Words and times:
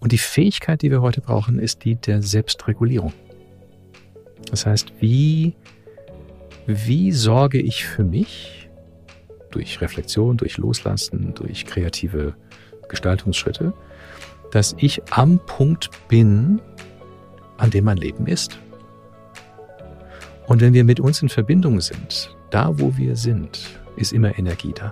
Und 0.00 0.12
die 0.12 0.18
Fähigkeit, 0.18 0.82
die 0.82 0.90
wir 0.90 1.02
heute 1.02 1.20
brauchen, 1.20 1.58
ist 1.58 1.84
die 1.84 1.94
der 1.94 2.22
Selbstregulierung. 2.22 3.12
Das 4.50 4.66
heißt, 4.66 4.92
wie, 5.00 5.54
wie 6.66 7.12
sorge 7.12 7.60
ich 7.60 7.84
für 7.84 8.04
mich 8.04 8.68
durch 9.50 9.80
Reflexion, 9.80 10.36
durch 10.36 10.56
Loslassen, 10.56 11.34
durch 11.34 11.66
kreative 11.66 12.34
Gestaltungsschritte, 12.88 13.74
dass 14.50 14.74
ich 14.78 15.02
am 15.12 15.38
Punkt 15.46 15.90
bin, 16.08 16.60
an 17.58 17.70
dem 17.70 17.84
mein 17.84 17.98
Leben 17.98 18.26
ist. 18.26 18.58
Und 20.46 20.60
wenn 20.60 20.72
wir 20.72 20.84
mit 20.84 20.98
uns 20.98 21.22
in 21.22 21.28
Verbindung 21.28 21.80
sind, 21.80 22.34
da 22.50 22.76
wo 22.78 22.96
wir 22.96 23.14
sind, 23.16 23.60
ist 23.96 24.12
immer 24.12 24.36
Energie 24.38 24.72
da. 24.74 24.90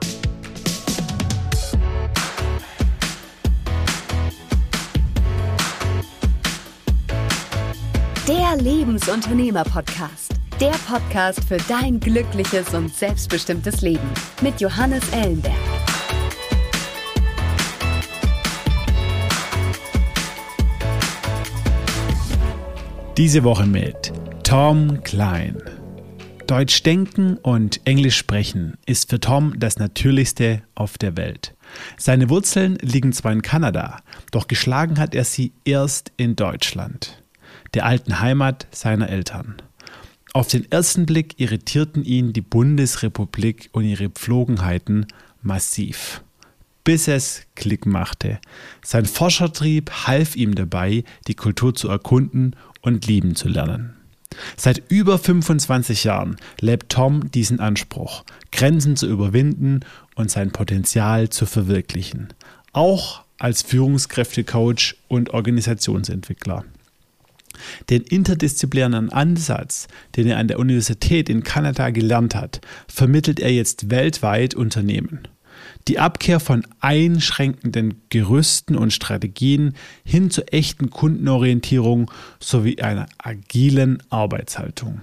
Der 8.29 8.59
Lebensunternehmer-Podcast. 8.59 10.35
Der 10.61 10.75
Podcast 10.87 11.43
für 11.45 11.57
dein 11.67 11.99
glückliches 11.99 12.75
und 12.75 12.95
selbstbestimmtes 12.95 13.81
Leben 13.81 14.07
mit 14.43 14.61
Johannes 14.61 15.03
Ellenberg. 15.13 15.55
Diese 23.17 23.45
Woche 23.45 23.65
mit 23.65 24.13
Tom 24.45 25.03
Klein. 25.05 25.57
Deutsch 26.47 26.83
denken 26.83 27.39
und 27.39 27.81
Englisch 27.87 28.19
sprechen 28.19 28.77
ist 28.85 29.09
für 29.09 29.21
Tom 29.21 29.59
das 29.59 29.79
Natürlichste 29.79 30.61
auf 30.75 30.99
der 30.99 31.17
Welt. 31.17 31.55
Seine 31.97 32.29
Wurzeln 32.29 32.77
liegen 32.83 33.15
zwar 33.15 33.33
in 33.33 33.41
Kanada, 33.41 34.03
doch 34.33 34.49
geschlagen 34.49 34.99
hat 34.99 35.15
er 35.15 35.25
sie 35.25 35.55
erst 35.65 36.13
in 36.19 36.37
Deutschland, 36.37 37.23
der 37.75 37.87
alten 37.87 38.21
Heimat 38.21 38.67
seiner 38.71 39.09
Eltern. 39.09 39.57
Auf 40.35 40.49
den 40.49 40.71
ersten 40.71 41.07
Blick 41.07 41.41
irritierten 41.41 42.05
ihn 42.05 42.33
die 42.33 42.43
Bundesrepublik 42.43 43.71
und 43.73 43.85
ihre 43.85 44.11
Pflogenheiten 44.11 45.07
massiv. 45.43 46.23
Bis 46.85 47.09
es 47.09 47.43
Klick 47.55 47.87
machte. 47.87 48.39
Sein 48.85 49.07
Forschertrieb 49.07 49.91
half 50.07 50.37
ihm 50.37 50.55
dabei, 50.55 51.05
die 51.27 51.35
Kultur 51.35 51.75
zu 51.75 51.89
erkunden 51.89 52.57
und 52.83 53.07
lieben 53.07 53.35
zu 53.35 53.49
lernen. 53.49 53.95
Seit 54.57 54.91
über 54.91 55.19
25 55.19 56.05
Jahren 56.05 56.37
lebt 56.61 56.91
Tom 56.91 57.31
diesen 57.31 57.61
Anspruch, 57.61 58.25
Grenzen 58.53 58.97
zu 58.97 59.07
überwinden 59.07 59.81
und 60.15 60.31
sein 60.31 60.53
Potenzial 60.53 61.31
zu 61.31 61.47
verwirklichen. 61.47 62.29
Auch 62.73 63.25
als 63.39 63.63
Führungskräftecoach 63.63 64.97
und 65.09 65.31
Organisationsentwickler. 65.31 66.65
Den 67.91 68.03
interdisziplinären 68.03 69.11
Ansatz, 69.11 69.89
den 70.17 70.27
er 70.27 70.39
an 70.39 70.49
der 70.49 70.59
Universität 70.59 71.29
in 71.29 71.43
Kanada 71.43 71.91
gelernt 71.91 72.35
hat, 72.35 72.61
vermittelt 72.87 73.41
er 73.41 73.53
jetzt 73.53 73.91
weltweit 73.91 74.55
Unternehmen. 74.55 75.29
Die 75.89 75.99
Abkehr 75.99 76.41
von 76.41 76.67
einschränkenden 76.81 78.03
Gerüsten 78.11 78.77
und 78.77 78.93
Strategien 78.93 79.75
hin 80.05 80.31
zur 80.31 80.53
echten 80.53 80.91
Kundenorientierung 80.91 82.11
sowie 82.41 82.81
einer 82.81 83.07
agilen 83.19 84.03
Arbeitshaltung. 84.11 85.01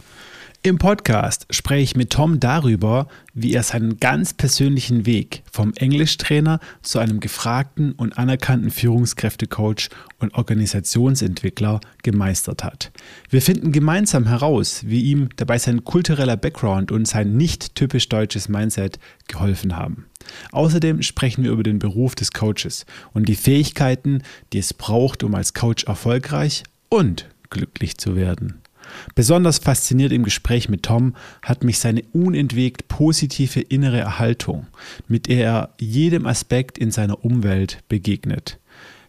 Im 0.65 0.79
Podcast 0.79 1.45
spreche 1.51 1.83
ich 1.83 1.95
mit 1.95 2.09
Tom 2.09 2.39
darüber, 2.39 3.07
wie 3.35 3.53
er 3.53 3.61
seinen 3.61 3.99
ganz 3.99 4.33
persönlichen 4.33 5.05
Weg 5.05 5.43
vom 5.51 5.73
Englischtrainer 5.75 6.59
zu 6.81 6.97
einem 6.97 7.19
gefragten 7.19 7.91
und 7.91 8.17
anerkannten 8.17 8.71
Führungskräftecoach 8.71 9.89
und 10.17 10.33
Organisationsentwickler 10.33 11.81
gemeistert 12.01 12.63
hat. 12.63 12.91
Wir 13.29 13.43
finden 13.43 13.73
gemeinsam 13.73 14.25
heraus, 14.25 14.81
wie 14.87 15.01
ihm 15.01 15.29
dabei 15.35 15.59
sein 15.59 15.83
kultureller 15.83 16.35
Background 16.35 16.91
und 16.91 17.07
sein 17.07 17.37
nicht 17.37 17.75
typisch 17.75 18.09
deutsches 18.09 18.49
Mindset 18.49 18.97
geholfen 19.27 19.75
haben. 19.75 20.07
Außerdem 20.51 21.03
sprechen 21.03 21.43
wir 21.43 21.51
über 21.51 21.61
den 21.61 21.77
Beruf 21.77 22.15
des 22.15 22.31
Coaches 22.31 22.87
und 23.13 23.29
die 23.29 23.35
Fähigkeiten, 23.35 24.23
die 24.51 24.57
es 24.57 24.73
braucht, 24.73 25.21
um 25.21 25.35
als 25.35 25.53
Coach 25.53 25.83
erfolgreich 25.83 26.63
und 26.89 27.29
glücklich 27.51 27.99
zu 27.99 28.15
werden. 28.15 28.64
Besonders 29.13 29.59
fasziniert 29.59 30.11
im 30.11 30.23
Gespräch 30.23 30.69
mit 30.69 30.83
Tom 30.83 31.15
hat 31.41 31.63
mich 31.63 31.79
seine 31.79 32.03
unentwegt 32.13 32.87
positive 32.87 33.61
innere 33.61 33.99
Erhaltung, 33.99 34.67
mit 35.07 35.27
der 35.27 35.45
er 35.45 35.69
jedem 35.79 36.25
Aspekt 36.25 36.77
in 36.77 36.91
seiner 36.91 37.23
Umwelt 37.23 37.83
begegnet. 37.87 38.59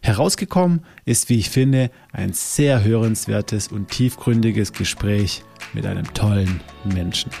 Herausgekommen 0.01 0.81
ist, 1.05 1.29
wie 1.29 1.39
ich 1.39 1.49
finde, 1.49 1.89
ein 2.11 2.33
sehr 2.33 2.83
hörenswertes 2.83 3.67
und 3.69 3.89
tiefgründiges 3.89 4.73
Gespräch 4.73 5.43
mit 5.73 5.85
einem 5.85 6.13
tollen 6.13 6.61
Menschen. 6.85 7.31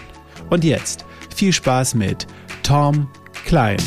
Und 0.49 0.63
jetzt 0.63 1.05
viel 1.35 1.53
Spaß 1.53 1.95
mit 1.95 2.27
Tom 2.63 3.07
Klein. 3.45 3.77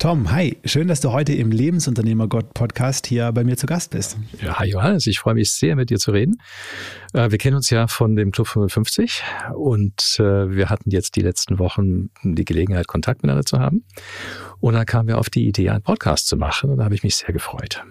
Tom, 0.00 0.32
hi, 0.32 0.56
schön, 0.64 0.88
dass 0.88 1.02
du 1.02 1.12
heute 1.12 1.34
im 1.34 1.50
Lebensunternehmer-Gott-Podcast 1.50 3.06
hier 3.06 3.30
bei 3.32 3.44
mir 3.44 3.58
zu 3.58 3.66
Gast 3.66 3.90
bist. 3.90 4.16
Ja, 4.42 4.58
hi 4.58 4.70
Johannes, 4.70 5.06
ich 5.06 5.18
freue 5.18 5.34
mich 5.34 5.52
sehr, 5.52 5.76
mit 5.76 5.90
dir 5.90 5.98
zu 5.98 6.10
reden. 6.12 6.40
Äh, 7.12 7.30
wir 7.30 7.36
kennen 7.36 7.56
uns 7.56 7.68
ja 7.68 7.86
von 7.86 8.16
dem 8.16 8.30
Club 8.30 8.46
55 8.46 9.22
und 9.54 10.16
äh, 10.18 10.56
wir 10.56 10.70
hatten 10.70 10.88
jetzt 10.88 11.16
die 11.16 11.20
letzten 11.20 11.58
Wochen 11.58 12.08
die 12.22 12.46
Gelegenheit, 12.46 12.86
Kontakt 12.86 13.22
miteinander 13.22 13.44
zu 13.44 13.58
haben. 13.58 13.84
Und 14.58 14.72
dann 14.72 14.86
kamen 14.86 15.06
wir 15.06 15.18
auf 15.18 15.28
die 15.28 15.46
Idee, 15.46 15.68
einen 15.68 15.82
Podcast 15.82 16.28
zu 16.28 16.38
machen 16.38 16.70
und 16.70 16.78
da 16.78 16.84
habe 16.84 16.94
ich 16.94 17.02
mich 17.02 17.16
sehr 17.16 17.34
gefreut. 17.34 17.84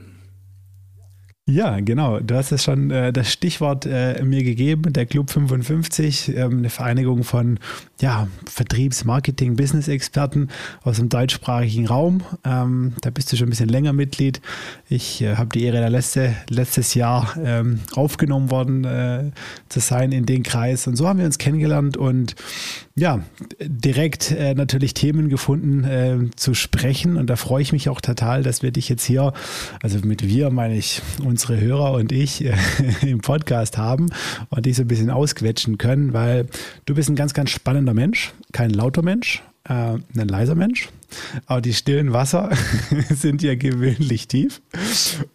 Ja, 1.49 1.79
genau. 1.79 2.19
Du 2.19 2.35
hast 2.35 2.51
es 2.51 2.63
schon 2.63 2.91
äh, 2.91 3.11
das 3.11 3.31
Stichwort 3.31 3.87
äh, 3.87 4.21
mir 4.23 4.43
gegeben, 4.43 4.93
der 4.93 5.07
Club 5.07 5.31
55, 5.31 6.35
ähm, 6.37 6.59
eine 6.59 6.69
Vereinigung 6.69 7.23
von 7.23 7.57
ja, 7.99 8.27
Vertriebs-, 8.45 9.03
Marketing-, 9.03 9.55
Business-Experten 9.55 10.49
aus 10.83 10.97
dem 10.97 11.09
deutschsprachigen 11.09 11.87
Raum. 11.87 12.21
Ähm, 12.45 12.93
da 13.01 13.09
bist 13.09 13.31
du 13.31 13.35
schon 13.35 13.47
ein 13.47 13.49
bisschen 13.49 13.67
länger 13.67 13.93
Mitglied. 13.93 14.41
Ich 14.89 15.23
äh, 15.23 15.37
habe 15.37 15.49
die 15.49 15.63
Ehre, 15.63 15.81
da 15.81 15.87
letzte, 15.87 16.35
letztes 16.49 16.93
Jahr 16.93 17.35
ähm, 17.43 17.79
aufgenommen 17.95 18.51
worden 18.51 18.83
äh, 18.83 19.31
zu 19.69 19.79
sein 19.79 20.11
in 20.11 20.27
den 20.27 20.43
Kreis. 20.43 20.85
Und 20.85 20.97
so 20.97 21.07
haben 21.07 21.17
wir 21.17 21.25
uns 21.25 21.39
kennengelernt 21.39 21.97
und 21.97 22.35
ja, 22.99 23.23
direkt 23.61 24.31
äh, 24.31 24.53
natürlich 24.53 24.93
Themen 24.93 25.29
gefunden 25.29 25.83
äh, 25.83 26.35
zu 26.35 26.53
sprechen. 26.53 27.17
Und 27.17 27.29
da 27.29 27.35
freue 27.35 27.61
ich 27.61 27.71
mich 27.71 27.89
auch 27.89 28.01
total, 28.01 28.43
dass 28.43 28.61
wir 28.61 28.71
dich 28.71 28.89
jetzt 28.89 29.05
hier, 29.05 29.33
also 29.81 29.99
mit 30.03 30.27
wir 30.27 30.49
meine 30.49 30.75
ich 30.75 31.01
unsere 31.23 31.59
Hörer 31.59 31.93
und 31.93 32.11
ich, 32.11 32.43
äh, 32.43 32.53
im 33.01 33.19
Podcast 33.19 33.77
haben 33.77 34.09
und 34.49 34.65
dich 34.65 34.75
so 34.75 34.83
ein 34.83 34.87
bisschen 34.87 35.09
ausquetschen 35.09 35.77
können, 35.77 36.13
weil 36.13 36.47
du 36.85 36.95
bist 36.95 37.09
ein 37.09 37.15
ganz, 37.15 37.33
ganz 37.33 37.51
spannender 37.51 37.93
Mensch, 37.93 38.33
kein 38.51 38.71
lauter 38.71 39.01
Mensch, 39.01 39.41
äh, 39.69 39.73
ein 39.73 40.27
leiser 40.27 40.55
Mensch. 40.55 40.89
Aber 41.45 41.61
die 41.61 41.73
stillen 41.73 42.11
Wasser 42.11 42.49
sind 43.09 43.41
ja 43.41 43.55
gewöhnlich 43.55 44.27
tief. 44.27 44.61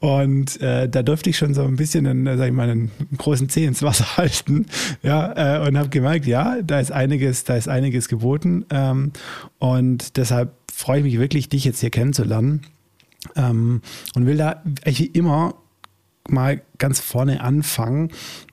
Und 0.00 0.60
äh, 0.60 0.88
da 0.88 1.02
durfte 1.02 1.30
ich 1.30 1.38
schon 1.38 1.54
so 1.54 1.62
ein 1.62 1.76
bisschen 1.76 2.06
einen, 2.06 2.36
sag 2.36 2.48
ich 2.48 2.52
mal, 2.52 2.68
einen 2.68 2.90
großen 3.16 3.48
Zeh 3.48 3.64
ins 3.64 3.82
Wasser 3.82 4.16
halten. 4.16 4.66
Ja, 5.02 5.62
äh, 5.62 5.66
und 5.66 5.78
habe 5.78 5.88
gemerkt, 5.88 6.26
ja, 6.26 6.60
da 6.62 6.80
ist 6.80 6.92
einiges, 6.92 7.44
da 7.44 7.56
ist 7.56 7.68
einiges 7.68 8.08
geboten. 8.08 8.66
Ähm, 8.70 9.12
und 9.58 10.16
deshalb 10.16 10.52
freue 10.72 10.98
ich 10.98 11.04
mich 11.04 11.18
wirklich, 11.18 11.48
dich 11.48 11.64
jetzt 11.64 11.80
hier 11.80 11.90
kennenzulernen. 11.90 12.62
Ähm, 13.36 13.80
und 14.14 14.26
will 14.26 14.36
da 14.36 14.62
wie 14.84 15.06
immer 15.06 15.54
mal 16.28 16.60
ganz 16.78 17.00
vorne 17.00 17.40
anfangen 17.40 18.10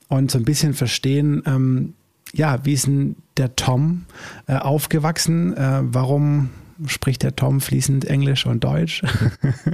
und 0.08 0.30
so 0.30 0.38
ein 0.38 0.44
bisschen 0.44 0.74
verstehen, 0.74 1.42
ähm, 1.46 1.94
ja, 2.32 2.64
wie 2.64 2.72
ist 2.72 2.86
denn 2.86 3.16
der 3.36 3.56
Tom 3.56 4.06
äh, 4.46 4.56
aufgewachsen? 4.56 5.56
Äh, 5.56 5.80
warum 5.82 6.50
spricht 6.86 7.22
der 7.22 7.36
Tom 7.36 7.60
fließend 7.60 8.04
Englisch 8.04 8.46
und 8.46 8.64
Deutsch? 8.64 9.02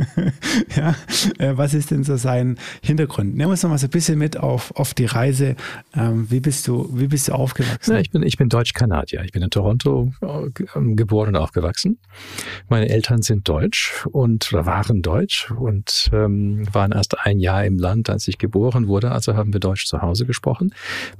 ja, 0.76 0.94
äh, 1.38 1.56
was 1.56 1.74
ist 1.74 1.90
denn 1.90 2.04
so 2.04 2.16
sein 2.16 2.58
Hintergrund? 2.82 3.30
Nehmen 3.30 3.48
wir 3.48 3.50
uns 3.50 3.62
noch 3.62 3.70
mal 3.70 3.78
so 3.78 3.86
ein 3.86 3.90
bisschen 3.90 4.18
mit 4.18 4.36
auf, 4.36 4.74
auf 4.76 4.94
die 4.94 5.06
Reise. 5.06 5.56
Ähm, 5.94 6.30
wie, 6.30 6.40
bist 6.40 6.66
du, 6.68 6.90
wie 6.92 7.06
bist 7.06 7.28
du 7.28 7.32
aufgewachsen? 7.32 7.92
Ja, 7.92 8.00
ich 8.00 8.10
bin, 8.10 8.22
ich 8.22 8.36
bin 8.36 8.48
Deutsch-Kanadier. 8.48 9.22
Ich 9.24 9.32
bin 9.32 9.42
in 9.42 9.50
Toronto 9.50 10.12
äh, 10.20 10.50
geboren 10.94 11.28
und 11.28 11.36
aufgewachsen. 11.36 11.98
Meine 12.68 12.88
Eltern 12.88 13.22
sind 13.22 13.48
deutsch 13.48 14.06
und 14.10 14.52
oder 14.52 14.66
waren 14.66 15.02
deutsch 15.02 15.50
und 15.50 16.10
ähm, 16.12 16.66
waren 16.72 16.92
erst 16.92 17.18
ein 17.24 17.38
Jahr 17.38 17.64
im 17.64 17.78
Land, 17.78 18.10
als 18.10 18.28
ich 18.28 18.38
geboren 18.38 18.88
wurde. 18.88 19.12
Also 19.12 19.36
haben 19.36 19.52
wir 19.52 19.60
Deutsch 19.60 19.86
zu 19.86 20.02
Hause 20.02 20.26
gesprochen, 20.26 20.74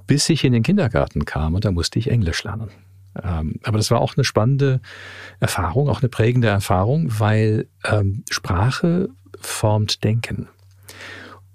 bis 0.07 0.29
ich 0.29 0.45
in 0.45 0.53
den 0.53 0.63
Kindergarten 0.63 1.25
kam 1.25 1.55
und 1.55 1.65
da 1.65 1.71
musste 1.71 1.99
ich 1.99 2.11
Englisch 2.11 2.45
lernen. 2.45 2.69
Ähm, 3.23 3.61
aber 3.62 3.79
das 3.79 3.91
war 3.91 4.00
auch 4.00 4.17
eine 4.17 4.25
spannende 4.25 4.81
Erfahrung, 5.41 5.88
auch 5.88 6.00
eine 6.00 6.09
prägende 6.09 6.49
Erfahrung, 6.49 7.09
weil 7.19 7.67
ähm, 7.85 8.25
Sprache 8.31 9.09
formt 9.41 10.05
Denken. 10.05 10.49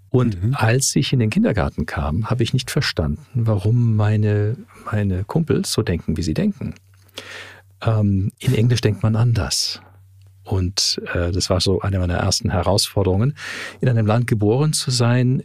Und 0.09 0.41
mhm. 0.43 0.53
als 0.53 0.95
ich 0.95 1.11
in 1.11 1.19
den 1.19 1.31
Kindergarten 1.31 1.85
kam, 1.85 2.29
habe 2.29 2.43
ich 2.43 2.53
nicht 2.53 2.69
verstanden, 2.69 3.25
warum 3.33 3.95
meine, 3.95 4.57
meine 4.91 5.23
Kumpels 5.23 5.73
so 5.73 5.81
denken, 5.81 6.17
wie 6.17 6.21
sie 6.21 6.35
denken. 6.35 6.75
Ähm, 7.81 8.31
in 8.37 8.53
Englisch 8.53 8.81
denkt 8.81 9.01
man 9.01 9.15
anders. 9.15 9.81
Und 10.43 11.01
äh, 11.13 11.31
das 11.31 11.49
war 11.49 11.61
so 11.61 11.81
eine 11.81 11.99
meiner 11.99 12.17
ersten 12.17 12.51
Herausforderungen, 12.51 13.35
in 13.81 13.89
einem 13.89 14.05
Land 14.05 14.27
geboren 14.27 14.73
zu 14.73 14.91
sein, 14.91 15.43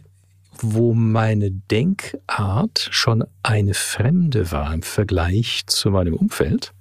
wo 0.61 0.93
meine 0.93 1.51
Denkart 1.51 2.87
schon 2.91 3.23
eine 3.43 3.73
fremde 3.73 4.51
war 4.51 4.73
im 4.73 4.81
Vergleich 4.81 5.63
zu 5.67 5.91
meinem 5.91 6.13
Umfeld. 6.13 6.73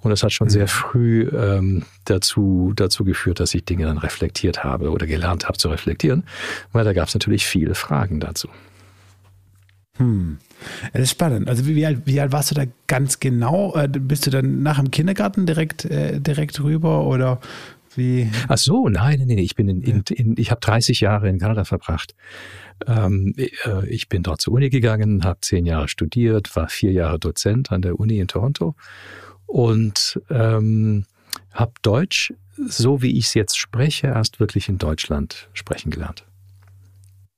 Und 0.00 0.10
das 0.10 0.22
hat 0.22 0.32
schon 0.32 0.48
sehr 0.48 0.64
mhm. 0.64 0.68
früh 0.68 1.28
ähm, 1.28 1.84
dazu, 2.04 2.72
dazu 2.74 3.04
geführt, 3.04 3.38
dass 3.40 3.54
ich 3.54 3.64
Dinge 3.64 3.86
dann 3.86 3.98
reflektiert 3.98 4.64
habe 4.64 4.90
oder 4.90 5.06
gelernt 5.06 5.46
habe 5.46 5.58
zu 5.58 5.68
reflektieren, 5.68 6.24
weil 6.72 6.84
da 6.84 6.92
gab 6.92 7.08
es 7.08 7.14
natürlich 7.14 7.46
viele 7.46 7.74
Fragen 7.74 8.18
dazu. 8.18 8.48
Hm. 9.98 10.38
Das 10.92 11.02
ist 11.02 11.10
spannend. 11.10 11.48
Also 11.48 11.66
wie, 11.66 11.76
wie, 11.76 11.86
alt, 11.86 12.02
wie 12.04 12.20
alt 12.20 12.32
warst 12.32 12.50
du 12.50 12.54
da 12.54 12.64
ganz 12.86 13.20
genau? 13.20 13.74
Äh, 13.76 13.88
bist 13.88 14.26
du 14.26 14.30
dann 14.30 14.62
nach 14.62 14.78
dem 14.78 14.90
Kindergarten 14.90 15.46
direkt, 15.46 15.84
äh, 15.84 16.20
direkt 16.20 16.62
rüber 16.62 17.06
oder 17.06 17.40
wie? 17.94 18.30
Ach 18.48 18.58
so, 18.58 18.88
nein, 18.88 19.18
nein, 19.18 19.28
nein. 19.28 19.38
Ich 19.38 19.54
bin 19.54 19.68
in, 19.68 19.82
in, 19.82 20.02
in 20.08 20.34
ich 20.38 20.50
habe 20.50 20.60
30 20.60 21.00
Jahre 21.00 21.28
in 21.28 21.38
Kanada 21.38 21.64
verbracht. 21.64 22.14
Ähm, 22.86 23.34
äh, 23.36 23.86
ich 23.88 24.08
bin 24.08 24.22
dort 24.22 24.40
zur 24.40 24.54
Uni 24.54 24.70
gegangen, 24.70 25.24
habe 25.24 25.40
zehn 25.40 25.66
Jahre 25.66 25.88
studiert, 25.88 26.54
war 26.56 26.68
vier 26.68 26.92
Jahre 26.92 27.18
Dozent 27.18 27.72
an 27.72 27.82
der 27.82 27.98
Uni 27.98 28.18
in 28.18 28.28
Toronto 28.28 28.74
und 29.46 30.20
ähm, 30.30 31.04
habe 31.52 31.72
Deutsch, 31.82 32.32
so 32.56 33.02
wie 33.02 33.18
ich 33.18 33.26
es 33.26 33.34
jetzt 33.34 33.58
spreche, 33.58 34.08
erst 34.08 34.40
wirklich 34.40 34.68
in 34.68 34.78
Deutschland 34.78 35.48
sprechen 35.52 35.90
gelernt. 35.90 36.24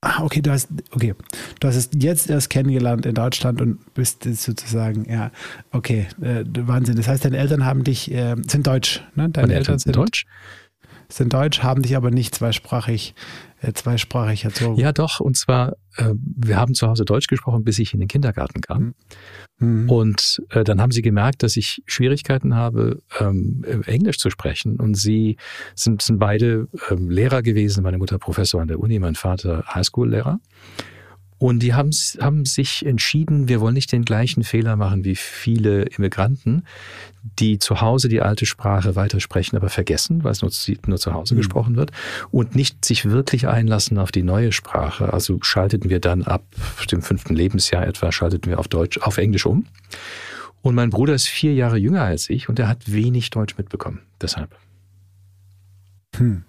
Ah, 0.01 0.23
okay, 0.23 0.43
du 0.43 0.51
hast, 0.51 0.69
okay, 0.91 1.15
du 1.61 1.69
hast 1.69 1.77
es 1.77 1.89
jetzt 1.95 2.29
erst 2.29 2.51
kennengelernt 2.51 3.07
in 3.07 3.15
Deutschland 3.15 3.63
und 3.63 3.95
bist 3.95 4.25
sozusagen, 4.25 5.11
ja, 5.11 5.31
okay, 5.73 6.07
äh, 6.21 6.45
Wahnsinn. 6.45 6.97
Das 6.97 7.09
heißt, 7.09 7.25
deine 7.25 7.39
Eltern 7.39 7.65
haben 7.65 7.85
dich, 7.85 8.13
äh, 8.13 8.37
sind 8.47 8.67
deutsch, 8.67 9.03
ne? 9.15 9.31
Deine 9.31 9.47
Meine 9.47 9.59
Eltern 9.61 9.79
sind 9.79 9.97
deutsch. 9.97 10.27
Sind 11.09 11.33
deutsch, 11.33 11.63
haben 11.63 11.81
dich 11.81 11.97
aber 11.97 12.11
nicht 12.11 12.35
zweisprachig, 12.35 13.15
zweisprachig 13.73 14.45
erzogen. 14.45 14.79
Ja, 14.79 14.93
doch, 14.93 15.21
und 15.21 15.37
zwar, 15.37 15.77
äh, 15.97 16.13
wir 16.19 16.57
haben 16.57 16.75
zu 16.75 16.87
Hause 16.87 17.05
Deutsch 17.05 17.29
gesprochen, 17.29 17.65
bis 17.65 17.79
ich 17.79 17.95
in 17.95 18.01
den 18.01 18.09
Kindergarten 18.09 18.61
kam. 18.61 18.95
Mhm. 19.59 19.85
Mhm. 19.85 19.91
Und 19.91 20.43
äh, 20.51 20.65
dann 20.65 20.81
haben 20.81 20.91
sie 20.93 21.03
gemerkt, 21.03 21.43
dass 21.43 21.57
ich 21.57 21.83
Schwierigkeiten 21.87 22.55
habe, 22.55 23.03
ähm, 23.21 23.65
Englisch 23.87 24.19
zu 24.19 24.31
sprechen. 24.31 24.77
Und 24.81 24.97
sie 24.97 25.37
sind, 25.75 26.03
sind 26.03 26.19
beide 26.19 26.69
ähm, 26.91 27.09
Lehrer 27.11 27.43
gewesen. 27.43 27.83
Meine 27.83 27.99
Mutter 27.99 28.19
Professor 28.19 28.61
an 28.61 28.69
der 28.69 28.81
Uni, 28.81 28.99
mein 28.99 29.15
Vater 29.15 29.65
Highschool-Lehrer. 29.75 30.41
Und 31.45 31.59
die 31.59 31.75
haben, 31.75 31.91
haben 32.23 32.47
sich 32.47 32.87
entschieden, 32.87 33.49
wir 33.49 33.61
wollen 33.61 33.75
nicht 33.75 33.93
den 33.93 34.07
gleichen 34.07 34.45
Fehler 34.45 34.77
machen 34.77 35.05
wie 35.05 35.15
viele 35.15 35.83
Immigranten, 35.83 36.65
die 37.23 37.59
zu 37.59 37.83
Hause 37.83 38.09
die 38.09 38.23
alte 38.23 38.47
Sprache 38.47 38.97
weitersprechen, 38.97 39.55
aber 39.59 39.69
vergessen, 39.69 40.25
weil 40.25 40.33
es 40.33 40.41
nur, 40.41 40.51
nur 40.87 40.97
zu 40.97 41.13
Hause 41.13 41.35
mhm. 41.35 41.39
gesprochen 41.41 41.77
wird 41.77 41.91
und 42.31 42.55
nicht 42.55 42.83
sich 42.83 43.05
wirklich 43.05 43.47
einlassen 43.47 43.99
auf 43.99 44.11
die 44.11 44.23
neue 44.23 44.53
Sprache. 44.53 45.13
Also 45.13 45.39
schalteten 45.43 45.91
wir 45.91 46.01
dann 46.01 46.23
ab 46.23 46.47
dem 46.91 47.03
fünften 47.03 47.35
Lebensjahr 47.35 47.87
etwa, 47.87 48.11
schalteten 48.11 48.51
wir 48.51 48.59
auf 48.59 48.69
Deutsch, 48.69 48.97
auf 49.03 49.19
Englisch 49.19 49.45
um. 49.45 49.67
Und 50.63 50.75
mein 50.75 50.89
Bruder 50.89 51.13
ist 51.13 51.29
vier 51.29 51.53
Jahre 51.53 51.77
jünger 51.77 52.05
als 52.05 52.31
ich 52.31 52.49
und 52.49 52.59
er 52.59 52.69
hat 52.69 52.91
wenig 52.91 53.29
Deutsch 53.29 53.59
mitbekommen. 53.59 54.01
Deshalb. 54.19 54.57
Hm. 56.17 56.45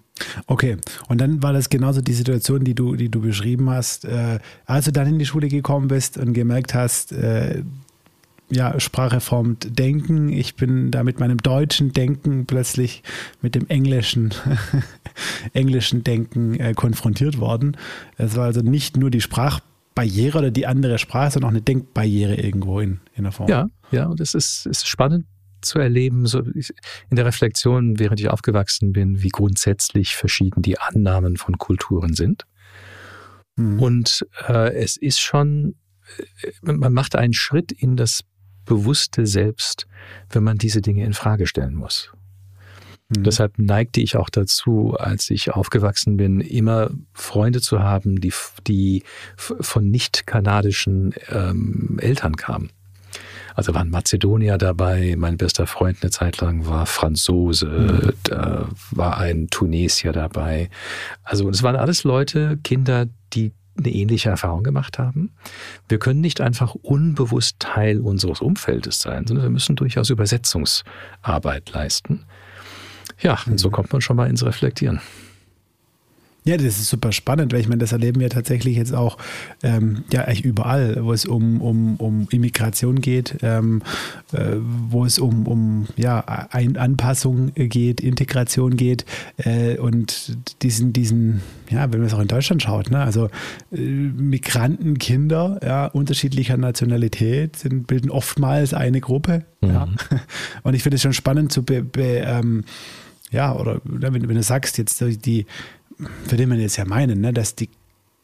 Okay, 0.46 0.76
und 1.08 1.20
dann 1.20 1.42
war 1.42 1.52
das 1.52 1.68
genauso 1.68 2.00
die 2.00 2.14
Situation, 2.14 2.64
die 2.64 2.74
du, 2.74 2.96
die 2.96 3.10
du 3.10 3.20
beschrieben 3.20 3.70
hast, 3.70 4.04
äh, 4.04 4.38
als 4.64 4.86
du 4.86 4.92
dann 4.92 5.06
in 5.06 5.18
die 5.18 5.26
Schule 5.26 5.48
gekommen 5.48 5.88
bist 5.88 6.16
und 6.16 6.32
gemerkt 6.32 6.74
hast, 6.74 7.12
äh, 7.12 7.62
ja, 8.48 8.78
Sprache 8.78 9.20
formt 9.20 9.78
Denken. 9.78 10.28
Ich 10.28 10.54
bin 10.54 10.90
da 10.90 11.02
mit 11.02 11.18
meinem 11.18 11.38
deutschen 11.38 11.92
Denken 11.92 12.46
plötzlich 12.46 13.02
mit 13.42 13.54
dem 13.54 13.66
englischen, 13.68 14.32
englischen 15.52 16.04
Denken 16.04 16.54
äh, 16.60 16.74
konfrontiert 16.74 17.38
worden. 17.38 17.76
Es 18.16 18.36
war 18.36 18.44
also 18.44 18.60
nicht 18.60 18.96
nur 18.96 19.10
die 19.10 19.20
Sprachbarriere 19.20 20.38
oder 20.38 20.50
die 20.50 20.66
andere 20.66 20.98
Sprache, 20.98 21.32
sondern 21.32 21.48
auch 21.48 21.54
eine 21.54 21.62
Denkbarriere 21.62 22.36
irgendwo 22.36 22.78
in, 22.80 23.00
in 23.16 23.24
der 23.24 23.32
Form. 23.32 23.48
Ja, 23.48 23.68
ja, 23.90 24.06
und 24.06 24.20
es 24.20 24.34
ist, 24.34 24.66
ist 24.66 24.86
spannend, 24.86 25.26
zu 25.66 25.78
erleben, 25.78 26.26
so 26.26 26.40
in 26.40 27.16
der 27.16 27.26
Reflexion, 27.26 27.98
während 27.98 28.20
ich 28.20 28.30
aufgewachsen 28.30 28.92
bin, 28.92 29.22
wie 29.22 29.28
grundsätzlich 29.28 30.16
verschieden 30.16 30.62
die 30.62 30.78
Annahmen 30.78 31.36
von 31.36 31.58
Kulturen 31.58 32.14
sind. 32.14 32.44
Mhm. 33.56 33.80
Und 33.80 34.26
äh, 34.48 34.74
es 34.74 34.96
ist 34.96 35.20
schon, 35.20 35.76
äh, 36.62 36.72
man 36.72 36.92
macht 36.92 37.16
einen 37.16 37.32
Schritt 37.32 37.72
in 37.72 37.96
das 37.96 38.22
bewusste 38.64 39.26
Selbst, 39.26 39.86
wenn 40.30 40.44
man 40.44 40.58
diese 40.58 40.80
Dinge 40.80 41.04
in 41.04 41.12
Frage 41.12 41.46
stellen 41.46 41.74
muss. 41.74 42.12
Mhm. 43.08 43.22
Deshalb 43.22 43.58
neigte 43.58 44.00
ich 44.00 44.16
auch 44.16 44.28
dazu, 44.28 44.94
als 44.98 45.30
ich 45.30 45.52
aufgewachsen 45.52 46.16
bin, 46.16 46.40
immer 46.40 46.90
Freunde 47.14 47.60
zu 47.60 47.80
haben, 47.80 48.20
die, 48.20 48.32
die 48.66 49.04
von 49.36 49.90
nicht 49.90 50.26
kanadischen 50.26 51.14
ähm, 51.28 51.98
Eltern 52.00 52.36
kamen. 52.36 52.70
Also 53.56 53.74
waren 53.74 53.88
Mazedonier 53.88 54.58
dabei, 54.58 55.14
mein 55.16 55.38
bester 55.38 55.66
Freund 55.66 55.98
eine 56.02 56.10
Zeit 56.10 56.40
lang 56.42 56.66
war 56.66 56.84
Franzose, 56.84 57.66
mhm. 57.66 58.12
da 58.24 58.68
war 58.90 59.16
ein 59.16 59.48
Tunesier 59.48 60.12
dabei. 60.12 60.68
Also 61.24 61.48
es 61.48 61.62
waren 61.62 61.74
alles 61.74 62.04
Leute, 62.04 62.58
Kinder, 62.62 63.06
die 63.32 63.52
eine 63.78 63.88
ähnliche 63.88 64.28
Erfahrung 64.28 64.62
gemacht 64.62 64.98
haben. 64.98 65.32
Wir 65.88 65.98
können 65.98 66.20
nicht 66.20 66.40
einfach 66.40 66.74
unbewusst 66.74 67.56
Teil 67.58 68.00
unseres 68.00 68.40
Umfeldes 68.40 69.00
sein, 69.00 69.26
sondern 69.26 69.46
wir 69.46 69.50
müssen 69.50 69.76
durchaus 69.76 70.10
Übersetzungsarbeit 70.10 71.72
leisten. 71.72 72.24
Ja, 73.20 73.38
und 73.46 73.58
so 73.58 73.68
mhm. 73.68 73.72
kommt 73.72 73.92
man 73.92 74.02
schon 74.02 74.16
mal 74.16 74.28
ins 74.28 74.44
Reflektieren. 74.44 75.00
Ja, 76.46 76.56
das 76.56 76.78
ist 76.78 76.88
super 76.88 77.10
spannend, 77.10 77.52
weil 77.52 77.60
ich 77.60 77.68
meine, 77.68 77.80
das 77.80 77.90
erleben 77.90 78.20
wir 78.20 78.30
tatsächlich 78.30 78.76
jetzt 78.76 78.94
auch 78.94 79.18
ähm, 79.64 80.04
ja 80.12 80.22
eigentlich 80.22 80.44
überall, 80.44 81.04
wo 81.04 81.12
es 81.12 81.26
um, 81.26 81.60
um, 81.60 81.96
um 81.96 82.28
Immigration 82.30 83.00
geht, 83.00 83.38
ähm, 83.42 83.82
äh, 84.32 84.56
wo 84.88 85.04
es 85.04 85.18
um, 85.18 85.48
um 85.48 85.88
ja, 85.96 86.20
Ein 86.50 86.76
Anpassung 86.76 87.52
geht, 87.54 88.00
Integration 88.00 88.76
geht 88.76 89.04
äh, 89.38 89.76
und 89.78 90.38
diesen, 90.62 90.92
diesen, 90.92 91.42
ja, 91.68 91.92
wenn 91.92 91.98
man 91.98 92.06
es 92.06 92.14
auch 92.14 92.20
in 92.20 92.28
Deutschland 92.28 92.62
schaut, 92.62 92.90
ne, 92.90 93.00
also 93.00 93.28
äh, 93.72 93.80
Migrantenkinder 93.80 95.58
ja, 95.64 95.86
unterschiedlicher 95.86 96.56
Nationalität 96.56 97.56
sind, 97.56 97.88
bilden 97.88 98.10
oftmals 98.10 98.72
eine 98.72 99.00
Gruppe. 99.00 99.44
Mhm. 99.62 99.68
Ja. 99.68 99.88
Und 100.62 100.74
ich 100.74 100.82
finde 100.82 100.96
es 100.96 101.02
schon 101.02 101.12
spannend 101.12 101.50
zu 101.50 101.64
be, 101.64 101.82
be 101.82 102.22
ähm, 102.24 102.64
ja, 103.30 103.54
oder 103.54 103.80
wenn, 103.84 104.28
wenn 104.28 104.36
du 104.36 104.42
sagst, 104.42 104.78
jetzt 104.78 105.02
die, 105.24 105.46
würde 105.98 106.46
man 106.46 106.60
jetzt 106.60 106.76
ja 106.76 106.84
meinen, 106.84 107.20
ne, 107.20 107.32
dass 107.32 107.54
die 107.54 107.68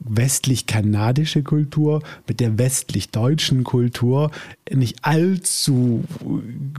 westlich-kanadische 0.05 1.43
Kultur 1.43 2.03
mit 2.27 2.41
der 2.41 2.59
westlich-deutschen 2.59 3.65
Kultur 3.65 4.31
nicht 4.73 4.99
allzu 5.03 6.05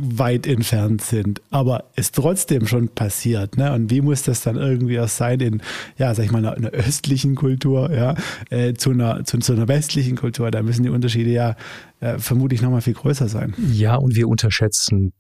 weit 0.02 0.48
entfernt 0.48 1.02
sind, 1.02 1.42
aber 1.50 1.86
es 1.96 2.12
trotzdem 2.12 2.68
schon 2.68 2.90
passiert. 2.90 3.58
Ne? 3.58 3.72
Und 3.74 3.92
wie 3.92 4.02
muss 4.02 4.24
das 4.24 4.42
dann 4.42 4.56
irgendwie 4.56 5.00
auch 5.00 5.08
sein 5.08 5.40
in, 5.40 5.62
ja, 5.98 6.14
sag 6.14 6.26
ich 6.26 6.32
mal, 6.32 6.40
einer, 6.40 6.56
einer 6.56 6.70
östlichen 6.70 7.36
Kultur, 7.36 7.92
ja, 7.94 8.16
äh, 8.50 8.74
zu, 8.74 8.92
einer, 8.92 9.24
zu, 9.26 9.38
zu, 9.40 9.54
einer 9.54 9.68
westlichen 9.68 10.16
Kultur? 10.16 10.52
Da 10.52 10.62
müssen 10.62 10.84
die 10.84 10.90
Unterschiede 10.90 11.30
ja 11.30 11.56
äh, 12.04 12.20
vermutlich 12.20 12.62
nochmal 12.62 12.82
viel 12.82 12.94
größer 12.94 13.30
sein. 13.30 13.54
Ja, 13.72 13.96
und 13.96 14.16
wir 14.16 14.28
unterschätzen 14.28 15.14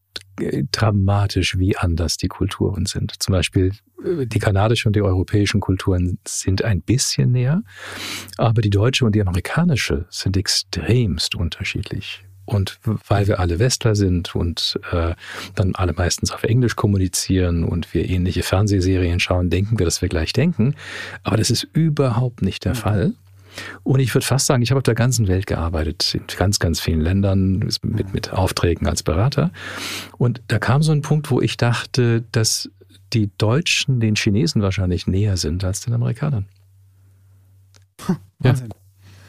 dramatisch, 0.71 1.57
wie 1.57 1.77
anders 1.77 2.17
die 2.17 2.27
Kulturen 2.27 2.85
sind. 2.85 3.13
Zum 3.21 3.31
Beispiel 3.31 3.71
äh, 4.03 4.25
die 4.25 4.39
kanadische 4.39 4.89
und 4.89 4.95
die 4.95 5.01
europäischen 5.01 5.61
Kulturen 5.61 6.19
sind 6.27 6.63
ein 6.63 6.81
bisschen 6.81 7.31
näher, 7.31 7.63
aber 8.37 8.61
die 8.61 8.69
deutsche 8.69 9.05
und 9.05 9.15
die 9.15 9.21
amerikanische 9.21 10.05
sind 10.09 10.35
extremst 10.35 11.35
unterschiedlich. 11.35 12.25
Und 12.45 12.79
weil 12.83 13.27
wir 13.29 13.39
alle 13.39 13.57
Westler 13.59 13.95
sind 13.95 14.35
und 14.35 14.77
äh, 14.91 15.13
dann 15.55 15.75
alle 15.75 15.93
meistens 15.93 16.31
auf 16.31 16.43
Englisch 16.43 16.75
kommunizieren 16.75 17.63
und 17.63 17.93
wir 17.93 18.09
ähnliche 18.09 18.43
Fernsehserien 18.43 19.21
schauen, 19.21 19.49
denken 19.49 19.79
wir, 19.79 19.85
dass 19.85 20.01
wir 20.01 20.09
gleich 20.09 20.33
denken. 20.33 20.75
Aber 21.23 21.37
das 21.37 21.49
ist 21.49 21.63
überhaupt 21.71 22.41
nicht 22.41 22.65
der. 22.65 22.75
Fall. 22.75 23.13
Und 23.83 23.99
ich 23.99 24.13
würde 24.13 24.25
fast 24.25 24.45
sagen, 24.45 24.61
ich 24.61 24.71
habe 24.71 24.79
auf 24.79 24.83
der 24.83 24.95
ganzen 24.95 25.27
Welt 25.27 25.47
gearbeitet, 25.47 26.15
in 26.15 26.23
ganz, 26.37 26.59
ganz 26.59 26.79
vielen 26.79 27.01
Ländern 27.01 27.69
mit, 27.81 28.13
mit 28.13 28.33
Aufträgen 28.33 28.87
als 28.87 29.03
Berater. 29.03 29.51
Und 30.17 30.41
da 30.47 30.59
kam 30.59 30.81
so 30.83 30.91
ein 30.91 31.01
Punkt, 31.01 31.29
wo 31.31 31.41
ich 31.41 31.57
dachte, 31.57 32.23
dass 32.31 32.69
die 33.13 33.29
Deutschen 33.37 33.99
den 33.99 34.15
Chinesen 34.15 34.61
wahrscheinlich 34.61 35.07
näher 35.07 35.37
sind 35.37 35.63
als 35.63 35.81
den 35.81 35.93
Amerikanern. 35.93 36.47
Hm, 38.05 38.17
Wahnsinn. 38.39 38.69
Ja. 38.69 38.82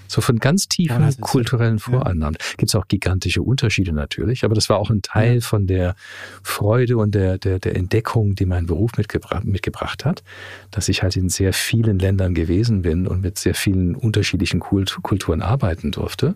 So 0.06 0.20
von 0.20 0.38
ganz 0.38 0.68
tiefen 0.68 1.02
ja, 1.02 1.10
kulturellen 1.20 1.78
Vorannahmen. 1.78 2.36
Ja. 2.38 2.46
Gibt 2.56 2.70
es 2.70 2.74
auch 2.74 2.88
gigantische 2.88 3.42
Unterschiede 3.42 3.92
natürlich, 3.92 4.44
aber 4.44 4.54
das 4.54 4.68
war 4.68 4.78
auch 4.78 4.90
ein 4.90 5.02
Teil 5.02 5.36
ja. 5.36 5.40
von 5.40 5.66
der 5.66 5.94
Freude 6.42 6.96
und 6.96 7.14
der, 7.14 7.38
der, 7.38 7.58
der 7.58 7.76
Entdeckung, 7.76 8.34
die 8.34 8.46
mein 8.46 8.66
Beruf 8.66 8.92
mitgebracht, 8.96 9.44
mitgebracht 9.44 10.04
hat, 10.04 10.22
dass 10.70 10.88
ich 10.88 11.02
halt 11.02 11.16
in 11.16 11.28
sehr 11.28 11.52
vielen 11.52 11.98
Ländern 11.98 12.34
gewesen 12.34 12.82
bin 12.82 13.06
und 13.06 13.22
mit 13.22 13.38
sehr 13.38 13.54
vielen 13.54 13.94
unterschiedlichen 13.94 14.60
Kult 14.60 14.98
Kulturen 15.02 15.42
arbeiten 15.42 15.92
durfte. 15.92 16.34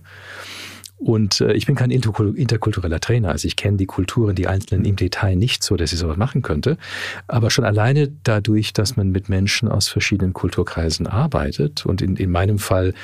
Und 0.99 1.41
äh, 1.41 1.53
ich 1.53 1.67
bin 1.67 1.77
kein 1.77 1.93
interkultureller 1.93 2.99
Trainer, 2.99 3.31
also 3.31 3.47
ich 3.47 3.55
kenne 3.55 3.77
die 3.77 3.87
Kulturen, 3.87 4.35
die 4.35 4.49
Einzelnen 4.49 4.85
im 4.85 4.97
Detail 4.97 5.37
nicht 5.37 5.63
so, 5.63 5.77
dass 5.77 5.93
ich 5.93 5.99
sowas 5.99 6.17
machen 6.17 6.43
könnte. 6.43 6.77
Aber 7.29 7.51
schon 7.51 7.65
alleine 7.65 8.11
dadurch, 8.25 8.73
dass 8.73 8.97
man 8.97 9.11
mit 9.11 9.29
Menschen 9.29 9.69
aus 9.69 9.87
verschiedenen 9.87 10.33
Kulturkreisen 10.33 11.07
arbeitet 11.07 11.87
und 11.87 12.03
in, 12.03 12.17
in 12.17 12.33
meinem 12.33 12.59
Fall 12.59 12.95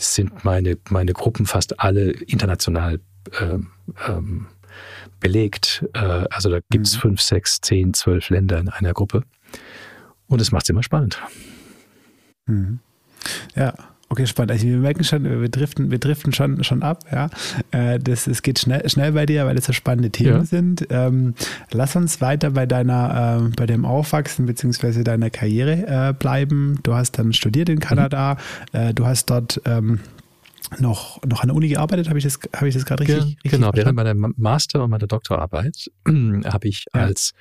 sind 0.00 0.44
meine, 0.44 0.78
meine 0.88 1.12
Gruppen 1.12 1.46
fast 1.46 1.80
alle 1.80 2.10
international 2.10 3.00
ähm, 3.40 3.68
ähm, 4.08 4.46
belegt. 5.20 5.84
Äh, 5.94 6.26
also 6.30 6.50
da 6.50 6.60
gibt 6.70 6.86
es 6.86 6.96
mhm. 6.96 7.00
fünf, 7.00 7.20
sechs, 7.20 7.60
zehn, 7.60 7.94
zwölf 7.94 8.30
Länder 8.30 8.58
in 8.58 8.68
einer 8.68 8.92
Gruppe. 8.92 9.24
Und 10.26 10.40
es 10.40 10.52
macht 10.52 10.64
es 10.64 10.70
immer 10.70 10.82
spannend. 10.82 11.20
Mhm. 12.46 12.80
Ja, 13.54 13.74
Okay, 14.12 14.26
spannend. 14.26 14.50
Also 14.50 14.66
wir 14.66 14.76
merken 14.76 15.04
schon, 15.04 15.22
wir 15.22 15.48
driften, 15.48 15.92
wir 15.92 16.00
driften 16.00 16.32
schon, 16.32 16.64
schon 16.64 16.82
ab, 16.82 17.04
ja. 17.12 17.30
Äh, 17.70 18.00
das, 18.00 18.26
es 18.26 18.42
geht 18.42 18.58
schnell, 18.58 18.88
schnell 18.88 19.12
bei 19.12 19.24
dir, 19.24 19.46
weil 19.46 19.54
das 19.54 19.66
so 19.66 19.72
spannende 19.72 20.10
Themen 20.10 20.38
ja. 20.38 20.44
sind. 20.44 20.84
Ähm, 20.90 21.34
lass 21.70 21.94
uns 21.94 22.20
weiter 22.20 22.50
bei 22.50 22.66
deiner, 22.66 23.40
äh, 23.40 23.54
bei 23.54 23.66
dem 23.66 23.84
Aufwachsen 23.84 24.46
bzw. 24.46 25.04
deiner 25.04 25.30
Karriere 25.30 26.08
äh, 26.08 26.12
bleiben. 26.12 26.80
Du 26.82 26.94
hast 26.94 27.20
dann 27.20 27.32
studiert 27.32 27.68
in 27.68 27.78
Kanada, 27.78 28.36
mhm. 28.72 28.96
du 28.96 29.06
hast 29.06 29.30
dort 29.30 29.62
ähm, 29.64 30.00
noch, 30.78 31.20
noch 31.24 31.42
an 31.42 31.48
der 31.48 31.56
Uni 31.56 31.68
gearbeitet, 31.68 32.08
habe 32.08 32.18
ich 32.18 32.24
das, 32.24 32.38
habe 32.54 32.68
ich 32.68 32.74
das 32.74 32.84
gerade 32.84 33.02
richtig, 33.02 33.24
richtig 33.24 33.50
Genau, 33.50 33.70
während 33.74 33.96
meiner 33.96 34.14
Master- 34.14 34.84
und 34.84 34.90
meiner 34.90 35.06
Doktorarbeit 35.06 35.90
habe 36.06 36.68
ich 36.68 36.84
ja. 36.94 37.00
als 37.00 37.32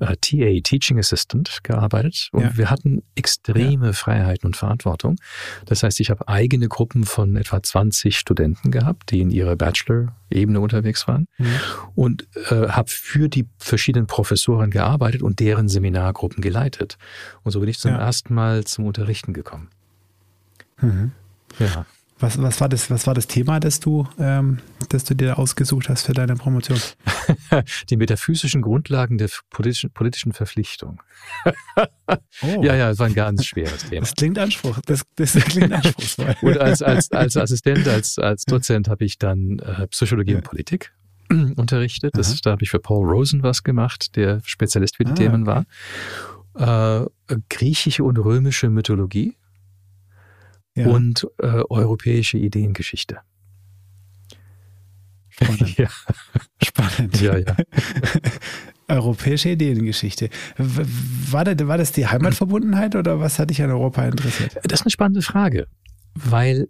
äh, 0.00 0.16
TA, 0.20 0.60
Teaching 0.62 0.98
Assistant, 0.98 1.60
gearbeitet 1.62 2.28
und 2.32 2.42
ja. 2.42 2.56
wir 2.56 2.70
hatten 2.70 3.02
extreme 3.14 3.86
ja. 3.86 3.92
Freiheiten 3.92 4.46
und 4.46 4.56
Verantwortung. 4.56 5.16
Das 5.64 5.82
heißt, 5.82 6.00
ich 6.00 6.10
habe 6.10 6.28
eigene 6.28 6.68
Gruppen 6.68 7.04
von 7.04 7.36
etwa 7.36 7.62
20 7.62 8.16
Studenten 8.18 8.70
gehabt, 8.70 9.10
die 9.10 9.20
in 9.20 9.30
ihrer 9.30 9.56
Bachelor-Ebene 9.56 10.60
unterwegs 10.60 11.08
waren 11.08 11.28
mhm. 11.38 11.46
und 11.94 12.28
äh, 12.50 12.68
habe 12.68 12.90
für 12.90 13.28
die 13.28 13.46
verschiedenen 13.58 14.06
Professoren 14.06 14.70
gearbeitet 14.70 15.22
und 15.22 15.40
deren 15.40 15.68
Seminargruppen 15.68 16.42
geleitet. 16.42 16.98
Und 17.42 17.52
so 17.52 17.60
bin 17.60 17.68
ich 17.68 17.78
zum 17.78 17.92
ersten 17.92 18.34
Mal 18.34 18.64
zum 18.64 18.84
Unterrichten 18.84 19.32
gekommen. 19.32 19.70
Mhm. 20.80 21.12
Ja. 21.58 21.86
Was, 22.18 22.40
was, 22.40 22.60
war 22.62 22.68
das, 22.70 22.90
was 22.90 23.06
war 23.06 23.12
das 23.12 23.26
Thema, 23.26 23.60
das 23.60 23.78
du, 23.78 24.08
ähm, 24.18 24.60
das 24.88 25.04
du 25.04 25.14
dir 25.14 25.38
ausgesucht 25.38 25.90
hast 25.90 26.06
für 26.06 26.14
deine 26.14 26.34
Promotion? 26.34 26.80
Die 27.90 27.96
metaphysischen 27.98 28.62
Grundlagen 28.62 29.18
der 29.18 29.28
politischen, 29.50 29.90
politischen 29.90 30.32
Verpflichtung. 30.32 31.02
oh. 31.44 32.62
Ja, 32.62 32.74
ja, 32.74 32.88
es 32.88 32.98
war 32.98 33.08
ein 33.08 33.14
ganz 33.14 33.44
schweres 33.44 33.84
Thema. 33.84 34.00
Das 34.00 34.14
klingt 34.14 34.38
Anspruch, 34.38 34.78
das, 34.86 35.02
das 35.16 35.34
klingt 35.34 35.72
anspruchsvoll. 35.74 36.36
Und 36.40 36.58
als, 36.58 36.80
als, 36.80 37.12
als 37.12 37.36
Assistent, 37.36 37.86
als, 37.86 38.18
als 38.18 38.44
Dozent 38.44 38.88
habe 38.88 39.04
ich 39.04 39.18
dann 39.18 39.58
äh, 39.58 39.86
Psychologie 39.88 40.32
ja. 40.32 40.36
und 40.38 40.44
Politik 40.44 40.94
unterrichtet. 41.28 42.16
Das, 42.16 42.40
da 42.40 42.52
habe 42.52 42.62
ich 42.62 42.70
für 42.70 42.78
Paul 42.78 43.06
Rosen 43.06 43.42
was 43.42 43.62
gemacht, 43.62 44.16
der 44.16 44.40
Spezialist 44.42 44.96
für 44.96 45.04
die 45.04 45.12
ah, 45.12 45.16
Themen 45.16 45.46
okay. 45.46 45.64
war. 46.56 47.04
Äh, 47.28 47.36
griechische 47.50 48.04
und 48.04 48.16
römische 48.16 48.70
Mythologie 48.70 49.36
ja. 50.76 50.86
und 50.86 51.26
äh, 51.38 51.46
europäische 51.68 52.38
Ideengeschichte. 52.38 53.18
Spannend. 55.28 55.76
ja. 55.78 55.88
Spannend. 56.62 57.20
Ja, 57.20 57.38
ja. 57.38 57.56
Europäische 58.88 59.50
Ideengeschichte. 59.50 60.30
War 60.56 61.44
das, 61.44 61.66
war 61.66 61.76
das 61.76 61.90
die 61.90 62.06
Heimatverbundenheit 62.06 62.94
oder 62.94 63.18
was 63.18 63.38
hat 63.40 63.50
dich 63.50 63.60
an 63.60 63.70
Europa 63.70 64.04
interessiert? 64.04 64.56
Das 64.62 64.80
ist 64.80 64.86
eine 64.86 64.92
spannende 64.92 65.22
Frage, 65.22 65.66
weil 66.14 66.68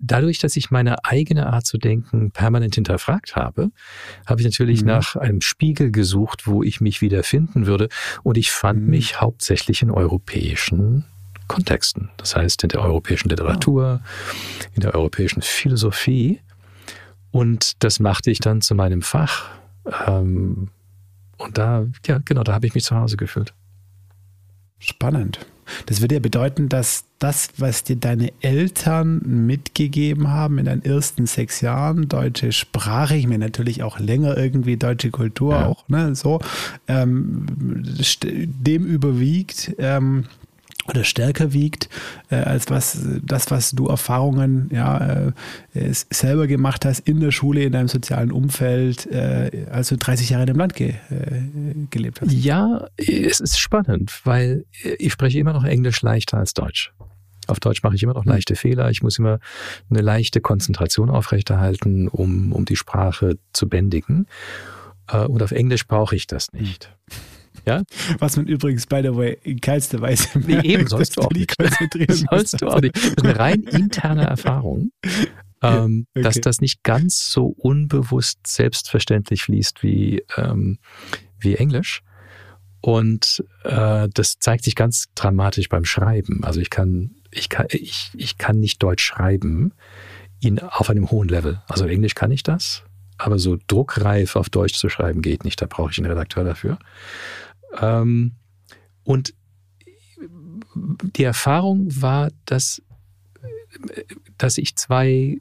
dadurch, 0.00 0.38
dass 0.40 0.56
ich 0.56 0.70
meine 0.72 1.04
eigene 1.04 1.46
Art 1.46 1.64
zu 1.64 1.78
denken 1.78 2.32
permanent 2.32 2.74
hinterfragt 2.74 3.36
habe, 3.36 3.70
habe 4.26 4.40
ich 4.40 4.46
natürlich 4.46 4.80
mhm. 4.80 4.88
nach 4.88 5.16
einem 5.16 5.40
Spiegel 5.40 5.92
gesucht, 5.92 6.46
wo 6.46 6.62
ich 6.64 6.80
mich 6.80 7.00
wiederfinden 7.00 7.66
würde. 7.66 7.88
Und 8.24 8.36
ich 8.36 8.50
fand 8.50 8.82
mhm. 8.82 8.90
mich 8.90 9.20
hauptsächlich 9.20 9.82
in 9.82 9.90
europäischen 9.90 11.04
Kontexten. 11.48 12.10
Das 12.16 12.36
heißt, 12.36 12.62
in 12.62 12.68
der 12.68 12.82
europäischen 12.82 13.28
Literatur, 13.28 14.00
in 14.74 14.82
der 14.82 14.94
europäischen 14.94 15.42
Philosophie. 15.42 16.40
Und 17.30 17.82
das 17.82 18.00
machte 18.00 18.30
ich 18.30 18.38
dann 18.38 18.60
zu 18.60 18.74
meinem 18.74 19.02
Fach. 19.02 19.46
Ähm, 20.06 20.68
und 21.36 21.58
da, 21.58 21.86
ja, 22.06 22.18
genau, 22.24 22.42
da 22.42 22.52
habe 22.52 22.66
ich 22.66 22.74
mich 22.74 22.84
zu 22.84 22.96
Hause 22.96 23.16
gefühlt. 23.16 23.54
Spannend. 24.78 25.46
Das 25.86 26.00
würde 26.00 26.14
ja 26.14 26.20
bedeuten, 26.20 26.68
dass 26.68 27.04
das, 27.18 27.50
was 27.58 27.84
dir 27.84 27.96
deine 27.96 28.32
Eltern 28.40 29.20
mitgegeben 29.46 30.28
haben 30.28 30.58
in 30.58 30.64
deinen 30.64 30.84
ersten 30.84 31.26
sechs 31.26 31.60
Jahren, 31.60 32.08
deutsche 32.08 32.52
Sprache, 32.52 33.16
ich 33.16 33.26
meine 33.26 33.44
natürlich 33.44 33.82
auch 33.82 33.98
länger 33.98 34.36
irgendwie 34.36 34.76
deutsche 34.76 35.10
Kultur 35.10 35.52
ja. 35.52 35.66
auch, 35.66 35.88
ne, 35.88 36.14
so, 36.14 36.40
ähm, 36.86 37.46
dem 38.24 38.86
überwiegt, 38.86 39.74
ähm, 39.78 40.24
oder 40.88 41.04
stärker 41.04 41.52
wiegt 41.52 41.88
äh, 42.30 42.36
als 42.36 42.70
was 42.70 42.98
das, 43.22 43.50
was 43.50 43.72
du 43.72 43.86
Erfahrungen 43.88 44.70
ja, 44.72 45.32
äh, 45.74 45.92
selber 46.10 46.46
gemacht 46.46 46.84
hast 46.84 47.00
in 47.00 47.20
der 47.20 47.30
Schule, 47.30 47.62
in 47.62 47.72
deinem 47.72 47.88
sozialen 47.88 48.32
Umfeld, 48.32 49.06
äh, 49.06 49.66
als 49.70 49.88
du 49.88 49.96
30 49.96 50.30
Jahre 50.30 50.44
in 50.44 50.48
dem 50.48 50.56
Land 50.56 50.74
ge, 50.74 50.94
äh, 51.10 51.74
gelebt 51.90 52.20
hast. 52.20 52.32
Ja, 52.32 52.86
es 52.96 53.40
ist 53.40 53.58
spannend, 53.58 54.20
weil 54.24 54.64
ich 54.98 55.12
spreche 55.12 55.38
immer 55.38 55.52
noch 55.52 55.64
Englisch 55.64 56.02
leichter 56.02 56.38
als 56.38 56.54
Deutsch. 56.54 56.92
Auf 57.46 57.60
Deutsch 57.60 57.82
mache 57.82 57.94
ich 57.96 58.02
immer 58.02 58.14
noch 58.14 58.24
hm. 58.24 58.32
leichte 58.32 58.56
Fehler. 58.56 58.90
Ich 58.90 59.02
muss 59.02 59.18
immer 59.18 59.40
eine 59.90 60.02
leichte 60.02 60.40
Konzentration 60.40 61.10
aufrechterhalten, 61.10 62.08
um, 62.08 62.52
um 62.52 62.64
die 62.64 62.76
Sprache 62.76 63.38
zu 63.52 63.68
bändigen. 63.68 64.26
Äh, 65.10 65.24
und 65.24 65.42
auf 65.42 65.52
Englisch 65.52 65.86
brauche 65.86 66.14
ich 66.14 66.26
das 66.26 66.52
nicht. 66.52 66.94
Ja? 67.68 67.82
Was 68.18 68.38
man 68.38 68.46
übrigens, 68.46 68.86
by 68.86 69.02
the 69.02 69.14
way, 69.14 69.36
in 69.42 69.60
keinster 69.60 70.00
Weise 70.00 70.38
merkt, 70.38 70.64
nee, 70.64 70.72
eben, 70.72 70.86
sollst 70.86 71.18
du 71.18 71.20
auch 71.20 71.30
nicht. 71.30 71.54
sollst 72.30 72.62
du 72.62 72.68
auch 72.68 72.80
nicht. 72.80 72.96
Das 72.96 73.04
ist 73.04 73.22
eine 73.22 73.38
rein 73.38 73.62
interne 73.64 74.24
Erfahrung, 74.24 74.90
ähm, 75.62 76.06
okay. 76.14 76.22
dass 76.22 76.40
das 76.40 76.62
nicht 76.62 76.82
ganz 76.82 77.30
so 77.30 77.48
unbewusst 77.58 78.38
selbstverständlich 78.46 79.42
fließt 79.42 79.82
wie, 79.82 80.22
ähm, 80.38 80.78
wie 81.38 81.56
Englisch. 81.56 82.00
Und 82.80 83.44
äh, 83.64 84.08
das 84.14 84.38
zeigt 84.38 84.64
sich 84.64 84.74
ganz 84.74 85.08
dramatisch 85.14 85.68
beim 85.68 85.84
Schreiben. 85.84 86.44
Also 86.44 86.60
ich 86.60 86.70
kann, 86.70 87.16
ich 87.30 87.50
kann, 87.50 87.66
ich, 87.68 88.12
ich 88.14 88.38
kann 88.38 88.60
nicht 88.60 88.82
Deutsch 88.82 89.04
schreiben 89.04 89.74
in, 90.40 90.58
auf 90.58 90.88
einem 90.88 91.10
hohen 91.10 91.28
Level. 91.28 91.60
Also 91.68 91.84
Englisch 91.84 92.14
kann 92.14 92.30
ich 92.30 92.44
das, 92.44 92.84
aber 93.18 93.38
so 93.38 93.58
druckreif 93.66 94.36
auf 94.36 94.48
Deutsch 94.48 94.76
zu 94.76 94.88
schreiben 94.88 95.20
geht 95.20 95.44
nicht. 95.44 95.60
Da 95.60 95.66
brauche 95.66 95.90
ich 95.90 95.98
einen 95.98 96.06
Redakteur 96.06 96.44
dafür. 96.44 96.78
Ähm, 97.80 98.32
und 99.04 99.34
die 101.02 101.24
Erfahrung 101.24 101.88
war, 102.00 102.30
dass, 102.44 102.82
dass 104.36 104.58
ich 104.58 104.76
zwei 104.76 105.40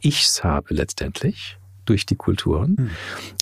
Ichs 0.00 0.44
habe 0.44 0.74
letztendlich 0.74 1.58
durch 1.84 2.06
die 2.06 2.16
Kulturen. 2.16 2.76
Mhm. 2.78 2.90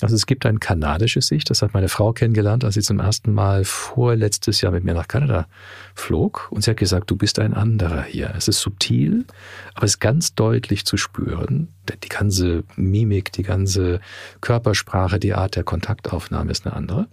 Also 0.00 0.14
es 0.14 0.26
gibt 0.26 0.46
ein 0.46 0.60
kanadisches 0.60 1.30
Ich, 1.30 1.44
das 1.44 1.62
hat 1.62 1.74
meine 1.74 1.88
Frau 1.88 2.12
kennengelernt, 2.12 2.64
als 2.64 2.74
sie 2.74 2.80
zum 2.80 2.98
ersten 2.98 3.32
Mal 3.32 3.64
vorletztes 3.64 4.60
Jahr 4.60 4.72
mit 4.72 4.84
mir 4.84 4.94
nach 4.94 5.08
Kanada 5.08 5.46
flog. 5.94 6.48
Und 6.50 6.64
sie 6.64 6.70
hat 6.70 6.78
gesagt, 6.78 7.10
du 7.10 7.16
bist 7.16 7.38
ein 7.38 7.54
anderer 7.54 8.02
hier. 8.02 8.32
Es 8.36 8.48
ist 8.48 8.60
subtil, 8.60 9.26
aber 9.74 9.84
es 9.84 9.92
ist 9.92 10.00
ganz 10.00 10.34
deutlich 10.34 10.86
zu 10.86 10.96
spüren. 10.96 11.68
Die 12.02 12.08
ganze 12.08 12.64
Mimik, 12.76 13.32
die 13.32 13.42
ganze 13.42 14.00
Körpersprache, 14.40 15.18
die 15.18 15.34
Art 15.34 15.56
der 15.56 15.64
Kontaktaufnahme 15.64 16.50
ist 16.50 16.66
eine 16.66 16.74
andere. 16.74 17.08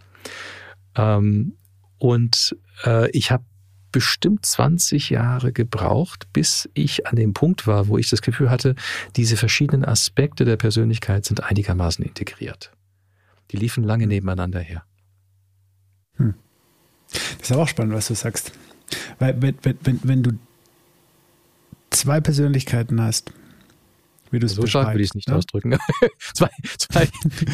Ähm, 0.98 1.54
und 2.00 2.56
äh, 2.86 3.10
ich 3.12 3.32
habe 3.32 3.44
bestimmt 3.92 4.46
20 4.46 5.10
Jahre 5.10 5.54
gebraucht, 5.54 6.28
bis 6.34 6.70
ich 6.74 7.08
an 7.08 7.16
dem 7.16 7.34
Punkt 7.34 7.68
war, 7.68 7.88
wo 7.88 7.98
ich 7.98 8.10
das 8.10 8.22
Gefühl 8.22 8.50
hatte, 8.50 8.76
diese 9.16 9.38
verschiedenen 9.38 9.86
Aspekte 9.86 10.46
der 10.46 10.58
Persönlichkeit 10.58 11.26
sind 11.26 11.44
einigermaßen 11.44 12.04
integriert. 12.04 12.72
Die 13.52 13.58
liefen 13.58 13.84
lange 13.84 14.04
hm. 14.04 14.10
nebeneinander 14.10 14.60
her. 14.60 14.84
Hm. 16.18 16.34
Das 17.12 17.44
ist 17.44 17.52
aber 17.52 17.64
auch 17.64 17.68
spannend, 17.68 17.94
was 17.94 18.08
du 18.08 18.16
sagst. 18.16 18.52
Weil 19.20 19.42
wenn, 19.42 19.56
wenn, 19.64 20.00
wenn 20.04 20.24
du 20.24 20.32
zwei 21.90 22.20
Persönlichkeiten 22.20 23.02
hast, 23.02 23.32
wie 24.32 24.40
du 24.40 24.46
es 24.46 24.56
So 24.56 24.66
stark 24.66 24.90
würde 24.90 25.04
ich 25.04 25.10
es 25.10 25.16
nicht? 25.16 25.28
Ne? 25.28 25.36
ausdrücken. 25.36 25.78
zwei, 26.34 26.50
zwei, 26.78 27.08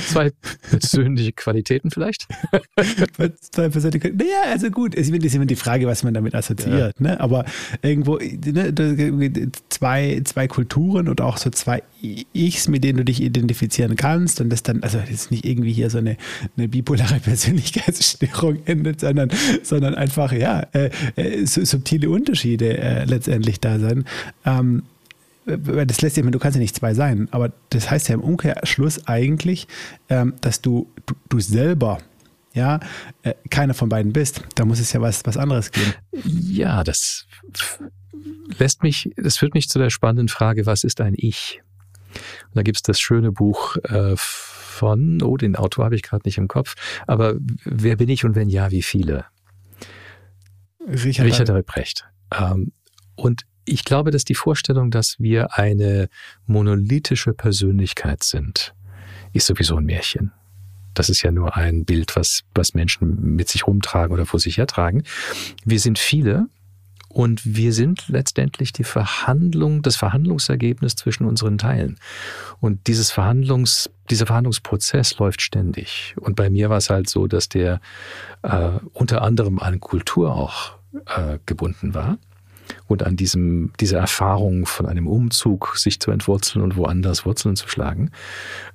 zwei 0.07 0.31
persönliche 0.69 1.31
Qualitäten 1.31 1.91
vielleicht. 1.91 2.27
zwei 3.51 3.69
persönliche 3.69 4.09
Naja, 4.13 4.51
also 4.51 4.69
gut, 4.69 4.95
es 4.95 5.09
ist 5.09 5.35
immer 5.35 5.45
die 5.45 5.55
Frage, 5.55 5.87
was 5.87 6.03
man 6.03 6.13
damit 6.13 6.35
assoziiert. 6.35 6.95
Ja. 6.99 7.03
Ne? 7.03 7.19
Aber 7.19 7.45
irgendwo 7.81 8.17
ne, 8.17 8.73
zwei, 9.69 10.21
zwei 10.23 10.47
Kulturen 10.47 11.07
und 11.07 11.21
auch 11.21 11.37
so 11.37 11.49
zwei 11.49 11.83
Ichs, 12.33 12.67
mit 12.67 12.83
denen 12.83 12.97
du 12.97 13.05
dich 13.05 13.21
identifizieren 13.21 13.95
kannst 13.95 14.41
und 14.41 14.49
das 14.49 14.63
dann, 14.63 14.83
also 14.83 14.97
das 14.99 15.09
ist 15.09 15.31
nicht 15.31 15.45
irgendwie 15.45 15.71
hier 15.71 15.89
so 15.89 15.99
eine, 15.99 16.17
eine 16.57 16.67
bipolare 16.67 17.19
Persönlichkeitsstörung 17.23 18.59
endet, 18.65 19.01
sondern, 19.01 19.29
sondern 19.63 19.95
einfach, 19.95 20.31
ja, 20.33 20.67
äh, 20.73 20.89
äh 21.15 21.45
subtile 21.45 22.09
Unterschiede 22.09 22.77
äh, 22.77 23.05
letztendlich 23.05 23.59
da 23.59 23.79
sein. 23.79 24.05
Ähm, 24.45 24.83
das 25.45 26.01
lässt 26.01 26.15
sich, 26.15 26.25
du 26.25 26.39
kannst 26.39 26.55
ja 26.55 26.61
nicht 26.61 26.75
zwei 26.75 26.93
sein, 26.93 27.27
aber 27.31 27.51
das 27.69 27.89
heißt 27.89 28.07
ja 28.09 28.15
im 28.15 28.21
Umkehrschluss 28.21 29.07
eigentlich, 29.07 29.67
ähm, 30.09 30.33
dass 30.41 30.61
du, 30.61 30.91
du, 31.05 31.15
du 31.29 31.39
selber 31.39 31.99
ja, 32.53 32.79
äh, 33.23 33.33
keiner 33.49 33.73
von 33.73 33.89
beiden 33.89 34.13
bist. 34.13 34.43
Da 34.55 34.65
muss 34.65 34.79
es 34.79 34.93
ja 34.93 35.01
was, 35.01 35.25
was 35.25 35.37
anderes 35.37 35.71
geben. 35.71 35.93
Ja, 36.23 36.83
das 36.83 37.27
lässt 38.57 38.83
mich, 38.83 39.11
das 39.17 39.37
führt 39.37 39.53
mich 39.53 39.69
zu 39.69 39.79
der 39.79 39.89
spannenden 39.89 40.27
Frage, 40.27 40.65
was 40.65 40.83
ist 40.83 41.01
ein 41.01 41.15
Ich? 41.17 41.61
Und 42.45 42.55
da 42.55 42.61
gibt 42.61 42.77
es 42.77 42.83
das 42.83 42.99
schöne 42.99 43.31
Buch 43.31 43.75
äh, 43.83 44.13
von, 44.15 45.21
oh, 45.23 45.37
den 45.37 45.55
Autor 45.55 45.85
habe 45.85 45.95
ich 45.95 46.03
gerade 46.03 46.23
nicht 46.25 46.37
im 46.37 46.47
Kopf, 46.47 46.75
aber 47.07 47.35
wer 47.63 47.95
bin 47.95 48.09
ich 48.09 48.23
und 48.23 48.35
wenn 48.35 48.49
ja, 48.49 48.71
wie 48.71 48.83
viele? 48.83 49.25
Richard, 50.87 51.27
Richard 51.27 51.49
Albrecht. 51.49 52.05
Ähm, 52.31 52.71
und 53.15 53.45
ich 53.65 53.85
glaube, 53.85 54.11
dass 54.11 54.25
die 54.25 54.35
Vorstellung, 54.35 54.91
dass 54.91 55.19
wir 55.19 55.57
eine 55.57 56.09
monolithische 56.45 57.33
Persönlichkeit 57.33 58.23
sind, 58.23 58.73
ist 59.31 59.47
sowieso 59.47 59.77
ein 59.77 59.85
Märchen. 59.85 60.31
Das 60.93 61.09
ist 61.09 61.23
ja 61.23 61.31
nur 61.31 61.55
ein 61.55 61.85
Bild, 61.85 62.15
was, 62.15 62.43
was 62.53 62.73
Menschen 62.73 63.35
mit 63.35 63.49
sich 63.49 63.65
rumtragen 63.65 64.13
oder 64.13 64.25
vor 64.25 64.39
sich 64.39 64.57
hertragen. 64.57 65.03
Wir 65.65 65.79
sind 65.79 65.97
viele 65.97 66.47
und 67.09 67.41
wir 67.43 67.73
sind 67.73 68.07
letztendlich 68.09 68.73
die 68.73 68.83
Verhandlung, 68.83 69.81
das 69.81 69.95
Verhandlungsergebnis 69.95 70.95
zwischen 70.95 71.25
unseren 71.25 71.57
Teilen. 71.57 71.97
Und 72.59 72.87
dieses 72.87 73.11
Verhandlungs, 73.11 73.89
dieser 74.09 74.27
Verhandlungsprozess 74.27 75.17
läuft 75.17 75.41
ständig. 75.41 76.15
Und 76.19 76.35
bei 76.35 76.49
mir 76.49 76.69
war 76.69 76.77
es 76.77 76.89
halt 76.89 77.09
so, 77.09 77.27
dass 77.27 77.49
der 77.49 77.81
äh, 78.43 78.69
unter 78.93 79.23
anderem 79.23 79.59
an 79.59 79.79
Kultur 79.79 80.35
auch 80.35 80.77
äh, 81.07 81.39
gebunden 81.45 81.95
war 81.95 82.19
und 82.87 83.03
an 83.03 83.15
diesem, 83.15 83.71
dieser 83.79 83.99
Erfahrung 83.99 84.65
von 84.65 84.85
einem 84.85 85.07
Umzug, 85.07 85.75
sich 85.77 85.99
zu 85.99 86.11
entwurzeln 86.11 86.63
und 86.63 86.75
woanders 86.75 87.25
Wurzeln 87.25 87.55
zu 87.55 87.67
schlagen. 87.67 88.11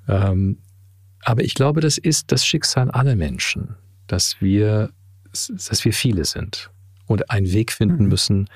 Ähm, 0.09 0.59
aber 1.23 1.45
ich 1.45 1.55
glaube, 1.55 1.81
das 1.81 1.99
ist 1.99 2.33
das 2.33 2.47
Schicksal 2.47 2.91
aller 2.91 3.17
Menschen, 3.17 3.75
dass 4.07 4.41
wir, 4.41 4.91
dass 5.33 5.85
wir 5.85 5.93
viele 5.93 6.25
sind 6.25 6.71
und 7.07 7.31
einen 7.31 7.53
Weg 7.53 7.73
finden 7.73 8.05
mhm. 8.05 8.09
müssen, 8.09 8.49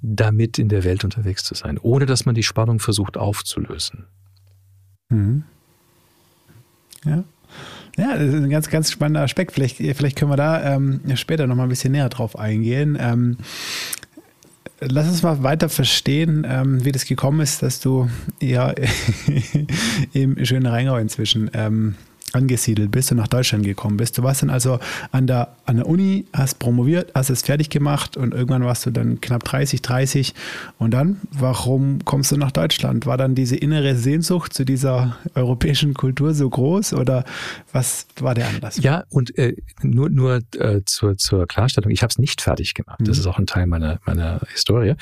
damit 0.00 0.58
in 0.58 0.68
der 0.68 0.84
Welt 0.84 1.02
unterwegs 1.02 1.44
zu 1.44 1.54
sein, 1.54 1.78
ohne 1.78 2.06
dass 2.06 2.26
man 2.26 2.34
die 2.34 2.42
Spannung 2.42 2.78
versucht 2.78 3.16
aufzulösen. 3.16 4.04
Mhm. 5.08 5.44
Ja. 7.04 7.24
Ja, 7.96 8.18
das 8.18 8.28
ist 8.28 8.34
ein 8.34 8.50
ganz, 8.50 8.68
ganz 8.68 8.90
spannender 8.90 9.22
Aspekt. 9.22 9.52
Vielleicht, 9.52 9.76
vielleicht 9.76 10.16
können 10.16 10.30
wir 10.30 10.36
da 10.36 10.74
ähm, 10.74 11.00
später 11.14 11.46
nochmal 11.46 11.66
ein 11.66 11.68
bisschen 11.68 11.92
näher 11.92 12.08
drauf 12.08 12.36
eingehen. 12.36 12.96
Ähm, 12.98 13.38
lass 14.88 15.08
uns 15.08 15.22
mal 15.22 15.42
weiter 15.42 15.68
verstehen, 15.68 16.46
ähm, 16.48 16.84
wie 16.84 16.92
das 16.92 17.04
gekommen 17.04 17.40
ist, 17.40 17.62
dass 17.62 17.80
du 17.80 18.08
ja 18.40 18.74
im 20.12 20.44
schönen 20.44 20.66
Rheingau 20.66 20.96
inzwischen 20.96 21.50
ähm, 21.54 21.94
angesiedelt 22.34 22.90
bist 22.90 23.10
und 23.10 23.18
nach 23.18 23.28
Deutschland 23.28 23.64
gekommen 23.64 23.96
bist. 23.96 24.18
Du 24.18 24.22
warst 24.22 24.42
dann 24.42 24.50
also 24.50 24.78
an 25.12 25.26
der, 25.26 25.56
an 25.66 25.76
der 25.76 25.86
Uni, 25.86 26.26
hast 26.32 26.58
promoviert, 26.58 27.12
hast 27.14 27.30
es 27.30 27.42
fertig 27.42 27.70
gemacht 27.70 28.16
und 28.16 28.34
irgendwann 28.34 28.64
warst 28.64 28.86
du 28.86 28.90
dann 28.90 29.20
knapp 29.20 29.44
30, 29.44 29.82
30. 29.82 30.34
Und 30.78 30.92
dann, 30.92 31.20
warum 31.30 32.04
kommst 32.04 32.32
du 32.32 32.36
nach 32.36 32.52
Deutschland? 32.52 33.06
War 33.06 33.16
dann 33.16 33.34
diese 33.34 33.56
innere 33.56 33.96
Sehnsucht 33.96 34.52
zu 34.52 34.64
dieser 34.64 35.16
europäischen 35.34 35.94
Kultur 35.94 36.34
so 36.34 36.48
groß 36.48 36.94
oder 36.94 37.24
was 37.72 38.06
war 38.20 38.34
der 38.34 38.48
Anlass? 38.48 38.76
Ja, 38.78 39.04
und 39.10 39.36
äh, 39.38 39.56
nur, 39.82 40.10
nur 40.10 40.40
äh, 40.58 40.80
zur, 40.84 41.16
zur 41.16 41.46
Klarstellung, 41.46 41.90
ich 41.90 42.02
habe 42.02 42.10
es 42.10 42.18
nicht 42.18 42.40
fertig 42.40 42.74
gemacht. 42.74 43.00
Mhm. 43.00 43.04
Das 43.04 43.18
ist 43.18 43.26
auch 43.26 43.38
ein 43.38 43.46
Teil 43.46 43.66
meiner, 43.66 44.00
meiner 44.06 44.40
Historie. 44.52 44.94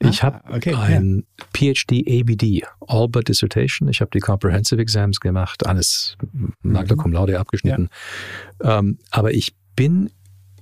Ich 0.00 0.22
ah, 0.22 0.26
habe 0.26 0.54
okay, 0.54 0.74
ein 0.74 1.24
ja. 1.38 1.74
PhD 1.74 2.04
ABD, 2.08 2.62
All 2.86 3.08
But 3.08 3.28
Dissertation. 3.28 3.88
Ich 3.88 4.00
habe 4.00 4.10
die 4.12 4.20
Comprehensive 4.20 4.80
Exams 4.80 5.20
gemacht, 5.20 5.66
alles 5.66 6.16
Magna 6.72 6.96
Cum 6.96 7.12
Laude 7.12 7.38
abgeschnitten. 7.38 7.88
Ja. 8.62 8.78
Ähm, 8.78 8.98
aber 9.10 9.32
ich 9.32 9.54
bin 9.76 10.10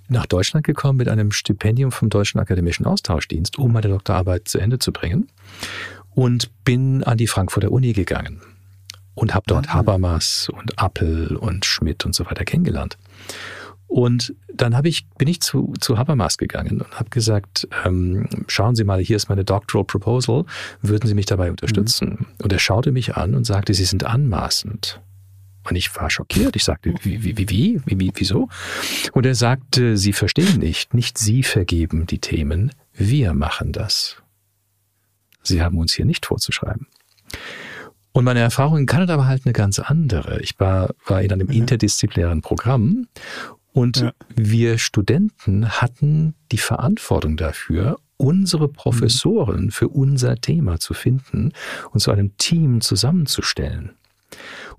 nach 0.08 0.26
Deutschland 0.26 0.64
gekommen 0.64 0.98
mit 0.98 1.08
einem 1.08 1.32
Stipendium 1.32 1.90
vom 1.90 2.08
Deutschen 2.10 2.38
Akademischen 2.38 2.86
Austauschdienst, 2.86 3.58
um 3.58 3.72
meine 3.72 3.88
Doktorarbeit 3.88 4.48
zu 4.48 4.58
Ende 4.58 4.78
zu 4.78 4.92
bringen 4.92 5.28
und 6.14 6.50
bin 6.64 7.02
an 7.04 7.18
die 7.18 7.26
Frankfurter 7.26 7.72
Uni 7.72 7.92
gegangen 7.92 8.40
und 9.14 9.34
habe 9.34 9.44
dort 9.46 9.66
mhm. 9.66 9.74
Habermas 9.74 10.48
und 10.48 10.78
Appel 10.78 11.36
und 11.36 11.64
Schmidt 11.64 12.04
und 12.04 12.14
so 12.14 12.26
weiter 12.26 12.44
kennengelernt. 12.44 12.96
Und 13.88 14.34
dann 14.52 14.76
habe 14.76 14.88
ich, 14.88 15.06
bin 15.10 15.28
ich 15.28 15.40
zu, 15.40 15.72
zu 15.80 15.96
Habermas 15.96 16.38
gegangen 16.38 16.80
und 16.80 16.98
habe 16.98 17.08
gesagt, 17.10 17.68
ähm, 17.84 18.28
schauen 18.48 18.74
Sie 18.74 18.84
mal, 18.84 19.00
hier 19.00 19.16
ist 19.16 19.28
meine 19.28 19.44
Doctoral 19.44 19.84
Proposal, 19.84 20.44
würden 20.82 21.06
Sie 21.06 21.14
mich 21.14 21.26
dabei 21.26 21.50
unterstützen? 21.50 22.08
Mhm. 22.08 22.26
Und 22.42 22.52
er 22.52 22.58
schaute 22.58 22.92
mich 22.92 23.16
an 23.16 23.34
und 23.34 23.44
sagte, 23.44 23.74
Sie 23.74 23.84
sind 23.84 24.04
anmaßend. 24.04 25.00
Und 25.68 25.76
ich 25.76 25.94
war 25.96 26.10
schockiert. 26.10 26.56
Ich 26.56 26.64
sagte, 26.64 26.94
wie, 27.02 27.22
wie, 27.22 27.36
wie, 27.36 27.48
wie, 27.48 27.80
wie, 27.84 28.12
wieso? 28.14 28.48
Und 29.12 29.26
er 29.26 29.34
sagte, 29.34 29.96
Sie 29.96 30.12
verstehen 30.12 30.58
nicht, 30.58 30.94
nicht 30.94 31.18
Sie 31.18 31.42
vergeben 31.42 32.06
die 32.06 32.18
Themen, 32.18 32.72
wir 32.92 33.34
machen 33.34 33.72
das. 33.72 34.16
Sie 35.42 35.62
haben 35.62 35.78
uns 35.78 35.92
hier 35.92 36.04
nicht 36.04 36.26
vorzuschreiben. 36.26 36.86
Und 38.12 38.24
meine 38.24 38.40
Erfahrung 38.40 38.78
in 38.78 38.86
Kanada 38.86 39.18
war 39.18 39.26
halt 39.26 39.44
eine 39.44 39.52
ganz 39.52 39.78
andere. 39.78 40.40
Ich 40.40 40.58
war, 40.58 40.94
war 41.04 41.20
in 41.20 41.32
einem 41.32 41.50
ja. 41.50 41.58
interdisziplinären 41.58 42.40
Programm 42.40 43.08
und 43.72 43.98
ja. 43.98 44.12
wir 44.34 44.78
Studenten 44.78 45.68
hatten 45.68 46.34
die 46.50 46.56
Verantwortung 46.56 47.36
dafür, 47.36 47.98
unsere 48.16 48.68
Professoren 48.68 49.70
für 49.70 49.88
unser 49.88 50.36
Thema 50.36 50.80
zu 50.80 50.94
finden 50.94 51.52
und 51.90 52.00
zu 52.00 52.10
einem 52.10 52.34
Team 52.38 52.80
zusammenzustellen. 52.80 53.90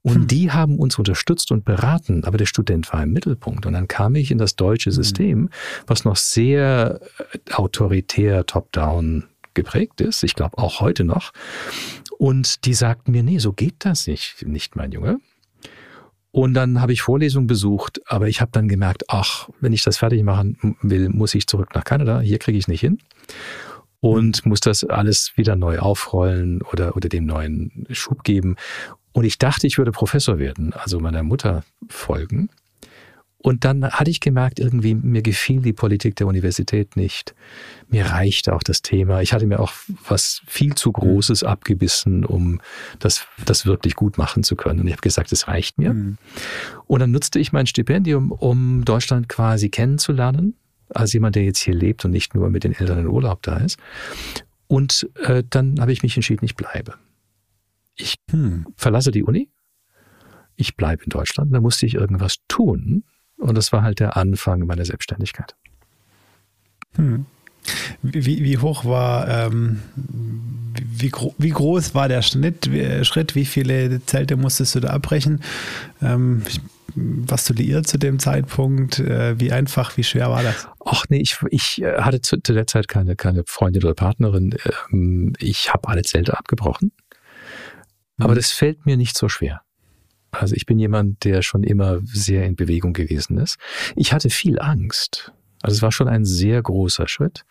Und 0.08 0.16
hm. 0.16 0.28
die 0.28 0.52
haben 0.52 0.80
uns 0.80 0.98
unterstützt 0.98 1.52
und 1.52 1.66
beraten, 1.66 2.24
aber 2.24 2.38
der 2.38 2.46
Student 2.46 2.94
war 2.94 3.04
im 3.04 3.12
Mittelpunkt. 3.12 3.66
Und 3.66 3.74
dann 3.74 3.90
kam 3.90 4.16
ich 4.16 4.32
in 4.32 4.38
das 4.38 4.56
deutsche 4.56 4.90
hm. 4.90 4.96
System, 4.96 5.50
was 5.86 6.06
noch 6.06 6.16
sehr 6.16 7.02
äh, 7.20 7.54
autoritär 7.54 8.46
top-down 8.46 9.26
geprägt 9.54 10.00
ist. 10.00 10.24
Ich 10.24 10.34
glaube 10.34 10.60
auch 10.60 10.80
heute 10.80 11.04
noch. 11.04 11.34
Und 12.18 12.64
die 12.64 12.74
sagten 12.74 13.12
mir, 13.12 13.22
nee, 13.22 13.40
so 13.40 13.52
geht 13.52 13.76
das 13.80 14.08
nicht, 14.08 14.48
nicht 14.48 14.78
mein 14.78 14.94
Junge. 14.94 15.20
Und 16.32 16.54
dann 16.54 16.80
habe 16.80 16.94
ich 16.94 17.02
Vorlesungen 17.02 17.48
besucht, 17.48 18.00
aber 18.06 18.30
ich 18.30 18.40
habe 18.40 18.52
dann 18.54 18.70
gemerkt, 18.70 19.06
ach, 19.10 19.50
wenn 19.60 19.74
ich 19.74 19.84
das 19.84 19.98
fertig 19.98 20.24
machen 20.24 20.78
will, 20.82 21.10
muss 21.10 21.36
ich 21.36 21.48
zurück 21.48 21.76
nach 21.76 21.84
Kanada. 21.84 22.22
Hier 22.22 22.40
kriege 22.40 22.58
ich 22.58 22.64
es 22.64 22.68
nicht 22.70 22.82
hin. 22.82 23.00
Und 24.00 24.46
muss 24.46 24.62
das 24.62 24.86
alles 24.86 25.34
wieder 25.36 25.58
neu 25.58 25.80
aufrollen 25.80 26.62
oder, 26.62 26.96
oder 26.96 27.10
dem 27.10 27.26
neuen 27.26 27.88
Schub 27.90 28.24
geben. 28.24 28.56
Und 29.18 29.24
ich 29.24 29.40
dachte, 29.40 29.66
ich 29.66 29.80
würde 29.80 29.92
Professor 29.92 30.38
werden, 30.38 30.74
also 30.74 31.00
meiner 31.00 31.24
Mutter 31.24 31.64
folgen. 31.90 32.50
Und 33.40 33.66
dann 33.66 33.84
hatte 33.90 34.12
ich 34.12 34.20
gemerkt, 34.20 34.60
irgendwie 34.60 34.94
mir 34.94 35.24
gefiel 35.24 35.60
die 35.60 35.74
Politik 35.74 36.16
der 36.18 36.28
Universität 36.28 36.96
nicht. 36.96 37.34
Mir 37.90 38.06
reichte 38.06 38.54
auch 38.54 38.62
das 38.62 38.84
Thema. 38.84 39.24
Ich 39.24 39.34
hatte 39.34 39.48
mir 39.48 39.60
auch 39.60 39.74
was 40.08 40.44
viel 40.46 40.76
zu 40.76 40.92
Großes 40.92 41.44
abgebissen, 41.44 42.26
um 42.26 42.62
das, 43.00 43.26
das 43.44 43.66
wirklich 43.66 43.96
gut 43.96 44.20
machen 44.20 44.44
zu 44.44 44.56
können. 44.56 44.82
Und 44.82 44.86
ich 44.86 44.94
habe 44.94 45.02
gesagt, 45.02 45.32
es 45.32 45.48
reicht 45.48 45.80
mir. 45.80 45.96
Mhm. 45.96 46.20
Und 46.86 47.00
dann 47.00 47.10
nutzte 47.10 47.40
ich 47.40 47.52
mein 47.52 47.66
Stipendium, 47.66 48.32
um 48.32 48.86
Deutschland 48.86 49.30
quasi 49.30 49.70
kennenzulernen, 49.70 50.54
als 50.90 51.12
jemand, 51.14 51.36
der 51.36 51.44
jetzt 51.44 51.58
hier 51.58 51.74
lebt 51.74 52.06
und 52.06 52.12
nicht 52.12 52.36
nur 52.36 52.52
mit 52.52 52.64
den 52.64 52.74
Eltern 52.74 53.00
in 53.00 53.08
Urlaub 53.08 53.42
da 53.42 53.58
ist. 53.58 53.80
Und 54.68 55.10
äh, 55.24 55.44
dann 55.50 55.82
habe 55.82 55.92
ich 55.92 56.04
mich 56.04 56.16
entschieden, 56.16 56.46
ich 56.46 56.56
bleibe 56.56 56.94
ich 57.98 58.16
hm, 58.30 58.68
verlasse 58.76 59.12
die 59.12 59.24
Uni, 59.24 59.50
ich 60.56 60.76
bleibe 60.76 61.04
in 61.04 61.10
Deutschland, 61.10 61.54
da 61.54 61.62
musste 61.62 61.86
ich 61.86 61.96
irgendwas 61.96 62.38
tun. 62.48 63.04
Und 63.38 63.56
das 63.56 63.72
war 63.72 63.84
halt 63.84 64.00
der 64.00 64.18
Anfang 64.18 64.66
meiner 64.66 64.84
Selbstständigkeit. 64.84 65.56
Hm. 66.96 67.26
Wie, 68.02 68.44
wie, 68.44 68.58
hoch 68.58 68.86
war, 68.86 69.28
ähm, 69.28 69.82
wie, 70.76 71.12
wie, 71.38 71.50
groß 71.50 71.94
war 71.94 72.08
der 72.08 72.22
Schnitt, 72.22 72.72
wie, 72.72 73.04
Schritt? 73.04 73.36
Wie 73.36 73.46
viele 73.46 74.04
Zelte 74.06 74.38
musstest 74.38 74.76
du 74.76 74.80
da 74.80 74.90
abbrechen? 74.90 75.42
Ähm, 76.02 76.44
warst 76.96 77.50
du 77.50 77.54
liiert 77.54 77.88
zu 77.88 77.98
dem 78.00 78.20
Zeitpunkt? 78.20 79.00
Äh, 79.00 79.40
wie 79.40 79.52
einfach, 79.52 79.98
wie 79.98 80.04
schwer 80.04 80.30
war 80.30 80.44
das? 80.44 80.68
Ach 80.86 81.04
nee, 81.10 81.20
ich, 81.20 81.38
ich 81.50 81.82
äh, 81.82 81.98
hatte 82.02 82.22
zu, 82.22 82.42
zu, 82.42 82.54
der 82.54 82.68
Zeit 82.68 82.88
keine, 82.88 83.16
keine 83.16 83.44
Freundin 83.46 83.84
oder 83.84 83.94
Partnerin. 83.94 84.56
Ähm, 84.92 85.34
ich 85.40 85.74
habe 85.74 85.90
alle 85.90 86.04
Zelte 86.04 86.38
abgebrochen. 86.38 86.92
Aber 88.18 88.32
mhm. 88.32 88.38
das 88.38 88.52
fällt 88.52 88.86
mir 88.86 88.98
nicht 88.98 89.18
so 89.18 89.30
schwer. 89.30 89.62
Also 90.32 90.56
ich 90.56 90.66
bin 90.66 90.78
jemand, 90.78 91.24
der 91.24 91.42
schon 91.42 91.64
immer 91.64 92.00
sehr 92.04 92.46
in 92.46 92.56
Bewegung 92.56 92.94
gewesen 92.94 93.38
ist. 93.38 93.58
Ich 93.96 94.14
hatte 94.14 94.30
viel 94.30 94.60
Angst. 94.60 95.32
Also 95.62 95.78
es 95.78 95.82
war 95.82 95.92
schon 95.92 96.08
ein 96.08 96.26
sehr 96.26 96.62
großer 96.62 97.08
Schritt. 97.08 97.46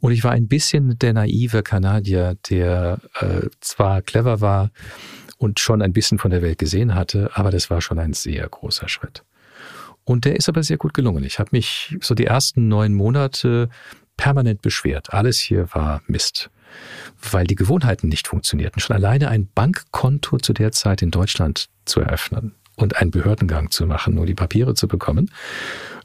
Und 0.00 0.12
ich 0.12 0.24
war 0.24 0.32
ein 0.32 0.48
bisschen 0.48 0.98
der 0.98 1.12
naive 1.12 1.62
Kanadier, 1.62 2.36
der 2.48 3.00
äh, 3.20 3.48
zwar 3.60 4.02
clever 4.02 4.40
war 4.40 4.70
und 5.38 5.60
schon 5.60 5.82
ein 5.82 5.92
bisschen 5.92 6.18
von 6.18 6.30
der 6.30 6.42
Welt 6.42 6.58
gesehen 6.58 6.94
hatte, 6.94 7.30
aber 7.34 7.50
das 7.50 7.70
war 7.70 7.80
schon 7.80 7.98
ein 7.98 8.14
sehr 8.14 8.48
großer 8.48 8.88
Schritt. 8.88 9.22
Und 10.04 10.24
der 10.24 10.36
ist 10.36 10.48
aber 10.48 10.62
sehr 10.62 10.76
gut 10.76 10.94
gelungen. 10.94 11.24
Ich 11.24 11.38
habe 11.38 11.50
mich 11.52 11.96
so 12.00 12.14
die 12.14 12.26
ersten 12.26 12.68
neun 12.68 12.94
Monate 12.94 13.68
permanent 14.16 14.62
beschwert. 14.62 15.12
Alles 15.12 15.38
hier 15.38 15.68
war 15.74 16.02
Mist. 16.06 16.50
Weil 17.32 17.46
die 17.46 17.54
Gewohnheiten 17.54 18.08
nicht 18.08 18.28
funktionierten. 18.28 18.80
Schon 18.80 18.96
alleine 18.96 19.28
ein 19.28 19.48
Bankkonto 19.54 20.38
zu 20.38 20.52
der 20.52 20.72
Zeit 20.72 21.02
in 21.02 21.10
Deutschland 21.10 21.68
zu 21.84 22.00
eröffnen 22.00 22.54
und 22.76 22.96
einen 22.96 23.10
Behördengang 23.10 23.70
zu 23.70 23.86
machen, 23.86 24.14
nur 24.14 24.26
die 24.26 24.34
Papiere 24.34 24.74
zu 24.74 24.86
bekommen 24.86 25.30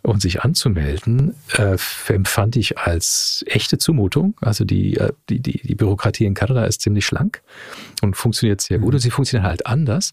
und 0.04 0.22
sich 0.22 0.42
anzumelden, 0.42 1.36
äh, 1.58 1.78
empfand 2.08 2.56
ich 2.56 2.78
als 2.78 3.44
echte 3.48 3.78
Zumutung. 3.78 4.36
Also 4.42 4.66
die, 4.66 4.98
äh, 4.98 5.12
die, 5.30 5.42
die, 5.42 5.62
die 5.62 5.76
Bürokratie 5.76 6.26
in 6.26 6.34
Kanada 6.34 6.66
ist 6.66 6.82
ziemlich 6.82 7.06
schlank 7.06 7.44
und 8.02 8.16
funktioniert 8.16 8.62
sehr 8.62 8.80
gut. 8.80 8.90
Mhm. 8.90 8.94
Und 8.96 9.00
sie 9.00 9.12
funktioniert 9.12 9.48
halt 9.48 9.66
anders. 9.68 10.12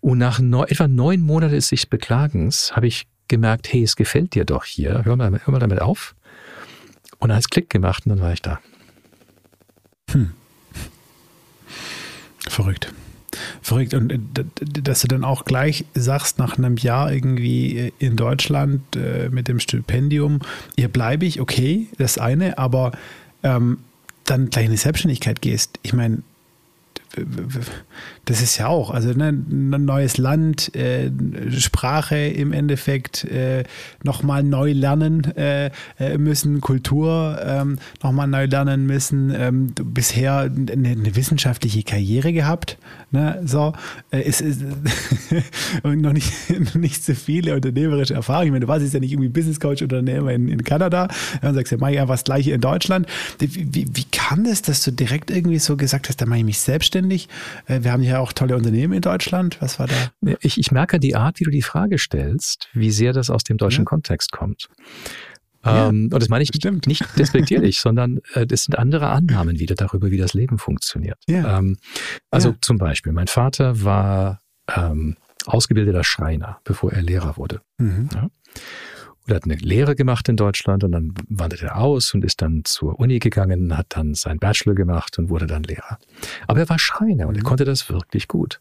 Und 0.00 0.18
nach 0.18 0.38
neun, 0.38 0.68
etwa 0.68 0.86
neun 0.86 1.22
Monaten 1.22 1.54
des 1.54 1.68
sich 1.68 1.90
Beklagens 1.90 2.76
habe 2.76 2.86
ich 2.86 3.06
gemerkt, 3.28 3.72
hey, 3.72 3.82
es 3.82 3.96
gefällt 3.96 4.34
dir 4.34 4.44
doch 4.44 4.64
hier. 4.64 5.04
Hör 5.04 5.16
mal, 5.16 5.40
hör 5.44 5.52
mal 5.52 5.58
damit 5.58 5.80
auf. 5.80 6.14
Und 7.18 7.30
dann 7.30 7.36
hat 7.36 7.44
es 7.44 7.50
Klick 7.50 7.70
gemacht 7.70 8.06
und 8.06 8.10
dann 8.10 8.20
war 8.20 8.32
ich 8.32 8.42
da. 8.42 8.60
Hm. 10.10 10.32
Verrückt. 12.48 12.92
Verrückt. 13.60 13.94
Und 13.94 14.12
äh, 14.12 14.18
dass 14.60 15.02
du 15.02 15.08
dann 15.08 15.24
auch 15.24 15.44
gleich 15.44 15.84
sagst, 15.94 16.38
nach 16.38 16.58
einem 16.58 16.76
Jahr 16.76 17.12
irgendwie 17.12 17.78
äh, 17.78 17.92
in 17.98 18.16
Deutschland 18.16 18.82
äh, 18.96 19.28
mit 19.30 19.48
dem 19.48 19.60
Stipendium, 19.60 20.40
hier 20.76 20.88
bleibe 20.88 21.26
ich, 21.26 21.40
okay, 21.40 21.88
das 21.98 22.18
eine, 22.18 22.58
aber 22.58 22.92
ähm, 23.42 23.78
dann 24.24 24.50
gleich 24.50 24.66
in 24.66 24.70
die 24.70 24.76
Selbstständigkeit 24.76 25.42
gehst. 25.42 25.78
Ich 25.82 25.92
meine, 25.92 26.22
das 28.26 28.42
ist 28.42 28.58
ja 28.58 28.66
auch, 28.66 28.90
also 28.90 29.12
ne, 29.12 29.28
ein 29.28 29.84
neues 29.84 30.18
Land, 30.18 30.74
äh, 30.74 31.10
Sprache 31.52 32.16
im 32.16 32.52
Endeffekt, 32.52 33.24
äh, 33.24 33.62
nochmal 34.02 34.42
neu 34.42 34.72
lernen 34.72 35.24
äh, 35.36 35.70
äh 35.98 36.18
müssen, 36.18 36.60
Kultur 36.60 37.38
ähm, 37.40 37.78
nochmal 38.02 38.26
neu 38.26 38.46
lernen 38.46 38.84
müssen. 38.84 39.32
Ähm, 39.34 39.68
bisher 39.76 40.40
eine, 40.40 40.72
eine, 40.72 41.14
wissenschaftliche 41.14 41.84
Karriere 41.84 42.32
gehabt, 42.32 42.78
ne, 43.12 43.40
so, 43.44 43.72
äh, 44.10 44.22
ist, 44.22 44.40
ist 44.40 44.60
und 45.84 46.00
noch 46.00 46.12
nicht, 46.12 46.32
nicht 46.74 47.04
so 47.04 47.14
viele 47.14 47.54
unternehmerische 47.54 48.14
Erfahrungen. 48.14 48.46
Ich 48.46 48.52
meine, 48.52 48.64
du 48.66 48.68
warst 48.68 48.82
jetzt 48.82 48.92
ja 48.92 49.00
nicht 49.00 49.12
irgendwie 49.12 49.28
Business 49.28 49.60
Coach 49.60 49.82
Unternehmer 49.82 50.32
in, 50.32 50.48
in 50.48 50.64
Kanada, 50.64 51.06
dann 51.42 51.54
sagst 51.54 51.70
du, 51.70 51.76
ja, 51.76 51.80
mach 51.80 51.90
ich 51.90 52.00
einfach 52.00 52.14
das 52.14 52.24
Gleiche 52.24 52.50
in 52.50 52.60
Deutschland. 52.60 53.06
Wie, 53.38 53.72
wie, 53.72 53.86
wie 53.92 54.04
kam 54.10 54.42
das, 54.42 54.62
dass 54.62 54.82
du 54.82 54.90
direkt 54.90 55.30
irgendwie 55.30 55.60
so 55.60 55.76
gesagt 55.76 56.08
hast, 56.08 56.20
da 56.20 56.26
mache 56.26 56.40
ich 56.40 56.44
mich 56.44 56.58
selbstständig? 56.58 57.28
Äh, 57.68 57.84
wir 57.84 57.92
haben 57.92 58.02
ja 58.02 58.15
auch 58.20 58.32
tolle 58.32 58.56
Unternehmen 58.56 58.94
in 58.94 59.00
Deutschland. 59.00 59.60
Was 59.60 59.78
war 59.78 59.86
da? 59.86 60.34
Ich, 60.40 60.58
ich 60.58 60.70
merke 60.70 60.98
die 60.98 61.16
Art, 61.16 61.40
wie 61.40 61.44
du 61.44 61.50
die 61.50 61.62
Frage 61.62 61.98
stellst, 61.98 62.68
wie 62.72 62.90
sehr 62.90 63.12
das 63.12 63.30
aus 63.30 63.44
dem 63.44 63.56
deutschen 63.56 63.82
ja. 63.82 63.88
Kontext 63.88 64.32
kommt. 64.32 64.68
Ja, 65.64 65.88
ähm, 65.88 66.10
und 66.12 66.22
das 66.22 66.28
meine 66.28 66.44
ich 66.44 66.50
stimmt. 66.54 66.86
nicht 66.86 67.04
despektierlich, 67.18 67.80
sondern 67.80 68.20
äh, 68.34 68.46
das 68.46 68.64
sind 68.64 68.78
andere 68.78 69.08
Annahmen 69.08 69.58
wieder 69.58 69.74
darüber, 69.74 70.10
wie 70.10 70.16
das 70.16 70.34
Leben 70.34 70.58
funktioniert. 70.58 71.18
Ja. 71.26 71.58
Ähm, 71.58 71.78
also 72.30 72.50
ja. 72.50 72.56
zum 72.60 72.78
Beispiel, 72.78 73.12
mein 73.12 73.26
Vater 73.26 73.82
war 73.82 74.40
ähm, 74.74 75.16
ausgebildeter 75.46 76.04
Schreiner, 76.04 76.60
bevor 76.64 76.92
er 76.92 77.02
Lehrer 77.02 77.36
wurde. 77.36 77.60
Mhm. 77.78 78.08
Oder 79.26 79.36
hat 79.36 79.44
eine 79.44 79.56
Lehre 79.56 79.96
gemacht 79.96 80.28
in 80.28 80.36
Deutschland 80.36 80.84
und 80.84 80.92
dann 80.92 81.14
wanderte 81.28 81.66
er 81.66 81.78
aus 81.78 82.14
und 82.14 82.24
ist 82.24 82.42
dann 82.42 82.62
zur 82.64 82.98
Uni 83.00 83.18
gegangen, 83.18 83.76
hat 83.76 83.86
dann 83.90 84.14
seinen 84.14 84.38
Bachelor 84.38 84.74
gemacht 84.74 85.18
und 85.18 85.30
wurde 85.30 85.46
dann 85.46 85.64
Lehrer. 85.64 85.98
Aber 86.46 86.60
er 86.60 86.68
war 86.68 86.78
Schreiner 86.78 87.26
und 87.26 87.34
er 87.34 87.40
mhm. 87.40 87.46
konnte 87.46 87.64
das 87.64 87.88
wirklich 87.90 88.28
gut. 88.28 88.60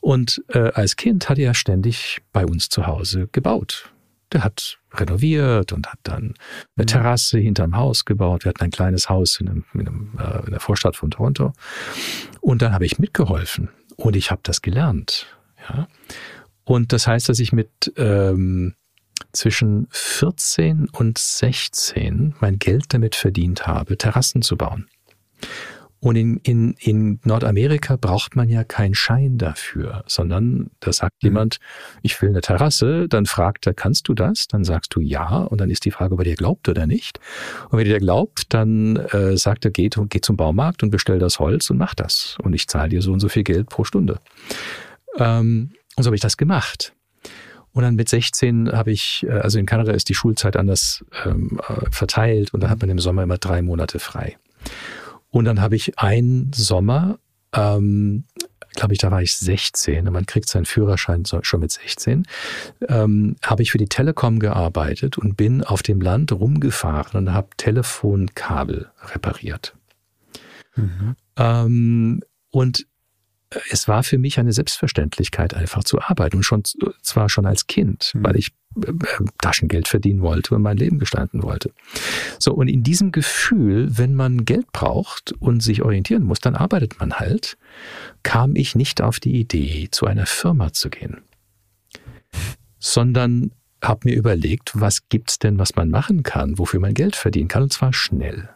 Und 0.00 0.42
äh, 0.48 0.70
als 0.72 0.96
Kind 0.96 1.28
hat 1.28 1.38
er 1.38 1.54
ständig 1.54 2.22
bei 2.32 2.46
uns 2.46 2.68
zu 2.68 2.86
Hause 2.86 3.28
gebaut. 3.32 3.90
Der 4.32 4.44
hat 4.44 4.78
renoviert 4.92 5.72
und 5.72 5.88
hat 5.88 5.98
dann 6.04 6.34
eine 6.76 6.84
mhm. 6.84 6.86
Terrasse 6.86 7.38
hinterm 7.38 7.76
Haus 7.76 8.04
gebaut. 8.04 8.44
Wir 8.44 8.50
hatten 8.50 8.62
ein 8.62 8.70
kleines 8.70 9.08
Haus 9.08 9.40
in, 9.40 9.48
einem, 9.48 9.64
in, 9.74 9.88
einem, 9.88 10.18
äh, 10.18 10.44
in 10.44 10.50
der 10.52 10.60
Vorstadt 10.60 10.94
von 10.96 11.10
Toronto. 11.10 11.52
Und 12.40 12.62
dann 12.62 12.72
habe 12.72 12.86
ich 12.86 13.00
mitgeholfen 13.00 13.70
und 13.96 14.14
ich 14.14 14.30
habe 14.30 14.42
das 14.44 14.62
gelernt. 14.62 15.26
Ja? 15.68 15.88
Und 16.62 16.92
das 16.92 17.06
heißt, 17.06 17.28
dass 17.28 17.40
ich 17.40 17.52
mit 17.52 17.92
ähm, 17.96 18.74
zwischen 19.32 19.86
14 19.90 20.88
und 20.90 21.18
16 21.18 22.34
mein 22.40 22.58
Geld 22.58 22.86
damit 22.88 23.14
verdient 23.14 23.66
habe, 23.66 23.96
Terrassen 23.96 24.42
zu 24.42 24.56
bauen. 24.56 24.86
Und 26.00 26.14
in, 26.14 26.36
in, 26.44 26.74
in 26.78 27.18
Nordamerika 27.24 27.96
braucht 27.96 28.36
man 28.36 28.48
ja 28.48 28.62
keinen 28.62 28.94
Schein 28.94 29.36
dafür, 29.36 30.04
sondern 30.06 30.70
da 30.78 30.92
sagt 30.92 31.22
mhm. 31.22 31.26
jemand, 31.26 31.58
ich 32.02 32.20
will 32.22 32.28
eine 32.28 32.40
Terrasse, 32.40 33.08
dann 33.08 33.26
fragt 33.26 33.66
er, 33.66 33.74
kannst 33.74 34.06
du 34.06 34.14
das? 34.14 34.46
Dann 34.46 34.64
sagst 34.64 34.94
du 34.94 35.00
ja, 35.00 35.38
und 35.38 35.60
dann 35.60 35.70
ist 35.70 35.84
die 35.84 35.90
Frage, 35.90 36.14
ob 36.14 36.20
er 36.20 36.24
dir 36.24 36.36
glaubt 36.36 36.68
oder 36.68 36.86
nicht. 36.86 37.18
Und 37.70 37.78
wenn 37.78 37.86
er 37.86 37.94
dir 37.94 38.00
glaubt, 38.00 38.54
dann 38.54 38.96
äh, 38.96 39.36
sagt 39.36 39.64
er, 39.64 39.72
geh, 39.72 39.88
geh 39.88 40.20
zum 40.20 40.36
Baumarkt 40.36 40.84
und 40.84 40.90
bestell 40.90 41.18
das 41.18 41.40
Holz 41.40 41.68
und 41.70 41.78
mach 41.78 41.94
das. 41.94 42.36
Und 42.42 42.52
ich 42.52 42.68
zahle 42.68 42.90
dir 42.90 43.02
so 43.02 43.12
und 43.12 43.20
so 43.20 43.28
viel 43.28 43.42
Geld 43.42 43.68
pro 43.68 43.82
Stunde. 43.82 44.20
Ähm, 45.16 45.70
und 45.96 46.04
so 46.04 46.08
habe 46.08 46.16
ich 46.16 46.22
das 46.22 46.36
gemacht. 46.36 46.92
Und 47.78 47.84
dann 47.84 47.94
mit 47.94 48.08
16 48.08 48.72
habe 48.72 48.90
ich, 48.90 49.24
äh, 49.28 49.30
also 49.30 49.56
in 49.56 49.64
Kanada 49.64 49.92
ist 49.92 50.08
die 50.08 50.14
Schulzeit 50.14 50.56
anders 50.56 51.04
ähm, 51.24 51.60
äh, 51.68 51.88
verteilt 51.92 52.52
und 52.52 52.60
da 52.60 52.70
hat 52.70 52.80
man 52.80 52.90
im 52.90 52.98
Sommer 52.98 53.22
immer 53.22 53.38
drei 53.38 53.62
Monate 53.62 54.00
frei. 54.00 54.36
Und 55.30 55.44
dann 55.44 55.60
habe 55.60 55.76
ich 55.76 55.96
einen 55.96 56.52
Sommer, 56.52 57.20
ähm, 57.52 58.24
glaube 58.74 58.94
ich, 58.94 58.98
da 58.98 59.12
war 59.12 59.22
ich 59.22 59.32
16 59.36 60.08
und 60.08 60.12
man 60.12 60.26
kriegt 60.26 60.48
seinen 60.48 60.64
Führerschein 60.64 61.22
schon 61.42 61.60
mit 61.60 61.70
16, 61.70 62.26
ähm, 62.88 63.36
habe 63.44 63.62
ich 63.62 63.70
für 63.70 63.78
die 63.78 63.88
Telekom 63.88 64.40
gearbeitet 64.40 65.16
und 65.16 65.36
bin 65.36 65.62
auf 65.62 65.84
dem 65.84 66.00
Land 66.00 66.32
rumgefahren 66.32 67.16
und 67.16 67.32
habe 67.32 67.50
Telefonkabel 67.58 68.90
repariert. 69.14 69.76
Mhm. 70.74 71.14
Ähm, 71.36 72.24
und 72.50 72.87
es 73.70 73.88
war 73.88 74.02
für 74.02 74.18
mich 74.18 74.38
eine 74.38 74.52
Selbstverständlichkeit, 74.52 75.54
einfach 75.54 75.84
zu 75.84 76.00
arbeiten. 76.00 76.36
Und 76.36 76.42
schon, 76.42 76.62
zwar 77.02 77.28
schon 77.28 77.46
als 77.46 77.66
Kind, 77.66 78.12
mhm. 78.14 78.24
weil 78.24 78.36
ich 78.36 78.52
äh, 78.84 78.92
Taschengeld 79.40 79.88
verdienen 79.88 80.20
wollte 80.20 80.54
und 80.54 80.62
mein 80.62 80.76
Leben 80.76 80.98
gestalten 80.98 81.42
wollte. 81.42 81.72
So, 82.38 82.52
und 82.52 82.68
in 82.68 82.82
diesem 82.82 83.12
Gefühl, 83.12 83.96
wenn 83.96 84.14
man 84.14 84.44
Geld 84.44 84.70
braucht 84.72 85.32
und 85.32 85.62
sich 85.62 85.82
orientieren 85.82 86.24
muss, 86.24 86.40
dann 86.40 86.56
arbeitet 86.56 87.00
man 87.00 87.14
halt, 87.14 87.56
kam 88.22 88.56
ich 88.56 88.74
nicht 88.74 89.00
auf 89.00 89.20
die 89.20 89.38
Idee, 89.38 89.88
zu 89.90 90.06
einer 90.06 90.26
Firma 90.26 90.72
zu 90.72 90.90
gehen, 90.90 91.22
sondern 92.78 93.52
habe 93.82 94.08
mir 94.08 94.16
überlegt, 94.16 94.72
was 94.74 95.08
gibt's 95.08 95.38
denn, 95.38 95.58
was 95.58 95.76
man 95.76 95.88
machen 95.88 96.22
kann, 96.22 96.58
wofür 96.58 96.80
man 96.80 96.94
Geld 96.94 97.16
verdienen 97.16 97.48
kann, 97.48 97.62
und 97.62 97.72
zwar 97.72 97.92
schnell. 97.92 98.48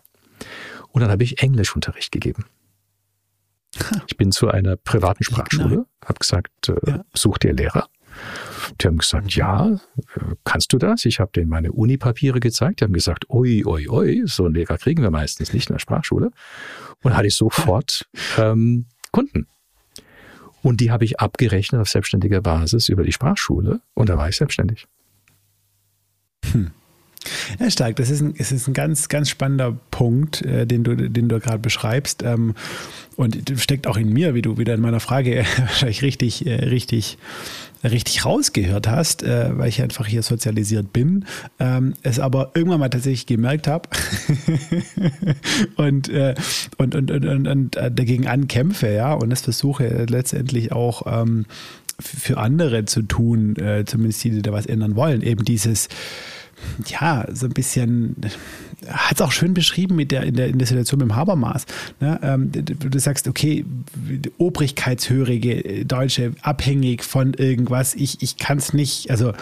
Und 0.89 1.01
dann 1.01 1.11
habe 1.11 1.23
ich 1.23 1.43
Englischunterricht 1.43 2.13
gegeben. 2.13 2.45
Ich 4.07 4.17
bin 4.17 4.33
zu 4.33 4.49
einer 4.49 4.77
privaten 4.77 5.25
Sprachschule, 5.25 5.87
habe 6.05 6.19
gesagt, 6.19 6.69
äh, 6.69 6.91
ja. 6.91 7.05
such 7.15 7.39
dir 7.39 7.53
Lehrer. 7.53 7.89
Die 8.81 8.87
haben 8.87 8.99
gesagt, 8.99 9.35
ja, 9.35 9.69
äh, 9.71 9.79
kannst 10.45 10.73
du 10.73 10.79
das? 10.79 11.05
Ich 11.05 11.21
habe 11.21 11.33
denen 11.33 11.49
meine 11.49 11.73
Uni-Papiere 11.73 12.41
gezeigt. 12.41 12.81
Die 12.81 12.85
haben 12.85 12.93
gesagt, 12.93 13.31
oi, 13.31 13.65
oi, 13.65 13.89
oi, 13.89 14.23
so 14.27 14.45
einen 14.45 14.55
Lehrer 14.55 14.79
kriegen 14.79 15.03
wir 15.03 15.11
meistens 15.11 15.53
nicht 15.53 15.71
in 15.71 15.75
der 15.75 15.81
Sprachschule. 15.81 16.31
Und 17.03 17.17
hatte 17.17 17.29
ich 17.29 17.37
sofort 17.37 18.07
ähm, 18.39 18.87
Kunden. 19.11 19.47
Und 20.63 20.81
die 20.81 20.91
habe 20.91 21.05
ich 21.05 21.19
abgerechnet 21.19 21.81
auf 21.81 21.89
selbstständiger 21.89 22.41
Basis 22.41 22.89
über 22.89 23.03
die 23.03 23.13
Sprachschule 23.13 23.81
und 23.95 24.09
da 24.09 24.17
war 24.17 24.29
ich 24.29 24.37
selbstständig. 24.37 24.87
Hm. 26.53 26.71
Ja, 27.59 27.71
stark. 27.71 27.97
Das 27.97 28.11
ist 28.11 28.21
ein, 28.21 28.35
es 28.37 28.53
ist 28.53 28.69
ein 28.69 28.75
ganz, 28.75 29.09
ganz 29.09 29.29
spannender 29.31 29.77
Punkt, 29.91 30.43
äh, 30.43 30.67
den 30.67 30.85
du, 30.85 30.97
den 30.97 31.29
du 31.29 31.39
gerade 31.41 31.59
beschreibst. 31.59 32.23
Ähm, 32.23 32.55
und 33.17 33.53
steckt 33.59 33.87
auch 33.87 33.97
in 33.97 34.13
mir, 34.13 34.35
wie 34.35 34.43
du 34.43 34.59
wieder 34.59 34.75
in 34.75 34.81
meiner 34.81 35.01
Frage 35.01 35.45
wahrscheinlich 35.59 36.03
richtig, 36.03 36.47
äh, 36.47 36.55
richtig, 36.65 37.19
richtig 37.85 38.25
rausgehört 38.25 38.89
hast, 38.89 39.23
äh, 39.23 39.57
weil 39.57 39.69
ich 39.69 39.83
einfach 39.83 40.07
hier 40.07 40.23
sozialisiert 40.23 40.93
bin, 40.93 41.27
ähm, 41.59 41.95
es 42.03 42.19
aber 42.19 42.53
irgendwann 42.55 42.81
mal 42.81 42.89
tatsächlich 42.89 43.27
gemerkt 43.27 43.67
habe 43.67 43.89
und, 45.77 46.09
äh, 46.09 46.35
und, 46.79 46.95
und, 46.95 47.11
und, 47.11 47.25
und, 47.25 47.47
und, 47.49 47.77
äh, 47.77 47.91
dagegen 47.91 48.27
ankämpfe, 48.27 48.93
ja, 48.93 49.13
und 49.13 49.31
das 49.31 49.43
versuche 49.43 50.07
letztendlich 50.09 50.73
auch 50.73 51.03
ähm, 51.07 51.47
für 52.01 52.39
andere 52.39 52.85
zu 52.85 53.03
tun, 53.03 53.57
äh, 53.57 53.85
zumindest 53.85 54.25
die, 54.25 54.31
die 54.31 54.43
da 54.43 54.53
was 54.53 54.67
ändern 54.67 54.97
wollen, 54.97 55.23
eben 55.23 55.45
dieses 55.45 55.89
ja, 56.87 57.27
so 57.33 57.47
ein 57.47 57.53
bisschen, 57.53 58.17
hat 58.89 59.17
es 59.17 59.21
auch 59.21 59.33
schön 59.33 59.55
beschrieben 59.55 59.97
mit 59.97 60.11
der, 60.11 60.23
in, 60.25 60.35
der, 60.35 60.49
in 60.49 60.59
der 60.59 60.67
Situation 60.67 60.99
mit 60.99 61.09
dem 61.09 61.17
Habermas. 61.17 61.67
Ne? 62.01 62.19
Ähm, 62.23 62.53
du, 62.53 62.63
du, 62.63 62.99
sagst, 62.99 63.29
okay, 63.29 63.65
obrigkeitshörige 64.39 65.85
Deutsche, 65.85 66.33
abhängig 66.43 67.05
von 67.05 67.35
irgendwas, 67.35 67.95
ich, 67.95 68.23
ich 68.23 68.37
kann 68.37 68.59
es 68.59 68.73
nicht, 68.73 69.11
also 69.11 69.33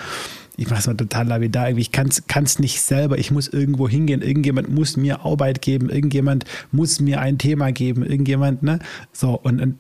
ich 0.57 0.69
mache 0.69 0.81
es 0.81 0.87
mal 0.87 0.97
total 0.97 1.27
lapidar, 1.27 1.71
ich 1.71 1.91
kann 1.91 2.09
es 2.09 2.59
nicht 2.59 2.83
selber, 2.83 3.19
ich 3.19 3.31
muss 3.31 3.49
irgendwo 3.49 3.89
hingehen, 3.89 4.21
irgendjemand 4.21 4.69
muss 4.69 4.97
mir 4.97 5.25
Arbeit 5.25 5.63
geben, 5.63 5.89
irgendjemand 5.89 6.45
muss 6.71 7.01
mir 7.01 7.21
ein 7.21 7.39
Thema 7.39 7.73
geben, 7.73 8.05
irgendjemand, 8.05 8.63
ne? 8.63 8.79
So, 9.11 9.41
und, 9.41 9.61
und 9.61 9.79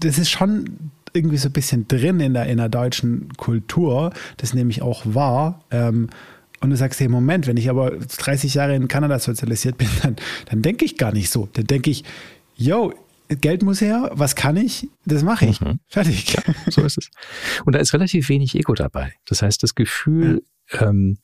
das 0.00 0.18
ist 0.18 0.30
schon 0.30 0.90
irgendwie 1.12 1.36
so 1.36 1.48
ein 1.48 1.52
bisschen 1.52 1.86
drin 1.88 2.20
in 2.20 2.32
der, 2.34 2.46
in 2.46 2.56
der 2.56 2.68
deutschen 2.68 3.28
Kultur, 3.36 4.12
das 4.38 4.54
nehme 4.54 4.70
ich 4.70 4.80
auch 4.80 5.02
wahr. 5.04 5.60
Ähm, 5.70 6.08
Und 6.62 6.70
du 6.70 6.76
sagst, 6.76 7.00
hey, 7.00 7.08
Moment, 7.08 7.48
wenn 7.48 7.56
ich 7.56 7.68
aber 7.68 7.90
30 7.90 8.54
Jahre 8.54 8.76
in 8.76 8.86
Kanada 8.86 9.18
sozialisiert 9.18 9.76
bin, 9.78 9.88
dann, 10.02 10.16
dann 10.48 10.62
denke 10.62 10.84
ich 10.84 10.96
gar 10.96 11.12
nicht 11.12 11.30
so. 11.30 11.48
Dann 11.52 11.66
denke 11.66 11.90
ich, 11.90 12.04
yo, 12.54 12.94
Geld 13.28 13.62
muss 13.62 13.80
her, 13.80 14.10
was 14.14 14.36
kann 14.36 14.56
ich? 14.56 14.88
Das 15.04 15.22
mache 15.22 15.46
ich. 15.46 15.60
Mhm. 15.60 15.80
Fertig. 15.88 16.32
Ja, 16.34 16.42
so 16.70 16.82
ist 16.82 16.98
es. 16.98 17.10
Und 17.64 17.74
da 17.74 17.80
ist 17.80 17.92
relativ 17.92 18.28
wenig 18.28 18.54
Ego 18.54 18.74
dabei. 18.74 19.14
Das 19.26 19.42
heißt, 19.42 19.62
das 19.62 19.74
Gefühl, 19.74 20.44
ja. 20.72 20.88
ähm, 20.88 21.18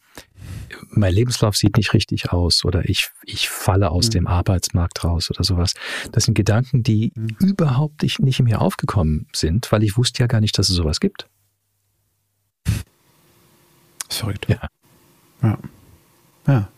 mein 0.91 1.13
Lebenslauf 1.13 1.57
sieht 1.57 1.77
nicht 1.77 1.95
richtig 1.95 2.33
aus 2.33 2.65
oder 2.65 2.89
ich, 2.89 3.11
ich 3.25 3.49
falle 3.49 3.91
aus 3.91 4.07
mhm. 4.07 4.11
dem 4.11 4.27
Arbeitsmarkt 4.27 5.05
raus 5.05 5.31
oder 5.31 5.45
sowas. 5.45 5.75
Das 6.13 6.25
sind 6.25 6.35
Gedanken, 6.35 6.83
die 6.83 7.13
mhm. 7.15 7.37
überhaupt 7.41 8.03
nicht, 8.03 8.21
nicht 8.21 8.41
in 8.41 8.47
mir 8.47 8.61
aufgekommen 8.61 9.29
sind, 9.33 9.71
weil 9.71 9.83
ich 9.83 9.97
wusste 9.97 10.21
ja 10.21 10.27
gar 10.27 10.41
nicht, 10.41 10.59
dass 10.59 10.69
es 10.69 10.77
sowas 10.77 11.01
gibt. 11.01 11.29
Verrückt. 14.09 14.49
Ja. 14.49 14.69
Ja. 15.43 15.59
Ja. 16.47 16.69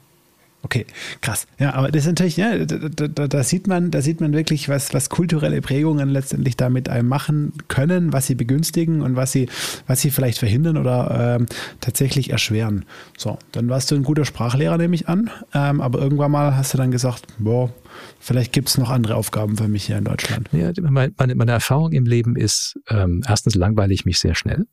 Okay, 0.63 0.85
krass. 1.23 1.47
Ja, 1.59 1.73
aber 1.75 1.91
das 1.91 2.03
ist 2.03 2.09
natürlich, 2.09 2.37
ja, 2.37 2.65
da, 2.65 3.09
da, 3.09 3.29
da, 3.29 3.43
sieht 3.43 3.67
man, 3.67 3.91
da 3.91 4.03
sieht 4.03 4.21
man 4.21 4.35
wirklich, 4.35 4.69
was, 4.69 4.93
was 4.93 5.09
kulturelle 5.09 5.63
Prägungen 5.63 6.11
letztendlich 6.11 6.55
da 6.57 6.69
mit 6.69 6.91
einem 6.91 7.09
machen 7.09 7.55
können, 7.69 8.13
was 8.13 8.27
sie 8.27 8.35
begünstigen 8.35 9.01
und 9.01 9.17
was 9.17 9.33
sie, 9.33 9.49
was 9.87 10.03
sie 10.03 10.11
vielleicht 10.11 10.39
verhindern 10.39 10.77
oder 10.77 11.39
ähm, 11.39 11.47
tatsächlich 11.81 12.31
erschweren. 12.31 12.85
So, 13.17 13.39
dann 13.53 13.71
warst 13.71 13.91
du 13.91 13.95
ein 13.95 14.03
guter 14.03 14.27
Sprachlehrer, 14.27 14.77
nehme 14.77 14.95
ich 14.95 15.09
an. 15.09 15.31
Ähm, 15.55 15.81
aber 15.81 15.99
irgendwann 15.99 16.31
mal 16.31 16.55
hast 16.55 16.75
du 16.75 16.79
dann 16.79 16.91
gesagt, 16.91 17.25
boah, 17.39 17.73
vielleicht 18.19 18.53
gibt 18.53 18.69
es 18.69 18.77
noch 18.77 18.91
andere 18.91 19.17
Aufgaben 19.17 19.57
für 19.57 19.69
mich 19.69 19.85
hier 19.85 19.97
in 19.97 20.05
Deutschland. 20.05 20.51
Ja, 20.53 20.73
meine, 20.83 21.13
meine 21.17 21.53
Erfahrung 21.53 21.93
im 21.93 22.05
Leben 22.05 22.37
ist, 22.37 22.79
ähm, 22.91 23.23
erstens 23.27 23.55
langweile 23.55 23.95
ich 23.95 24.05
mich 24.05 24.19
sehr 24.19 24.35
schnell. 24.35 24.67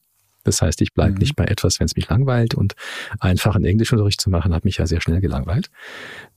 Das 0.47 0.61
heißt, 0.61 0.81
ich 0.81 0.93
bleibe 0.93 1.11
mhm. 1.11 1.17
nicht 1.19 1.35
bei 1.35 1.43
etwas, 1.43 1.79
wenn 1.79 1.85
es 1.85 1.95
mich 1.95 2.07
langweilt. 2.07 2.55
Und 2.55 2.73
einfach 3.19 3.55
einen 3.55 3.65
Englischunterricht 3.65 4.19
zu 4.21 4.29
machen, 4.29 4.53
hat 4.53 4.63
mich 4.63 4.77
ja 4.77 4.87
sehr 4.87 5.01
schnell 5.01 5.19
gelangweilt. 5.19 5.69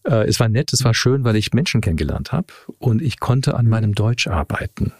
Äh, 0.04 0.26
es 0.26 0.40
war 0.40 0.48
nett, 0.48 0.72
es 0.72 0.84
war 0.84 0.94
schön, 0.94 1.24
weil 1.24 1.36
ich 1.36 1.52
Menschen 1.52 1.80
kennengelernt 1.80 2.32
habe 2.32 2.48
und 2.78 3.00
ich 3.00 3.20
konnte 3.20 3.54
an 3.54 3.66
mhm. 3.66 3.70
meinem 3.70 3.94
Deutsch 3.94 4.26
arbeiten. 4.26 4.92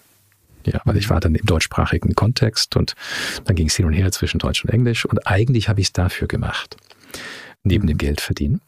Ja, 0.65 0.81
weil 0.85 0.97
ich 0.97 1.07
mhm. 1.07 1.11
war 1.11 1.21
dann 1.21 1.35
im 1.35 1.45
deutschsprachigen 1.45 2.15
Kontext 2.15 2.77
und 2.77 2.95
dann 3.45 3.57
ging 3.57 3.67
es 3.67 3.77
hin 3.77 3.87
und 3.87 3.95
her 3.95 4.13
zwischen 4.13 4.39
Deutsch 4.39 4.65
und 4.65 4.71
Englisch 4.71 5.05
und 5.07 5.27
eigentlich 5.27 5.69
habe 5.69 5.81
ich 5.81 5.89
es 5.89 5.93
dafür 5.93 6.29
gemacht, 6.29 6.77
neben 7.65 7.87
dem 7.87 7.99
Geld 7.99 8.21
verdienen. 8.21 8.61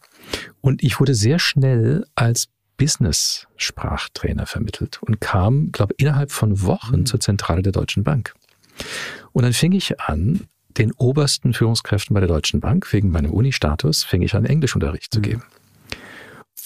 Und 0.61 0.83
ich 0.83 0.98
wurde 0.98 1.14
sehr 1.14 1.38
schnell 1.38 2.07
als 2.14 2.48
Business-Sprachtrainer 2.78 4.46
vermittelt 4.46 5.00
und 5.02 5.20
kam, 5.20 5.70
glaube 5.70 5.94
innerhalb 5.98 6.33
von 6.33 6.62
Wochen 6.62 7.00
mhm. 7.00 7.07
zur 7.07 7.20
Zentrale 7.20 7.62
der 7.62 7.72
Deutschen 7.72 8.02
Bank. 8.02 8.35
Und 9.33 9.42
dann 9.42 9.53
fing 9.53 9.73
ich 9.73 10.01
an, 10.01 10.47
den 10.79 10.92
obersten 10.92 11.53
Führungskräften 11.53 12.14
bei 12.14 12.21
der 12.21 12.29
Deutschen 12.29 12.61
Bank, 12.61 12.92
wegen 12.92 13.11
meinem 13.11 13.33
Uni-Status, 13.33 14.05
fing 14.05 14.23
ich 14.23 14.35
an, 14.35 14.45
Englischunterricht 14.45 15.12
zu 15.12 15.21
mhm. 15.21 15.23
geben. 15.23 15.42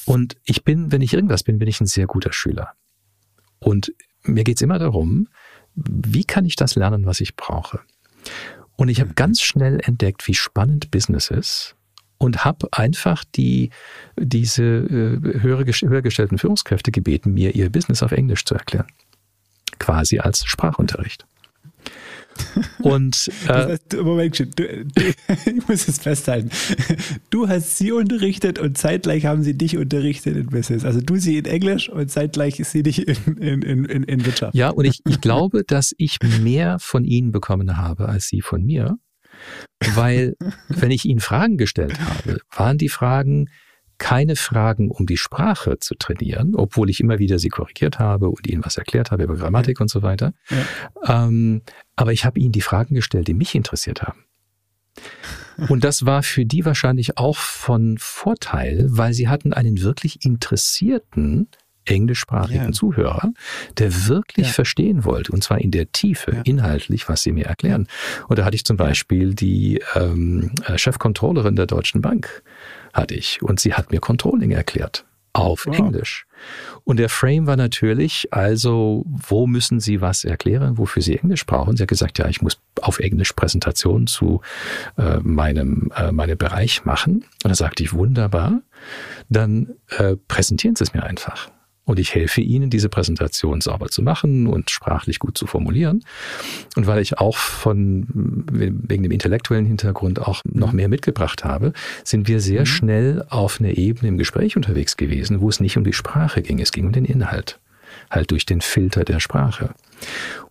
Und 0.05 0.37
ich 0.45 0.63
bin, 0.65 0.93
wenn 0.93 1.03
ich 1.03 1.13
irgendwas 1.13 1.43
bin, 1.43 1.59
bin 1.59 1.69
ich 1.69 1.81
ein 1.81 1.87
sehr 1.87 2.07
guter 2.07 2.33
Schüler. 2.33 2.73
Und 3.59 3.93
mir 4.23 4.45
geht's 4.45 4.63
immer 4.63 4.79
darum, 4.79 5.29
wie 5.75 6.25
kann 6.25 6.45
ich 6.45 6.57
das 6.57 6.77
lernen, 6.77 7.07
was 7.07 7.21
ich 7.21 7.37
brauche? 7.37 7.81
Und 8.77 8.89
ich 8.89 9.01
habe 9.01 9.11
mhm. 9.11 9.17
ganz 9.17 9.41
schnell 9.41 9.81
entdeckt, 9.83 10.27
wie 10.29 10.35
spannend 10.35 10.91
Business 10.91 11.31
ist 11.31 11.75
und 12.19 12.45
habe 12.45 12.69
einfach 12.73 13.25
die, 13.25 13.71
diese 14.17 14.63
äh, 14.63 15.41
höhere, 15.41 15.65
höher 15.67 16.03
gestellten 16.03 16.39
Führungskräfte 16.39 16.93
gebeten, 16.93 17.35
mir 17.35 17.55
ihr 17.55 17.71
Business 17.71 18.03
auf 18.03 18.13
Englisch 18.13 18.45
zu 18.45 18.55
erklären. 18.55 18.87
Quasi 19.79 20.21
als 20.21 20.45
Sprachunterricht. 20.47 21.27
Und 22.81 23.31
äh, 23.49 23.79
Moment, 23.97 24.39
du, 24.39 24.47
du, 24.47 24.85
ich 25.47 25.69
muss 25.69 25.89
es 25.89 25.99
festhalten. 25.99 26.51
Du 27.31 27.49
hast 27.49 27.79
sie 27.79 27.93
unterrichtet 27.93 28.59
und 28.59 28.79
zeitgleich 28.79 29.27
haben 29.27 29.43
sie 29.43 29.57
dich 29.57 29.77
unterrichtet 29.77 30.37
in 30.37 30.47
Business. 30.47 30.85
Also 30.85 31.01
du 31.01 31.17
sie 31.17 31.39
in 31.39 31.45
Englisch 31.45 31.89
und 31.89 32.11
zeitgleich 32.11 32.57
sie 32.65 32.83
dich 32.83 33.07
in, 33.07 33.63
in, 33.63 33.85
in, 33.85 34.03
in 34.05 34.27
Wirtschaft. 34.27 34.55
Ja, 34.55 34.71
und 34.71 34.85
ich, 34.85 35.01
ich 35.07 35.21
glaube, 35.21 35.65
dass 35.65 35.93
ich 35.99 36.19
mehr 36.43 36.79
von 36.81 37.05
ihnen 37.05 37.33
bekommen 37.33 37.77
habe 37.77 38.09
als 38.09 38.29
sie 38.29 38.41
von 38.41 38.63
mir. 38.63 38.97
Weil, 39.95 40.35
wenn 40.69 40.91
ich 40.91 41.05
ihnen 41.05 41.21
Fragen 41.21 41.59
gestellt 41.59 42.01
habe, 42.01 42.39
waren 42.55 42.79
die 42.79 42.89
Fragen, 42.89 43.51
keine 43.99 44.37
Fragen, 44.37 44.91
um 44.91 45.07
die 45.07 45.17
Sprache 45.17 45.79
zu 45.79 45.95
trainieren, 45.95 46.55
obwohl 46.55 46.91
ich 46.91 47.01
immer 47.01 47.19
wieder 47.19 47.39
sie 47.39 47.49
korrigiert 47.49 47.99
habe 47.99 48.29
und 48.29 48.47
ihnen 48.47 48.65
was 48.65 48.77
erklärt 48.77 49.11
habe 49.11 49.25
über 49.25 49.37
Grammatik 49.37 49.79
ja. 49.79 49.83
und 49.83 49.89
so 49.89 50.03
weiter. 50.03 50.33
Ja. 50.51 51.27
Ähm, 51.27 51.63
aber 51.97 52.13
ich 52.13 52.25
habe 52.25 52.39
ihnen 52.39 52.53
die 52.53 52.61
Fragen 52.61 52.95
gestellt, 52.95 53.29
die 53.29 53.35
mich 53.35 53.55
interessiert 53.55 54.03
haben. 54.03 54.25
Und 55.69 55.85
das 55.85 56.05
war 56.05 56.23
für 56.23 56.45
die 56.45 56.65
wahrscheinlich 56.65 57.19
auch 57.19 57.37
von 57.37 57.97
Vorteil, 57.99 58.87
weil 58.89 59.15
sie 59.15 59.29
hatten 59.29 59.53
einen 59.53 59.81
wirklich 59.81 60.25
interessierten 60.25 61.49
englischsprachigen 61.87 62.67
ja. 62.67 62.73
Zuhörer, 62.73 63.33
der 63.79 64.09
wirklich 64.09 64.49
ja. 64.49 64.53
verstehen 64.53 65.05
wollte, 65.05 65.33
und 65.33 65.43
zwar 65.43 65.61
in 65.61 65.71
der 65.71 65.93
Tiefe, 65.93 66.33
ja. 66.33 66.43
inhaltlich, 66.45 67.09
was 67.09 67.23
sie 67.23 67.33
mir 67.33 67.47
erklären. 67.47 67.87
Und 68.29 68.39
da 68.39 68.45
hatte 68.45 68.57
ich 68.57 68.65
zum 68.65 68.77
Beispiel 68.77 69.35
die 69.35 69.81
ähm, 69.95 70.51
äh, 70.67 70.77
Chefcontrollerin 70.77 71.57
der 71.57 71.67
Deutschen 71.67 72.03
Bank, 72.03 72.43
hatte 72.93 73.15
ich. 73.15 73.41
Und 73.43 73.61
sie 73.61 73.75
hat 73.75 73.93
mir 73.93 74.01
Controlling 74.01 74.51
erklärt. 74.51 75.05
Auf 75.37 75.67
wow. 75.67 75.79
Englisch. 75.79 76.27
Und 76.85 76.99
der 76.99 77.09
Frame 77.09 77.47
war 77.47 77.57
natürlich, 77.57 78.29
also, 78.31 79.05
wo 79.07 79.47
müssen 79.47 79.81
Sie 79.81 80.01
was 80.01 80.25
erklären, 80.25 80.79
wofür 80.79 81.03
Sie 81.03 81.19
Englisch 81.19 81.47
brauchen? 81.47 81.77
Sie 81.77 81.83
hat 81.83 81.89
gesagt, 81.89 82.19
ja, 82.19 82.29
ich 82.29 82.43
muss 82.43 82.61
auf 82.81 83.01
Englisch 83.01 83.33
Präsentationen 83.33 84.07
zu 84.07 84.41
äh, 84.97 85.19
meinem, 85.19 85.91
äh, 85.97 86.13
meinem 86.13 86.39
Bereich 86.39 86.85
machen. 86.85 87.25
Und 87.43 87.49
da 87.51 87.55
sagte 87.55 87.83
ich, 87.83 87.93
wunderbar, 87.93 88.61
dann 89.29 89.75
äh, 89.99 90.17
präsentieren 90.29 90.77
Sie 90.77 90.85
es 90.85 90.95
mir 90.95 91.03
einfach 91.03 91.51
und 91.87 92.01
ich 92.01 92.15
helfe 92.15 92.41
Ihnen, 92.41 92.69
diese 92.69 92.89
Präsentation 92.89 93.61
sauber 93.61 93.89
zu 93.89 94.03
machen 94.03 94.49
und 94.49 94.71
sprachlich 94.71 95.21
gut 95.21 95.39
zu 95.39 95.47
formulieren. 95.47 96.05
Und 96.75 96.89
weil 96.89 97.01
ich 97.01 97.19
auch 97.19 97.37
von, 97.37 98.07
wegen 98.51 99.05
dem 99.05 99.13
intellektuellen 99.13 99.67
Hintergrund 99.67 100.21
auch 100.21 100.43
noch 100.45 100.73
mhm. 100.73 100.77
mehr 100.77 100.89
mitgebracht 100.89 101.45
habe, 101.45 101.73
sind 102.03 102.27
wir 102.27 102.41
sehr 102.41 102.63
mhm. 102.63 102.67
schnell 102.67 103.25
auf 103.31 103.61
einer 103.61 103.79
Ebene 103.79 104.09
im 104.09 104.19
Gespräch 104.19 104.57
unterwegs 104.57 104.97
gewesen, 104.97 105.41
wo 105.41 105.49
es 105.49 105.61
nicht 105.61 105.77
um 105.77 105.85
die 105.85 105.93
Sprache 105.93 106.43
ging, 106.43 106.59
es 106.59 106.73
ging 106.73 106.87
um 106.87 106.93
den 106.93 107.05
Inhalt. 107.05 107.61
Halt 108.11 108.33
durch 108.33 108.47
den 108.47 108.61
Filter 108.61 109.05
der 109.05 109.21
Sprache. 109.21 109.71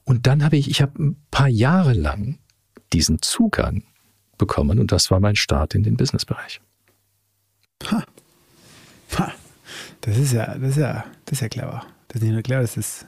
Und 0.05 0.27
dann 0.27 0.43
habe 0.43 0.55
ich, 0.55 0.69
ich 0.69 0.81
habe 0.81 1.03
ein 1.03 1.17
paar 1.31 1.49
Jahre 1.49 1.93
lang 1.93 2.39
diesen 2.93 3.21
Zugang 3.21 3.83
bekommen 4.37 4.79
und 4.79 4.93
das 4.93 5.11
war 5.11 5.19
mein 5.19 5.35
Start 5.35 5.75
in 5.75 5.83
den 5.83 5.97
Businessbereich. 5.97 6.61
Ha. 7.91 7.97
Ha. 7.97 8.05
Das 10.05 10.19
ist 10.19 10.33
ja, 10.33 10.55
das 10.55 10.71
ist 10.71 10.77
ja, 10.77 11.03
das 11.25 11.33
ist 11.33 11.41
ja 11.41 11.49
clever. 11.49 11.83
Das 12.07 12.17
ist 12.17 12.23
nicht 12.23 12.33
nur 12.33 12.43
clever, 12.43 12.61
das 12.61 12.77
ist 12.77 13.05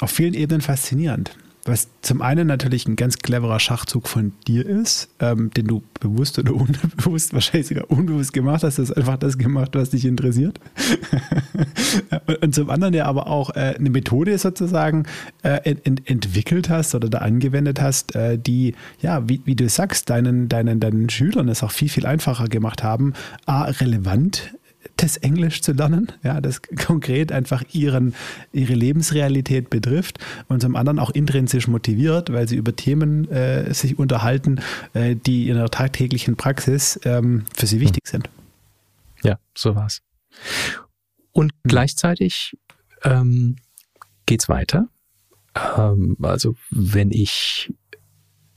auf 0.00 0.10
vielen 0.10 0.34
Ebenen 0.34 0.62
faszinierend. 0.62 1.36
Was 1.66 1.88
zum 2.00 2.22
einen 2.22 2.46
natürlich 2.46 2.86
ein 2.86 2.94
ganz 2.94 3.18
cleverer 3.18 3.58
Schachzug 3.58 4.06
von 4.06 4.32
dir 4.46 4.64
ist, 4.64 5.08
ähm, 5.18 5.50
den 5.50 5.66
du 5.66 5.82
bewusst 5.98 6.38
oder 6.38 6.54
unbewusst, 6.54 7.34
wahrscheinlich 7.34 7.66
sogar 7.66 7.90
unbewusst 7.90 8.32
gemacht 8.32 8.62
hast, 8.62 8.78
du 8.78 8.82
hast 8.82 8.96
einfach 8.96 9.16
das 9.18 9.36
gemacht, 9.36 9.72
was 9.74 9.90
dich 9.90 10.04
interessiert. 10.04 10.60
und 12.40 12.54
zum 12.54 12.70
anderen 12.70 12.94
ja 12.94 13.06
aber 13.06 13.26
auch 13.26 13.50
äh, 13.50 13.74
eine 13.76 13.90
Methode 13.90 14.38
sozusagen 14.38 15.06
äh, 15.42 15.58
ent 15.64 16.08
entwickelt 16.08 16.70
hast 16.70 16.94
oder 16.94 17.08
da 17.10 17.18
angewendet 17.18 17.82
hast, 17.82 18.14
äh, 18.14 18.38
die, 18.38 18.74
ja, 19.02 19.28
wie, 19.28 19.42
wie 19.44 19.56
du 19.56 19.68
sagst, 19.68 20.08
deinen, 20.08 20.48
deinen, 20.48 20.78
deinen 20.78 21.10
Schülern 21.10 21.48
es 21.48 21.64
auch 21.64 21.72
viel, 21.72 21.88
viel 21.88 22.06
einfacher 22.06 22.46
gemacht 22.46 22.84
haben, 22.84 23.12
a, 23.44 23.64
relevant 23.64 24.55
das 24.96 25.18
Englisch 25.18 25.60
zu 25.62 25.72
lernen, 25.72 26.12
ja, 26.22 26.40
das 26.40 26.62
konkret 26.62 27.30
einfach 27.30 27.62
ihren, 27.72 28.14
ihre 28.52 28.74
Lebensrealität 28.74 29.68
betrifft 29.68 30.18
und 30.48 30.62
zum 30.62 30.74
anderen 30.74 30.98
auch 30.98 31.10
intrinsisch 31.10 31.68
motiviert, 31.68 32.32
weil 32.32 32.48
sie 32.48 32.56
über 32.56 32.74
Themen 32.74 33.30
äh, 33.30 33.72
sich 33.74 33.98
unterhalten, 33.98 34.60
äh, 34.94 35.14
die 35.14 35.48
in 35.48 35.56
der 35.56 35.68
tagtäglichen 35.68 36.36
Praxis 36.36 36.98
ähm, 37.04 37.44
für 37.54 37.66
sie 37.66 37.80
wichtig 37.80 38.06
sind. 38.06 38.30
Ja, 39.22 39.38
so 39.54 39.74
war's. 39.74 40.02
Und 41.32 41.52
mhm. 41.62 41.68
gleichzeitig 41.68 42.56
ähm, 43.04 43.56
geht's 44.24 44.48
weiter. 44.48 44.88
Ähm, 45.54 46.16
also 46.22 46.54
wenn 46.70 47.10
ich 47.10 47.72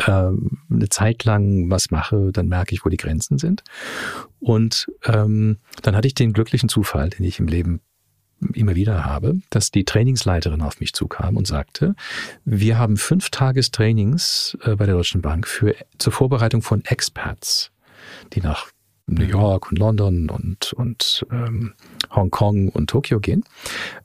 ähm, 0.08 0.60
eine 0.70 0.90
Zeit 0.90 1.24
lang 1.26 1.70
was 1.70 1.92
mache, 1.92 2.32
dann 2.32 2.48
merke 2.48 2.74
ich, 2.74 2.86
wo 2.86 2.90
die 2.90 2.98
Grenzen 2.98 3.38
sind. 3.38 3.64
Und 4.40 4.88
ähm, 5.06 5.58
dann 5.82 5.96
hatte 5.96 6.08
ich 6.08 6.16
den 6.16 6.34
glücklichen 6.34 6.70
Zufall, 6.70 7.10
den 7.10 7.26
ich 7.26 7.40
im 7.40 7.48
Leben 7.48 7.82
immer 8.54 8.76
wieder 8.76 9.04
habe, 9.06 9.42
dass 9.50 9.72
die 9.72 9.84
Trainingsleiterin 9.84 10.62
auf 10.62 10.80
mich 10.80 10.94
zukam 10.94 11.36
und 11.36 11.46
sagte, 11.46 11.96
wir 12.46 12.78
haben 12.78 12.96
fünf 12.96 13.30
Tagestrainings 13.32 14.58
äh, 14.64 14.76
bei 14.76 14.86
der 14.86 14.96
Deutschen 14.96 15.22
Bank 15.22 15.48
für, 15.48 15.76
zur 15.98 16.14
Vorbereitung 16.14 16.62
von 16.62 16.86
Expats, 16.86 17.72
die 18.34 18.42
nach 18.42 18.68
New 19.08 19.26
York 19.26 19.72
und 19.72 19.80
London 19.80 20.30
und, 20.30 20.74
und 20.74 21.26
ähm, 21.32 21.74
Hongkong 22.12 22.70
und 22.70 22.90
Tokio 22.90 23.20
gehen. 23.20 23.44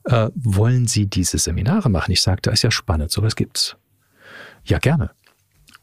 Äh, 0.03 0.29
wollen 0.35 0.87
Sie 0.87 1.05
diese 1.05 1.37
Seminare 1.37 1.89
machen? 1.89 2.11
Ich 2.11 2.21
sagte, 2.21 2.49
ist 2.49 2.63
ja 2.63 2.71
spannend, 2.71 3.11
sowas 3.11 3.35
gibt's. 3.35 3.77
Ja, 4.65 4.79
gerne. 4.79 5.11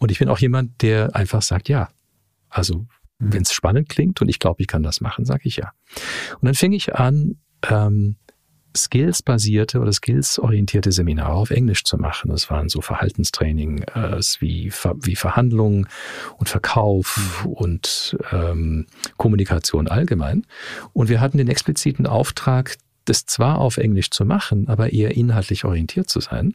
Und 0.03 0.11
ich 0.11 0.19
bin 0.19 0.29
auch 0.29 0.41
jemand, 0.41 0.83
der 0.83 1.15
einfach 1.15 1.43
sagt, 1.43 1.69
ja. 1.69 1.89
Also 2.49 2.79
mhm. 3.19 3.33
wenn 3.33 3.43
es 3.43 3.53
spannend 3.53 3.89
klingt 3.89 4.21
und 4.21 4.29
ich 4.29 4.41
glaube, 4.41 4.61
ich 4.61 4.67
kann 4.67 4.83
das 4.83 5.01
machen, 5.01 5.25
sage 5.25 5.43
ich 5.45 5.59
ja. 5.59 5.71
Und 6.41 6.47
dann 6.47 6.55
fing 6.55 6.73
ich 6.73 6.97
an, 6.97 7.37
ähm, 7.71 8.17
skillsbasierte 8.77 9.79
oder 9.79 9.93
skillsorientierte 9.93 10.91
Seminare 10.91 11.35
auf 11.35 11.53
Englisch 11.53 11.85
zu 11.85 11.99
machen. 11.99 12.33
Das 12.33 12.51
waren 12.51 12.69
so 12.69 12.81
Verhaltenstraining 12.81 13.83
äh, 13.95 14.19
wie, 14.41 14.71
Ver 14.71 14.97
wie 14.99 15.15
Verhandlungen 15.15 15.87
und 16.37 16.49
Verkauf 16.49 17.45
mhm. 17.45 17.51
und 17.53 18.17
ähm, 18.33 18.87
Kommunikation 19.19 19.87
allgemein. 19.87 20.45
Und 20.93 21.11
wir 21.11 21.21
hatten 21.21 21.39
den 21.39 21.49
expliziten 21.49 22.09
Auftrag, 22.09 22.75
das 23.05 23.27
zwar 23.27 23.59
auf 23.59 23.77
Englisch 23.77 24.11
zu 24.11 24.25
machen, 24.25 24.67
aber 24.67 24.93
eher 24.93 25.17
inhaltlich 25.17 25.65
orientiert 25.65 26.09
zu 26.09 26.19
sein. 26.19 26.55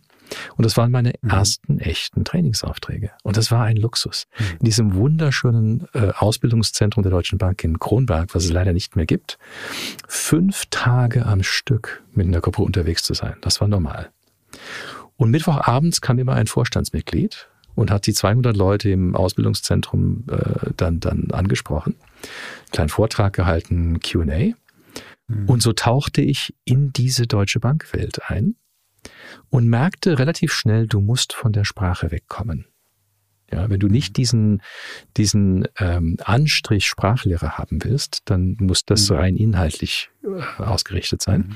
Und 0.56 0.66
das 0.66 0.78
waren 0.78 0.92
meine 0.92 1.14
mhm. 1.22 1.30
ersten 1.30 1.80
echten 1.80 2.26
Trainingsaufträge. 2.26 3.12
Und 3.24 3.38
das 3.38 3.52
war 3.52 3.64
ein 3.64 3.78
Luxus. 3.78 4.28
Mhm. 4.38 4.46
In 4.60 4.66
diesem 4.66 4.94
wunderschönen 4.96 5.88
äh, 5.94 6.12
Ausbildungszentrum 6.16 7.04
der 7.04 7.12
Deutschen 7.12 7.38
Bank 7.38 7.64
in 7.64 7.80
Kronberg, 7.80 8.34
was 8.36 8.46
es 8.46 8.52
leider 8.52 8.74
nicht 8.74 8.96
mehr 8.96 9.06
gibt, 9.06 9.38
fünf 10.08 10.66
Tage 10.70 11.26
am 11.26 11.44
Stück 11.44 12.04
mit 12.14 12.28
einer 12.28 12.42
Gruppe 12.42 12.62
unterwegs 12.62 13.04
zu 13.04 13.14
sein. 13.14 13.36
Das 13.42 13.62
war 13.62 13.68
normal. 13.68 14.10
Und 15.16 15.32
Mittwochabends 15.32 16.02
kam 16.02 16.20
immer 16.20 16.34
ein 16.34 16.48
Vorstandsmitglied 16.48 17.48
und 17.76 17.92
hat 17.92 18.08
die 18.08 18.14
200 18.14 18.56
Leute 18.56 18.90
im 18.90 19.16
Ausbildungszentrum 19.16 20.26
äh, 20.32 20.72
dann, 20.76 21.00
dann 21.00 21.30
angesprochen, 21.32 21.96
kleinen 22.72 22.90
Vortrag 22.90 23.34
gehalten, 23.34 24.00
Q&A. 24.00 24.54
Mhm. 25.28 25.46
Und 25.48 25.62
so 25.62 25.74
tauchte 25.74 26.22
ich 26.22 26.56
in 26.66 26.92
diese 26.92 27.28
Deutsche 27.28 27.60
Bankwelt 27.60 28.30
ein 28.30 28.56
und 29.50 29.68
merkte 29.68 30.20
relativ 30.20 30.54
schnell, 30.54 30.88
du 30.88 31.00
musst 31.00 31.34
von 31.34 31.52
der 31.52 31.66
Sprache 31.66 32.12
wegkommen. 32.12 32.66
Ja, 33.52 33.70
wenn 33.70 33.80
du 33.80 33.88
nicht 33.88 34.12
mhm. 34.12 34.14
diesen, 34.14 34.62
diesen 35.16 35.68
ähm, 35.80 36.18
Anstrich 36.24 36.86
Sprachlehrer 36.86 37.58
haben 37.58 37.84
willst, 37.84 38.24
dann 38.26 38.58
muss 38.60 38.84
das 38.86 39.10
mhm. 39.10 39.16
rein 39.16 39.36
inhaltlich 39.38 40.10
äh, 40.24 40.62
ausgerichtet 40.62 41.22
sein. 41.22 41.40
Mhm. 41.48 41.56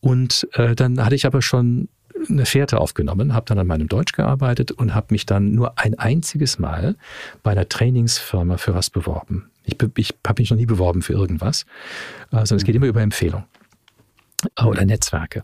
Und 0.00 0.48
äh, 0.52 0.74
dann 0.74 1.02
hatte 1.02 1.14
ich 1.14 1.24
aber 1.24 1.40
schon 1.40 1.88
eine 2.28 2.46
Fährte 2.46 2.78
aufgenommen, 2.78 3.34
habe 3.34 3.46
dann 3.46 3.58
an 3.58 3.66
meinem 3.66 3.88
Deutsch 3.88 4.12
gearbeitet 4.12 4.70
und 4.70 4.94
habe 4.94 5.08
mich 5.10 5.26
dann 5.26 5.52
nur 5.52 5.78
ein 5.78 5.98
einziges 5.98 6.58
Mal 6.58 6.96
bei 7.42 7.52
einer 7.52 7.68
Trainingsfirma 7.68 8.56
für 8.56 8.74
was 8.74 8.90
beworben. 8.90 9.50
Ich, 9.64 9.76
ich 9.96 10.14
habe 10.26 10.42
mich 10.42 10.50
noch 10.50 10.56
nie 10.56 10.66
beworben 10.66 11.02
für 11.02 11.14
irgendwas, 11.14 11.62
äh, 12.32 12.36
sondern 12.36 12.56
es 12.58 12.64
geht 12.64 12.74
immer 12.74 12.86
über 12.86 13.02
Empfehlung 13.02 13.44
äh, 14.56 14.64
oder 14.64 14.84
Netzwerke. 14.84 15.42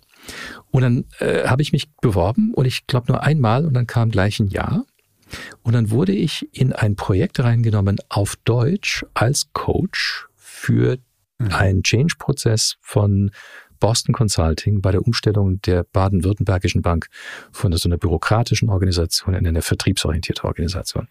Und 0.70 0.82
dann 0.82 1.04
äh, 1.18 1.46
habe 1.46 1.62
ich 1.62 1.72
mich 1.72 1.90
beworben 2.00 2.52
und 2.54 2.66
ich 2.66 2.86
glaube 2.86 3.12
nur 3.12 3.22
einmal 3.22 3.66
und 3.66 3.74
dann 3.74 3.86
kam 3.86 4.10
gleich 4.10 4.40
ein 4.40 4.48
Jahr. 4.48 4.84
Und 5.62 5.74
dann 5.74 5.90
wurde 5.90 6.12
ich 6.12 6.48
in 6.52 6.72
ein 6.72 6.96
Projekt 6.96 7.40
reingenommen 7.40 7.98
auf 8.08 8.36
Deutsch 8.44 9.04
als 9.14 9.52
Coach 9.52 10.26
für 10.36 10.98
mhm. 11.38 11.52
einen 11.52 11.82
Change-Prozess 11.82 12.76
von 12.80 13.30
Boston 13.78 14.14
Consulting 14.14 14.82
bei 14.82 14.92
der 14.92 15.02
Umstellung 15.02 15.60
der 15.62 15.84
baden-württembergischen 15.84 16.82
Bank 16.82 17.06
von 17.50 17.72
so 17.72 17.88
einer 17.88 17.96
bürokratischen 17.96 18.68
Organisation 18.68 19.34
in 19.34 19.46
eine 19.46 19.62
vertriebsorientierte 19.62 20.44
Organisation. 20.44 21.08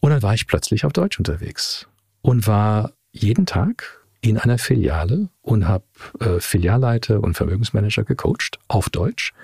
Und 0.00 0.10
dann 0.10 0.22
war 0.22 0.34
ich 0.34 0.46
plötzlich 0.46 0.84
auf 0.84 0.92
Deutsch 0.92 1.18
unterwegs 1.18 1.88
und 2.20 2.46
war 2.46 2.92
jeden 3.10 3.46
Tag 3.46 4.01
in 4.22 4.38
einer 4.38 4.56
Filiale 4.56 5.28
und 5.42 5.66
habe 5.66 5.84
äh, 6.20 6.38
Filialleiter 6.38 7.20
und 7.20 7.34
Vermögensmanager 7.34 8.04
gecoacht 8.04 8.58
auf 8.68 8.88
Deutsch, 8.88 9.34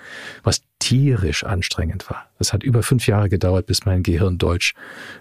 was 0.41 0.63
tierisch 0.79 1.43
anstrengend 1.43 2.09
war. 2.09 2.29
Es 2.39 2.53
hat 2.53 2.63
über 2.63 2.81
fünf 2.81 3.05
Jahre 3.05 3.27
gedauert, 3.27 3.65
bis 3.65 3.85
mein 3.85 4.03
Gehirn 4.03 4.37
Deutsch 4.37 4.73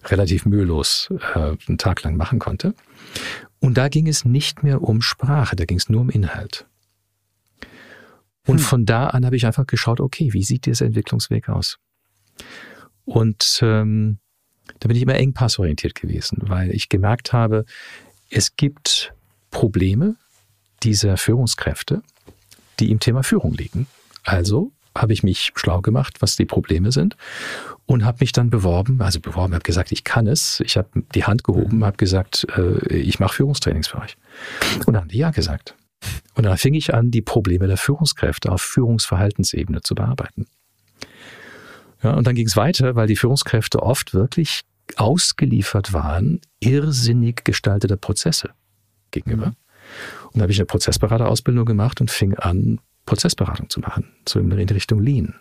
relativ 0.04 0.46
mühelos 0.46 1.08
äh, 1.34 1.56
einen 1.66 1.76
Tag 1.76 2.04
lang 2.04 2.16
machen 2.16 2.38
konnte. 2.38 2.72
Und 3.58 3.76
da 3.76 3.88
ging 3.88 4.06
es 4.06 4.24
nicht 4.24 4.62
mehr 4.62 4.80
um 4.80 5.02
Sprache, 5.02 5.56
da 5.56 5.64
ging 5.64 5.78
es 5.78 5.88
nur 5.88 6.02
um 6.02 6.10
Inhalt. 6.10 6.64
Und 8.46 8.58
hm. 8.58 8.64
von 8.64 8.86
da 8.86 9.08
an 9.08 9.26
habe 9.26 9.34
ich 9.34 9.44
einfach 9.44 9.66
geschaut, 9.66 9.98
okay, 9.98 10.32
wie 10.32 10.44
sieht 10.44 10.66
dieser 10.66 10.86
Entwicklungsweg 10.86 11.48
aus? 11.48 11.78
Und 13.04 13.58
ähm, 13.62 14.18
da 14.78 14.86
bin 14.86 14.96
ich 14.96 15.02
immer 15.02 15.16
engpassorientiert 15.16 15.96
gewesen, 15.96 16.38
weil 16.42 16.70
ich 16.70 16.88
gemerkt 16.88 17.32
habe, 17.32 17.64
es 18.30 18.54
gibt 18.54 19.12
Probleme 19.50 20.16
dieser 20.82 21.16
Führungskräfte, 21.16 22.02
die 22.80 22.90
im 22.90 23.00
Thema 23.00 23.22
Führung 23.22 23.54
liegen. 23.54 23.86
Also 24.24 24.72
habe 24.96 25.12
ich 25.12 25.22
mich 25.22 25.52
schlau 25.54 25.80
gemacht, 25.80 26.16
was 26.20 26.36
die 26.36 26.44
Probleme 26.44 26.92
sind 26.92 27.16
und 27.86 28.04
habe 28.04 28.18
mich 28.20 28.32
dann 28.32 28.50
beworben, 28.50 29.00
also 29.00 29.20
beworben, 29.20 29.54
habe 29.54 29.64
gesagt, 29.64 29.92
ich 29.92 30.04
kann 30.04 30.26
es. 30.26 30.60
Ich 30.60 30.76
habe 30.76 30.88
die 31.14 31.24
Hand 31.24 31.44
gehoben, 31.44 31.84
habe 31.84 31.96
gesagt, 31.96 32.46
äh, 32.56 32.96
ich 32.96 33.18
mache 33.18 33.34
Führungstrainings 33.34 33.88
für 33.88 33.98
euch. 33.98 34.16
Und 34.78 34.88
dann 34.88 35.02
haben 35.02 35.08
die 35.08 35.18
ja 35.18 35.30
gesagt. 35.30 35.74
Und 36.34 36.44
dann 36.44 36.56
fing 36.58 36.74
ich 36.74 36.94
an, 36.94 37.10
die 37.10 37.22
Probleme 37.22 37.66
der 37.66 37.76
Führungskräfte 37.76 38.52
auf 38.52 38.62
Führungsverhaltensebene 38.62 39.80
zu 39.82 39.94
bearbeiten. 39.94 40.46
Ja, 42.02 42.12
und 42.12 42.26
dann 42.26 42.34
ging 42.34 42.46
es 42.46 42.56
weiter, 42.56 42.94
weil 42.94 43.08
die 43.08 43.16
Führungskräfte 43.16 43.82
oft 43.82 44.14
wirklich 44.14 44.60
ausgeliefert 44.96 45.92
waren, 45.92 46.40
irrsinnig 46.60 47.44
gestaltete 47.44 47.96
Prozesse 47.96 48.50
gegenüber. 49.24 49.48
Mhm. 49.48 49.56
Und 50.26 50.36
da 50.36 50.42
habe 50.42 50.52
ich 50.52 50.58
eine 50.58 50.66
Prozessberaterausbildung 50.66 51.64
gemacht 51.64 52.00
und 52.00 52.10
fing 52.10 52.34
an, 52.34 52.80
Prozessberatung 53.06 53.70
zu 53.70 53.80
machen, 53.80 54.04
so 54.28 54.38
in 54.38 54.52
Richtung 54.52 55.00
Lean. 55.00 55.34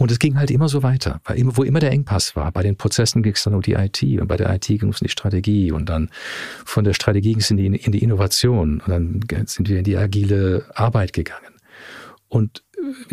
Und 0.00 0.12
es 0.12 0.20
ging 0.20 0.38
halt 0.38 0.50
immer 0.52 0.68
so 0.68 0.84
weiter, 0.84 1.20
weil 1.24 1.38
immer, 1.38 1.56
wo 1.56 1.64
immer 1.64 1.80
der 1.80 1.90
Engpass 1.90 2.36
war, 2.36 2.52
bei 2.52 2.62
den 2.62 2.76
Prozessen 2.76 3.22
ging 3.22 3.32
es 3.32 3.42
dann 3.42 3.54
um 3.54 3.62
die 3.62 3.72
IT 3.72 4.00
und 4.02 4.28
bei 4.28 4.36
der 4.36 4.54
IT 4.54 4.66
ging 4.66 4.90
es 4.90 5.00
um 5.00 5.04
die 5.04 5.08
Strategie 5.08 5.72
und 5.72 5.88
dann 5.88 6.08
von 6.64 6.84
der 6.84 6.94
Strategie 6.94 7.32
ging 7.32 7.40
es 7.40 7.50
in 7.50 7.56
die, 7.56 7.66
in 7.66 7.90
die 7.90 8.02
Innovation 8.02 8.80
und 8.80 8.88
dann 8.88 9.20
sind 9.46 9.68
wir 9.68 9.78
in 9.78 9.84
die 9.84 9.96
agile 9.96 10.64
Arbeit 10.74 11.12
gegangen. 11.12 11.52
Und 12.28 12.62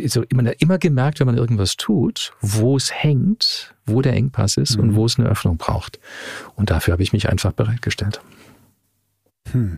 so, 0.05 0.23
man 0.33 0.47
hat 0.47 0.61
immer 0.61 0.77
gemerkt, 0.77 1.19
wenn 1.19 1.27
man 1.27 1.37
irgendwas 1.37 1.75
tut, 1.75 2.33
wo 2.41 2.77
es 2.77 2.93
hängt, 2.93 3.73
wo 3.85 4.01
der 4.01 4.13
Engpass 4.13 4.57
ist 4.57 4.77
mhm. 4.77 4.83
und 4.83 4.95
wo 4.95 5.05
es 5.05 5.17
eine 5.17 5.27
Öffnung 5.27 5.57
braucht. 5.57 5.99
Und 6.55 6.69
dafür 6.69 6.91
habe 6.93 7.03
ich 7.03 7.13
mich 7.13 7.29
einfach 7.29 7.51
bereitgestellt. 7.51 8.21
Hm. 9.55 9.77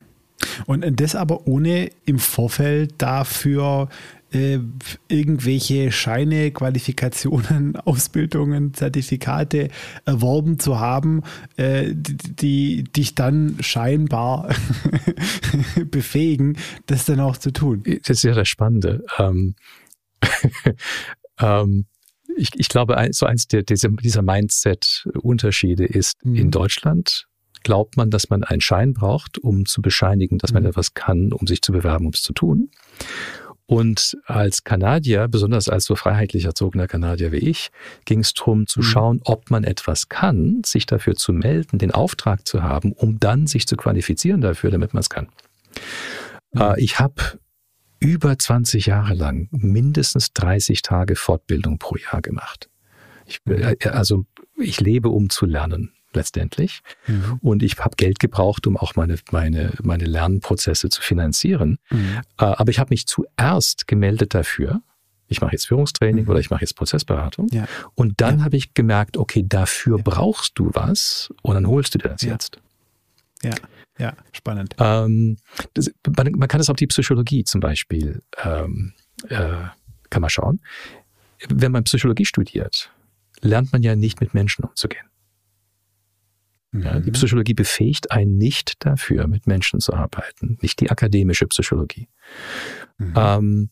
Und 0.65 0.85
das 0.99 1.15
aber 1.15 1.47
ohne 1.47 1.89
im 2.05 2.19
Vorfeld 2.19 2.95
dafür 2.97 3.89
äh, 4.31 4.59
irgendwelche 5.07 5.91
Scheine, 5.91 6.51
Qualifikationen, 6.51 7.75
Ausbildungen, 7.85 8.73
Zertifikate 8.73 9.69
erworben 10.05 10.59
zu 10.59 10.79
haben, 10.79 11.23
äh, 11.55 11.93
die, 11.93 12.83
dich 12.83 13.15
dann 13.15 13.57
scheinbar 13.61 14.53
befähigen, 15.91 16.57
das 16.87 17.05
dann 17.05 17.19
auch 17.19 17.37
zu 17.37 17.51
tun. 17.51 17.83
Das 17.85 18.17
ist 18.17 18.23
ja 18.23 18.33
das 18.33 18.49
Spannende. 18.49 19.05
Ähm, 19.17 19.55
ähm, 21.39 21.85
ich, 22.35 22.49
ich, 22.55 22.67
glaube, 22.67 22.97
so 23.11 23.25
eins 23.25 23.47
der, 23.47 23.63
dieser 23.63 24.21
Mindset-Unterschiede 24.21 25.85
ist 25.85 26.23
mhm. 26.25 26.35
in 26.35 26.51
Deutschland 26.51 27.26
glaubt 27.67 27.97
man, 27.97 28.09
dass 28.09 28.29
man 28.29 28.45
einen 28.45 28.61
Schein 28.61 28.93
braucht, 28.93 29.39
um 29.39 29.65
zu 29.65 29.81
bescheinigen, 29.81 30.37
dass 30.37 30.53
man 30.53 30.63
mhm. 30.63 30.69
etwas 30.69 30.93
kann, 30.93 31.33
um 31.33 31.45
sich 31.47 31.61
zu 31.61 31.73
bewerben, 31.73 32.05
um 32.05 32.13
es 32.13 32.21
zu 32.21 32.31
tun. 32.31 32.71
Und 33.65 34.17
als 34.25 34.63
Kanadier, 34.63 35.27
besonders 35.27 35.67
als 35.67 35.83
so 35.83 35.97
freiheitlich 35.97 36.45
erzogener 36.45 36.87
Kanadier 36.87 37.33
wie 37.33 37.39
ich, 37.39 37.67
ging 38.05 38.21
es 38.21 38.33
darum 38.33 38.67
zu 38.67 38.79
mhm. 38.79 38.83
schauen, 38.83 39.21
ob 39.25 39.51
man 39.51 39.65
etwas 39.65 40.07
kann, 40.07 40.61
sich 40.65 40.85
dafür 40.85 41.15
zu 41.15 41.33
melden, 41.33 41.77
den 41.77 41.91
Auftrag 41.91 42.47
zu 42.47 42.63
haben, 42.63 42.93
um 42.93 43.19
dann 43.19 43.47
sich 43.47 43.67
zu 43.67 43.75
qualifizieren 43.75 44.39
dafür, 44.39 44.71
damit 44.71 44.93
man 44.93 45.01
es 45.01 45.09
kann. 45.09 45.27
Mhm. 46.53 46.61
Äh, 46.61 46.81
ich 46.81 46.99
habe 47.01 47.21
über 47.99 48.39
20 48.39 48.85
Jahre 48.85 49.13
lang 49.13 49.49
mindestens 49.51 50.31
30 50.31 50.83
Tage 50.83 51.17
Fortbildung 51.17 51.79
pro 51.79 51.97
Jahr 51.97 52.21
gemacht. 52.21 52.69
Ich, 53.25 53.39
äh, 53.45 53.75
also 53.89 54.23
ich 54.57 54.79
lebe, 54.79 55.09
um 55.09 55.29
zu 55.29 55.45
lernen 55.45 55.91
letztendlich. 56.13 56.81
Mhm. 57.07 57.39
Und 57.41 57.63
ich 57.63 57.77
habe 57.77 57.95
Geld 57.95 58.19
gebraucht, 58.19 58.67
um 58.67 58.77
auch 58.77 58.95
meine, 58.95 59.17
meine, 59.31 59.73
meine 59.83 60.05
Lernprozesse 60.05 60.89
zu 60.89 61.01
finanzieren. 61.01 61.77
Mhm. 61.89 62.21
Äh, 62.37 62.45
aber 62.45 62.69
ich 62.69 62.79
habe 62.79 62.89
mich 62.91 63.07
zuerst 63.07 63.87
gemeldet 63.87 64.33
dafür, 64.33 64.81
ich 65.27 65.41
mache 65.41 65.51
jetzt 65.51 65.67
Führungstraining 65.67 66.23
mhm. 66.23 66.29
oder 66.29 66.39
ich 66.39 66.49
mache 66.49 66.61
jetzt 66.61 66.75
Prozessberatung. 66.75 67.47
Ja. 67.51 67.67
Und 67.95 68.21
dann 68.21 68.39
ja. 68.39 68.45
habe 68.45 68.57
ich 68.57 68.73
gemerkt, 68.73 69.17
okay, 69.17 69.43
dafür 69.47 69.97
ja. 69.97 70.03
brauchst 70.03 70.57
du 70.57 70.71
was 70.73 71.33
und 71.41 71.55
dann 71.55 71.67
holst 71.67 71.93
du 71.95 71.99
dir 71.99 72.09
das 72.09 72.21
jetzt. 72.21 72.59
Ja, 73.43 73.53
ja, 73.99 74.13
spannend. 74.31 74.75
Ähm, 74.79 75.37
das, 75.73 75.91
man, 76.15 76.31
man, 76.31 76.47
kann 76.47 76.59
es 76.59 76.69
auf 76.69 76.75
die 76.75 76.87
Psychologie 76.87 77.43
zum 77.43 77.61
Beispiel, 77.61 78.21
ähm, 78.43 78.93
äh, 79.29 79.67
kann 80.09 80.21
man 80.21 80.29
schauen. 80.29 80.61
Wenn 81.49 81.71
man 81.71 81.83
Psychologie 81.83 82.25
studiert, 82.25 82.91
lernt 83.41 83.71
man 83.71 83.83
ja 83.83 83.95
nicht 83.95 84.21
mit 84.21 84.33
Menschen 84.33 84.63
umzugehen. 84.65 85.05
Ja, 86.73 86.99
die 86.99 87.09
mhm. 87.09 87.13
Psychologie 87.13 87.53
befähigt 87.53 88.11
einen 88.11 88.37
nicht 88.37 88.73
dafür, 88.85 89.27
mit 89.27 89.47
Menschen 89.47 89.79
zu 89.79 89.93
arbeiten, 89.93 90.57
nicht 90.61 90.79
die 90.81 90.91
akademische 90.91 91.47
Psychologie. 91.47 92.09
Mhm. 92.97 93.13
Ähm, 93.15 93.69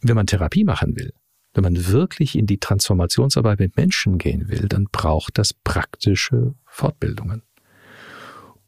wenn 0.00 0.16
man 0.16 0.26
Therapie 0.26 0.64
machen 0.64 0.96
will, 0.96 1.12
wenn 1.54 1.64
man 1.64 1.88
wirklich 1.88 2.36
in 2.36 2.46
die 2.46 2.58
Transformationsarbeit 2.58 3.58
mit 3.58 3.76
Menschen 3.76 4.18
gehen 4.18 4.48
will, 4.48 4.68
dann 4.68 4.86
braucht 4.90 5.38
das 5.38 5.52
praktische 5.52 6.54
Fortbildungen. 6.66 7.42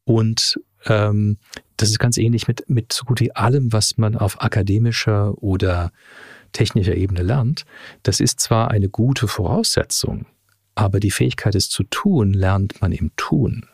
Und 0.04 0.58
ähm, 0.86 1.38
das 1.76 1.90
ist 1.90 1.98
ganz 1.98 2.16
ähnlich 2.16 2.48
mit, 2.48 2.68
mit 2.68 2.92
so 2.92 3.04
gut 3.04 3.20
wie 3.20 3.34
allem, 3.34 3.72
was 3.72 3.98
man 3.98 4.16
auf 4.16 4.42
akademischer 4.42 5.36
oder 5.42 5.92
technischer 6.52 6.94
Ebene 6.94 7.22
lernt. 7.22 7.64
Das 8.02 8.20
ist 8.20 8.40
zwar 8.40 8.70
eine 8.70 8.88
gute 8.88 9.28
Voraussetzung, 9.28 10.26
aber 10.78 11.00
die 11.00 11.10
Fähigkeit, 11.10 11.54
es 11.56 11.68
zu 11.68 11.82
tun, 11.82 12.32
lernt 12.32 12.80
man 12.80 12.92
im 12.92 13.10
Tun. 13.16 13.66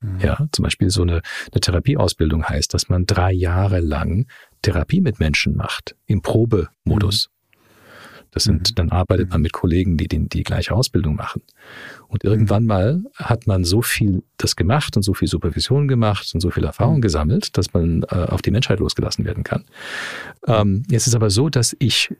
Mhm. 0.00 0.20
Ja, 0.20 0.46
zum 0.52 0.62
Beispiel 0.62 0.90
so 0.90 1.02
eine, 1.02 1.22
eine 1.52 1.60
Therapieausbildung 1.60 2.48
heißt, 2.48 2.72
dass 2.72 2.88
man 2.88 3.04
drei 3.04 3.32
Jahre 3.32 3.80
lang 3.80 4.26
Therapie 4.62 5.00
mit 5.00 5.18
Menschen 5.18 5.56
macht, 5.56 5.96
im 6.06 6.22
Probemodus. 6.22 7.28
Mhm. 7.28 7.38
Das 8.30 8.44
sind, 8.44 8.70
mhm. 8.70 8.74
dann 8.76 8.90
arbeitet 8.90 9.30
man 9.30 9.40
mhm. 9.40 9.44
mit 9.44 9.52
Kollegen, 9.52 9.96
die 9.96 10.06
die, 10.06 10.28
die 10.28 10.44
gleiche 10.44 10.72
Ausbildung 10.72 11.16
machen. 11.16 11.42
Und 12.06 12.22
irgendwann 12.22 12.62
mhm. 12.62 12.68
mal 12.68 13.02
hat 13.16 13.48
man 13.48 13.64
so 13.64 13.82
viel 13.82 14.22
das 14.36 14.54
gemacht 14.54 14.96
und 14.96 15.02
so 15.02 15.14
viel 15.14 15.26
Supervision 15.26 15.88
gemacht 15.88 16.30
und 16.32 16.40
so 16.40 16.50
viel 16.50 16.64
Erfahrung 16.64 17.00
gesammelt, 17.00 17.58
dass 17.58 17.72
man 17.72 18.04
äh, 18.04 18.26
auf 18.28 18.42
die 18.42 18.52
Menschheit 18.52 18.78
losgelassen 18.78 19.24
werden 19.24 19.42
kann. 19.42 19.64
Ähm, 20.46 20.84
jetzt 20.88 21.08
ist 21.08 21.16
aber 21.16 21.30
so, 21.30 21.48
dass 21.48 21.74
ich 21.80 22.14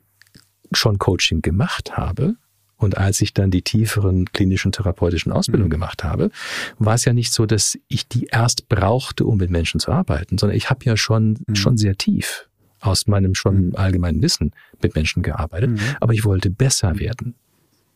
schon 0.73 0.99
Coaching 0.99 1.43
gemacht 1.43 1.97
habe, 1.97 2.35
und 2.79 2.97
als 2.97 3.21
ich 3.21 3.35
dann 3.35 3.51
die 3.51 3.63
tieferen 3.63 4.27
klinischen 4.27 4.73
therapeutischen 4.73 5.33
Ausbildungen 5.33 5.69
mhm. 5.69 5.73
gemacht 5.73 6.05
habe, 6.05 6.31
war 6.79 6.95
es 6.95 7.05
ja 7.05 7.13
nicht 7.13 7.33
so, 7.33 7.45
dass 7.45 7.77
ich 7.89 8.09
die 8.09 8.27
erst 8.27 8.69
brauchte, 8.69 9.27
um 9.27 9.37
mit 9.37 9.51
Menschen 9.51 9.81
zu 9.81 9.91
arbeiten, 9.91 10.39
sondern 10.39 10.57
ich 10.57 10.71
habe 10.71 10.85
ja 10.85 10.97
schon, 10.97 11.39
mhm. 11.47 11.57
schon 11.57 11.77
sehr 11.77 11.97
tief 11.97 12.49
aus 12.81 13.09
meinem 13.09 13.35
schon 13.35 13.67
mhm. 13.67 13.77
allgemeinen 13.77 14.23
Wissen 14.23 14.53
mit 14.81 14.95
Menschen 14.95 15.23
gearbeitet, 15.25 15.71
mhm. 15.71 15.81
aber 16.01 16.15
ich 16.15 16.25
wollte 16.25 16.51
besser 16.51 16.99
werden. 17.01 17.35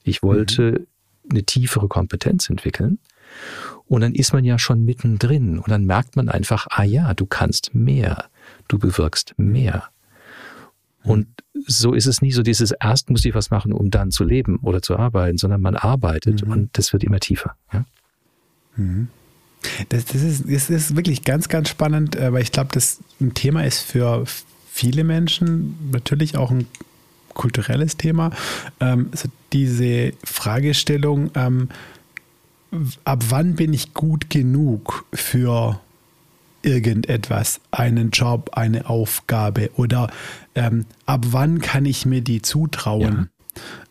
Ich 0.03 0.24
wollte 0.24 0.80
mhm. 0.80 1.30
eine 1.30 1.45
tiefere 1.45 1.87
Kompetenz 1.87 2.51
entwickeln. 2.51 2.99
Und 3.87 4.01
dann 4.01 4.14
ist 4.14 4.33
man 4.33 4.45
ja 4.45 4.59
schon 4.59 4.85
mittendrin 4.85 5.59
und 5.59 5.68
dann 5.68 5.87
merkt 5.87 6.16
man 6.16 6.28
einfach, 6.28 6.66
ah 6.70 6.83
ja, 6.83 7.14
du 7.14 7.24
kannst 7.24 7.74
mehr, 7.74 8.26
du 8.68 8.78
bewirkst 8.78 9.35
mehr. 9.39 9.85
Und 11.05 11.28
so 11.66 11.94
ist 11.94 12.06
es 12.06 12.22
nie 12.22 12.32
so 12.32 12.42
dieses 12.42 12.72
erst 12.72 13.10
muss 13.10 13.24
ich 13.24 13.34
was 13.34 13.50
machen, 13.50 13.72
um 13.72 13.90
dann 13.90 14.10
zu 14.10 14.24
leben 14.24 14.58
oder 14.62 14.82
zu 14.82 14.96
arbeiten, 14.96 15.38
sondern 15.38 15.60
man 15.60 15.76
arbeitet 15.76 16.44
mhm. 16.44 16.52
und 16.52 16.78
das 16.78 16.92
wird 16.92 17.04
immer 17.04 17.20
tiefer. 17.20 17.56
Ja? 17.72 17.84
Mhm. 18.76 19.08
Das, 19.90 20.06
das, 20.06 20.22
ist, 20.22 20.44
das 20.50 20.70
ist 20.70 20.96
wirklich 20.96 21.24
ganz, 21.24 21.48
ganz 21.48 21.68
spannend, 21.68 22.16
äh, 22.16 22.32
weil 22.32 22.42
ich 22.42 22.52
glaube, 22.52 22.70
das 22.72 22.98
ein 23.20 23.34
Thema 23.34 23.64
ist 23.64 23.80
für 23.80 24.24
viele 24.72 25.04
Menschen, 25.04 25.90
natürlich 25.92 26.36
auch 26.36 26.50
ein 26.50 26.66
kulturelles 27.34 27.96
Thema. 27.96 28.30
Also 28.78 29.28
diese 29.52 30.12
Fragestellung, 30.24 31.30
ähm, 31.34 31.68
ab 33.04 33.24
wann 33.28 33.54
bin 33.54 33.72
ich 33.72 33.94
gut 33.94 34.30
genug 34.30 35.04
für 35.12 35.80
irgendetwas, 36.62 37.60
einen 37.70 38.10
Job, 38.10 38.50
eine 38.52 38.88
Aufgabe 38.88 39.70
oder 39.76 40.10
ähm, 40.55 40.86
ab 41.07 41.26
wann 41.30 41.61
kann 41.61 41.84
ich 41.84 42.07
mir 42.07 42.20
die 42.20 42.42
zutrauen? 42.42 43.28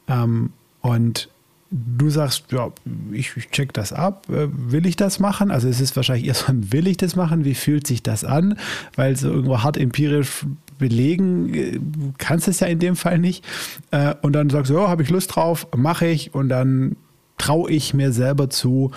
Ja. 0.07 0.23
Ähm, 0.23 0.53
und 0.81 1.29
du 1.71 2.09
sagst, 2.09 2.51
ja, 2.51 2.71
ich, 3.11 3.35
ich, 3.37 3.49
check 3.49 3.73
das 3.73 3.93
ab, 3.93 4.27
äh, 4.29 4.47
will 4.51 4.85
ich 4.85 4.97
das 4.97 5.19
machen? 5.19 5.51
Also 5.51 5.69
es 5.69 5.79
ist 5.79 5.95
wahrscheinlich 5.95 6.27
eher 6.27 6.33
so 6.33 6.47
ein, 6.47 6.71
will 6.71 6.87
ich 6.87 6.97
das 6.97 7.15
machen? 7.15 7.45
Wie 7.45 7.55
fühlt 7.55 7.87
sich 7.87 8.03
das 8.03 8.23
an? 8.23 8.57
Weil 8.95 9.15
so 9.15 9.29
irgendwo 9.29 9.63
hart 9.63 9.77
empirisch 9.77 10.45
belegen 10.77 11.53
äh, 11.53 11.79
kannst 12.17 12.47
es 12.47 12.59
ja 12.59 12.67
in 12.67 12.79
dem 12.79 12.95
Fall 12.95 13.19
nicht. 13.19 13.45
Äh, 13.91 14.15
und 14.21 14.33
dann 14.33 14.49
sagst 14.49 14.69
du, 14.69 14.75
ja, 14.75 14.89
habe 14.89 15.03
ich 15.03 15.09
Lust 15.09 15.35
drauf, 15.35 15.67
mache 15.75 16.07
ich 16.07 16.35
und 16.35 16.49
dann 16.49 16.97
traue 17.37 17.71
ich 17.71 17.93
mir 17.93 18.11
selber 18.11 18.49
zu, 18.49 18.91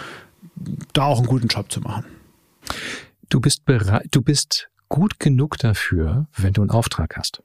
da 0.92 1.04
auch 1.04 1.18
einen 1.18 1.28
guten 1.28 1.48
Job 1.48 1.70
zu 1.70 1.80
machen. 1.80 2.04
Du 3.28 3.40
bist 3.40 3.64
bereit, 3.64 4.08
du 4.10 4.20
bist 4.20 4.68
gut 4.88 5.18
genug 5.18 5.58
dafür, 5.58 6.26
wenn 6.36 6.52
du 6.52 6.62
einen 6.62 6.70
Auftrag 6.70 7.16
hast. 7.16 7.42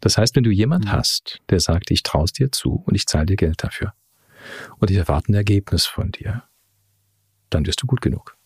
Das 0.00 0.18
heißt, 0.18 0.36
wenn 0.36 0.44
du 0.44 0.50
jemand 0.50 0.90
hast, 0.90 1.40
der 1.48 1.60
sagt, 1.60 1.90
ich 1.90 2.02
traue 2.02 2.24
es 2.24 2.32
dir 2.32 2.52
zu 2.52 2.82
und 2.86 2.94
ich 2.94 3.06
zahle 3.06 3.26
dir 3.26 3.36
Geld 3.36 3.62
dafür 3.62 3.94
und 4.78 4.90
ich 4.90 4.96
erwarte 4.96 5.32
ein 5.32 5.34
Ergebnis 5.34 5.86
von 5.86 6.12
dir, 6.12 6.44
dann 7.50 7.62
bist 7.62 7.82
du 7.82 7.86
gut 7.86 8.00
genug. 8.00 8.36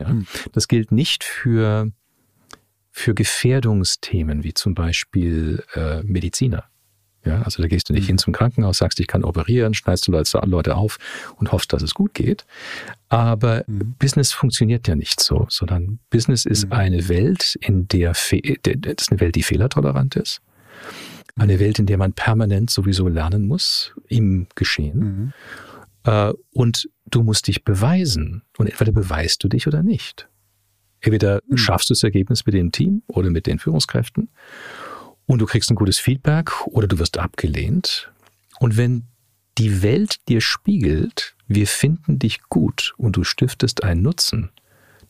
Ja? 0.00 0.08
Mhm. 0.08 0.26
Das 0.52 0.68
gilt 0.68 0.92
nicht 0.92 1.24
für, 1.24 1.90
für 2.90 3.14
Gefährdungsthemen 3.14 4.44
wie 4.44 4.54
zum 4.54 4.74
Beispiel 4.74 5.64
äh, 5.74 6.02
Mediziner. 6.02 6.64
Ja, 7.28 7.42
also 7.42 7.60
da 7.60 7.68
gehst 7.68 7.90
du 7.90 7.92
nicht 7.92 8.04
mhm. 8.04 8.06
hin 8.06 8.18
zum 8.18 8.32
Krankenhaus, 8.32 8.78
sagst, 8.78 8.98
ich 9.00 9.06
kann 9.06 9.22
operieren, 9.22 9.74
schneidest 9.74 10.08
du 10.08 10.12
Leute 10.12 10.76
auf 10.76 10.98
und 11.36 11.52
hoffst, 11.52 11.74
dass 11.74 11.82
es 11.82 11.92
gut 11.92 12.14
geht. 12.14 12.46
Aber 13.10 13.64
mhm. 13.66 13.94
Business 13.98 14.32
funktioniert 14.32 14.88
ja 14.88 14.94
nicht 14.94 15.20
so, 15.20 15.46
sondern 15.50 15.98
Business 16.08 16.46
ist 16.46 16.66
mhm. 16.66 16.72
eine 16.72 17.08
Welt, 17.08 17.58
in 17.60 17.86
der, 17.88 18.12
das 18.12 18.22
ist 18.32 19.10
eine 19.10 19.20
Welt, 19.20 19.34
die 19.34 19.42
fehlertolerant 19.42 20.16
ist. 20.16 20.40
Eine 21.36 21.56
mhm. 21.56 21.60
Welt, 21.60 21.78
in 21.78 21.86
der 21.86 21.98
man 21.98 22.14
permanent 22.14 22.70
sowieso 22.70 23.08
lernen 23.08 23.46
muss 23.46 23.92
im 24.08 24.46
Geschehen. 24.54 24.98
Mhm. 24.98 25.32
Äh, 26.04 26.32
und 26.52 26.88
du 27.04 27.22
musst 27.22 27.46
dich 27.46 27.62
beweisen. 27.62 28.42
Und 28.56 28.68
entweder 28.68 28.92
beweist 28.92 29.44
du 29.44 29.48
dich 29.48 29.66
oder 29.66 29.82
nicht. 29.82 30.30
Entweder 31.00 31.42
mhm. 31.46 31.58
schaffst 31.58 31.90
du 31.90 31.94
das 31.94 32.02
Ergebnis 32.02 32.46
mit 32.46 32.54
dem 32.54 32.72
Team 32.72 33.02
oder 33.06 33.28
mit 33.28 33.46
den 33.46 33.58
Führungskräften 33.58 34.30
und 35.28 35.38
du 35.40 35.46
kriegst 35.46 35.70
ein 35.70 35.76
gutes 35.76 35.98
Feedback 35.98 36.66
oder 36.66 36.88
du 36.88 36.98
wirst 36.98 37.18
abgelehnt. 37.18 38.10
Und 38.58 38.76
wenn 38.76 39.04
die 39.58 39.82
Welt 39.82 40.16
dir 40.28 40.40
spiegelt, 40.40 41.36
wir 41.46 41.66
finden 41.66 42.18
dich 42.18 42.42
gut 42.48 42.94
und 42.96 43.16
du 43.16 43.24
stiftest 43.24 43.84
einen 43.84 44.02
Nutzen, 44.02 44.50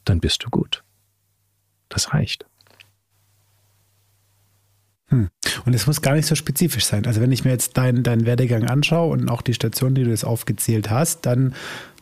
dann 0.05 0.21
bist 0.21 0.45
du 0.45 0.51
gut. 0.51 0.83
Das 1.89 2.13
reicht. 2.13 2.45
Hm. 5.07 5.29
Und 5.65 5.75
es 5.75 5.87
muss 5.87 6.03
gar 6.03 6.15
nicht 6.15 6.27
so 6.27 6.35
spezifisch 6.35 6.85
sein. 6.85 7.07
Also 7.07 7.21
wenn 7.21 7.33
ich 7.33 7.45
mir 7.45 7.53
jetzt 7.53 7.77
deinen 7.77 8.03
dein 8.03 8.27
Werdegang 8.27 8.65
anschaue 8.65 9.13
und 9.13 9.29
auch 9.29 9.41
die 9.41 9.55
Station, 9.55 9.95
die 9.95 10.03
du 10.03 10.11
jetzt 10.11 10.25
aufgezählt 10.25 10.91
hast, 10.91 11.27
dann 11.27 11.55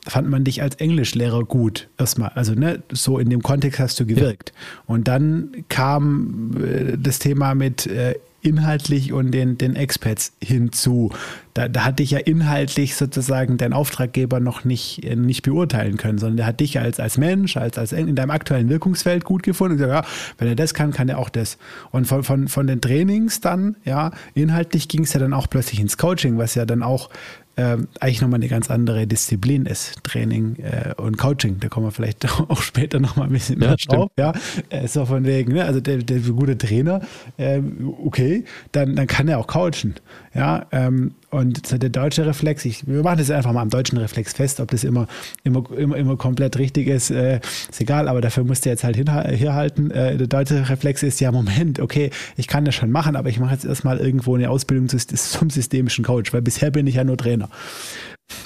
fand 0.07 0.28
man 0.28 0.44
dich 0.44 0.62
als 0.62 0.76
Englischlehrer 0.76 1.44
gut 1.44 1.88
erstmal. 1.98 2.30
Also 2.34 2.54
ne, 2.54 2.82
so 2.92 3.18
in 3.18 3.30
dem 3.30 3.42
Kontext 3.42 3.80
hast 3.80 4.00
du 4.00 4.07
gewirkt. 4.07 4.52
Ja. 4.54 4.82
Und 4.86 5.09
dann 5.09 5.64
kam 5.68 6.52
äh, 6.62 6.96
das 6.96 7.18
Thema 7.18 7.54
mit 7.54 7.86
äh, 7.86 8.14
inhaltlich 8.46 9.12
und 9.12 9.32
den, 9.32 9.59
den 9.59 9.74
Expats 9.74 10.32
hinzu. 10.40 11.11
Da, 11.54 11.68
da 11.68 11.84
hat 11.84 11.98
dich 11.98 12.12
ja 12.12 12.18
inhaltlich 12.18 12.94
sozusagen 12.94 13.57
dein 13.57 13.72
Auftraggeber 13.72 14.40
noch 14.40 14.64
nicht, 14.64 15.04
äh, 15.04 15.16
nicht 15.16 15.42
beurteilen 15.42 15.96
können, 15.96 16.18
sondern 16.18 16.36
der 16.36 16.46
hat 16.46 16.61
dich 16.61 16.78
als, 16.78 17.00
als 17.00 17.18
Mensch, 17.18 17.57
als, 17.57 17.76
als 17.76 17.92
in 17.92 18.14
deinem 18.14 18.30
aktuellen 18.30 18.68
Wirkungsfeld 18.68 19.24
gut 19.24 19.42
gefunden 19.42 19.72
und 19.72 19.78
gesagt, 19.78 20.07
ja, 20.07 20.12
wenn 20.38 20.48
er 20.48 20.54
das 20.54 20.74
kann, 20.74 20.92
kann 20.92 21.09
er 21.09 21.18
auch 21.18 21.28
das. 21.28 21.59
Und 21.90 22.07
von, 22.07 22.22
von, 22.22 22.48
von 22.48 22.66
den 22.66 22.80
Trainings 22.80 23.40
dann, 23.40 23.76
ja, 23.84 24.12
inhaltlich 24.34 24.88
ging 24.88 25.02
es 25.02 25.12
ja 25.12 25.20
dann 25.20 25.32
auch 25.32 25.48
plötzlich 25.50 25.80
ins 25.80 25.98
Coaching, 25.98 26.38
was 26.38 26.54
ja 26.54 26.64
dann 26.64 26.82
auch 26.82 27.11
äh, 27.57 27.78
eigentlich 28.00 28.20
nochmal 28.20 28.38
eine 28.38 28.48
ganz 28.48 28.70
andere 28.70 29.07
Disziplin 29.07 29.66
ist, 29.66 30.02
Training 30.04 30.57
äh, 30.57 30.94
und 31.00 31.18
Coaching. 31.18 31.59
Da 31.61 31.68
kommen 31.68 31.86
wir 31.86 31.90
vielleicht 31.90 32.26
auch 32.48 32.62
später 32.62 33.00
nochmal 33.00 33.26
ein 33.26 33.32
bisschen 33.32 33.59
mehr 33.59 33.70
ja, 33.70 33.76
drauf. 33.88 34.11
Ja, 34.18 34.32
äh, 34.68 34.86
so 34.86 35.04
von 35.07 35.24
wegen, 35.24 35.54
ne? 35.54 35.64
also 35.64 35.80
der, 35.80 35.98
der 35.98 36.20
gute 36.20 36.57
Trainer, 36.57 37.00
äh, 37.36 37.61
okay, 38.04 38.44
dann, 38.72 38.94
dann 38.96 39.07
kann 39.07 39.28
er 39.28 39.38
auch 39.38 39.46
coachen. 39.46 39.94
Ja, 40.34 40.66
ähm, 40.70 41.14
und 41.37 41.82
der 41.82 41.91
deutsche 41.91 42.24
Reflex, 42.24 42.64
ich, 42.64 42.87
wir 42.87 43.03
machen 43.03 43.18
das 43.18 43.30
einfach 43.30 43.53
mal 43.53 43.61
am 43.61 43.68
deutschen 43.68 43.99
Reflex 43.99 44.32
fest, 44.32 44.59
ob 44.59 44.70
das 44.70 44.84
immer, 44.84 45.07
immer, 45.45 45.70
immer, 45.76 45.97
immer 45.97 46.16
komplett 46.16 46.59
richtig 46.59 46.89
ist, 46.89 47.11
äh, 47.11 47.41
ist 47.68 47.78
egal, 47.78 48.09
aber 48.09 48.22
dafür 48.22 48.45
musst 48.45 48.64
du 48.64 48.70
jetzt 48.70 48.84
halt 48.84 48.97
herhalten. 48.97 49.91
Äh, 49.91 50.16
der 50.16 50.28
deutsche 50.28 50.66
Reflex 50.66 51.03
ist 51.03 51.20
ja, 51.20 51.30
Moment, 51.37 51.78
okay, 51.78 52.11
ich 52.39 52.47
kann 52.47 52.64
das 52.64 52.74
schon 52.74 52.91
machen, 52.91 53.16
aber 53.16 53.28
ich 53.28 53.39
mache 53.39 53.53
jetzt 53.53 53.66
erstmal 53.66 53.99
irgendwo 53.99 54.34
eine 54.34 54.49
Ausbildung 54.49 54.89
zum 54.89 55.51
systemischen 55.51 56.05
Coach, 56.05 56.32
weil 56.32 56.41
bisher 56.41 56.70
bin 56.70 56.87
ich 56.87 56.95
ja 56.95 57.05
nur 57.05 57.18
Trainer. 57.18 57.51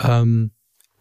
Ähm, 0.03 0.51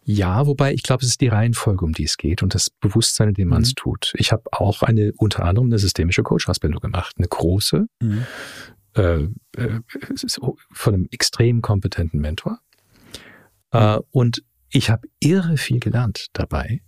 ja, 0.04 0.46
wobei 0.46 0.72
ich 0.72 0.84
glaube, 0.84 1.02
es 1.02 1.10
ist 1.10 1.20
die 1.20 1.28
Reihenfolge, 1.28 1.84
um 1.84 1.92
die 1.92 2.04
es 2.04 2.16
geht 2.16 2.44
und 2.44 2.54
das 2.54 2.70
Bewusstsein, 2.70 3.30
in 3.30 3.34
dem 3.34 3.48
man 3.48 3.62
es 3.62 3.70
mhm. 3.70 3.76
tut. 3.76 4.12
Ich 4.16 4.30
habe 4.30 4.44
auch 4.52 4.82
eine, 4.82 5.12
unter 5.16 5.44
anderem 5.44 5.66
eine 5.66 5.78
systemische 5.80 6.22
Coach-Ausbildung 6.22 6.80
gemacht, 6.80 7.16
eine 7.18 7.26
große, 7.26 7.86
mhm. 8.00 8.26
Äh, 8.94 9.28
äh, 9.56 9.80
von 10.72 10.94
einem 10.94 11.08
extrem 11.10 11.62
kompetenten 11.62 12.20
Mentor. 12.20 12.58
Äh, 13.72 13.98
und 14.10 14.42
ich 14.70 14.90
habe 14.90 15.08
irre 15.20 15.56
viel 15.56 15.80
gelernt 15.80 16.28
dabei 16.32 16.80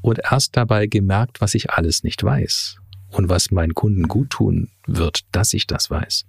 und 0.00 0.20
erst 0.30 0.56
dabei 0.56 0.86
gemerkt, 0.86 1.40
was 1.40 1.54
ich 1.54 1.70
alles 1.70 2.02
nicht 2.02 2.22
weiß 2.22 2.78
und 3.10 3.28
was 3.28 3.50
meinen 3.50 3.74
Kunden 3.74 4.08
gut 4.08 4.30
tun 4.30 4.70
wird, 4.86 5.20
dass 5.32 5.52
ich 5.52 5.66
das 5.66 5.90
weiß. 5.90 6.26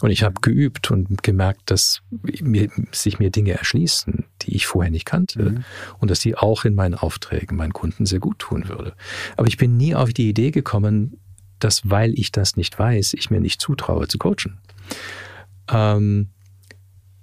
Und 0.00 0.10
ich 0.10 0.22
habe 0.22 0.40
geübt 0.40 0.90
und 0.90 1.22
gemerkt, 1.22 1.70
dass 1.70 2.02
mir, 2.10 2.70
sich 2.92 3.18
mir 3.18 3.30
Dinge 3.30 3.52
erschließen, 3.52 4.24
die 4.42 4.54
ich 4.54 4.66
vorher 4.66 4.90
nicht 4.90 5.04
kannte 5.04 5.42
mhm. 5.42 5.64
und 5.98 6.10
dass 6.10 6.20
die 6.20 6.36
auch 6.36 6.64
in 6.64 6.74
meinen 6.74 6.94
Aufträgen 6.94 7.56
meinen 7.56 7.72
Kunden 7.72 8.06
sehr 8.06 8.20
gut 8.20 8.38
tun 8.38 8.68
würde. 8.68 8.94
Aber 9.36 9.48
ich 9.48 9.56
bin 9.56 9.76
nie 9.76 9.94
auf 9.94 10.12
die 10.12 10.28
Idee 10.28 10.50
gekommen, 10.50 11.20
dass 11.58 11.88
weil 11.88 12.18
ich 12.18 12.32
das 12.32 12.56
nicht 12.56 12.78
weiß, 12.78 13.14
ich 13.14 13.30
mir 13.30 13.40
nicht 13.40 13.60
zutraue 13.60 14.08
zu 14.08 14.18
coachen. 14.18 14.58
Ähm, 15.68 16.30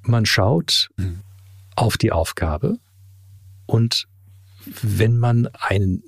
man 0.01 0.25
schaut 0.25 0.89
mhm. 0.97 1.21
auf 1.75 1.97
die 1.97 2.11
Aufgabe 2.11 2.77
und 3.65 4.07
wenn 4.81 5.17
man 5.17 5.47
einen, 5.59 6.03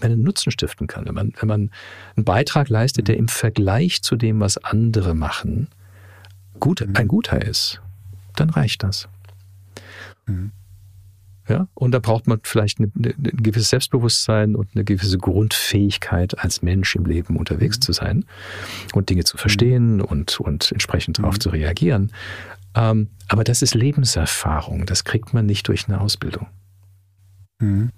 einen 0.00 0.22
Nutzen 0.22 0.50
stiften 0.50 0.86
kann, 0.86 1.06
wenn 1.06 1.14
man, 1.14 1.32
wenn 1.38 1.48
man 1.48 1.70
einen 2.16 2.24
Beitrag 2.24 2.68
leistet, 2.68 3.08
der 3.08 3.16
im 3.16 3.28
Vergleich 3.28 4.02
zu 4.02 4.16
dem, 4.16 4.40
was 4.40 4.58
andere 4.58 5.14
machen, 5.14 5.68
gut, 6.60 6.86
ein 6.94 7.08
guter 7.08 7.40
ist, 7.40 7.80
dann 8.36 8.50
reicht 8.50 8.82
das. 8.82 9.08
Mhm. 10.26 10.52
Ja, 11.46 11.68
und 11.74 11.92
da 11.92 11.98
braucht 11.98 12.26
man 12.26 12.40
vielleicht 12.42 12.80
ein 12.80 12.90
gewisses 12.94 13.68
Selbstbewusstsein 13.68 14.56
und 14.56 14.70
eine 14.74 14.84
gewisse 14.84 15.18
Grundfähigkeit, 15.18 16.38
als 16.38 16.62
Mensch 16.62 16.96
im 16.96 17.04
Leben 17.04 17.36
unterwegs 17.36 17.76
mhm. 17.78 17.82
zu 17.82 17.92
sein 17.92 18.24
und 18.94 19.10
Dinge 19.10 19.24
zu 19.24 19.36
verstehen 19.36 19.96
mhm. 19.96 20.04
und, 20.04 20.40
und 20.40 20.72
entsprechend 20.72 21.18
darauf 21.18 21.34
mhm. 21.34 21.40
zu 21.40 21.48
reagieren. 21.50 22.12
Ähm, 22.74 23.08
aber 23.28 23.44
das 23.44 23.60
ist 23.60 23.74
Lebenserfahrung. 23.74 24.86
Das 24.86 25.04
kriegt 25.04 25.34
man 25.34 25.44
nicht 25.44 25.68
durch 25.68 25.86
eine 25.86 26.00
Ausbildung. 26.00 26.46
Mhm. 27.60 27.90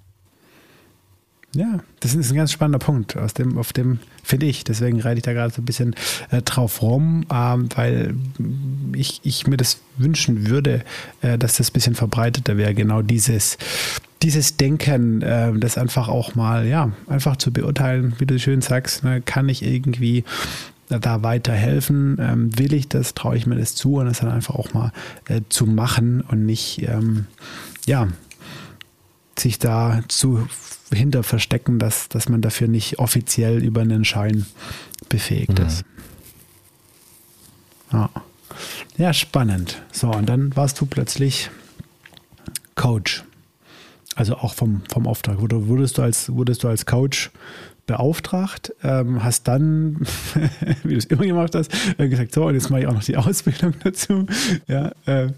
Ja, 1.57 1.79
das 2.01 2.13
ist 2.13 2.29
ein 2.29 2.37
ganz 2.37 2.51
spannender 2.51 2.77
Punkt, 2.77 3.17
aus 3.17 3.33
dem, 3.33 3.57
auf 3.57 3.73
dem 3.73 3.97
finde 4.23 4.45
ich. 4.45 4.63
Deswegen 4.63 5.01
reite 5.01 5.17
ich 5.17 5.23
da 5.23 5.33
gerade 5.33 5.51
so 5.51 5.63
ein 5.63 5.65
bisschen 5.65 5.95
äh, 6.29 6.43
drauf 6.43 6.83
rum, 6.83 7.25
ähm, 7.33 7.67
weil 7.73 8.13
ich, 8.93 9.21
ich 9.23 9.47
mir 9.47 9.57
das 9.57 9.79
wünschen 9.97 10.47
würde, 10.47 10.83
äh, 11.23 11.39
dass 11.39 11.57
das 11.57 11.71
ein 11.71 11.73
bisschen 11.73 11.95
verbreiteter 11.95 12.57
wäre. 12.57 12.75
Genau 12.75 13.01
dieses, 13.01 13.57
dieses 14.21 14.57
Denken, 14.57 15.23
äh, 15.23 15.51
das 15.57 15.79
einfach 15.79 16.09
auch 16.09 16.35
mal, 16.35 16.67
ja, 16.67 16.91
einfach 17.07 17.37
zu 17.37 17.51
beurteilen, 17.51 18.13
wie 18.19 18.27
du 18.27 18.37
schön 18.37 18.61
sagst, 18.61 19.03
ne, 19.03 19.21
kann 19.21 19.49
ich 19.49 19.63
irgendwie 19.63 20.25
da 20.89 21.23
weiterhelfen? 21.23 22.19
Ähm, 22.21 22.55
will 22.59 22.71
ich 22.71 22.87
das? 22.87 23.15
Traue 23.15 23.35
ich 23.35 23.47
mir 23.47 23.55
das 23.55 23.73
zu? 23.73 23.95
Und 23.95 24.05
das 24.05 24.19
dann 24.19 24.29
einfach 24.29 24.53
auch 24.53 24.75
mal 24.75 24.91
äh, 25.27 25.41
zu 25.49 25.65
machen 25.65 26.21
und 26.21 26.45
nicht, 26.45 26.83
ähm, 26.83 27.25
ja, 27.87 28.09
sich 29.39 29.57
da 29.57 30.01
zu 30.07 30.47
hinter 30.93 31.23
verstecken, 31.23 31.79
dass, 31.79 32.09
dass 32.09 32.29
man 32.29 32.41
dafür 32.41 32.67
nicht 32.67 32.99
offiziell 32.99 33.63
über 33.63 33.81
einen 33.81 34.05
Schein 34.05 34.45
befähigt 35.09 35.59
mhm. 35.59 35.65
ist. 35.65 35.85
Ja. 37.91 38.09
ja, 38.97 39.13
spannend. 39.13 39.81
So, 39.91 40.09
und 40.09 40.27
dann 40.27 40.55
warst 40.55 40.79
du 40.81 40.85
plötzlich 40.85 41.49
Coach. 42.75 43.23
Also 44.15 44.35
auch 44.35 44.53
vom, 44.53 44.81
vom 44.91 45.07
Auftrag. 45.07 45.37
Wurdest 45.39 45.97
du 45.97 46.01
als, 46.01 46.33
wurdest 46.33 46.63
du 46.63 46.67
als 46.67 46.85
Coach 46.85 47.31
beauftragt, 47.87 48.73
ähm, 48.83 49.23
hast 49.23 49.47
dann, 49.47 50.01
wie 50.83 50.91
du 50.91 50.97
es 50.97 51.05
immer 51.05 51.25
gemacht 51.25 51.55
hast, 51.55 51.71
äh, 51.97 52.09
gesagt, 52.09 52.33
so, 52.33 52.45
und 52.45 52.53
jetzt 52.53 52.69
mache 52.69 52.81
ich 52.81 52.87
auch 52.87 52.93
noch 52.93 53.03
die 53.03 53.15
Ausbildung 53.15 53.73
dazu. 53.83 54.27
Ja, 54.67 54.91
äh. 55.05 55.31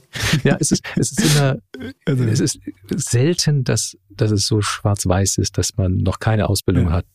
ja 0.43 0.57
es, 0.59 0.71
ist, 0.71 0.83
es, 0.95 1.11
ist 1.11 1.35
immer, 1.35 1.59
also, 2.05 2.23
es 2.25 2.39
ist 2.39 2.59
selten, 2.95 3.63
dass, 3.63 3.95
dass 4.21 4.31
es 4.31 4.45
so 4.45 4.61
schwarz-weiß 4.61 5.37
ist, 5.37 5.57
dass 5.57 5.77
man 5.77 5.97
noch 5.97 6.19
keine 6.19 6.49
Ausbildung 6.49 6.87
ja. 6.87 6.91
hat 6.91 7.05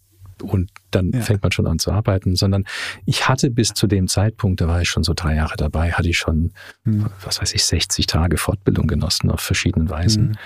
und 0.43 0.71
dann 0.91 1.11
ja. 1.13 1.21
fängt 1.21 1.43
man 1.43 1.53
schon 1.53 1.67
an 1.67 1.79
zu 1.79 1.93
arbeiten, 1.93 2.37
sondern 2.37 2.65
ich 3.07 3.29
hatte 3.29 3.51
bis 3.51 3.69
zu 3.69 3.87
dem 3.87 4.09
Zeitpunkt, 4.09 4.61
da 4.61 4.67
war 4.67 4.81
ich 4.81 4.89
schon 4.89 5.05
so 5.05 5.13
drei 5.15 5.37
Jahre 5.37 5.55
dabei, 5.57 5.93
hatte 5.93 6.09
ich 6.09 6.19
schon, 6.19 6.53
hm. 6.85 7.07
was 7.23 7.41
weiß 7.41 7.55
ich, 7.55 7.65
60 7.65 8.07
Tage 8.07 8.37
Fortbildung 8.37 8.87
genossen 8.87 9.31
auf 9.31 9.41
verschiedenen 9.41 9.91
Weisen. 9.91 10.29
Hm. 10.29 10.37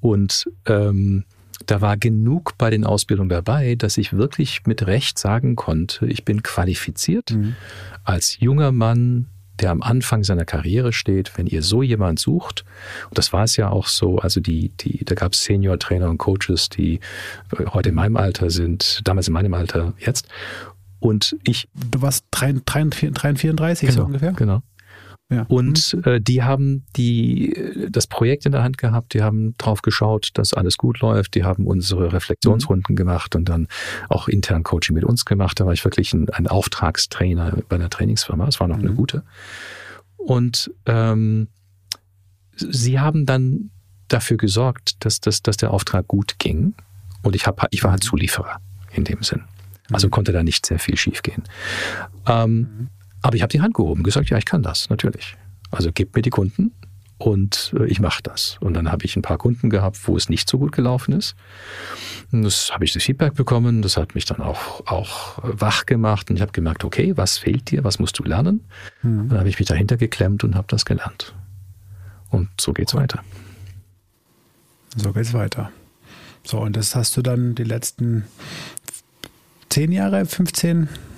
Und 0.00 0.50
ähm, 0.66 1.24
da 1.66 1.80
war 1.80 1.96
genug 1.96 2.56
bei 2.58 2.70
den 2.70 2.84
Ausbildungen 2.84 3.28
dabei, 3.28 3.74
dass 3.74 3.98
ich 3.98 4.12
wirklich 4.12 4.66
mit 4.66 4.86
Recht 4.86 5.18
sagen 5.18 5.56
konnte, 5.56 6.06
ich 6.06 6.24
bin 6.24 6.42
qualifiziert 6.42 7.32
mhm. 7.32 7.54
als 8.02 8.40
junger 8.40 8.72
Mann, 8.72 9.26
der 9.60 9.70
am 9.70 9.82
Anfang 9.82 10.24
seiner 10.24 10.44
Karriere 10.44 10.92
steht, 10.92 11.36
wenn 11.36 11.46
ihr 11.46 11.62
so 11.62 11.82
jemand 11.82 12.18
sucht, 12.18 12.64
und 13.08 13.18
das 13.18 13.32
war 13.32 13.44
es 13.44 13.56
ja 13.56 13.68
auch 13.68 13.86
so, 13.86 14.18
also 14.18 14.40
die, 14.40 14.70
die, 14.80 15.04
da 15.04 15.14
gab 15.14 15.32
es 15.32 15.44
Senior-Trainer 15.44 16.08
und 16.08 16.18
Coaches, 16.18 16.68
die 16.68 17.00
heute 17.72 17.90
in 17.90 17.94
meinem 17.94 18.16
Alter 18.16 18.50
sind, 18.50 19.00
damals 19.04 19.28
in 19.28 19.34
meinem 19.34 19.54
Alter, 19.54 19.94
jetzt. 19.98 20.28
Und 20.98 21.36
ich. 21.44 21.68
Du 21.90 22.02
warst 22.02 22.26
33, 22.30 23.10
34 23.38 23.88
genau, 23.88 24.00
so 24.02 24.06
ungefähr? 24.06 24.32
Genau. 24.32 24.62
Ja. 25.30 25.46
Und 25.48 25.96
äh, 26.04 26.20
die 26.20 26.42
haben 26.42 26.84
die, 26.96 27.88
das 27.88 28.08
Projekt 28.08 28.46
in 28.46 28.52
der 28.52 28.64
Hand 28.64 28.78
gehabt, 28.78 29.14
die 29.14 29.22
haben 29.22 29.54
drauf 29.58 29.80
geschaut, 29.80 30.30
dass 30.34 30.52
alles 30.52 30.76
gut 30.76 31.00
läuft, 31.00 31.36
die 31.36 31.44
haben 31.44 31.66
unsere 31.66 32.12
Reflexionsrunden 32.12 32.94
mhm. 32.94 32.96
gemacht 32.96 33.36
und 33.36 33.48
dann 33.48 33.68
auch 34.08 34.26
intern 34.26 34.64
Coaching 34.64 34.94
mit 34.94 35.04
uns 35.04 35.24
gemacht. 35.24 35.60
Da 35.60 35.66
war 35.66 35.72
ich 35.72 35.84
wirklich 35.84 36.12
ein, 36.12 36.28
ein 36.30 36.48
Auftragstrainer 36.48 37.58
bei 37.68 37.76
einer 37.76 37.90
Trainingsfirma. 37.90 38.48
Es 38.48 38.58
war 38.58 38.66
noch 38.66 38.78
mhm. 38.78 38.86
eine 38.86 38.94
gute. 38.94 39.22
Und 40.16 40.72
ähm, 40.86 41.46
sie 42.56 42.98
haben 42.98 43.24
dann 43.24 43.70
dafür 44.08 44.36
gesorgt, 44.36 45.04
dass, 45.04 45.20
dass, 45.20 45.42
dass 45.42 45.56
der 45.56 45.70
Auftrag 45.72 46.08
gut 46.08 46.40
ging. 46.40 46.74
Und 47.22 47.36
ich, 47.36 47.46
hab, 47.46 47.66
ich 47.70 47.84
war 47.84 47.92
halt 47.92 48.02
mhm. 48.02 48.08
Zulieferer 48.08 48.60
in 48.92 49.04
dem 49.04 49.22
Sinn. 49.22 49.42
Also 49.92 50.08
mhm. 50.08 50.10
konnte 50.10 50.32
da 50.32 50.42
nicht 50.42 50.66
sehr 50.66 50.80
viel 50.80 50.96
schiefgehen. 50.96 51.44
Ähm, 52.26 52.58
mhm. 52.58 52.88
Aber 53.22 53.36
ich 53.36 53.42
habe 53.42 53.50
die 53.50 53.60
Hand 53.60 53.74
gehoben, 53.74 54.02
gesagt, 54.02 54.30
ja, 54.30 54.38
ich 54.38 54.44
kann 54.44 54.62
das, 54.62 54.88
natürlich. 54.90 55.36
Also 55.70 55.92
gebt 55.92 56.16
mir 56.16 56.22
die 56.22 56.30
Kunden 56.30 56.72
und 57.18 57.74
äh, 57.78 57.86
ich 57.86 58.00
mache 58.00 58.22
das. 58.22 58.56
Und 58.60 58.74
dann 58.74 58.90
habe 58.90 59.04
ich 59.04 59.14
ein 59.16 59.22
paar 59.22 59.38
Kunden 59.38 59.70
gehabt, 59.70 60.08
wo 60.08 60.16
es 60.16 60.28
nicht 60.28 60.48
so 60.48 60.58
gut 60.58 60.72
gelaufen 60.72 61.12
ist. 61.12 61.36
Und 62.32 62.42
das 62.42 62.70
habe 62.72 62.84
ich 62.84 62.92
das 62.92 63.02
Feedback 63.02 63.34
bekommen, 63.34 63.82
das 63.82 63.96
hat 63.96 64.14
mich 64.14 64.24
dann 64.24 64.40
auch, 64.40 64.86
auch 64.86 65.38
wach 65.42 65.84
gemacht 65.86 66.30
und 66.30 66.36
ich 66.36 66.42
habe 66.42 66.52
gemerkt, 66.52 66.84
okay, 66.84 67.16
was 67.16 67.38
fehlt 67.38 67.70
dir, 67.70 67.84
was 67.84 67.98
musst 67.98 68.18
du 68.18 68.24
lernen? 68.24 68.64
Mhm. 69.02 69.28
Dann 69.28 69.38
habe 69.38 69.48
ich 69.48 69.58
mich 69.58 69.68
dahinter 69.68 69.96
geklemmt 69.96 70.44
und 70.44 70.54
habe 70.54 70.66
das 70.68 70.84
gelernt. 70.84 71.34
Und 72.30 72.48
so 72.60 72.72
geht's 72.72 72.94
cool. 72.94 73.00
weiter. 73.00 73.22
So 74.96 75.12
geht's 75.12 75.34
weiter. 75.34 75.70
So, 76.42 76.60
und 76.60 76.74
das 76.74 76.94
hast 76.96 77.16
du 77.16 77.22
dann 77.22 77.54
die 77.54 77.64
letzten 77.64 78.24
zehn 79.68 79.92
Jahre, 79.92 80.24
15 80.24 80.88
Jahre? 80.88 81.09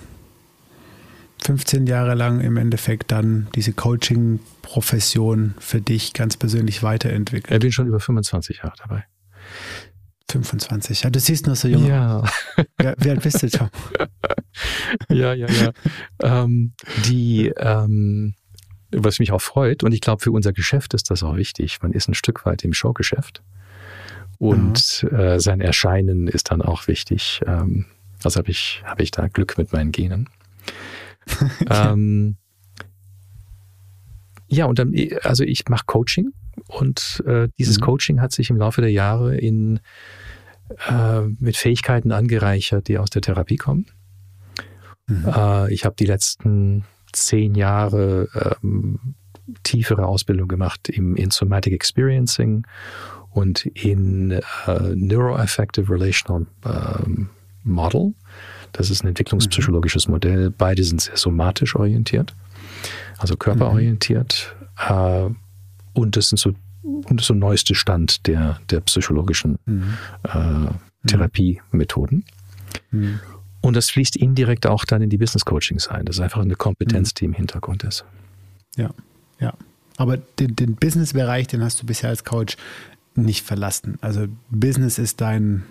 15 1.45 1.87
Jahre 1.87 2.15
lang 2.15 2.41
im 2.41 2.57
Endeffekt 2.57 3.11
dann 3.11 3.49
diese 3.55 3.73
Coaching-Profession 3.73 5.55
für 5.59 5.81
dich 5.81 6.13
ganz 6.13 6.37
persönlich 6.37 6.83
weiterentwickelt? 6.83 7.53
Ich 7.53 7.61
bin 7.61 7.73
schon 7.73 7.89
über 7.89 8.01
25 8.01 8.59
Jahre 8.59 8.75
dabei. 8.79 9.05
25. 10.31 11.03
Ja, 11.03 11.11
du 11.11 11.19
siehst 11.21 11.47
nur 11.47 11.57
so 11.57 11.69
jung. 11.69 11.87
Ja. 11.87 12.25
ja 12.81 12.95
wie 12.97 13.11
alt 13.11 13.23
bist 13.23 13.43
du, 13.43 13.51
Tom? 13.51 13.69
ja, 15.11 15.35
ja, 15.35 15.47
ja. 15.49 15.73
Ähm, 16.23 16.73
die, 17.07 17.53
ähm, 17.57 18.35
was 18.93 19.19
mich 19.19 19.33
auch 19.33 19.43
freut, 19.43 19.83
und 19.83 19.93
ich 19.93 20.01
glaube, 20.01 20.23
für 20.23 20.31
unser 20.31 20.53
Geschäft 20.53 20.95
ist 20.95 21.11
das 21.11 21.23
auch 21.23 21.37
wichtig. 21.37 21.79
Man 21.83 21.93
ist 21.93 22.09
ein 22.09 22.15
Stück 22.15 22.47
weit 22.47 22.65
im 22.65 22.73
Showgeschäft. 22.73 23.43
Und 24.39 25.07
äh, 25.13 25.39
sein 25.39 25.61
Erscheinen 25.61 26.29
ist 26.29 26.51
dann 26.51 26.63
auch 26.63 26.89
wichtig. 26.89 27.41
Ähm, 27.47 27.87
also 28.25 28.39
habe 28.39 28.51
ich, 28.51 28.83
hab 28.85 29.01
ich 29.01 29.11
da 29.11 29.29
Glück 29.29 29.59
mit 29.59 29.73
meinen 29.73 29.93
Genen. 29.93 30.29
ähm, 31.71 32.37
ja, 34.49 34.67
und 34.67 34.79
dann, 34.79 34.95
also 35.23 35.45
ich 35.45 35.69
mache 35.69 35.85
Coaching 35.87 36.33
und 36.69 37.23
äh, 37.27 37.49
dieses 37.59 37.79
mhm. 37.79 37.85
Coaching 37.85 38.21
hat 38.21 38.33
sich 38.33 38.51
im 38.51 38.57
Laufe 38.57 38.81
der 38.81 38.93
Jahre 38.93 39.37
in, 39.37 39.81
äh, 40.89 41.21
mit 41.39 41.57
Fähigkeiten 41.57 42.13
angereichert, 42.13 42.89
die 42.89 42.99
aus 42.99 43.11
der 43.11 43.23
Therapie 43.23 43.57
kommen. 43.57 43.87
Mhm. 45.07 45.27
Äh, 45.27 45.73
ich 45.73 45.85
habe 45.85 45.97
die 45.99 46.07
letzten 46.07 46.85
zehn 47.13 47.55
Jahre 47.55 48.29
ähm, 48.63 49.15
tiefere 49.63 50.07
Ausbildung 50.07 50.49
gemacht 50.49 50.89
im, 50.89 51.17
in 51.17 51.31
Somatic 51.31 51.73
Experiencing 51.73 52.67
und 53.31 53.67
in 53.67 54.31
äh, 54.67 54.95
Neuroaffective 54.95 55.91
Relational 55.91 56.47
ähm, 56.65 57.31
Model. 57.65 58.15
Das 58.73 58.91
ist 58.91 59.05
ein 59.05 59.09
entwicklungspsychologisches 59.09 60.09
Modell. 60.09 60.51
Beide 60.51 60.83
sind 60.85 61.01
sehr 61.01 61.17
somatisch 61.17 61.77
orientiert, 61.77 62.35
also 63.19 63.37
körperorientiert. 63.37 64.57
Mhm. 64.89 65.37
und 65.93 66.17
das 66.17 66.31
sind 66.31 66.39
so 66.39 66.53
und 66.83 67.21
so 67.21 67.35
neueste 67.35 67.75
Stand 67.75 68.27
der, 68.27 68.61
der 68.71 68.81
psychologischen 68.81 69.59
mhm. 69.67 69.95
äh, 70.25 71.07
Therapiemethoden. 71.07 72.25
Mhm. 72.91 73.21
Und 73.61 73.77
das 73.77 73.91
fließt 73.91 74.17
indirekt 74.17 74.67
auch 74.67 74.85
dann 74.85 75.03
in 75.03 75.11
die 75.11 75.19
Business 75.19 75.45
Coachings 75.45 75.89
ein. 75.89 76.05
Das 76.05 76.17
ist 76.17 76.21
einfach 76.21 76.41
eine 76.41 76.57
Kompetenz, 76.57 77.11
mhm. 77.11 77.15
die 77.19 77.25
im 77.27 77.33
Hintergrund 77.35 77.85
ist. 77.85 78.05
Ja, 78.77 78.91
ja. 79.39 79.55
Aber 79.97 80.17
den, 80.17 80.57
den 80.57 80.75
Business-Bereich, 80.75 81.47
den 81.47 81.63
hast 81.63 81.81
du 81.81 81.87
bisher 81.87 82.11
als 82.11 82.25
Coach 82.25 82.57
nicht 83.15 83.45
verlassen. 83.45 83.99
Also 84.01 84.27
Business 84.51 84.99
ist 84.99 85.21
dein, 85.21 85.65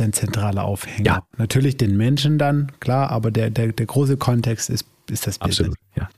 dein 0.00 0.12
zentraler 0.12 0.64
Aufhänger. 0.64 1.04
Ja. 1.04 1.22
Natürlich 1.36 1.76
den 1.76 1.96
Menschen 1.96 2.38
dann, 2.38 2.72
klar, 2.80 3.10
aber 3.10 3.30
der, 3.30 3.50
der, 3.50 3.72
der 3.72 3.86
große 3.86 4.16
Kontext 4.16 4.70
ist, 4.70 4.86
ist 5.10 5.26
das 5.26 5.38
Business. 5.38 5.68
Absolut, 5.68 5.78
ja. 5.96 6.08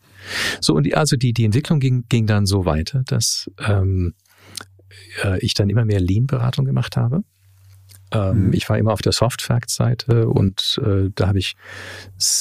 So, 0.60 0.74
und 0.74 0.84
die, 0.84 0.94
also 0.94 1.16
die, 1.16 1.32
die 1.32 1.44
Entwicklung 1.44 1.80
ging, 1.80 2.04
ging 2.08 2.26
dann 2.26 2.46
so 2.46 2.64
weiter, 2.64 3.02
dass 3.06 3.50
ähm, 3.58 4.14
äh, 5.24 5.38
ich 5.44 5.54
dann 5.54 5.68
immer 5.68 5.84
mehr 5.84 6.00
Lean-Beratung 6.00 6.64
gemacht 6.64 6.96
habe. 6.96 7.24
Ähm, 8.12 8.48
mhm. 8.48 8.52
Ich 8.52 8.68
war 8.68 8.78
immer 8.78 8.92
auf 8.92 9.02
der 9.02 9.12
Soft 9.12 9.42
Facts 9.42 9.74
Seite 9.74 10.28
und 10.28 10.80
äh, 10.84 11.10
da 11.14 11.28
habe 11.28 11.38
ich 11.38 11.56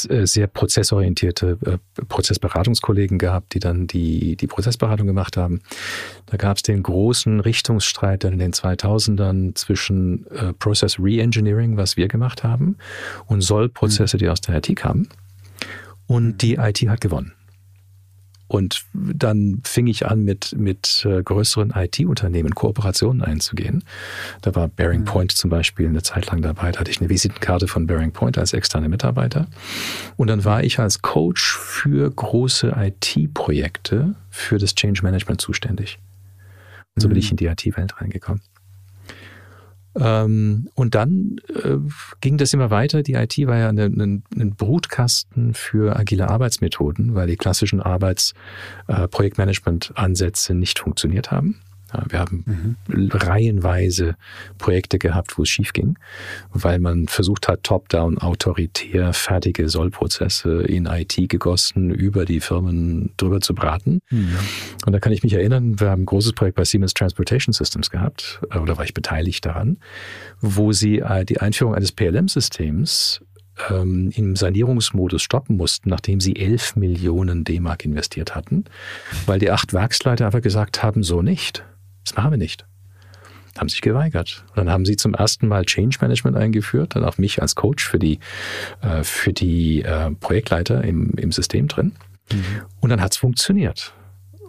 äh, 0.10 0.26
sehr 0.26 0.48
prozessorientierte 0.48 1.58
äh, 1.66 2.06
Prozessberatungskollegen 2.06 3.18
gehabt, 3.18 3.54
die 3.54 3.60
dann 3.60 3.88
die, 3.88 4.36
die 4.36 4.48
Prozessberatung 4.48 5.08
gemacht 5.08 5.38
haben. 5.38 5.62
Da 6.26 6.38
gab 6.38 6.58
es 6.58 6.64
den 6.64 6.84
großen 6.84 7.40
Richtungsstreit 7.40 8.24
in 8.26 8.38
den 8.38 8.54
2000ern 8.54 9.56
zwischen 9.56 10.28
äh, 10.32 10.54
Process 10.54 11.00
Reengineering, 11.00 11.78
was 11.78 11.98
wir 11.98 12.08
gemacht 12.08 12.44
haben, 12.44 12.78
und 13.28 13.42
Soll-Prozesse, 13.42 14.18
mhm. 14.18 14.20
die 14.20 14.30
aus 14.30 14.42
der 14.42 14.58
IT 14.58 14.76
kamen. 14.76 15.08
Und 16.08 16.26
mhm. 16.26 16.38
die 16.38 16.56
IT 16.56 16.80
hat 16.90 17.02
gewonnen. 17.02 17.34
Und 18.52 18.84
dann 18.94 19.62
fing 19.64 19.88
ich 19.88 20.08
an, 20.08 20.26
mit, 20.26 20.58
mit 20.58 21.08
äh, 21.10 21.24
größeren 21.24 21.72
IT-Unternehmen 21.74 22.54
Kooperationen 22.54 23.22
einzugehen. 23.22 23.86
Da 24.42 24.54
war 24.56 24.68
Bearing 24.68 25.02
mhm. 25.02 25.06
Point 25.06 25.32
zum 25.32 25.50
Beispiel 25.50 25.88
eine 25.88 26.04
Zeit 26.04 26.26
lang 26.26 26.42
dabei. 26.42 26.74
Da 26.74 26.82
hatte 26.82 26.92
ich 26.92 27.00
eine 27.00 27.10
Visitenkarte 27.10 27.70
von 27.70 27.88
Bearing 27.88 28.12
Point 28.12 28.38
als 28.38 28.52
externe 28.52 28.90
Mitarbeiter. 28.90 29.48
Und 30.18 30.28
dann 30.28 30.44
war 30.44 30.66
ich 30.66 30.80
als 30.80 31.02
Coach 31.02 31.58
für 31.58 32.12
große 32.12 32.76
IT-Projekte 32.78 34.16
für 34.30 34.58
das 34.58 34.76
Change 34.76 35.02
Management 35.02 35.40
zuständig. 35.40 35.98
Und 36.96 37.04
so 37.04 37.08
bin 37.08 37.18
ich 37.18 37.28
mhm. 37.28 37.38
in 37.38 37.38
die 37.38 37.46
IT-Welt 37.46 38.02
reingekommen. 38.02 38.42
Ähm, 40.00 40.70
und 40.76 40.96
dann 40.96 41.36
äh, 41.50 41.76
ging 42.22 42.38
das 42.38 42.54
immer 42.54 42.70
weiter. 42.70 43.04
Die 43.04 43.12
IT 43.14 43.38
war 43.46 43.58
ja 43.58 43.68
ein, 43.70 43.80
ein, 43.80 44.24
ein 44.36 44.56
Brutkasten 44.56 45.54
für 45.54 45.98
agile 45.98 46.30
Arbeitsmethoden, 46.30 47.14
weil 47.16 47.28
die 47.28 47.38
klassischen 47.38 47.82
Arbeitsprojektmanagement-Ansätze 47.82 50.54
äh, 50.54 50.56
nicht 50.56 50.80
funktioniert 50.80 51.32
haben. 51.32 51.62
Ja, 51.94 52.04
wir 52.10 52.20
haben 52.20 52.78
mhm. 52.88 53.10
reihenweise 53.12 54.16
Projekte 54.58 54.98
gehabt, 55.00 55.38
wo 55.38 55.44
es 55.44 55.50
schief 55.50 55.74
ging, 55.74 55.98
weil 56.52 56.80
man 56.80 57.08
versucht 57.08 57.48
hat, 57.48 57.64
top-down 57.64 58.18
autoritär 58.18 59.14
fertige 59.14 59.70
Sollprozesse 59.70 60.62
in 60.64 60.86
IT 60.86 61.18
gegossen 61.30 61.92
über 61.92 62.26
die 62.26 62.40
Firmen 62.40 63.12
drüber 63.18 63.42
zu 63.42 63.54
braten. 63.54 64.02
Mhm. 64.10 64.36
Und 64.86 64.94
da 64.94 65.00
kann 65.00 65.12
ich 65.12 65.24
mich 65.24 65.34
erinnern, 65.34 65.80
wir 65.80 65.90
haben 65.90 66.04
ein 66.04 66.06
großes 66.06 66.34
Projekt 66.34 66.56
bei 66.56 66.66
Siemens 66.66 66.94
Transportation 66.94 67.54
Systems 67.54 67.90
gehabt, 67.90 68.42
äh, 68.52 68.58
oder 68.58 68.78
war 68.78 68.86
ich 68.86 68.94
beteiligt 68.94 69.46
daran, 69.46 69.78
wo 70.40 70.72
sie 70.72 71.00
äh, 71.00 71.26
die 71.26 71.40
Einführung 71.40 71.76
eines 71.76 71.92
PLM-Systems 71.92 73.22
ähm, 73.70 74.12
im 74.16 74.36
Sanierungsmodus 74.36 75.22
stoppen 75.22 75.58
mussten, 75.58 75.90
nachdem 75.90 76.20
sie 76.20 76.36
11 76.36 76.76
Millionen 76.76 77.44
D-Mark 77.44 77.86
investiert 77.86 78.36
hatten, 78.36 78.66
weil 79.26 79.40
die 79.40 79.52
acht 79.52 79.74
Werksleiter 79.74 80.26
einfach 80.26 80.42
gesagt 80.42 80.84
haben, 80.84 81.04
so 81.04 81.22
nicht. 81.22 81.64
Das 82.06 82.16
machen 82.16 82.32
wir 82.32 82.38
nicht. 82.38 82.66
Haben 83.58 83.70
sich 83.70 83.82
geweigert. 83.82 84.46
Und 84.50 84.58
dann 84.58 84.70
haben 84.70 84.86
sie 84.86 84.96
zum 84.96 85.14
ersten 85.14 85.48
Mal 85.48 85.66
Change 85.66 85.98
Management 86.02 86.38
eingeführt, 86.38 86.96
dann 86.96 87.04
auch 87.04 87.18
mich 87.18 87.42
als 87.42 87.56
Coach 87.56 87.88
für 87.88 88.00
die, 88.00 88.20
äh, 88.82 89.04
für 89.04 89.34
die 89.34 89.84
äh, 89.84 90.12
Projektleiter 90.12 90.84
im, 90.84 91.12
im 91.18 91.32
System 91.32 91.68
drin. 91.68 91.94
Mhm. 92.32 92.62
Und 92.80 92.90
dann 92.90 93.02
hat 93.02 93.12
es 93.12 93.18
funktioniert. 93.18 93.94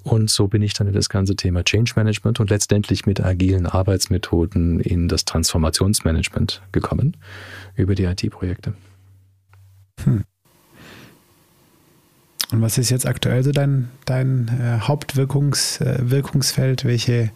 Und 0.03 0.31
so 0.31 0.49
bin 0.49 0.63
ich 0.63 0.75
dann 0.75 0.89
in 0.89 0.95
das 0.95 1.09
ganze 1.09 1.37
Thema 1.37 1.63
Change 1.65 1.93
Management 1.97 2.41
und 2.41 2.51
letztendlich 2.51 3.07
mit 3.07 3.21
agilen 3.21 3.67
Arbeitsmethoden 3.67 4.81
in 4.81 5.09
das 5.09 5.25
Transformationsmanagement 5.25 6.63
gekommen 6.73 7.17
über 7.77 7.95
die 7.95 8.05
IT-Projekte. 8.05 8.75
Hm. 10.03 10.25
Und 12.53 12.61
was 12.61 12.79
ist 12.79 12.91
jetzt 12.91 13.07
aktuell 13.07 13.43
so 13.43 13.51
dein, 13.51 13.89
dein 14.05 14.49
äh, 14.49 14.79
Hauptwirkungsfeld? 14.81 16.85
Äh, 16.85 16.87
welche, 16.87 17.33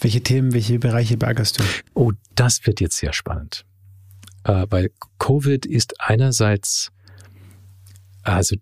welche 0.00 0.22
Themen, 0.22 0.54
welche 0.54 0.78
Bereiche 0.78 1.18
beackerst 1.18 1.60
du? 1.60 1.64
Oh, 1.94 2.12
das 2.34 2.66
wird 2.66 2.80
jetzt 2.80 2.96
sehr 2.96 3.12
spannend. 3.12 3.66
Äh, 4.44 4.66
weil 4.70 4.90
Covid 5.18 5.66
ist 5.66 6.00
einerseits, 6.00 6.90
also 8.22 8.56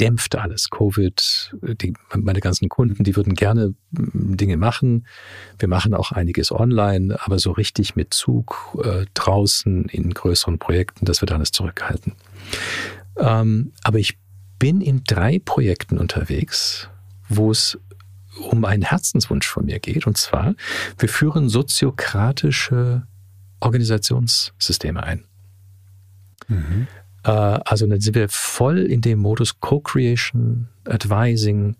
dämpft 0.00 0.36
alles. 0.36 0.70
Covid, 0.70 1.54
die, 1.82 1.92
meine 2.14 2.40
ganzen 2.40 2.70
Kunden, 2.70 3.04
die 3.04 3.16
würden 3.16 3.34
gerne 3.34 3.74
mm, 3.90 4.36
Dinge 4.36 4.56
machen. 4.56 5.06
Wir 5.58 5.68
machen 5.68 5.92
auch 5.92 6.12
einiges 6.12 6.50
online, 6.50 7.18
aber 7.22 7.38
so 7.38 7.52
richtig 7.52 7.96
mit 7.96 8.14
Zug 8.14 8.78
äh, 8.82 9.04
draußen 9.12 9.84
in 9.86 10.14
größeren 10.14 10.58
Projekten, 10.58 11.04
das 11.04 11.20
wird 11.20 11.32
alles 11.32 11.52
zurückgehalten. 11.52 12.14
Ähm, 13.18 13.72
aber 13.82 13.98
ich 13.98 14.16
bin 14.58 14.80
in 14.80 15.04
drei 15.04 15.38
Projekten 15.38 15.98
unterwegs, 15.98 16.88
wo 17.28 17.50
es 17.50 17.78
um 18.50 18.64
einen 18.64 18.82
Herzenswunsch 18.82 19.46
von 19.46 19.66
mir 19.66 19.78
geht. 19.78 20.06
Und 20.06 20.16
zwar, 20.16 20.54
wir 20.98 21.08
führen 21.08 21.48
soziokratische 21.48 23.06
Organisationssysteme 23.60 25.02
ein. 25.02 25.24
Mhm. 26.48 26.86
Äh, 27.24 27.30
also 27.30 27.86
dann 27.86 28.00
sind 28.00 28.14
wir 28.14 28.28
voll 28.28 28.78
in 28.78 29.00
dem 29.00 29.18
Modus 29.18 29.60
Co-Creation, 29.60 30.68
Advising, 30.84 31.76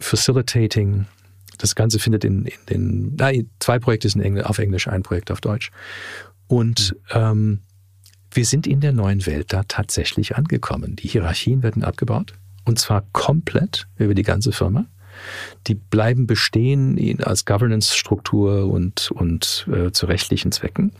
Facilitating. 0.00 1.06
Das 1.58 1.74
Ganze 1.74 1.98
findet 1.98 2.24
in, 2.24 2.44
in 2.44 2.66
den, 2.68 3.16
nein, 3.16 3.50
zwei 3.58 3.78
Projekte 3.78 4.08
sind 4.08 4.44
auf 4.44 4.58
Englisch, 4.58 4.88
ein 4.88 5.02
Projekt 5.02 5.30
auf 5.30 5.40
Deutsch. 5.40 5.70
Und 6.46 6.94
mhm. 7.14 7.20
ähm, 7.20 7.60
wir 8.38 8.44
sind 8.44 8.68
in 8.68 8.80
der 8.80 8.92
neuen 8.92 9.26
Welt 9.26 9.52
da 9.52 9.64
tatsächlich 9.64 10.36
angekommen. 10.36 10.94
Die 10.94 11.08
Hierarchien 11.08 11.64
werden 11.64 11.82
abgebaut 11.82 12.34
und 12.64 12.78
zwar 12.78 13.02
komplett 13.10 13.88
über 13.96 14.14
die 14.14 14.22
ganze 14.22 14.52
Firma. 14.52 14.86
Die 15.66 15.74
bleiben 15.74 16.28
bestehen 16.28 17.20
als 17.20 17.46
Governance-Struktur 17.46 18.70
und, 18.70 19.10
und 19.10 19.66
äh, 19.72 19.90
zu 19.90 20.06
rechtlichen 20.06 20.52
Zwecken. 20.52 20.92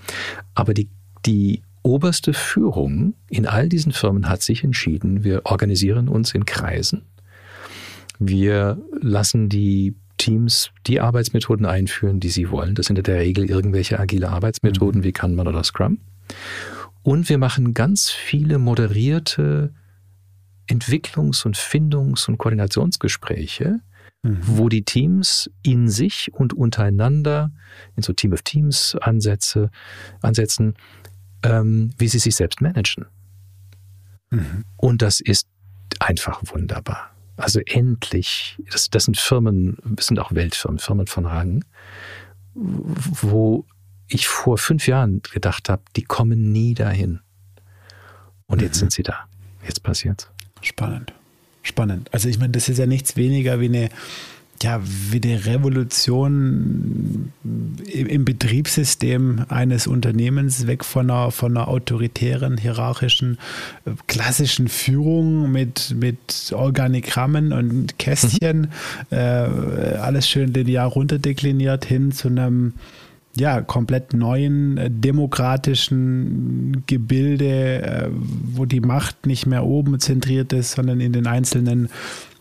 Aber 0.57 0.75
die, 0.75 0.89
die 1.27 1.63
oberste 1.85 2.35
Führung 2.35 3.15
in 3.31 3.47
all 3.47 3.69
diesen 3.69 3.93
Firmen 3.93 4.29
hat 4.29 4.43
sich 4.43 4.65
entschieden, 4.65 5.23
wir 5.23 5.43
organisieren 5.45 6.09
uns 6.09 6.35
in 6.35 6.45
Kreisen. 6.45 7.03
Wir 8.19 8.83
lassen 9.01 9.49
die 9.49 9.95
Teams 10.17 10.71
die 10.89 10.99
Arbeitsmethoden 11.01 11.67
einführen, 11.67 12.19
die 12.19 12.31
sie 12.31 12.51
wollen. 12.51 12.75
Das 12.75 12.87
sind 12.87 12.99
in 12.99 13.05
der 13.05 13.21
Regel 13.21 13.49
irgendwelche 13.49 14.01
agile 14.01 14.29
Arbeitsmethoden 14.29 15.03
mhm. 15.03 15.05
wie 15.05 15.13
Kanban 15.13 15.47
oder 15.47 15.63
Scrum. 15.63 15.99
Und 17.03 17.29
wir 17.29 17.39
machen 17.39 17.75
ganz 17.75 18.11
viele 18.11 18.59
moderierte 18.59 19.73
Entwicklungs- 20.69 21.45
und 21.47 21.57
Findungs- 21.57 22.29
und 22.29 22.39
Koordinationsgespräche, 22.39 23.81
mhm. 24.23 24.39
wo 24.43 24.69
die 24.69 24.83
Teams 24.83 25.51
in 25.63 25.89
sich 25.89 26.31
und 26.33 26.53
untereinander 26.53 27.53
in 27.97 28.03
so 28.03 28.13
Team 28.13 28.33
of 28.33 28.43
Teams 28.43 28.97
Ansätze 29.01 29.71
ansetzen, 30.21 30.75
ähm, 31.43 31.93
wie 31.97 32.09
sie 32.09 32.19
sich 32.19 32.37
selbst 32.37 32.61
managen. 32.61 33.07
Mhm. 34.31 34.65
Und 34.77 35.03
das 35.03 35.21
ist 35.21 35.49
einfach 36.01 36.43
wunderbar. 36.45 37.11
Also 37.37 37.61
endlich, 37.61 38.59
das, 38.71 38.91
das 38.91 39.05
sind 39.05 39.17
Firmen, 39.17 39.79
das 39.85 40.07
sind 40.07 40.19
auch 40.19 40.33
Weltfirmen, 40.33 40.79
Firmen 40.79 41.07
von 41.07 41.25
Rang, 41.25 41.65
wo 42.55 43.65
ich 44.09 44.29
vor 44.29 44.59
fünf 44.59 44.87
Jahren 44.87 45.23
gedacht 45.23 45.69
habe, 45.69 45.83
die 45.97 46.03
kommen 46.03 46.53
nie 46.53 46.75
dahin. 46.75 47.21
Und 48.47 48.63
jetzt 48.63 48.77
mhm. 48.77 48.81
sind 48.81 48.93
sie 48.93 49.03
da. 49.03 49.29
Jetzt 49.65 49.83
passiert's. 49.83 50.29
Spannend. 50.63 51.13
Spannend. 51.63 52.09
Also 52.13 52.29
ich 52.29 52.39
meine, 52.39 52.53
das 52.53 52.69
ist 52.69 52.79
ja 52.79 52.87
nichts 52.87 53.17
weniger 53.17 53.61
wie 53.61 53.67
eine, 53.67 53.91
ja, 54.63 54.81
wie 54.83 55.21
eine 55.23 55.45
Revolution 55.45 57.33
im 57.93 58.25
Betriebssystem 58.25 59.45
eines 59.49 59.87
Unternehmens, 59.87 60.67
weg 60.67 60.85
von 60.85 61.11
einer, 61.11 61.31
von 61.31 61.57
einer 61.57 61.69
autoritären, 61.69 62.57
hierarchischen, 62.57 63.39
äh, 63.85 63.91
klassischen 64.07 64.69
Führung 64.69 65.53
mit, 65.53 65.95
mit 65.95 66.53
Organigrammen 66.53 67.53
und 67.53 67.99
Kästchen, 67.99 68.61
mhm. 68.61 69.17
äh, 69.17 69.17
alles 69.17 70.29
schön 70.29 70.53
linear 70.55 70.87
runterdekliniert 70.87 71.85
hin 71.85 72.13
zu 72.13 72.29
einem 72.29 72.73
ja, 73.39 73.61
komplett 73.61 74.13
neuen 74.13 74.77
äh, 74.79 74.91
demokratischen 74.91 76.85
Gebilde, 76.87 77.83
äh, 77.83 78.09
wo 78.11 78.65
die 78.65 78.81
Macht 78.81 79.27
nicht 79.27 79.47
mehr 79.47 79.65
oben 79.65 80.01
zentriert 80.01 80.53
ist, 80.53 80.73
sondern 80.73 81.01
in 81.01 81.13
den 81.13 81.27
einzelnen 81.27 81.89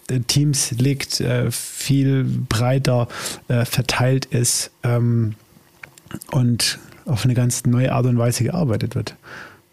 äh, 0.10 0.20
Teams 0.22 0.72
liegt, 0.72 1.24
viel 1.52 2.24
breiter 2.24 3.08
verteilt 3.48 4.26
ist 4.26 4.72
ähm, 4.84 5.36
und 6.32 6.80
auf 7.06 7.26
eine 7.26 7.34
ganz 7.34 7.66
neue 7.66 7.92
Art 7.92 8.06
und 8.06 8.18
Weise 8.18 8.44
gearbeitet 8.44 8.96
wird. 8.96 9.16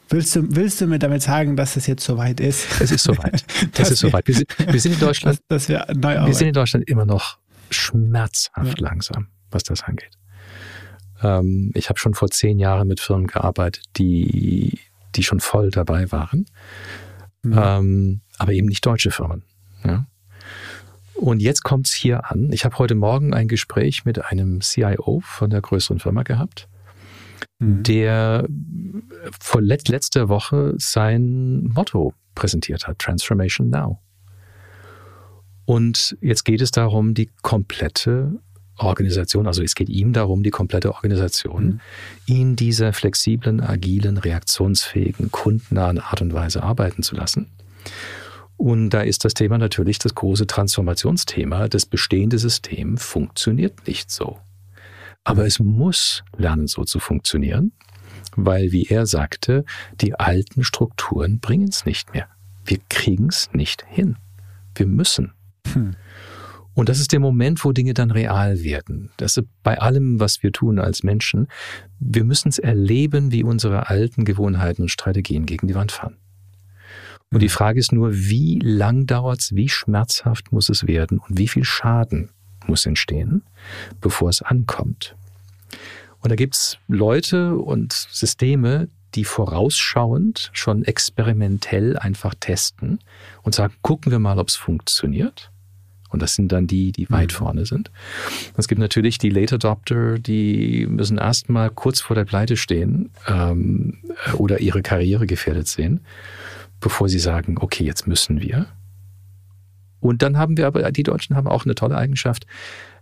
Willst 0.08 0.36
du, 0.36 0.44
willst 0.54 0.80
du 0.80 0.86
mir 0.86 0.98
damit 0.98 1.22
sagen, 1.22 1.56
dass 1.56 1.76
es 1.76 1.86
jetzt 1.86 2.04
soweit 2.04 2.40
ist? 2.40 2.80
Es 2.80 2.90
ist 2.90 3.04
soweit. 3.04 3.44
Es 3.78 3.90
ist 3.90 4.00
soweit. 4.00 4.26
Wir 4.26 4.34
sind, 4.34 4.48
wir 4.58 4.80
sind 4.80 4.92
in 4.92 5.00
Deutschland. 5.00 5.38
Dass, 5.48 5.66
dass 5.66 5.68
wir, 5.68 5.86
wir 5.88 6.34
sind 6.34 6.48
in 6.48 6.54
Deutschland 6.54 6.88
immer 6.88 7.06
noch 7.06 7.38
schmerzhaft 7.70 8.80
ja. 8.80 8.88
langsam, 8.88 9.28
was 9.50 9.62
das 9.62 9.82
angeht. 9.82 10.18
Ähm, 11.24 11.72
ich 11.74 11.88
habe 11.88 11.98
schon 11.98 12.14
vor 12.14 12.28
zehn 12.28 12.58
Jahren 12.58 12.86
mit 12.86 13.00
Firmen 13.00 13.26
gearbeitet, 13.26 13.84
die, 13.96 14.78
die 15.14 15.22
schon 15.22 15.40
voll 15.40 15.70
dabei 15.70 16.12
waren, 16.12 16.46
mhm. 17.42 17.58
ähm, 17.60 18.20
aber 18.38 18.52
eben 18.52 18.68
nicht 18.68 18.84
deutsche 18.84 19.10
Firmen. 19.10 19.42
Ja? 19.84 20.06
Und 21.14 21.40
jetzt 21.40 21.62
kommt 21.62 21.88
es 21.88 21.94
hier 21.94 22.30
an. 22.30 22.52
Ich 22.52 22.64
habe 22.64 22.78
heute 22.78 22.94
Morgen 22.94 23.32
ein 23.34 23.48
Gespräch 23.48 24.04
mit 24.04 24.24
einem 24.24 24.60
CIO 24.60 25.20
von 25.24 25.50
der 25.50 25.62
größeren 25.62 25.98
Firma 25.98 26.22
gehabt. 26.22 26.68
mhm. 27.58 27.82
der 27.82 28.46
vor 29.40 29.62
let 29.62 29.88
letzter 29.88 30.28
Woche 30.28 30.74
sein 30.76 31.64
Motto 31.68 32.12
präsentiert 32.34 32.86
hat, 32.86 32.98
Transformation 32.98 33.70
Now. 33.70 34.00
Und 35.64 36.16
jetzt 36.20 36.44
geht 36.44 36.60
es 36.60 36.72
darum, 36.72 37.14
die 37.14 37.30
komplette 37.42 38.38
Organisation, 38.76 39.46
also 39.46 39.62
es 39.62 39.74
geht 39.74 39.88
ihm 39.88 40.12
darum, 40.12 40.42
die 40.42 40.50
komplette 40.50 40.92
Organisation 40.94 41.64
mhm. 41.64 41.80
in 42.26 42.56
dieser 42.56 42.92
flexiblen, 42.92 43.60
agilen, 43.60 44.16
reaktionsfähigen, 44.16 45.30
kundennahen 45.30 45.98
Art 45.98 46.22
und 46.22 46.34
Weise 46.34 46.62
arbeiten 46.62 47.02
zu 47.02 47.14
lassen. 47.14 47.50
Und 48.56 48.90
da 48.90 49.02
ist 49.02 49.24
das 49.24 49.34
Thema 49.34 49.58
natürlich 49.58 49.98
das 49.98 50.14
große 50.14 50.46
Transformationsthema. 50.46 51.68
Das 51.68 51.86
bestehende 51.86 52.38
System 52.38 52.96
funktioniert 52.98 53.86
nicht 53.86 54.10
so. 54.10 54.38
Aber 55.24 55.46
es 55.46 55.58
muss 55.58 56.22
lernen, 56.36 56.66
so 56.66 56.84
zu 56.84 56.98
funktionieren, 56.98 57.72
weil, 58.36 58.72
wie 58.72 58.86
er 58.86 59.06
sagte, 59.06 59.64
die 60.00 60.14
alten 60.14 60.64
Strukturen 60.64 61.40
bringen 61.40 61.68
es 61.68 61.86
nicht 61.86 62.12
mehr. 62.12 62.28
Wir 62.64 62.78
kriegen 62.88 63.28
es 63.28 63.50
nicht 63.52 63.84
hin. 63.88 64.16
Wir 64.74 64.86
müssen. 64.86 65.32
Hm. 65.72 65.96
Und 66.74 66.88
das 66.88 66.98
ist 66.98 67.12
der 67.12 67.20
Moment, 67.20 67.64
wo 67.64 67.72
Dinge 67.72 67.94
dann 67.94 68.10
real 68.10 68.62
werden. 68.62 69.10
Das 69.16 69.36
ist 69.36 69.46
bei 69.62 69.80
allem, 69.80 70.18
was 70.18 70.42
wir 70.42 70.52
tun 70.52 70.78
als 70.78 71.04
Menschen. 71.04 71.46
Wir 72.00 72.24
müssen 72.24 72.48
es 72.48 72.58
erleben, 72.58 73.30
wie 73.30 73.44
unsere 73.44 73.88
alten 73.88 74.24
Gewohnheiten 74.24 74.82
und 74.82 74.90
Strategien 74.90 75.46
gegen 75.46 75.68
die 75.68 75.74
Wand 75.74 75.92
fahren. 75.92 76.16
Und 77.30 77.40
die 77.40 77.48
Frage 77.48 77.80
ist 77.80 77.92
nur, 77.92 78.12
wie 78.12 78.58
lang 78.60 79.06
dauert 79.06 79.40
es, 79.40 79.54
wie 79.54 79.68
schmerzhaft 79.68 80.52
muss 80.52 80.68
es 80.68 80.86
werden 80.86 81.18
und 81.18 81.38
wie 81.38 81.48
viel 81.48 81.64
Schaden 81.64 82.30
muss 82.66 82.86
entstehen, 82.86 83.42
bevor 84.00 84.28
es 84.28 84.42
ankommt. 84.42 85.16
Und 86.20 86.30
da 86.30 86.36
gibt 86.36 86.54
es 86.54 86.78
Leute 86.88 87.56
und 87.56 87.92
Systeme, 87.92 88.88
die 89.14 89.24
vorausschauend 89.24 90.50
schon 90.52 90.84
experimentell 90.84 91.96
einfach 91.96 92.34
testen 92.38 92.98
und 93.42 93.54
sagen, 93.54 93.74
gucken 93.82 94.10
wir 94.10 94.18
mal, 94.18 94.38
ob 94.38 94.48
es 94.48 94.56
funktioniert. 94.56 95.50
Und 96.14 96.22
das 96.22 96.36
sind 96.36 96.52
dann 96.52 96.68
die, 96.68 96.92
die 96.92 97.10
weit 97.10 97.32
mhm. 97.32 97.36
vorne 97.36 97.66
sind. 97.66 97.90
Es 98.56 98.68
gibt 98.68 98.78
natürlich 98.78 99.18
die 99.18 99.30
Late 99.30 99.56
Adopter, 99.56 100.18
die 100.20 100.86
müssen 100.86 101.18
erstmal 101.18 101.70
kurz 101.70 102.00
vor 102.00 102.14
der 102.14 102.24
Pleite 102.24 102.56
stehen 102.56 103.10
ähm, 103.26 103.98
oder 104.34 104.60
ihre 104.60 104.80
Karriere 104.80 105.26
gefährdet 105.26 105.66
sehen, 105.66 106.00
bevor 106.78 107.08
sie 107.08 107.18
sagen, 107.18 107.56
okay, 107.60 107.82
jetzt 107.82 108.06
müssen 108.06 108.40
wir. 108.40 108.66
Und 109.98 110.22
dann 110.22 110.38
haben 110.38 110.56
wir 110.56 110.68
aber, 110.68 110.92
die 110.92 111.02
Deutschen 111.02 111.34
haben 111.34 111.48
auch 111.48 111.64
eine 111.64 111.74
tolle 111.74 111.96
Eigenschaft, 111.96 112.46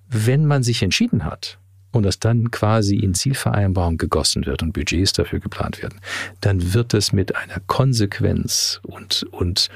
wenn 0.08 0.46
man 0.46 0.62
sich 0.62 0.82
entschieden 0.82 1.24
hat, 1.26 1.58
und 1.92 2.04
das 2.04 2.18
dann 2.18 2.50
quasi 2.50 2.96
in 2.96 3.14
Zielvereinbarung 3.14 3.98
gegossen 3.98 4.46
wird 4.46 4.62
und 4.62 4.72
Budgets 4.72 5.12
dafür 5.12 5.40
geplant 5.40 5.82
werden, 5.82 6.00
dann 6.40 6.74
wird 6.74 6.94
es 6.94 7.12
mit 7.12 7.36
einer 7.36 7.60
Konsequenz 7.66 8.80
und, 8.82 9.24
und 9.30 9.68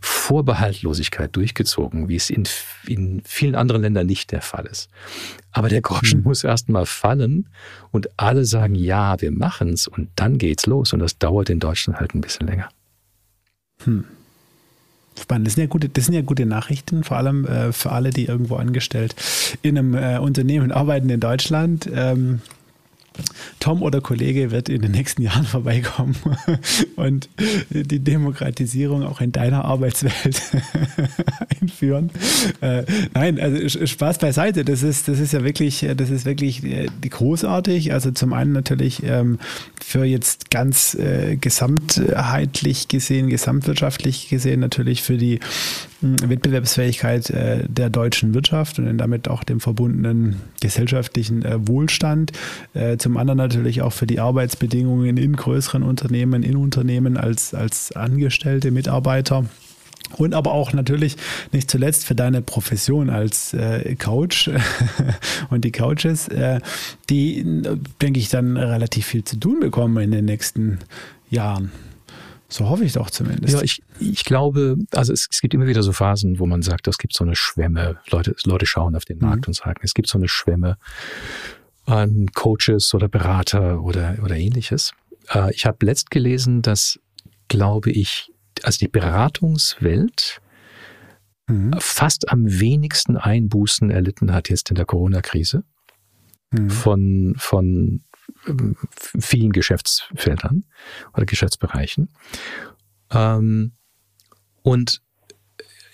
Vorbehaltlosigkeit 0.00 1.34
durchgezogen, 1.36 2.08
wie 2.08 2.16
es 2.16 2.30
in, 2.30 2.44
in 2.86 3.22
vielen 3.24 3.54
anderen 3.54 3.82
Ländern 3.82 4.06
nicht 4.06 4.32
der 4.32 4.42
Fall 4.42 4.66
ist. 4.66 4.88
Aber 5.52 5.68
der 5.68 5.82
Groschen 5.82 6.20
mhm. 6.20 6.24
muss 6.24 6.44
erst 6.44 6.68
mal 6.68 6.86
fallen 6.86 7.48
und 7.90 8.08
alle 8.18 8.44
sagen, 8.44 8.74
ja, 8.74 9.20
wir 9.20 9.30
machen's 9.30 9.86
und 9.86 10.08
dann 10.16 10.38
geht's 10.38 10.66
los 10.66 10.92
und 10.92 11.00
das 11.00 11.18
dauert 11.18 11.50
in 11.50 11.60
Deutschland 11.60 12.00
halt 12.00 12.14
ein 12.14 12.20
bisschen 12.20 12.46
länger. 12.46 12.68
Hm. 13.84 14.04
Spannend. 15.20 15.46
Das 15.46 15.54
sind 15.54 15.62
ja 15.62 15.68
gute, 15.68 15.88
das 15.88 16.06
sind 16.06 16.14
ja 16.14 16.22
gute 16.22 16.46
Nachrichten, 16.46 17.04
vor 17.04 17.16
allem 17.16 17.44
äh, 17.44 17.72
für 17.72 17.92
alle, 17.92 18.10
die 18.10 18.26
irgendwo 18.26 18.56
angestellt 18.56 19.14
in 19.62 19.78
einem 19.78 19.94
äh, 19.94 20.18
Unternehmen 20.18 20.72
arbeiten 20.72 21.08
in 21.10 21.20
Deutschland. 21.20 21.88
Ähm, 21.92 22.40
Tom 23.60 23.82
oder 23.82 24.00
Kollege 24.00 24.50
wird 24.50 24.68
in 24.68 24.82
den 24.82 24.92
nächsten 24.92 25.22
Jahren 25.22 25.44
vorbeikommen 25.44 26.16
und 26.96 27.28
die 27.70 27.98
Demokratisierung 27.98 29.04
auch 29.04 29.20
in 29.20 29.32
deiner 29.32 29.64
Arbeitswelt 29.64 30.40
einführen. 31.60 32.10
Äh, 32.60 32.84
nein, 33.14 33.40
also 33.40 33.86
Spaß 33.86 34.18
beiseite. 34.18 34.64
Das 34.64 34.82
ist, 34.82 35.08
das 35.08 35.18
ist 35.18 35.32
ja 35.32 35.44
wirklich, 35.44 35.86
das 35.96 36.10
ist 36.10 36.24
wirklich 36.24 36.64
äh, 36.64 36.86
großartig. 37.08 37.92
Also 37.92 38.10
zum 38.10 38.32
einen 38.32 38.52
natürlich 38.52 39.02
ähm, 39.02 39.38
für 39.82 40.04
jetzt 40.04 40.50
ganz 40.50 40.94
äh, 40.94 41.36
gesamtheitlich 41.36 42.88
gesehen, 42.88 43.28
gesamtwirtschaftlich 43.28 44.28
gesehen 44.28 44.60
natürlich 44.60 45.02
für 45.02 45.16
die 45.16 45.40
Wettbewerbsfähigkeit 46.00 47.30
äh, 47.30 47.64
der 47.68 47.90
deutschen 47.90 48.34
Wirtschaft 48.34 48.78
und 48.78 48.98
damit 48.98 49.28
auch 49.28 49.42
dem 49.42 49.60
verbundenen 49.60 50.36
gesellschaftlichen 50.60 51.44
äh, 51.44 51.66
Wohlstand. 51.66 52.32
Äh, 52.74 52.98
zum 52.98 53.16
anderen 53.16 53.38
natürlich 53.38 53.82
auch 53.82 53.92
für 53.92 54.06
die 54.06 54.20
Arbeitsbedingungen 54.20 55.16
in 55.16 55.34
größeren 55.34 55.82
Unternehmen, 55.82 56.42
in 56.42 56.56
Unternehmen 56.56 57.16
als, 57.16 57.54
als 57.54 57.92
angestellte 57.92 58.70
Mitarbeiter. 58.70 59.46
Und 60.16 60.34
aber 60.34 60.52
auch 60.52 60.72
natürlich 60.72 61.16
nicht 61.52 61.70
zuletzt 61.70 62.06
für 62.06 62.14
deine 62.14 62.40
Profession 62.40 63.10
als 63.10 63.52
äh, 63.52 63.94
Coach 63.96 64.50
und 65.50 65.64
die 65.64 65.72
Coaches, 65.72 66.28
äh, 66.28 66.60
die, 67.10 67.44
denke 68.00 68.18
ich, 68.18 68.30
dann 68.30 68.56
relativ 68.56 69.06
viel 69.06 69.24
zu 69.24 69.36
tun 69.36 69.60
bekommen 69.60 70.02
in 70.02 70.10
den 70.12 70.24
nächsten 70.24 70.78
Jahren. 71.28 71.72
So 72.50 72.68
hoffe 72.68 72.84
ich 72.84 72.94
doch 72.94 73.10
zumindest. 73.10 73.54
Ja, 73.54 73.62
ich, 73.62 73.82
ich 74.00 74.24
glaube, 74.24 74.76
also 74.92 75.12
es, 75.12 75.28
es 75.30 75.40
gibt 75.42 75.52
immer 75.52 75.66
wieder 75.66 75.82
so 75.82 75.92
Phasen, 75.92 76.38
wo 76.38 76.46
man 76.46 76.62
sagt, 76.62 76.88
es 76.88 76.96
gibt 76.96 77.12
so 77.12 77.24
eine 77.24 77.36
Schwemme. 77.36 77.98
Leute, 78.10 78.34
Leute 78.44 78.64
schauen 78.64 78.96
auf 78.96 79.04
den 79.04 79.18
Markt 79.18 79.46
mhm. 79.46 79.50
und 79.50 79.54
sagen, 79.54 79.80
es 79.82 79.92
gibt 79.92 80.08
so 80.08 80.16
eine 80.16 80.28
Schwemme 80.28 80.78
an 81.84 82.26
Coaches 82.34 82.94
oder 82.94 83.08
Berater 83.08 83.82
oder, 83.82 84.16
oder 84.22 84.36
ähnliches. 84.36 84.92
Äh, 85.30 85.52
ich 85.52 85.66
habe 85.66 85.84
letzt 85.84 86.10
gelesen, 86.10 86.62
dass, 86.62 86.98
glaube 87.48 87.90
ich, 87.90 88.32
also 88.62 88.78
die 88.78 88.88
Beratungswelt 88.88 90.40
mhm. 91.48 91.74
fast 91.78 92.30
am 92.30 92.46
wenigsten 92.46 93.18
Einbußen 93.18 93.90
erlitten 93.90 94.32
hat 94.32 94.48
jetzt 94.48 94.70
in 94.70 94.76
der 94.76 94.86
Corona-Krise 94.86 95.64
mhm. 96.50 96.70
von, 96.70 97.34
von 97.36 98.04
vielen 99.18 99.52
Geschäftsfeldern 99.52 100.64
oder 101.14 101.26
Geschäftsbereichen. 101.26 102.08
Ähm, 103.10 103.72
und 104.62 105.02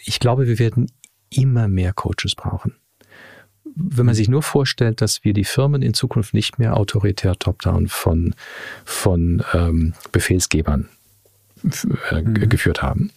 ich 0.05 0.20
glaube, 0.20 0.47
wir 0.47 0.59
werden 0.59 0.91
immer 1.30 1.68
mehr 1.68 1.93
Coaches 1.93 2.35
brauchen. 2.35 2.76
Wenn 3.76 4.07
man 4.07 4.14
sich 4.14 4.28
nur 4.28 4.43
vorstellt, 4.43 5.01
dass 5.01 5.24
wir 5.24 5.32
die 5.32 5.45
Firmen 5.45 5.82
in 5.82 5.95
Zukunft 5.95 6.32
nicht 6.35 6.59
mehr 6.59 6.76
autoritär 6.76 7.35
top-down 7.35 7.89
von, 7.89 8.35
von 8.85 9.43
ähm, 9.53 9.95
Befehlsgebern 10.12 10.89
äh, 12.11 12.22
mhm. 12.22 12.49
geführt 12.49 12.82
haben, 12.82 13.11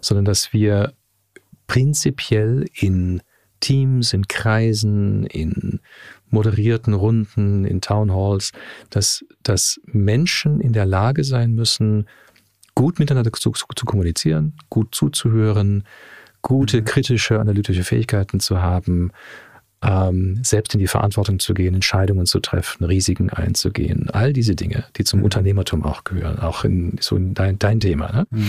sondern 0.00 0.24
dass 0.24 0.52
wir 0.52 0.92
prinzipiell 1.66 2.66
in 2.74 3.22
Teams, 3.60 4.12
in 4.12 4.26
Kreisen, 4.28 5.24
in 5.26 5.80
moderierten 6.32 6.94
Runden, 6.94 7.64
in 7.64 7.80
Town 7.80 8.12
Halls, 8.12 8.52
dass, 8.90 9.24
dass 9.42 9.80
Menschen 9.86 10.60
in 10.60 10.72
der 10.72 10.86
Lage 10.86 11.24
sein 11.24 11.52
müssen, 11.54 12.06
gut 12.74 12.98
miteinander 12.98 13.32
zu, 13.32 13.52
zu 13.52 13.86
kommunizieren, 13.86 14.54
gut 14.70 14.94
zuzuhören, 14.94 15.84
gute 16.40 16.80
mhm. 16.80 16.84
kritische, 16.84 17.38
analytische 17.38 17.84
Fähigkeiten 17.84 18.40
zu 18.40 18.60
haben, 18.60 19.12
ähm, 19.82 20.38
selbst 20.42 20.74
in 20.74 20.80
die 20.80 20.86
Verantwortung 20.86 21.38
zu 21.40 21.54
gehen, 21.54 21.74
Entscheidungen 21.74 22.26
zu 22.26 22.40
treffen, 22.40 22.84
Risiken 22.84 23.30
einzugehen, 23.30 24.08
all 24.10 24.32
diese 24.32 24.54
Dinge, 24.54 24.84
die 24.96 25.04
zum 25.04 25.20
mhm. 25.20 25.24
Unternehmertum 25.24 25.84
auch 25.84 26.04
gehören, 26.04 26.38
auch 26.38 26.64
in 26.64 26.96
so 27.00 27.16
in 27.16 27.34
dein, 27.34 27.58
dein 27.58 27.80
Thema. 27.80 28.12
Ne? 28.12 28.26
Mhm. 28.30 28.48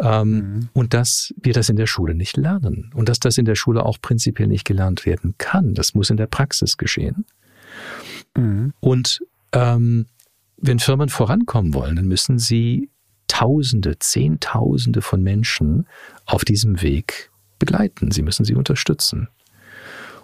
Ähm, 0.00 0.30
mhm. 0.30 0.68
Und 0.72 0.94
dass 0.94 1.32
wir 1.40 1.52
das 1.52 1.68
in 1.68 1.76
der 1.76 1.86
Schule 1.86 2.14
nicht 2.14 2.36
lernen 2.36 2.90
und 2.94 3.08
dass 3.08 3.20
das 3.20 3.38
in 3.38 3.44
der 3.44 3.54
Schule 3.54 3.84
auch 3.86 3.98
prinzipiell 4.00 4.48
nicht 4.48 4.64
gelernt 4.64 5.06
werden 5.06 5.34
kann. 5.38 5.74
Das 5.74 5.94
muss 5.94 6.10
in 6.10 6.16
der 6.16 6.26
Praxis 6.26 6.76
geschehen. 6.76 7.24
Mhm. 8.36 8.72
Und 8.80 9.20
ähm, 9.52 10.06
wenn 10.56 10.80
Firmen 10.80 11.08
vorankommen 11.08 11.74
wollen, 11.74 11.96
dann 11.96 12.08
müssen 12.08 12.38
sie 12.38 12.90
Tausende, 13.26 13.98
Zehntausende 13.98 15.02
von 15.02 15.22
Menschen 15.22 15.86
auf 16.24 16.44
diesem 16.44 16.82
Weg 16.82 17.30
begleiten. 17.58 18.10
Sie 18.12 18.22
müssen 18.22 18.44
sie 18.44 18.54
unterstützen. 18.54 19.28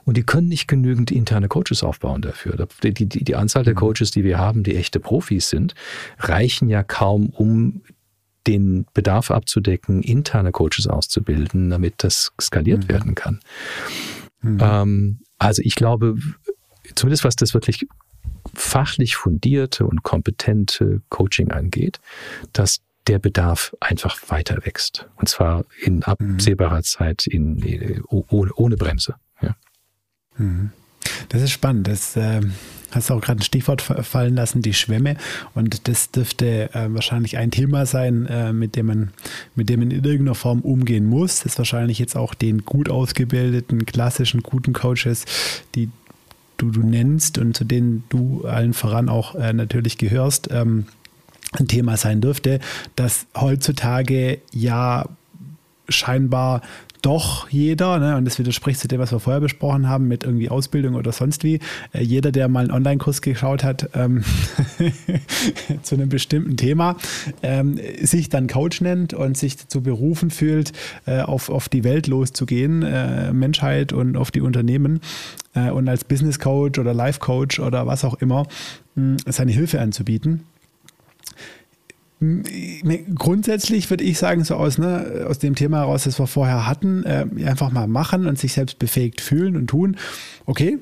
Und 0.05 0.17
die 0.17 0.23
können 0.23 0.49
nicht 0.49 0.67
genügend 0.67 1.11
interne 1.11 1.49
Coaches 1.49 1.83
aufbauen 1.83 2.23
dafür. 2.23 2.67
Die, 2.83 2.93
die, 2.93 3.07
die 3.07 3.37
Anzahl 3.37 3.65
der 3.65 3.75
mhm. 3.75 3.79
Coaches, 3.79 4.11
die 4.11 4.25
wir 4.25 4.39
haben, 4.39 4.63
die 4.63 4.77
echte 4.77 5.01
Profis 5.01 5.49
sind, 5.49 5.75
reichen 6.19 6.69
ja 6.69 6.83
kaum, 6.83 7.27
um 7.31 7.83
den 8.47 8.87
Bedarf 8.95 9.31
abzudecken, 9.31 10.03
interne 10.03 10.53
Coaches 10.53 10.87
auszubilden, 10.87 11.71
damit 11.71 11.95
das 11.99 12.33
skaliert 12.41 12.85
mhm. 12.85 12.89
werden 12.89 13.15
kann. 13.15 13.41
Mhm. 14.43 14.59
Ähm, 14.61 15.21
also 15.39 15.63
ich 15.65 15.75
glaube, 15.75 16.17
zumindest 16.95 17.25
was 17.25 17.37
das 17.37 17.55
wirklich 17.55 17.87
fachlich 18.55 19.17
fundierte 19.17 19.87
und 19.87 20.03
kompetente 20.03 21.03
Coaching 21.09 21.51
angeht, 21.51 22.01
dass 22.53 22.81
der 23.07 23.19
Bedarf 23.19 23.75
einfach 23.81 24.19
weiter 24.29 24.65
wächst. 24.65 25.09
Und 25.17 25.29
zwar 25.29 25.65
in 25.83 25.97
mhm. 25.97 26.03
absehbarer 26.03 26.83
Zeit 26.83 27.27
in, 27.27 27.59
in, 27.59 28.03
ohne, 28.09 28.53
ohne 28.55 28.77
Bremse. 28.77 29.15
Mhm. 29.41 29.55
Das 31.29 31.43
ist 31.43 31.51
spannend. 31.51 31.89
Das, 31.89 32.17
äh, 32.17 32.41
hast 32.91 33.11
auch 33.11 33.21
gerade 33.21 33.41
ein 33.41 33.43
Stichwort 33.43 33.83
fallen 33.83 34.35
lassen, 34.35 34.63
die 34.63 34.75
Schwämme. 34.75 35.17
Und 35.55 35.89
das 35.89 36.11
dürfte 36.11 36.75
äh, 36.75 36.93
wahrscheinlich 36.93 37.37
ein 37.39 37.51
Thema 37.51 37.87
sein, 37.87 38.27
äh, 38.27 38.53
mit, 38.53 38.77
dem 38.77 38.87
man, 38.87 39.11
mit 39.55 39.69
dem 39.69 39.81
man 39.81 39.91
in 39.91 40.05
irgendeiner 40.05 40.35
Form 40.35 40.61
umgehen 40.61 41.07
muss. 41.07 41.39
Das 41.39 41.53
ist 41.53 41.59
wahrscheinlich 41.59 41.99
jetzt 41.99 42.17
auch 42.17 42.35
den 42.35 42.65
gut 42.65 42.89
ausgebildeten, 42.89 43.87
klassischen, 43.87 44.43
guten 44.43 44.73
Coaches, 44.73 45.25
die 45.75 45.91
du, 46.57 46.71
du 46.71 46.81
nennst 46.81 47.39
und 47.39 47.57
zu 47.57 47.65
denen 47.65 48.05
du 48.09 48.45
allen 48.45 48.75
voran 48.75 49.09
auch 49.09 49.35
äh, 49.35 49.53
natürlich 49.53 49.99
gehörst, 49.99 50.49
ähm, 50.51 50.87
ein 51.59 51.67
Thema 51.67 51.97
sein 51.97 52.21
dürfte, 52.21 52.61
dass 52.95 53.27
heutzutage 53.35 54.39
ja 54.53 55.09
scheinbar 55.89 56.63
doch 57.03 57.49
jeder, 57.49 57.99
ne, 57.99 58.17
und 58.17 58.25
das 58.25 58.39
widerspricht 58.39 58.81
zu 58.81 58.89
dem, 58.89 59.01
was 59.01 59.13
wir 59.13 59.21
vorher 59.21 59.41
besprochen 59.41 59.89
haben, 59.89 60.09
mit 60.09 60.25
irgendwie 60.25 60.49
Ausbildung 60.49 60.95
oder 60.95 61.13
sonst 61.13 61.45
wie, 61.45 61.61
äh, 61.93 62.03
jeder, 62.03 62.33
der 62.33 62.49
mal 62.49 62.61
einen 62.61 62.71
Online-Kurs 62.71 63.23
geschaut 63.23 63.65
hat 63.65 63.91
ähm, 63.95 64.25
zu 65.83 65.95
einem 65.95 66.09
bestimmten 66.09 66.57
Thema, 66.57 66.97
ähm, 67.43 67.79
sich 68.01 68.29
dann 68.29 68.47
Coach 68.47 68.81
nennt 68.81 69.15
und 69.15 69.37
sich 69.37 69.57
dazu 69.57 69.83
berufen 69.83 70.31
fühlt, 70.31 70.73
äh, 71.07 71.21
auf, 71.21 71.49
auf 71.49 71.69
die 71.69 71.85
Welt 71.85 72.07
loszugehen, 72.07 72.83
äh, 72.83 73.33
Menschheit 73.33 73.93
und 73.93 74.17
auf 74.17 74.31
die 74.31 74.41
Unternehmen 74.41 75.01
äh, 75.55 75.71
und 75.71 75.89
als 75.89 76.05
Business 76.05 76.39
Coach 76.39 76.79
oder 76.79 76.95
Life 76.95 77.21
Coach 77.21 77.61
oder 77.61 77.87
was 77.87 78.05
auch 78.05 78.15
immer 78.15 78.47
mh, 78.95 79.19
seine 79.27 79.53
Hilfe 79.53 79.81
anzubieten. 79.81 80.45
Grundsätzlich 83.15 83.89
würde 83.89 84.05
ich 84.05 84.19
sagen, 84.19 84.45
so 84.45 84.55
aus, 84.57 84.77
ne, 84.77 85.25
aus 85.27 85.39
dem 85.39 85.55
Thema 85.55 85.79
heraus, 85.79 86.05
das 86.05 86.19
wir 86.19 86.27
vorher 86.27 86.67
hatten, 86.67 87.03
äh, 87.05 87.25
einfach 87.47 87.73
mal 87.73 87.87
machen 87.89 88.27
und 88.27 88.39
sich 88.39 88.53
selbst 88.53 88.79
befähigt 88.79 89.23
fühlen 89.23 89.57
und 89.57 89.69
tun. 89.69 89.97
Okay, 90.45 90.79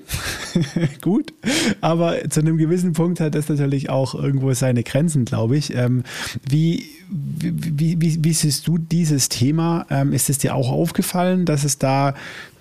gut. 1.01 1.33
Aber 1.81 2.29
zu 2.29 2.41
einem 2.41 2.59
gewissen 2.59 2.93
Punkt 2.93 3.21
hat 3.21 3.37
das 3.37 3.49
natürlich 3.49 3.89
auch 3.89 4.17
irgendwo 4.17 4.53
seine 4.53 4.83
Grenzen, 4.83 5.27
glaube 5.27 5.57
ich. 5.57 5.73
Ähm, 5.77 6.03
wie, 6.49 6.85
wie, 7.11 8.01
wie, 8.01 8.25
wie, 8.25 8.33
siehst 8.33 8.67
du 8.67 8.79
dieses 8.79 9.29
Thema? 9.29 9.87
Ähm, 9.91 10.13
ist 10.13 10.29
es 10.29 10.39
dir 10.39 10.55
auch 10.55 10.71
aufgefallen, 10.71 11.47
dass 11.47 11.65
es 11.65 11.79
da 11.79 12.15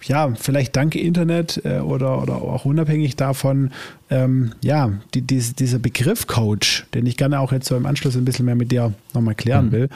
ja, 0.04 0.34
vielleicht 0.36 0.76
dank 0.76 0.96
Internet 0.96 1.62
äh, 1.66 1.80
oder, 1.80 2.22
oder 2.22 2.36
auch 2.36 2.66
unabhängig 2.66 3.16
davon, 3.16 3.72
ähm, 4.10 4.54
ja, 4.62 4.94
die, 5.14 5.22
die, 5.22 5.40
dieser 5.40 5.80
Begriff 5.80 6.28
Coach, 6.28 6.86
den 6.94 7.06
ich 7.06 7.18
gerne 7.18 7.40
auch 7.40 7.52
jetzt 7.52 7.68
so 7.68 7.76
im 7.76 7.86
Anschluss 7.86 8.16
ein 8.16 8.26
bisschen 8.26 8.46
mehr 8.46 8.56
mit 8.56 8.72
dir 8.72 8.94
nochmal 9.14 9.36
klären 9.36 9.68
mhm. 9.68 9.72
will, 9.72 9.90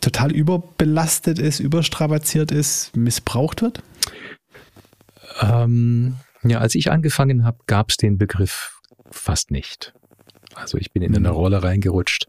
total 0.00 0.32
überbelastet 0.32 1.38
ist, 1.38 1.60
überstrapaziert 1.60 2.50
ist, 2.50 2.96
missbraucht 2.96 3.62
wird? 3.62 3.82
Ähm, 5.40 6.16
ja, 6.42 6.58
als 6.58 6.74
ich 6.74 6.90
angefangen 6.90 7.44
habe, 7.44 7.58
gab 7.66 7.90
es 7.90 7.96
den 7.96 8.18
Begriff 8.18 8.80
fast 9.10 9.50
nicht. 9.50 9.94
Also 10.60 10.78
ich 10.78 10.92
bin 10.92 11.02
in 11.02 11.14
eine 11.14 11.30
mhm. 11.30 11.34
Rolle 11.34 11.62
reingerutscht 11.62 12.26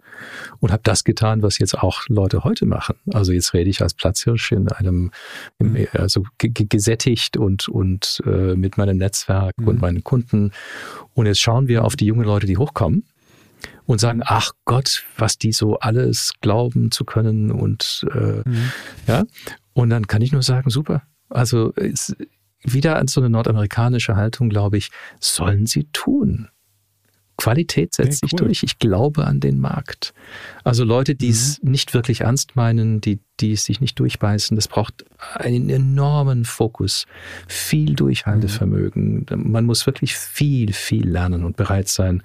und 0.60 0.72
habe 0.72 0.82
das 0.84 1.04
getan, 1.04 1.42
was 1.42 1.60
jetzt 1.60 1.78
auch 1.78 2.08
Leute 2.08 2.44
heute 2.44 2.66
machen. 2.66 2.96
Also 3.14 3.32
jetzt 3.32 3.54
rede 3.54 3.70
ich 3.70 3.82
als 3.82 3.94
Platzhirsch 3.94 4.52
in 4.52 4.70
einem, 4.70 5.12
mhm. 5.60 5.88
also 5.94 6.24
gesättigt 6.40 7.38
und, 7.38 7.68
und 7.68 8.22
äh, 8.26 8.56
mit 8.56 8.78
meinem 8.78 8.98
Netzwerk 8.98 9.58
mhm. 9.58 9.68
und 9.68 9.82
meinen 9.82 10.04
Kunden. 10.04 10.52
Und 11.14 11.26
jetzt 11.26 11.40
schauen 11.40 11.68
wir 11.68 11.84
auf 11.84 11.96
die 11.96 12.06
jungen 12.06 12.26
Leute, 12.26 12.48
die 12.48 12.58
hochkommen 12.58 13.06
und 13.86 14.00
sagen, 14.00 14.22
ach 14.24 14.52
Gott, 14.66 15.06
was 15.18 15.38
die 15.38 15.52
so 15.52 15.80
alles 15.80 16.34
glauben 16.42 16.92
zu 16.92 17.06
können 17.06 17.52
und 17.52 18.06
äh, 18.14 18.48
mhm. 18.48 18.72
ja. 19.08 19.24
Und 19.74 19.90
dann 19.90 20.08
kann 20.08 20.22
ich 20.22 20.32
nur 20.32 20.44
sagen, 20.44 20.70
super. 20.70 21.04
Also 21.30 21.74
wieder 22.64 22.98
an 22.98 23.08
so 23.08 23.22
eine 23.22 23.30
nordamerikanische 23.30 24.16
Haltung, 24.16 24.50
glaube 24.50 24.78
ich, 24.78 24.90
sollen 25.20 25.66
sie 25.66 25.88
tun. 25.94 26.50
Qualität 27.42 27.96
setzt 27.96 28.22
cool. 28.22 28.30
sich 28.30 28.38
durch. 28.38 28.64
Ich 28.64 28.78
glaube 28.78 29.26
an 29.26 29.40
den 29.40 29.60
Markt. 29.60 30.14
Also 30.64 30.84
Leute, 30.84 31.16
die 31.16 31.30
es 31.30 31.60
mhm. 31.64 31.72
nicht 31.72 31.96
wirklich 31.96 32.22
ernst 32.22 32.56
meinen, 32.56 33.02
die, 33.02 33.20
die 33.40 33.54
es 33.54 33.64
sich 33.64 33.82
nicht 33.82 33.98
durchbeißen, 34.00 34.56
das 34.56 34.68
braucht 34.68 35.06
einen 35.34 35.72
enormen 35.72 36.46
Fokus, 36.46 37.08
viel 37.48 37.96
Durchhaltevermögen. 37.96 39.26
Mhm. 39.28 39.52
Man 39.52 39.66
muss 39.66 39.88
wirklich 39.88 40.16
viel, 40.16 40.72
viel 40.72 41.10
lernen 41.10 41.44
und 41.44 41.58
bereit 41.58 41.88
sein, 41.88 42.22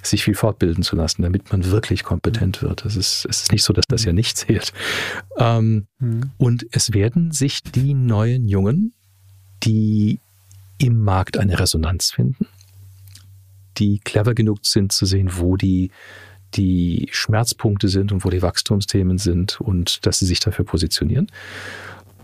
sich 0.00 0.22
viel 0.22 0.34
fortbilden 0.34 0.84
zu 0.84 0.94
lassen, 0.94 1.22
damit 1.22 1.50
man 1.50 1.64
wirklich 1.64 2.04
kompetent 2.04 2.62
mhm. 2.62 2.68
wird. 2.68 2.84
Es 2.84 2.94
ist, 2.94 3.26
es 3.28 3.42
ist 3.42 3.52
nicht 3.52 3.64
so, 3.64 3.72
dass 3.72 3.86
das 3.88 4.04
ja 4.04 4.12
nicht 4.12 4.36
zählt. 4.36 4.72
Ähm, 5.38 5.88
mhm. 5.98 6.30
Und 6.38 6.66
es 6.70 6.92
werden 6.92 7.32
sich 7.32 7.64
die 7.64 7.94
neuen 7.94 8.46
Jungen, 8.46 8.92
die 9.64 10.20
im 10.78 11.02
Markt 11.02 11.36
eine 11.36 11.58
Resonanz 11.58 12.12
finden, 12.12 12.46
die 13.82 13.98
clever 13.98 14.34
genug 14.34 14.60
sind 14.62 14.92
zu 14.92 15.06
sehen, 15.06 15.28
wo 15.32 15.56
die, 15.56 15.90
die 16.54 17.08
Schmerzpunkte 17.10 17.88
sind 17.88 18.12
und 18.12 18.24
wo 18.24 18.30
die 18.30 18.42
Wachstumsthemen 18.42 19.18
sind 19.18 19.60
und 19.60 20.06
dass 20.06 20.20
sie 20.20 20.26
sich 20.26 20.38
dafür 20.38 20.64
positionieren. 20.64 21.26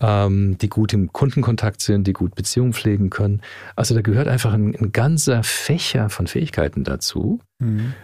Ähm, 0.01 0.57
die 0.59 0.69
gut 0.69 0.93
im 0.93 1.13
Kundenkontakt 1.13 1.81
sind, 1.81 2.07
die 2.07 2.13
gut 2.13 2.37
Beziehungen 2.37 2.73
pflegen 2.73 3.11
können. 3.11 3.43
Also 3.75 3.97
da 3.97 4.01
gehört 4.01 4.29
einfach 4.29 4.53
ein, 4.53 4.77
ein 4.77 4.93
ganzer 4.93 5.43
Fächer 5.43 6.09
von 6.09 6.29
Fähigkeiten 6.29 6.85
dazu, 6.85 7.41
mhm. 7.59 7.95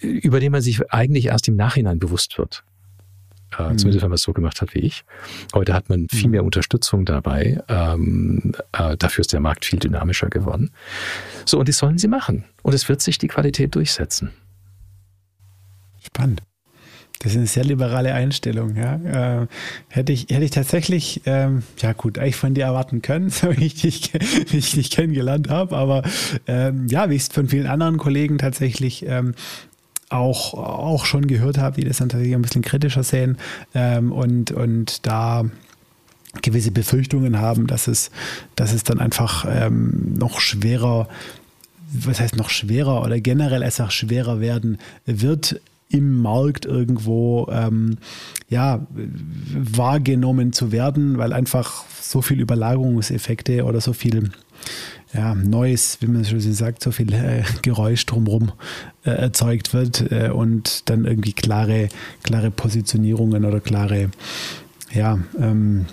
über 0.00 0.38
den 0.38 0.52
man 0.52 0.62
sich 0.62 0.80
eigentlich 0.92 1.26
erst 1.26 1.48
im 1.48 1.56
Nachhinein 1.56 1.98
bewusst 1.98 2.38
wird. 2.38 2.62
Äh, 3.56 3.70
mhm. 3.70 3.78
Zumindest 3.78 4.02
wenn 4.02 4.10
man 4.10 4.16
es 4.16 4.22
so 4.22 4.32
gemacht 4.32 4.60
hat 4.60 4.74
wie 4.74 4.80
ich. 4.80 5.04
Heute 5.54 5.74
hat 5.74 5.88
man 5.88 6.08
viel 6.10 6.26
mhm. 6.26 6.32
mehr 6.32 6.44
Unterstützung 6.44 7.04
dabei. 7.04 7.62
Ähm, 7.68 8.52
äh, 8.72 8.96
dafür 8.96 9.22
ist 9.22 9.32
der 9.32 9.40
Markt 9.40 9.64
viel 9.64 9.78
dynamischer 9.78 10.28
geworden. 10.28 10.70
So, 11.44 11.58
und 11.58 11.68
das 11.68 11.78
sollen 11.78 11.98
sie 11.98 12.08
machen. 12.08 12.44
Und 12.62 12.74
es 12.74 12.88
wird 12.88 13.00
sich 13.00 13.18
die 13.18 13.28
Qualität 13.28 13.74
durchsetzen. 13.74 14.32
Spannend. 16.00 16.42
Das 17.20 17.32
ist 17.32 17.38
eine 17.38 17.46
sehr 17.46 17.64
liberale 17.64 18.14
Einstellung. 18.14 18.76
Ja. 18.76 19.40
Äh, 19.42 19.46
hätte, 19.88 20.12
ich, 20.12 20.28
hätte 20.30 20.44
ich 20.44 20.52
tatsächlich, 20.52 21.22
ähm, 21.26 21.64
ja 21.78 21.92
gut, 21.92 22.18
eigentlich 22.18 22.36
von 22.36 22.54
dir 22.54 22.66
erwarten 22.66 23.02
können, 23.02 23.30
so 23.30 23.56
wie 23.56 23.66
ich 23.66 23.74
dich, 23.74 24.12
wie 24.50 24.58
ich 24.58 24.72
dich 24.72 24.90
kennengelernt 24.90 25.48
habe. 25.48 25.76
Aber 25.76 26.02
ähm, 26.46 26.86
ja, 26.88 27.10
wie 27.10 27.16
ich 27.16 27.22
es 27.22 27.28
von 27.28 27.48
vielen 27.48 27.66
anderen 27.66 27.98
Kollegen 27.98 28.38
tatsächlich 28.38 29.04
ähm, 29.06 29.34
auch, 30.10 30.54
auch 30.54 31.04
schon 31.04 31.26
gehört 31.26 31.58
habe, 31.58 31.76
die 31.80 31.86
das 31.86 31.98
tatsächlich 31.98 32.34
ein 32.34 32.42
bisschen 32.42 32.62
kritischer 32.62 33.02
sehen 33.02 33.36
ähm, 33.74 34.12
und, 34.12 34.50
und 34.50 35.06
da 35.06 35.44
gewisse 36.42 36.70
Befürchtungen 36.70 37.38
haben, 37.38 37.66
dass 37.66 37.88
es, 37.88 38.10
dass 38.56 38.72
es 38.72 38.84
dann 38.84 39.00
einfach 39.00 39.46
ähm, 39.48 40.14
noch 40.18 40.40
schwerer, 40.40 41.08
was 41.92 42.20
heißt 42.20 42.36
noch 42.36 42.50
schwerer 42.50 43.02
oder 43.02 43.20
generell 43.20 43.64
auch 43.64 43.90
schwerer 43.90 44.40
werden 44.40 44.78
wird, 45.06 45.60
im 45.90 46.20
Markt 46.20 46.66
irgendwo 46.66 47.48
ähm, 47.50 47.96
ja, 48.50 48.86
wahrgenommen 49.54 50.52
zu 50.52 50.70
werden, 50.70 51.16
weil 51.16 51.32
einfach 51.32 51.84
so 52.00 52.20
viel 52.20 52.40
Überlagerungseffekte 52.40 53.64
oder 53.64 53.80
so 53.80 53.94
viel 53.94 54.30
ja, 55.14 55.34
Neues, 55.34 55.98
wie 56.00 56.06
man 56.06 56.24
schon 56.24 56.40
sagt, 56.40 56.82
so 56.82 56.90
viel 56.90 57.12
äh, 57.12 57.42
Geräusch 57.62 58.04
drumherum 58.06 58.52
äh, 59.04 59.10
erzeugt 59.10 59.72
wird 59.72 60.10
äh, 60.12 60.30
und 60.30 60.88
dann 60.90 61.04
irgendwie 61.04 61.32
klare, 61.32 61.88
klare 62.22 62.50
Positionierungen 62.50 63.44
oder 63.44 63.60
klare, 63.60 64.10
ja, 64.92 65.18
ähm, 65.38 65.86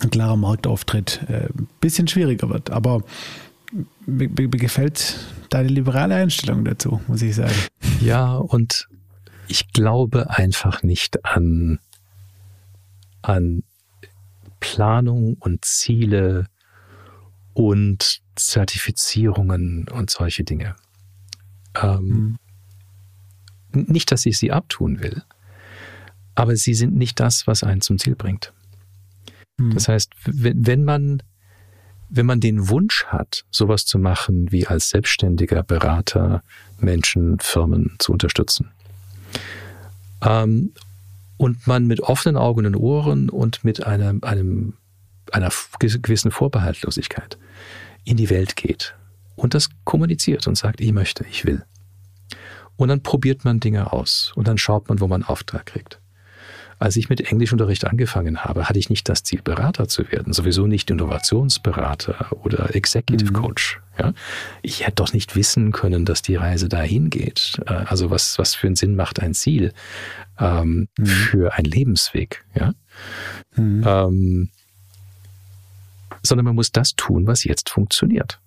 ein 0.00 0.10
klarer 0.10 0.36
Marktauftritt 0.36 1.20
ein 1.28 1.34
äh, 1.34 1.48
bisschen 1.80 2.08
schwieriger 2.08 2.48
wird. 2.48 2.70
Aber 2.70 3.02
mir, 4.06 4.28
mir 4.28 4.48
gefällt 4.48 5.16
deine 5.50 5.68
liberale 5.68 6.16
Einstellung 6.16 6.64
dazu, 6.64 7.00
muss 7.06 7.22
ich 7.22 7.36
sagen. 7.36 7.54
Ja, 8.00 8.34
und 8.34 8.88
ich 9.46 9.72
glaube 9.72 10.30
einfach 10.30 10.82
nicht 10.82 11.24
an, 11.24 11.78
an 13.22 13.62
Planung 14.60 15.36
und 15.38 15.64
Ziele 15.64 16.46
und 17.54 18.20
Zertifizierungen 18.34 19.88
und 19.88 20.10
solche 20.10 20.44
Dinge. 20.44 20.76
Ähm, 21.80 22.36
mhm. 23.72 23.86
Nicht, 23.88 24.12
dass 24.12 24.26
ich 24.26 24.38
sie 24.38 24.52
abtun 24.52 25.00
will, 25.00 25.22
aber 26.34 26.56
sie 26.56 26.74
sind 26.74 26.94
nicht 26.94 27.18
das, 27.18 27.46
was 27.46 27.64
einen 27.64 27.80
zum 27.80 27.98
Ziel 27.98 28.14
bringt. 28.14 28.52
Mhm. 29.56 29.74
Das 29.74 29.88
heißt, 29.88 30.12
wenn, 30.26 30.84
man 30.84 31.22
wenn 32.08 32.26
man 32.26 32.40
den 32.40 32.68
Wunsch 32.68 33.06
hat, 33.06 33.44
sowas 33.50 33.86
zu 33.86 33.98
machen, 33.98 34.52
wie 34.52 34.66
als 34.66 34.90
selbstständiger 34.90 35.62
Berater 35.62 36.42
Menschen, 36.78 37.38
Firmen 37.40 37.96
zu 37.98 38.12
unterstützen, 38.12 38.70
ähm, 40.22 40.72
und 41.36 41.66
man 41.66 41.86
mit 41.86 42.00
offenen 42.00 42.36
Augen 42.36 42.66
und 42.66 42.76
Ohren 42.76 43.28
und 43.28 43.64
mit 43.64 43.84
einem, 43.84 44.22
einem 44.22 44.74
einer 45.34 45.50
gewissen 45.78 46.30
Vorbehaltlosigkeit 46.30 47.38
in 48.04 48.16
die 48.16 48.30
Welt 48.30 48.56
geht 48.56 48.94
und 49.36 49.54
das 49.54 49.68
kommuniziert 49.84 50.46
und 50.46 50.56
sagt, 50.56 50.80
ich 50.80 50.92
möchte, 50.92 51.24
ich 51.30 51.44
will. 51.44 51.64
Und 52.76 52.88
dann 52.88 53.02
probiert 53.02 53.44
man 53.44 53.60
Dinge 53.60 53.92
aus 53.92 54.32
und 54.34 54.48
dann 54.48 54.58
schaut 54.58 54.88
man, 54.88 55.00
wo 55.00 55.06
man 55.06 55.22
Auftrag 55.22 55.66
kriegt. 55.66 56.00
Als 56.78 56.96
ich 56.96 57.08
mit 57.08 57.20
Englischunterricht 57.20 57.86
angefangen 57.86 58.44
habe, 58.44 58.68
hatte 58.68 58.78
ich 58.78 58.90
nicht 58.90 59.08
das 59.08 59.22
Ziel, 59.22 59.40
Berater 59.42 59.86
zu 59.86 60.10
werden, 60.10 60.32
sowieso 60.32 60.66
nicht 60.66 60.90
Innovationsberater 60.90 62.32
oder 62.44 62.74
Executive 62.74 63.30
mhm. 63.30 63.34
Coach. 63.34 63.80
Ja? 63.98 64.12
Ich 64.62 64.84
hätte 64.84 64.96
doch 64.96 65.12
nicht 65.12 65.36
wissen 65.36 65.70
können, 65.70 66.04
dass 66.04 66.20
die 66.20 66.34
Reise 66.34 66.68
dahin 66.68 67.10
geht. 67.10 67.60
Äh, 67.66 67.72
also 67.72 68.10
was, 68.10 68.38
was 68.38 68.54
für 68.54 68.66
einen 68.66 68.76
Sinn 68.76 68.96
macht 68.96 69.20
ein 69.20 69.34
Ziel 69.34 69.72
ähm, 70.38 70.88
mhm. 70.98 71.06
für 71.06 71.54
einen 71.54 71.66
Lebensweg. 71.66 72.44
Ja? 72.54 72.74
Mhm. 73.56 73.84
Ähm, 73.86 74.50
sondern 76.24 76.46
man 76.46 76.54
muss 76.54 76.72
das 76.72 76.96
tun, 76.96 77.26
was 77.26 77.44
jetzt 77.44 77.70
funktioniert. 77.70 78.40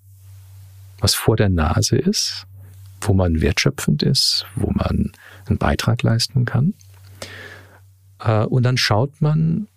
Was 1.00 1.14
vor 1.14 1.36
der 1.36 1.48
Nase 1.48 1.96
ist, 1.96 2.46
wo 3.00 3.14
man 3.14 3.40
wertschöpfend 3.40 4.02
ist, 4.02 4.46
wo 4.56 4.70
man 4.70 5.12
einen 5.46 5.58
Beitrag 5.58 6.02
leisten 6.02 6.44
kann. 6.44 6.74
Äh, 8.20 8.44
und 8.44 8.64
dann 8.64 8.76
schaut 8.76 9.20
man 9.20 9.68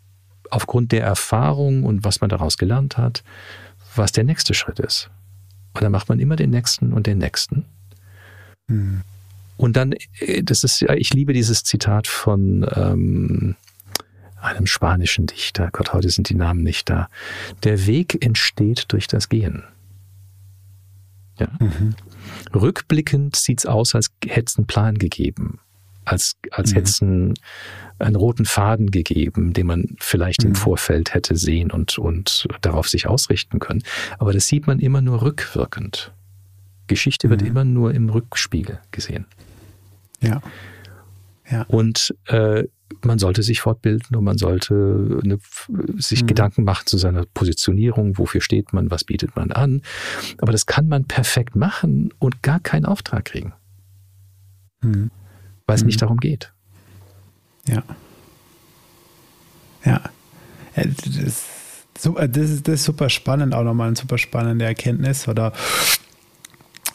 aufgrund 0.49 0.91
der 0.91 1.03
Erfahrung 1.03 1.83
und 1.83 2.03
was 2.03 2.21
man 2.21 2.29
daraus 2.29 2.57
gelernt 2.57 2.97
hat, 2.97 3.23
was 3.95 4.11
der 4.11 4.23
nächste 4.23 4.53
Schritt 4.53 4.79
ist. 4.79 5.09
Und 5.73 5.83
dann 5.83 5.91
macht 5.91 6.09
man 6.09 6.19
immer 6.19 6.35
den 6.35 6.49
nächsten 6.49 6.91
und 6.93 7.07
den 7.07 7.19
nächsten. 7.19 7.65
Mhm. 8.67 9.01
Und 9.57 9.77
dann, 9.77 9.93
äh, 10.19 10.43
das 10.43 10.63
ist, 10.63 10.81
ich 10.81 11.13
liebe 11.13 11.33
dieses 11.33 11.63
Zitat 11.63 12.07
von 12.07 12.65
ähm, 12.75 13.55
einem 14.41 14.65
spanischen 14.65 15.27
Dichter. 15.27 15.69
Gott, 15.71 15.93
heute 15.93 16.09
sind 16.09 16.29
die 16.29 16.35
Namen 16.35 16.63
nicht 16.63 16.89
da. 16.89 17.09
Der 17.63 17.85
Weg 17.85 18.23
entsteht 18.23 18.85
durch 18.89 19.07
das 19.07 19.29
Gehen. 19.29 19.63
Ja. 21.39 21.47
Mhm. 21.59 21.95
Rückblickend 22.53 23.35
sieht's 23.35 23.65
aus, 23.65 23.95
als 23.95 24.11
hätte 24.25 24.45
es 24.47 24.57
einen 24.57 24.67
Plan 24.67 24.97
gegeben. 24.97 25.59
Als, 26.05 26.35
als 26.51 26.71
mhm. 26.71 26.75
hätte 26.75 26.89
es 26.89 27.01
einen, 27.01 27.33
einen, 27.99 28.15
roten 28.15 28.45
Faden 28.45 28.91
gegeben, 28.91 29.53
den 29.53 29.67
man 29.67 29.95
vielleicht 29.99 30.43
mhm. 30.43 30.49
im 30.49 30.55
Vorfeld 30.55 31.13
hätte 31.13 31.35
sehen 31.37 31.71
und, 31.71 31.97
und 31.97 32.47
darauf 32.61 32.89
sich 32.89 33.07
ausrichten 33.07 33.59
können. 33.59 33.83
Aber 34.17 34.33
das 34.33 34.47
sieht 34.47 34.67
man 34.67 34.79
immer 34.79 35.01
nur 35.01 35.21
rückwirkend. 35.21 36.11
Geschichte 36.87 37.29
wird 37.29 37.41
mhm. 37.41 37.47
immer 37.47 37.63
nur 37.63 37.93
im 37.93 38.09
Rückspiegel 38.09 38.79
gesehen. 38.91 39.25
Ja. 40.21 40.41
ja. 41.49 41.63
Und 41.63 42.15
äh, 42.27 42.65
man 43.03 43.19
sollte 43.19 43.43
sich 43.43 43.61
fortbilden 43.61 44.15
und 44.15 44.23
man 44.23 44.37
sollte 44.37 45.19
eine, 45.23 45.39
sich 45.97 46.23
mhm. 46.23 46.27
Gedanken 46.27 46.63
machen 46.63 46.87
zu 46.87 46.97
seiner 46.97 47.25
Positionierung, 47.25 48.17
wofür 48.17 48.41
steht 48.41 48.73
man, 48.73 48.91
was 48.91 49.03
bietet 49.03 49.35
man 49.35 49.51
an. 49.51 49.81
Aber 50.39 50.51
das 50.51 50.65
kann 50.65 50.87
man 50.87 51.05
perfekt 51.05 51.55
machen 51.55 52.13
und 52.19 52.43
gar 52.43 52.59
keinen 52.59 52.85
Auftrag 52.85 53.25
kriegen. 53.25 53.53
Mhm. 54.81 55.11
Weil 55.65 55.75
es 55.75 55.81
mhm. 55.81 55.87
nicht 55.87 56.01
darum 56.01 56.17
geht. 56.17 56.51
Ja. 57.67 57.83
Ja. 59.85 60.01
Das 60.75 61.15
ist, 61.17 61.45
das 61.93 62.49
ist, 62.49 62.67
das 62.67 62.75
ist 62.75 62.83
super 62.83 63.09
spannend, 63.09 63.53
auch 63.53 63.63
nochmal 63.63 63.87
eine 63.87 63.95
super 63.95 64.17
spannende 64.17 64.65
Erkenntnis 64.65 65.27
oder 65.27 65.47
äh, 65.47 66.00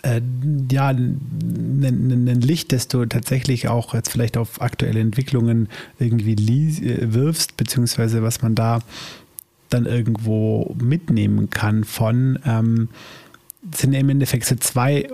ja, 0.03 0.89
ein, 0.89 1.21
ein, 1.83 2.41
Licht, 2.41 2.73
das 2.73 2.89
du 2.89 3.07
tatsächlich 3.07 3.69
auch 3.69 3.95
jetzt 3.95 4.11
vielleicht 4.11 4.37
auf 4.37 4.61
aktuelle 4.61 5.01
Entwicklungen 5.01 5.69
irgendwie 5.99 6.35
äh, 6.35 7.13
wirfst, 7.13 7.57
beziehungsweise 7.57 8.23
was 8.23 8.43
man 8.43 8.55
da 8.55 8.81
dann 9.69 9.87
irgendwo 9.87 10.75
mitnehmen 10.81 11.51
kann 11.51 11.85
von, 11.85 12.39
ähm, 12.47 12.89
sind 13.75 13.95
im 13.95 14.09
Endeffekt 14.09 14.45
so 14.45 14.55
zwei 14.57 15.09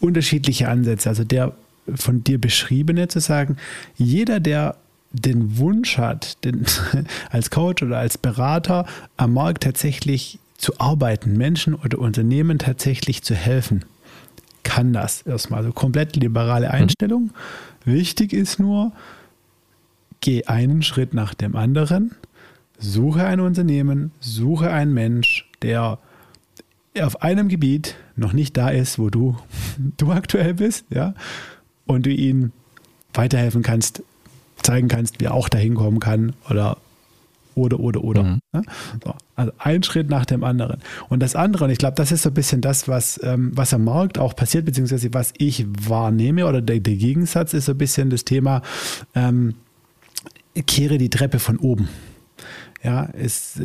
unterschiedliche 0.00 0.68
Ansätze. 0.68 1.08
Also 1.08 1.24
der 1.24 1.54
von 1.94 2.24
dir 2.24 2.40
beschriebene 2.40 3.08
zu 3.08 3.20
sagen, 3.20 3.56
jeder, 3.96 4.40
der 4.40 4.76
den 5.12 5.58
Wunsch 5.58 5.98
hat, 5.98 6.42
den, 6.44 6.66
als 7.30 7.50
Coach 7.50 7.82
oder 7.82 7.98
als 7.98 8.18
Berater 8.18 8.86
am 9.16 9.34
Markt 9.34 9.62
tatsächlich 9.62 10.38
zu 10.58 10.78
arbeiten, 10.78 11.36
Menschen 11.36 11.74
oder 11.74 11.98
Unternehmen 11.98 12.58
tatsächlich 12.58 13.22
zu 13.22 13.34
helfen 13.34 13.84
kann 14.68 14.92
das 14.92 15.22
erstmal. 15.22 15.60
Also 15.60 15.72
komplett 15.72 16.14
liberale 16.16 16.66
mhm. 16.66 16.72
Einstellung. 16.72 17.30
Wichtig 17.84 18.34
ist 18.34 18.60
nur, 18.60 18.92
geh 20.20 20.44
einen 20.44 20.82
Schritt 20.82 21.14
nach 21.14 21.32
dem 21.32 21.56
anderen, 21.56 22.14
suche 22.78 23.24
ein 23.24 23.40
Unternehmen, 23.40 24.12
suche 24.20 24.70
einen 24.70 24.92
Mensch, 24.92 25.50
der 25.62 25.98
auf 27.00 27.22
einem 27.22 27.48
Gebiet 27.48 27.94
noch 28.16 28.32
nicht 28.32 28.56
da 28.56 28.68
ist, 28.68 28.98
wo 28.98 29.08
du, 29.08 29.36
du 29.96 30.12
aktuell 30.12 30.54
bist, 30.54 30.84
ja, 30.90 31.14
und 31.86 32.04
du 32.04 32.10
ihm 32.10 32.52
weiterhelfen 33.14 33.62
kannst, 33.62 34.02
zeigen 34.62 34.88
kannst, 34.88 35.20
wie 35.20 35.26
er 35.26 35.34
auch 35.34 35.48
dahin 35.48 35.76
kommen 35.76 36.00
kann 36.00 36.34
oder 36.50 36.76
oder, 37.58 37.80
oder, 37.80 38.02
oder. 38.02 38.22
Mhm. 38.22 38.40
So, 39.04 39.14
also 39.36 39.52
ein 39.58 39.82
Schritt 39.82 40.08
nach 40.08 40.24
dem 40.24 40.44
anderen. 40.44 40.80
Und 41.08 41.20
das 41.20 41.36
andere, 41.36 41.64
und 41.64 41.70
ich 41.70 41.78
glaube, 41.78 41.94
das 41.96 42.12
ist 42.12 42.22
so 42.22 42.30
ein 42.30 42.34
bisschen 42.34 42.60
das, 42.60 42.88
was, 42.88 43.20
ähm, 43.22 43.50
was 43.54 43.74
am 43.74 43.84
Markt 43.84 44.18
auch 44.18 44.34
passiert, 44.34 44.64
beziehungsweise 44.64 45.12
was 45.12 45.32
ich 45.38 45.66
wahrnehme, 45.68 46.46
oder 46.46 46.62
der, 46.62 46.80
der 46.80 46.96
Gegensatz 46.96 47.54
ist 47.54 47.66
so 47.66 47.72
ein 47.72 47.78
bisschen 47.78 48.10
das 48.10 48.24
Thema, 48.24 48.62
ähm, 49.14 49.54
kehre 50.66 50.98
die 50.98 51.10
Treppe 51.10 51.38
von 51.38 51.58
oben. 51.58 51.88
Ja, 52.82 53.04
ist, 53.04 53.60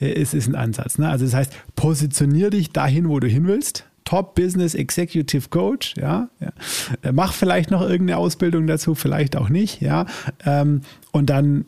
äh, 0.00 0.12
ist, 0.12 0.34
ist 0.34 0.48
ein 0.48 0.54
Ansatz. 0.54 0.98
Ne? 0.98 1.08
Also 1.08 1.24
das 1.24 1.34
heißt, 1.34 1.52
positionier 1.76 2.50
dich 2.50 2.72
dahin, 2.72 3.08
wo 3.08 3.20
du 3.20 3.28
hin 3.28 3.46
willst. 3.46 3.84
Top 4.04 4.34
Business 4.34 4.74
Executive 4.74 5.50
Coach, 5.50 5.94
ja, 5.98 6.30
ja. 6.40 7.12
Mach 7.12 7.34
vielleicht 7.34 7.70
noch 7.70 7.82
irgendeine 7.82 8.16
Ausbildung 8.16 8.66
dazu, 8.66 8.94
vielleicht 8.94 9.36
auch 9.36 9.50
nicht, 9.50 9.82
ja, 9.82 10.06
ähm, 10.46 10.80
und 11.12 11.28
dann 11.28 11.66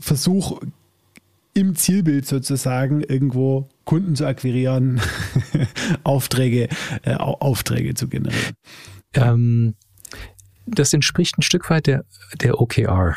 Versuch 0.00 0.60
im 1.54 1.76
Zielbild 1.76 2.26
sozusagen 2.26 3.02
irgendwo 3.02 3.68
Kunden 3.84 4.16
zu 4.16 4.26
akquirieren, 4.26 5.00
Aufträge, 6.04 6.68
äh, 7.02 7.14
Aufträge 7.14 7.94
zu 7.94 8.08
generieren. 8.08 8.54
Ähm, 9.14 9.74
das 10.66 10.92
entspricht 10.92 11.38
ein 11.38 11.42
Stück 11.42 11.68
weit 11.70 11.86
der, 11.86 12.04
der 12.40 12.60
OKR 12.60 13.16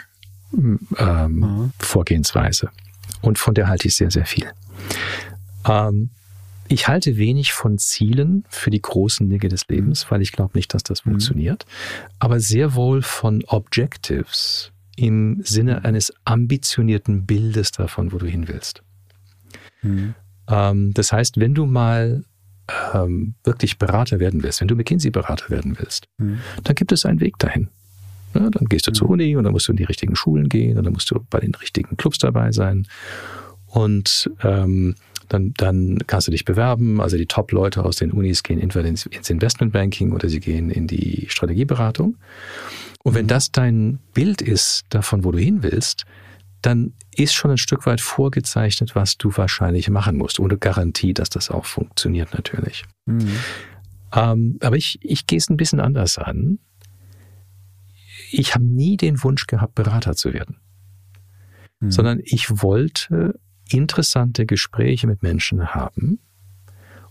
ähm, 0.98 1.72
Vorgehensweise. 1.80 2.70
Und 3.22 3.38
von 3.38 3.54
der 3.54 3.68
halte 3.68 3.88
ich 3.88 3.96
sehr, 3.96 4.12
sehr 4.12 4.26
viel. 4.26 4.52
Ähm, 5.68 6.10
ich 6.68 6.88
halte 6.88 7.18
wenig 7.18 7.54
von 7.54 7.78
Zielen 7.78 8.46
für 8.50 8.70
die 8.70 8.82
großen 8.82 9.30
Dinge 9.30 9.48
des 9.48 9.68
Lebens, 9.68 10.10
weil 10.10 10.22
ich 10.22 10.32
glaube 10.32 10.58
nicht, 10.58 10.74
dass 10.74 10.84
das 10.84 11.06
mhm. 11.06 11.12
funktioniert. 11.12 11.66
Aber 12.20 12.40
sehr 12.40 12.74
wohl 12.74 13.02
von 13.02 13.44
Objectives, 13.46 14.73
im 14.96 15.42
Sinne 15.44 15.86
eines 15.86 16.14
ambitionierten 16.26 17.26
Bildes 17.26 17.72
davon, 17.72 18.12
wo 18.12 18.18
du 18.18 18.26
hin 18.26 18.48
willst. 18.48 18.84
Mhm. 19.82 20.16
Ähm, 20.48 20.94
das 20.94 21.12
heißt, 21.12 21.40
wenn 21.40 21.54
du 21.54 21.66
mal 21.66 22.24
ähm, 22.94 23.36
wirklich 23.44 23.78
Berater 23.78 24.20
werden 24.20 24.44
willst, 24.44 24.62
wenn 24.62 24.68
du 24.68 24.76
McKinsey-Berater 24.76 25.50
werden 25.50 25.78
willst, 25.80 26.08
mhm. 26.18 26.40
dann 26.64 26.76
gibt 26.76 26.92
es 26.92 27.06
einen 27.06 27.20
Weg 27.20 27.38
dahin. 27.40 27.70
Ja, 28.34 28.50
dann 28.50 28.66
gehst 28.66 28.88
du 28.88 28.92
mhm. 28.92 28.96
zur 28.96 29.10
Uni 29.10 29.36
und 29.36 29.44
dann 29.44 29.54
musst 29.54 29.68
du 29.68 29.74
in 29.74 29.78
die 29.78 29.84
richtigen 29.84 30.16
Schulen 30.16 30.50
gehen 30.50 30.78
und 30.78 30.86
dann 30.86 30.94
musst 30.94 31.12
du 31.12 31.20
bei 31.30 31.40
den 31.40 31.54
richtigen 31.56 31.98
Clubs 31.98 32.18
dabei 32.18 32.52
sein. 32.52 32.88
Und 33.68 34.30
ähm, 34.44 34.96
dann, 35.34 35.54
dann 35.58 36.00
kannst 36.08 36.28
du 36.28 36.32
dich 36.32 36.46
bewerben. 36.46 37.02
Also 37.02 37.18
die 37.18 37.26
Top-Leute 37.26 37.84
aus 37.84 37.98
den 37.98 38.12
Unis 38.12 38.44
gehen 38.44 38.60
entweder 38.60 38.88
ins, 38.88 39.06
ins 39.08 39.30
Investmentbanking 39.30 40.12
oder 40.12 40.30
sie 40.30 40.40
gehen 40.40 40.70
in 40.70 40.88
die 40.88 41.26
Strategieberatung. 41.30 42.18
Und 43.04 43.16
wenn 43.16 43.26
mhm. 43.26 43.30
das 43.30 43.52
dein 43.52 44.00
Bild 44.14 44.42
ist 44.42 44.84
davon, 44.90 45.24
wo 45.24 45.32
du 45.32 45.40
hin 45.40 45.64
willst, 45.64 46.06
dann 46.62 46.94
ist 47.16 47.34
schon 47.34 47.52
ein 47.52 47.58
Stück 47.58 47.86
weit 47.86 48.00
vorgezeichnet, 48.00 48.96
was 48.96 49.18
du 49.18 49.36
wahrscheinlich 49.36 49.90
machen 49.90 50.18
musst, 50.18 50.40
ohne 50.40 50.58
Garantie, 50.58 51.14
dass 51.14 51.30
das 51.30 51.52
auch 51.52 51.66
funktioniert 51.66 52.34
natürlich. 52.34 52.86
Mhm. 53.06 53.36
Ähm, 54.14 54.58
aber 54.62 54.78
ich, 54.78 55.00
ich 55.02 55.28
gehe 55.28 55.38
es 55.38 55.50
ein 55.50 55.58
bisschen 55.58 55.80
anders 55.80 56.18
an. 56.18 56.60
Ich 58.32 58.56
habe 58.56 58.64
nie 58.64 58.98
den 58.98 59.22
Wunsch 59.24 59.48
gehabt, 59.48 59.76
Berater 59.76 60.16
zu 60.16 60.34
werden, 60.34 60.58
mhm. 61.82 61.92
sondern 61.92 62.20
ich 62.24 62.62
wollte 62.62 63.40
interessante 63.70 64.46
Gespräche 64.46 65.08
mit 65.08 65.24
Menschen 65.24 65.74
haben 65.74 66.20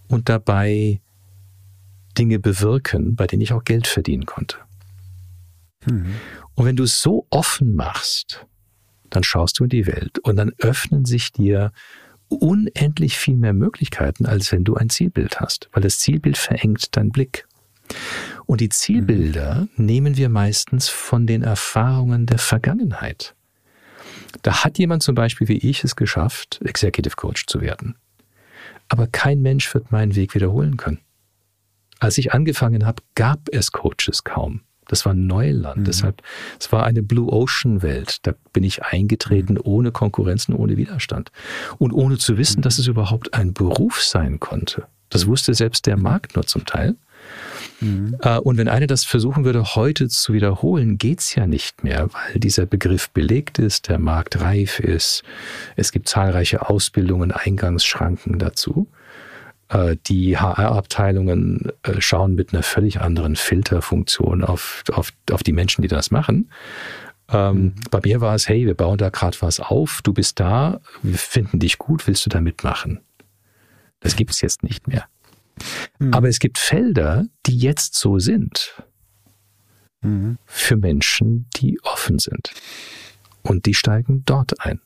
und 0.08 0.28
dabei 0.28 1.00
Dinge 2.18 2.38
bewirken, 2.38 3.16
bei 3.16 3.26
denen 3.26 3.42
ich 3.42 3.52
auch 3.52 3.64
Geld 3.64 3.86
verdienen 3.86 4.26
konnte. 4.26 4.58
Mhm. 5.86 6.14
Und 6.54 6.66
wenn 6.66 6.76
du 6.76 6.84
es 6.84 7.00
so 7.00 7.26
offen 7.30 7.74
machst, 7.74 8.46
dann 9.10 9.24
schaust 9.24 9.58
du 9.58 9.64
in 9.64 9.70
die 9.70 9.86
Welt 9.86 10.18
und 10.20 10.36
dann 10.36 10.52
öffnen 10.58 11.04
sich 11.04 11.32
dir 11.32 11.72
unendlich 12.28 13.18
viel 13.18 13.36
mehr 13.36 13.52
Möglichkeiten, 13.52 14.26
als 14.26 14.52
wenn 14.52 14.64
du 14.64 14.74
ein 14.74 14.88
Zielbild 14.88 15.40
hast, 15.40 15.68
weil 15.72 15.82
das 15.82 15.98
Zielbild 15.98 16.38
verengt 16.38 16.96
deinen 16.96 17.10
Blick. 17.10 17.46
Und 18.46 18.60
die 18.60 18.70
Zielbilder 18.70 19.68
mhm. 19.76 19.84
nehmen 19.84 20.16
wir 20.16 20.28
meistens 20.28 20.88
von 20.88 21.26
den 21.26 21.42
Erfahrungen 21.42 22.26
der 22.26 22.38
Vergangenheit. 22.38 23.34
Da 24.42 24.64
hat 24.64 24.78
jemand 24.78 25.02
zum 25.02 25.14
Beispiel 25.14 25.48
wie 25.48 25.58
ich 25.58 25.84
es 25.84 25.96
geschafft, 25.96 26.60
Executive 26.64 27.16
Coach 27.16 27.46
zu 27.46 27.60
werden. 27.60 27.96
Aber 28.88 29.06
kein 29.06 29.42
Mensch 29.42 29.72
wird 29.74 29.92
meinen 29.92 30.14
Weg 30.14 30.34
wiederholen 30.34 30.76
können. 30.76 30.98
Als 31.98 32.18
ich 32.18 32.32
angefangen 32.32 32.84
habe, 32.84 33.02
gab 33.14 33.48
es 33.52 33.72
Coaches 33.72 34.24
kaum. 34.24 34.62
Das 34.88 35.06
war 35.06 35.14
Neuland. 35.14 35.78
Mhm. 35.78 35.84
Deshalb, 35.84 36.22
es 36.58 36.72
war 36.72 36.84
eine 36.84 37.02
Blue 37.02 37.32
Ocean 37.32 37.80
Welt. 37.80 38.18
Da 38.26 38.34
bin 38.52 38.64
ich 38.64 38.82
eingetreten 38.82 39.54
mhm. 39.54 39.60
ohne 39.64 39.92
Konkurrenzen, 39.92 40.54
ohne 40.54 40.76
Widerstand. 40.76 41.30
Und 41.78 41.92
ohne 41.92 42.18
zu 42.18 42.36
wissen, 42.36 42.58
mhm. 42.58 42.62
dass 42.62 42.78
es 42.78 42.88
überhaupt 42.88 43.32
ein 43.34 43.54
Beruf 43.54 44.02
sein 44.02 44.40
konnte. 44.40 44.86
Das 45.08 45.26
wusste 45.26 45.54
selbst 45.54 45.86
der 45.86 45.96
Markt 45.96 46.34
nur 46.34 46.46
zum 46.46 46.66
Teil. 46.66 46.96
Mhm. 47.82 48.16
Äh, 48.20 48.38
und 48.38 48.56
wenn 48.56 48.68
einer 48.68 48.86
das 48.86 49.04
versuchen 49.04 49.44
würde, 49.44 49.74
heute 49.74 50.08
zu 50.08 50.32
wiederholen, 50.32 50.98
geht's 50.98 51.34
ja 51.34 51.46
nicht 51.46 51.82
mehr, 51.82 52.08
weil 52.12 52.38
dieser 52.38 52.66
Begriff 52.66 53.10
belegt 53.10 53.58
ist, 53.58 53.88
der 53.88 53.98
Markt 53.98 54.40
reif 54.40 54.78
ist. 54.78 55.22
Es 55.76 55.92
gibt 55.92 56.08
zahlreiche 56.08 56.68
Ausbildungen, 56.68 57.32
Eingangsschranken 57.32 58.38
dazu. 58.38 58.86
Äh, 59.68 59.96
die 60.06 60.38
HR-Abteilungen 60.38 61.72
äh, 61.82 62.00
schauen 62.00 62.34
mit 62.34 62.52
einer 62.52 62.62
völlig 62.62 63.00
anderen 63.00 63.36
Filterfunktion 63.36 64.44
auf, 64.44 64.84
auf, 64.92 65.12
auf 65.30 65.42
die 65.42 65.52
Menschen, 65.52 65.82
die 65.82 65.88
das 65.88 66.10
machen. 66.10 66.50
Ähm, 67.30 67.56
mhm. 67.56 67.74
Bei 67.90 68.00
mir 68.04 68.20
war 68.20 68.34
es, 68.34 68.48
hey, 68.48 68.66
wir 68.66 68.74
bauen 68.74 68.98
da 68.98 69.08
gerade 69.08 69.36
was 69.40 69.58
auf, 69.58 70.00
du 70.02 70.12
bist 70.12 70.38
da, 70.38 70.80
wir 71.02 71.18
finden 71.18 71.58
dich 71.58 71.78
gut, 71.78 72.06
willst 72.06 72.24
du 72.26 72.30
da 72.30 72.40
mitmachen? 72.40 73.00
Das 74.00 74.16
gibt 74.16 74.32
es 74.32 74.40
jetzt 74.40 74.62
nicht 74.62 74.88
mehr. 74.88 75.06
Mhm. 75.98 76.14
Aber 76.14 76.28
es 76.28 76.38
gibt 76.38 76.58
Felder, 76.58 77.26
die 77.46 77.56
jetzt 77.56 77.94
so 77.94 78.18
sind. 78.18 78.82
Mhm. 80.02 80.38
Für 80.46 80.76
Menschen, 80.76 81.46
die 81.56 81.80
offen 81.82 82.18
sind. 82.18 82.52
Und 83.42 83.66
die 83.66 83.74
steigen 83.74 84.24
dort 84.24 84.60
ein. 84.60 84.80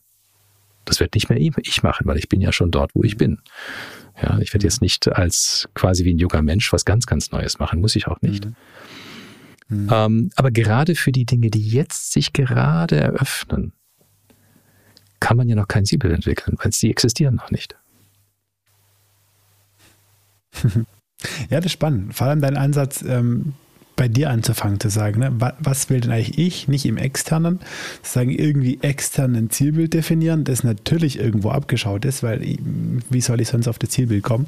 Das 0.84 1.00
wird 1.00 1.14
nicht 1.14 1.28
mehr 1.28 1.38
ich 1.38 1.82
machen, 1.82 2.06
weil 2.06 2.16
ich 2.16 2.28
bin 2.28 2.40
ja 2.40 2.52
schon 2.52 2.70
dort, 2.70 2.94
wo 2.94 3.02
ich 3.02 3.16
bin. 3.16 3.40
Ja, 4.22 4.38
ich 4.38 4.54
werde 4.54 4.64
jetzt 4.64 4.80
nicht 4.80 5.08
als 5.08 5.68
quasi 5.74 6.04
wie 6.04 6.14
ein 6.14 6.18
junger 6.18 6.42
Mensch 6.42 6.72
was 6.72 6.84
ganz, 6.84 7.06
ganz 7.06 7.32
Neues 7.32 7.58
machen, 7.58 7.80
muss 7.80 7.96
ich 7.96 8.06
auch 8.06 8.20
nicht. 8.22 8.46
Mhm. 8.46 8.54
Mhm. 9.68 9.88
Ähm, 9.92 10.30
aber 10.36 10.50
gerade 10.50 10.94
für 10.94 11.12
die 11.12 11.26
Dinge, 11.26 11.50
die 11.50 11.68
jetzt 11.68 12.12
sich 12.12 12.32
gerade 12.32 12.96
eröffnen, 12.96 13.72
kann 15.20 15.36
man 15.36 15.48
ja 15.48 15.56
noch 15.56 15.68
kein 15.68 15.84
Siebel 15.84 16.12
entwickeln, 16.12 16.56
weil 16.62 16.72
sie 16.72 16.90
existieren 16.90 17.34
noch 17.34 17.50
nicht. 17.50 17.76
Ja, 21.48 21.56
das 21.56 21.66
ist 21.66 21.72
spannend. 21.72 22.14
Vor 22.14 22.26
allem 22.26 22.42
dein 22.42 22.58
Ansatz, 22.58 23.02
ähm, 23.02 23.54
bei 23.96 24.08
dir 24.08 24.30
anzufangen 24.30 24.78
zu 24.78 24.90
sagen, 24.90 25.20
ne? 25.20 25.32
was 25.58 25.88
will 25.88 26.00
denn 26.00 26.12
eigentlich 26.12 26.38
ich, 26.38 26.68
nicht 26.68 26.84
im 26.84 26.98
externen, 26.98 27.60
sagen 28.02 28.30
irgendwie 28.30 28.78
externen 28.82 29.48
Zielbild 29.48 29.94
definieren, 29.94 30.44
das 30.44 30.62
natürlich 30.62 31.18
irgendwo 31.18 31.48
abgeschaut 31.50 32.04
ist, 32.04 32.22
weil 32.22 32.58
wie 33.08 33.20
soll 33.22 33.40
ich 33.40 33.48
sonst 33.48 33.68
auf 33.68 33.78
das 33.78 33.90
Zielbild 33.90 34.22
kommen? 34.22 34.46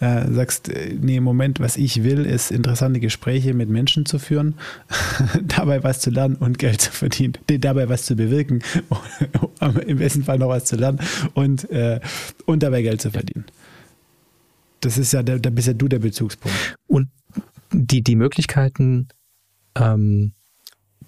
Äh, 0.00 0.26
sagst, 0.32 0.68
äh, 0.68 0.96
nee, 1.00 1.20
Moment, 1.20 1.60
was 1.60 1.76
ich 1.76 2.02
will, 2.02 2.26
ist 2.26 2.50
interessante 2.50 2.98
Gespräche 2.98 3.54
mit 3.54 3.68
Menschen 3.68 4.04
zu 4.04 4.18
führen, 4.18 4.54
dabei 5.42 5.84
was 5.84 6.00
zu 6.00 6.10
lernen 6.10 6.34
und 6.34 6.58
Geld 6.58 6.80
zu 6.80 6.90
verdienen, 6.90 7.34
dabei 7.46 7.88
was 7.88 8.04
zu 8.04 8.16
bewirken, 8.16 8.62
im 9.86 9.98
besten 9.98 10.24
Fall 10.24 10.38
noch 10.38 10.48
was 10.48 10.64
zu 10.64 10.74
lernen 10.74 10.98
und, 11.34 11.70
äh, 11.70 12.00
und 12.46 12.64
dabei 12.64 12.82
Geld 12.82 13.00
zu 13.00 13.12
verdienen. 13.12 13.44
Das 14.80 14.98
ist 14.98 15.12
ja, 15.12 15.22
da 15.22 15.50
bist 15.50 15.68
ja 15.68 15.74
du 15.74 15.88
der 15.88 15.98
Bezugspunkt. 15.98 16.76
Und 16.86 17.08
die, 17.72 18.02
die 18.02 18.16
Möglichkeiten 18.16 19.08
ähm, 19.74 20.32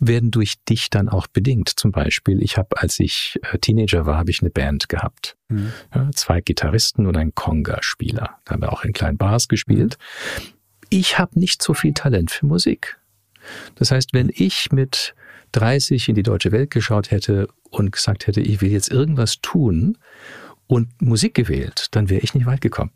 werden 0.01 0.31
durch 0.31 0.55
dich 0.69 0.91
dann 0.91 1.09
auch 1.09 1.27
bedingt. 1.27 1.69
Zum 1.69 1.93
Beispiel, 1.93 2.43
ich 2.43 2.57
habe, 2.57 2.81
als 2.81 2.99
ich 2.99 3.39
äh, 3.53 3.59
Teenager 3.59 4.07
war, 4.07 4.17
habe 4.17 4.31
ich 4.31 4.41
eine 4.41 4.51
Band 4.51 4.89
gehabt. 4.89 5.37
Mhm. 5.49 5.73
Ja, 5.95 6.11
zwei 6.15 6.41
Gitarristen 6.41 7.07
und 7.07 7.17
ein 7.17 7.35
Conga-Spieler. 7.35 8.39
Da 8.45 8.53
haben 8.53 8.63
wir 8.63 8.73
auch 8.73 8.85
in 8.85 8.93
kleinen 8.93 9.19
Bars 9.19 9.49
gespielt. 9.49 9.99
Ich 10.89 11.19
habe 11.19 11.39
nicht 11.39 11.63
so 11.63 11.75
viel 11.75 11.93
Talent 11.93 12.31
für 12.31 12.47
Musik. 12.47 12.99
Das 13.77 13.91
heißt, 13.91 14.13
wenn 14.13 14.31
ich 14.35 14.73
mit 14.73 15.15
30 15.53 16.09
in 16.09 16.15
die 16.15 16.23
deutsche 16.23 16.53
Welt 16.53 16.71
geschaut 16.71 17.11
hätte 17.11 17.49
und 17.71 17.93
gesagt 17.93 18.27
hätte, 18.27 18.41
ich 18.41 18.61
will 18.61 18.71
jetzt 18.71 18.91
irgendwas 18.91 19.41
tun 19.41 19.99
und 20.67 21.03
Musik 21.03 21.35
gewählt, 21.35 21.89
dann 21.93 22.09
wäre 22.09 22.23
ich 22.23 22.35
nicht 22.35 22.47
weit 22.47 22.61
gekommen. 22.61 22.93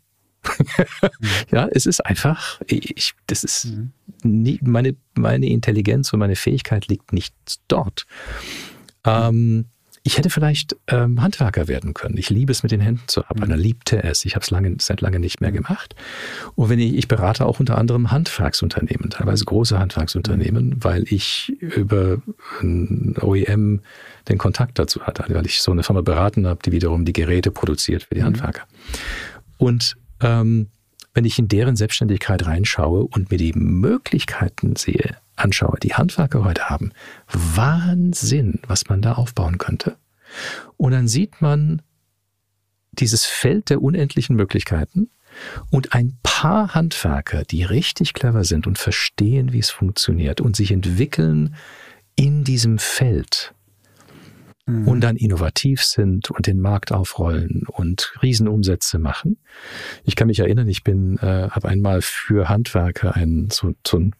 ja, 1.51 1.67
es 1.71 1.85
ist 1.85 2.05
einfach, 2.05 2.61
ich, 2.67 3.13
das 3.27 3.43
ist 3.43 3.65
mhm. 3.65 3.91
nie, 4.23 4.59
meine, 4.61 4.95
meine 5.15 5.47
Intelligenz 5.47 6.11
und 6.13 6.19
meine 6.19 6.35
Fähigkeit 6.35 6.87
liegt 6.87 7.13
nicht 7.13 7.33
dort. 7.67 8.05
Ähm, 9.03 9.65
ich 10.07 10.19
hätte 10.19 10.29
vielleicht 10.29 10.75
ähm, 10.85 11.19
Handwerker 11.19 11.67
werden 11.67 11.95
können. 11.95 12.15
Ich 12.17 12.29
liebe 12.29 12.51
es, 12.51 12.61
mit 12.61 12.71
den 12.71 12.79
Händen 12.79 13.07
zu 13.07 13.25
arbeiten. 13.25 13.51
Mhm. 13.51 13.57
liebte 13.57 14.03
es. 14.03 14.23
Ich 14.23 14.35
habe 14.35 14.43
es 14.43 14.51
lange, 14.51 14.75
seit 14.79 15.01
lange 15.01 15.19
nicht 15.19 15.41
mehr 15.41 15.49
mhm. 15.49 15.55
gemacht. 15.55 15.95
Und 16.53 16.69
wenn 16.69 16.77
ich, 16.77 16.93
ich 16.93 17.07
berate 17.07 17.43
auch 17.43 17.59
unter 17.59 17.75
anderem 17.75 18.11
Handwerksunternehmen, 18.11 19.09
teilweise 19.09 19.45
große 19.45 19.79
Handwerksunternehmen, 19.79 20.69
mhm. 20.69 20.83
weil 20.83 21.05
ich 21.11 21.57
über 21.59 22.21
ein 22.61 23.15
OEM 23.19 23.81
den 24.29 24.37
Kontakt 24.37 24.77
dazu 24.77 25.01
hatte, 25.01 25.25
weil 25.27 25.47
ich 25.47 25.63
so 25.63 25.71
eine 25.71 25.81
Firma 25.81 26.01
beraten 26.01 26.45
habe, 26.45 26.59
die 26.63 26.71
wiederum 26.71 27.03
die 27.03 27.13
Geräte 27.13 27.49
produziert 27.49 28.03
für 28.03 28.13
die 28.13 28.21
mhm. 28.21 28.25
Handwerker. 28.25 28.61
Und 29.57 29.97
ähm, 30.21 30.69
wenn 31.13 31.25
ich 31.25 31.39
in 31.39 31.47
deren 31.47 31.75
Selbstständigkeit 31.75 32.45
reinschaue 32.45 33.05
und 33.05 33.31
mir 33.31 33.37
die 33.37 33.53
Möglichkeiten 33.53 34.75
sehe, 34.75 35.17
anschaue, 35.37 35.79
die 35.81 35.93
Handwerker 35.93 36.43
heute 36.43 36.69
haben, 36.69 36.91
Wahnsinn, 37.31 38.59
was 38.67 38.89
man 38.89 39.01
da 39.01 39.13
aufbauen 39.13 39.57
könnte. 39.57 39.97
Und 40.77 40.91
dann 40.91 41.07
sieht 41.07 41.41
man 41.41 41.81
dieses 42.91 43.25
Feld 43.25 43.69
der 43.69 43.81
unendlichen 43.81 44.35
Möglichkeiten 44.35 45.09
und 45.69 45.93
ein 45.93 46.17
paar 46.23 46.75
Handwerker, 46.75 47.43
die 47.43 47.63
richtig 47.63 48.13
clever 48.13 48.43
sind 48.43 48.67
und 48.67 48.77
verstehen, 48.77 49.53
wie 49.53 49.59
es 49.59 49.69
funktioniert 49.69 50.41
und 50.41 50.55
sich 50.55 50.71
entwickeln 50.71 51.55
in 52.15 52.43
diesem 52.43 52.77
Feld 52.77 53.54
mhm. 54.65 54.87
und 54.87 55.01
dann 55.01 55.15
innovativ 55.15 55.83
sind 55.83 56.31
und 56.31 56.47
den 56.47 56.59
Markt 56.59 56.91
aufrollen 56.91 57.63
und 57.67 58.13
Riesenumsätze 58.21 58.99
machen. 58.99 59.37
Ich 60.03 60.15
kann 60.15 60.27
mich 60.27 60.39
erinnern, 60.39 60.67
ich 60.67 60.83
bin, 60.83 61.17
äh, 61.17 61.49
habe 61.49 61.67
einmal 61.67 62.01
für 62.01 62.49
Handwerker 62.49 63.15
ein 63.15 63.49
so, 63.51 63.73
so 63.85 63.97
ein 63.97 64.15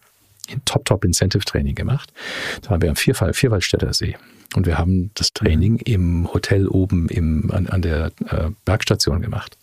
Top-Top-Incentive-Training 0.66 1.76
gemacht. 1.76 2.14
Da 2.62 2.72
waren 2.72 2.82
wir 2.82 2.90
am 2.90 2.96
Vierfall, 2.96 3.34
Vierwaldstätter 3.34 3.94
See. 3.94 4.16
Und 4.56 4.68
wir 4.68 4.78
haben 4.78 5.12
das 5.16 5.34
Training 5.34 5.74
mhm. 5.74 5.82
im 5.86 6.34
Hotel 6.34 6.68
oben 6.68 7.10
im, 7.10 7.52
an, 7.52 7.68
an 7.68 7.82
der 7.82 8.12
äh, 8.28 8.52
Bergstation 8.64 9.22
gemacht. 9.22 9.58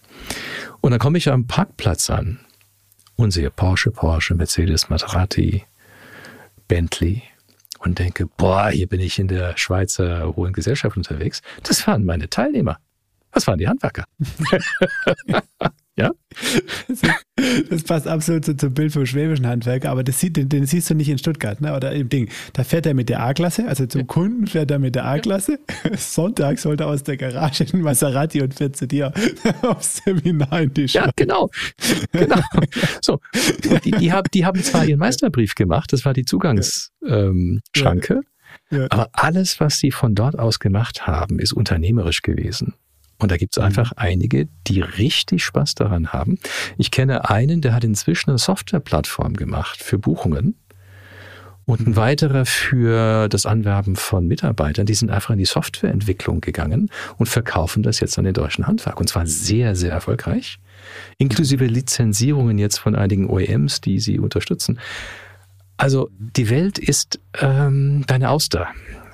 Und 0.80 0.91
dann 0.91 1.01
komme 1.01 1.18
ich 1.18 1.30
am 1.30 1.47
Parkplatz 1.47 2.11
an 2.11 2.41
und 3.16 3.30
sehe 3.30 3.51
Porsche, 3.51 3.91
Porsche, 3.91 4.35
Mercedes, 4.35 4.91
Maserati, 4.91 5.64
Bentley 6.66 7.22
und 7.83 7.99
denke, 7.99 8.26
boah, 8.26 8.70
hier 8.70 8.87
bin 8.87 9.01
ich 9.01 9.18
in 9.18 9.28
der 9.28 9.57
Schweizer 9.57 10.35
Hohen 10.37 10.53
Gesellschaft 10.53 10.97
unterwegs. 10.97 11.43
Das 11.62 11.87
waren 11.87 12.05
meine 12.05 12.28
Teilnehmer. 12.30 12.78
Das 13.33 13.47
waren 13.47 13.59
die 13.59 13.68
Handwerker. 13.68 14.05
ja? 15.97 16.11
Das 17.70 17.82
passt 17.82 18.07
absolut 18.07 18.45
zum 18.45 18.74
Bild 18.74 18.93
vom 18.93 19.07
schwäbischen 19.07 19.47
Handwerker, 19.47 19.90
aber 19.90 20.05
das 20.05 20.20
sieht, 20.20 20.36
den, 20.36 20.49
den 20.49 20.66
siehst 20.66 20.90
du 20.90 20.95
nicht 20.95 21.09
in 21.09 21.16
Stuttgart, 21.18 21.61
ne? 21.61 21.74
Oder 21.74 21.93
im 21.93 22.09
Ding. 22.09 22.28
Da 22.53 22.62
fährt 22.62 22.84
er 22.84 22.93
mit 22.93 23.09
der 23.09 23.20
A-Klasse, 23.20 23.66
also 23.66 23.86
zum 23.86 24.07
Kunden 24.07 24.47
fährt 24.47 24.70
er 24.70 24.78
mit 24.78 24.95
der 24.95 25.07
A-Klasse. 25.07 25.59
Sonntag 25.97 26.62
holt 26.64 26.80
er 26.80 26.88
aus 26.88 27.03
der 27.03 27.16
Garage 27.16 27.64
den 27.64 27.80
Maserati 27.80 28.43
und 28.43 28.55
fährt 28.55 28.76
zu 28.76 28.86
dir 28.86 29.12
aufs 29.62 30.03
Seminar 30.05 30.61
in 30.61 30.74
die 30.74 30.88
Schweiz. 30.88 31.05
Ja, 31.07 31.11
genau. 31.16 31.49
genau. 32.12 32.40
So. 33.01 33.18
Die, 33.84 33.90
die, 33.93 34.12
haben, 34.12 34.28
die 34.32 34.45
haben 34.45 34.62
zwar 34.62 34.84
ihren 34.84 34.99
Meisterbrief 34.99 35.55
gemacht, 35.55 35.93
das 35.93 36.05
war 36.05 36.12
die 36.12 36.24
Zugangsschranke. 36.24 36.93
Ähm, 37.07 37.62
ja. 37.80 38.20
Ja. 38.70 38.86
Aber 38.90 39.09
alles, 39.12 39.61
was 39.61 39.78
sie 39.78 39.90
von 39.90 40.14
dort 40.14 40.38
aus 40.38 40.59
gemacht 40.59 41.07
haben, 41.07 41.38
ist 41.38 41.53
unternehmerisch 41.53 42.22
gewesen. 42.22 42.75
Und 43.22 43.30
da 43.30 43.36
gibt 43.36 43.57
es 43.57 43.61
mhm. 43.61 43.66
einfach 43.66 43.92
einige, 43.96 44.49
die 44.66 44.80
richtig 44.80 45.44
Spaß 45.44 45.76
daran 45.76 46.08
haben. 46.12 46.38
Ich 46.76 46.90
kenne 46.90 47.30
einen, 47.30 47.61
der 47.61 47.72
hat 47.72 47.84
inzwischen 47.84 48.30
eine 48.30 48.38
Softwareplattform 48.38 49.34
gemacht 49.34 49.82
für 49.82 49.99
Buchungen. 49.99 50.57
Und 51.64 51.80
ein 51.80 51.90
mhm. 51.90 51.96
weiterer 51.96 52.44
für 52.44 53.28
das 53.28 53.46
Anwerben 53.46 53.94
von 53.94 54.26
Mitarbeitern, 54.26 54.84
die 54.84 54.94
sind 54.94 55.11
einfach 55.11 55.30
in 55.30 55.38
die 55.38 55.44
Softwareentwicklung 55.44 56.40
gegangen 56.40 56.90
und 57.18 57.26
verkaufen 57.26 57.84
das 57.84 58.00
jetzt 58.00 58.18
an 58.18 58.24
den 58.24 58.34
deutschen 58.34 58.66
Handwerk. 58.66 58.99
Und 58.99 59.08
zwar 59.08 59.26
sehr, 59.26 59.76
sehr 59.76 59.92
erfolgreich. 59.92 60.58
Inklusive 61.18 61.66
Lizenzierungen 61.66 62.58
jetzt 62.58 62.78
von 62.78 62.96
einigen 62.96 63.30
OEMs, 63.30 63.80
die 63.80 64.00
sie 64.00 64.18
unterstützen. 64.18 64.80
Also 65.76 66.11
die 66.18 66.50
Welt 66.50 66.78
ist 66.78 67.20
ähm, 67.40 68.04
deine 68.08 68.30
Auster. 68.30 68.68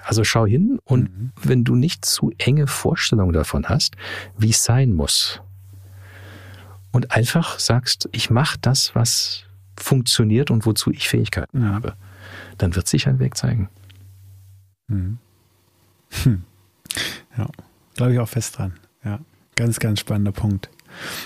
Also 0.08 0.24
schau 0.24 0.46
hin 0.46 0.78
und 0.84 1.02
mhm. 1.02 1.32
wenn 1.42 1.64
du 1.64 1.74
nicht 1.74 2.06
zu 2.06 2.32
enge 2.38 2.66
Vorstellungen 2.66 3.34
davon 3.34 3.68
hast, 3.68 3.94
wie 4.38 4.48
es 4.48 4.64
sein 4.64 4.94
muss, 4.94 5.42
und 6.92 7.12
einfach 7.12 7.58
sagst, 7.58 8.08
ich 8.12 8.30
mache 8.30 8.56
das, 8.62 8.94
was 8.94 9.44
funktioniert 9.76 10.50
und 10.50 10.64
wozu 10.64 10.90
ich 10.90 11.10
Fähigkeiten 11.10 11.60
mhm. 11.60 11.74
habe, 11.74 11.94
dann 12.56 12.74
wird 12.74 12.88
sich 12.88 13.06
ein 13.06 13.18
Weg 13.18 13.36
zeigen. 13.36 13.68
Mhm. 14.86 15.18
Hm. 16.22 16.42
Ja, 17.36 17.46
glaube 17.94 18.14
ich 18.14 18.18
auch 18.18 18.30
fest 18.30 18.56
dran. 18.56 18.72
Ja, 19.04 19.20
ganz, 19.56 19.78
ganz 19.78 20.00
spannender 20.00 20.32
Punkt. 20.32 20.70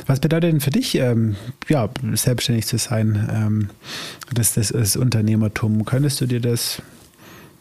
Was 0.07 0.19
bedeutet 0.19 0.53
denn 0.53 0.61
für 0.61 0.71
dich, 0.71 0.97
ähm, 0.97 1.37
ja, 1.69 1.89
selbstständig 2.15 2.67
zu 2.67 2.79
sein? 2.79 3.29
Ähm, 3.33 3.71
das, 4.35 4.55
das 4.55 4.73
ist 4.73 4.97
Unternehmertum. 4.97 5.85
Könntest 5.85 6.21
du 6.21 6.27
dir 6.27 6.41
das 6.41 6.83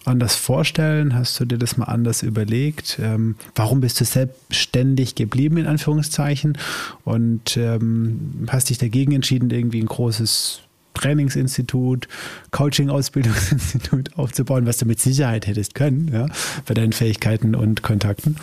anders 0.06 0.36
vorstellen? 0.36 1.16
Hast 1.16 1.40
du 1.40 1.46
dir 1.46 1.58
das 1.58 1.78
mal 1.78 1.86
anders 1.86 2.24
überlegt? 2.24 3.00
Ähm, 3.02 3.36
warum 3.56 3.82
bist 3.82 4.00
du 4.00 4.06
selbstständig 4.06 5.16
geblieben, 5.16 5.58
in 5.58 5.68
Anführungszeichen? 5.68 6.58
Und 7.04 7.58
ähm, 7.58 8.48
hast 8.50 8.70
dich 8.70 8.78
dagegen 8.78 9.12
entschieden, 9.14 9.50
irgendwie 9.50 9.82
ein 9.82 9.88
großes 9.88 10.62
Trainingsinstitut, 10.94 12.08
Coaching-Ausbildungsinstitut 12.52 14.14
aufzubauen, 14.18 14.66
was 14.66 14.78
du 14.78 14.86
mit 14.86 15.00
Sicherheit 15.00 15.48
hättest 15.48 15.74
können, 15.74 16.10
ja, 16.12 16.28
bei 16.66 16.74
deinen 16.74 16.94
Fähigkeiten 16.94 17.56
und 17.56 17.82
Kontakten. 17.82 18.36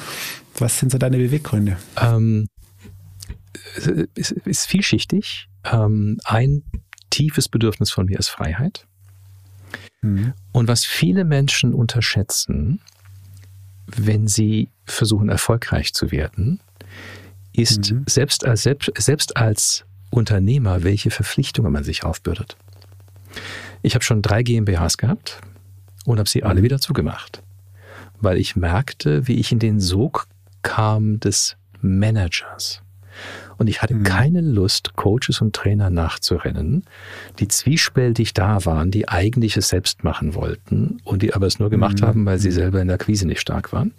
Was 0.57 0.79
sind 0.79 0.91
so 0.91 0.99
deine 0.99 1.19
Beweggründe? 1.19 1.77
Ähm, 2.01 2.49
es 4.15 4.31
ist 4.31 4.67
vielschichtig. 4.67 5.49
Ähm, 5.65 6.19
ein 6.25 6.63
tiefes 7.11 7.49
Bedürfnis 7.49 7.91
von 7.91 8.07
mir 8.07 8.19
ist 8.19 8.29
Freiheit. 8.29 8.88
Mhm. 10.01 10.33
Und 10.53 10.69
was 10.69 10.85
viele 10.85 11.25
Menschen 11.25 11.75
unterschätzen, 11.75 12.81
wenn 13.87 14.29
sie 14.29 14.69
versuchen, 14.85 15.29
erfolgreich 15.29 15.95
zu 15.95 16.11
werden, 16.11 16.61
ist 17.53 17.93
mhm. 17.93 18.05
selbst, 18.07 18.45
als, 18.45 18.63
selbst, 18.63 18.93
selbst 18.97 19.37
als 19.37 19.85
Unternehmer, 20.11 20.85
welche 20.85 21.11
Verpflichtungen 21.11 21.73
man 21.73 21.85
sich 21.85 22.05
aufbürdet. 22.05 22.57
Ich 23.83 23.95
habe 23.95 24.05
schon 24.05 24.23
drei 24.23 24.43
GmbHs 24.43 24.99
gehabt 24.99 25.41
und 26.05 26.19
habe 26.19 26.29
sie 26.29 26.43
alle 26.43 26.61
mhm. 26.61 26.65
wieder 26.65 26.81
zugemacht, 26.81 27.43
weil 28.21 28.39
ich 28.39 28.57
merkte, 28.57 29.27
wie 29.27 29.35
ich 29.35 29.53
in 29.53 29.59
den 29.59 29.81
Sog 29.81 30.27
kam 30.63 31.21
des 31.21 31.57
Managers. 31.81 32.83
Und 33.59 33.69
ich 33.69 33.83
hatte 33.83 33.95
mhm. 33.95 34.05
keine 34.05 34.41
Lust, 34.41 34.95
Coaches 34.97 35.41
und 35.41 35.55
Trainer 35.55 35.91
nachzurennen, 35.91 36.85
die 37.39 37.49
zwiespältig 37.49 38.33
da 38.33 38.65
waren, 38.65 38.91
die 38.91 39.09
eigentlich 39.09 39.57
es 39.57 39.69
selbst 39.69 40.05
machen 40.05 40.35
wollten 40.35 40.99
und 41.05 41.23
die 41.23 41.35
aber 41.35 41.47
es 41.47 41.59
nur 41.59 41.69
gemacht 41.69 42.01
mhm. 42.01 42.07
haben, 42.07 42.27
weil 42.27 42.39
sie 42.39 42.53
selber 42.53 42.81
in 42.81 42.89
der 42.89 42.95
Akquise 42.95 43.27
nicht 43.27 43.41
stark 43.41 43.73
waren 43.73 43.93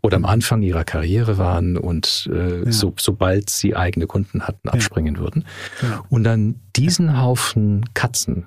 oder 0.00 0.16
am 0.16 0.24
Anfang 0.24 0.62
ihrer 0.62 0.84
Karriere 0.84 1.38
waren 1.38 1.76
und 1.76 2.28
äh, 2.32 2.64
ja. 2.64 2.72
so, 2.72 2.94
sobald 2.98 3.50
sie 3.50 3.76
eigene 3.76 4.06
Kunden 4.06 4.42
hatten, 4.42 4.68
abspringen 4.68 5.16
ja. 5.16 5.20
würden. 5.20 5.44
Ja. 5.82 6.04
Und 6.08 6.24
dann 6.24 6.56
diesen 6.76 7.20
Haufen 7.20 7.84
Katzen, 7.94 8.46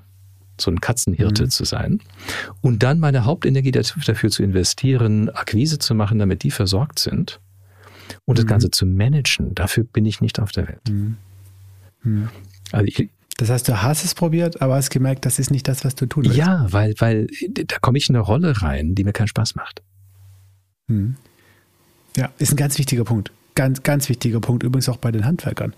so 0.60 0.72
ein 0.72 0.80
Katzenhirte 0.80 1.44
mhm. 1.44 1.50
zu 1.50 1.66
sein 1.66 2.02
und 2.62 2.84
dann 2.84 3.00
meine 3.00 3.26
Hauptenergie 3.26 3.72
dafür 3.72 4.30
zu 4.30 4.44
investieren, 4.44 5.30
Akquise 5.30 5.80
zu 5.80 5.96
machen, 5.96 6.20
damit 6.20 6.44
die 6.44 6.52
versorgt 6.52 7.00
sind 7.00 7.40
und 8.26 8.38
das 8.38 8.46
mhm. 8.46 8.50
Ganze 8.50 8.72
zu 8.72 8.86
managen, 8.86 9.56
dafür 9.56 9.84
bin 9.84 10.06
ich 10.06 10.22
nicht 10.22 10.40
auf 10.40 10.52
der 10.52 10.68
Welt. 10.68 10.90
Mhm. 10.90 11.18
mhm. 12.04 12.30
Also 12.72 12.86
ich, 12.88 13.10
das 13.38 13.50
heißt, 13.50 13.68
du 13.68 13.82
hast 13.82 14.06
es 14.06 14.16
probiert, 14.16 14.62
aber 14.62 14.76
hast 14.76 14.90
gemerkt, 14.90 15.26
das 15.26 15.40
ist 15.40 15.52
nicht 15.52 15.68
das, 15.68 15.86
was 15.86 15.96
du 15.96 16.06
tun 16.06 16.26
willst. 16.26 16.38
Ja, 16.38 16.66
weil, 16.70 16.96
weil 17.00 17.28
da 17.50 17.78
komme 17.80 17.98
ich 17.98 18.10
in 18.10 18.16
eine 18.16 18.24
Rolle 18.24 18.62
rein, 18.62 18.96
die 18.96 19.04
mir 19.04 19.14
keinen 19.14 19.28
Spaß 19.28 19.56
macht. 19.56 19.82
Mhm. 20.88 21.16
Ja, 22.16 22.32
ist 22.38 22.54
ein 22.54 22.58
ganz 22.58 22.78
wichtiger 22.78 23.04
Punkt. 23.04 23.32
Ganz, 23.56 23.84
ganz 23.84 24.10
wichtiger 24.10 24.40
Punkt, 24.40 24.64
übrigens 24.64 24.90
auch 24.90 24.98
bei 24.98 25.12
den 25.12 25.26
Handwerkern. 25.26 25.74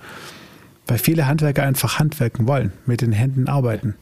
Weil 0.88 0.98
viele 0.98 1.28
Handwerker 1.28 1.64
einfach 1.64 2.00
handwerken 2.00 2.48
wollen, 2.48 2.72
mit 2.86 3.02
den 3.02 3.12
Händen 3.12 3.48
arbeiten 3.48 3.96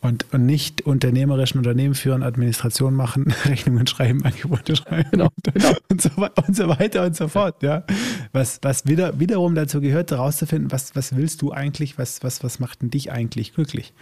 und, 0.00 0.32
und 0.32 0.46
nicht 0.46 0.82
unternehmerischen 0.82 1.58
Unternehmen 1.58 1.94
führen, 1.94 2.22
Administration 2.22 2.94
machen, 2.94 3.32
Rechnungen 3.44 3.86
schreiben, 3.86 4.24
Angebote 4.24 4.76
schreiben 4.76 5.10
genau, 5.10 5.28
genau. 5.42 5.74
Und, 5.88 6.00
so, 6.00 6.10
und 6.46 6.56
so 6.56 6.68
weiter 6.68 7.04
und 7.04 7.16
so 7.16 7.28
fort. 7.28 7.62
Ja. 7.62 7.84
Was, 8.32 8.60
was 8.62 8.86
wieder, 8.86 9.18
wiederum 9.18 9.54
dazu 9.54 9.80
gehört, 9.80 10.10
herauszufinden, 10.10 10.70
was, 10.70 10.94
was 10.94 11.16
willst 11.16 11.42
du 11.42 11.52
eigentlich, 11.52 11.98
was, 11.98 12.22
was, 12.22 12.44
was 12.44 12.60
macht 12.60 12.82
denn 12.82 12.90
dich 12.90 13.10
eigentlich 13.10 13.54
glücklich? 13.54 13.92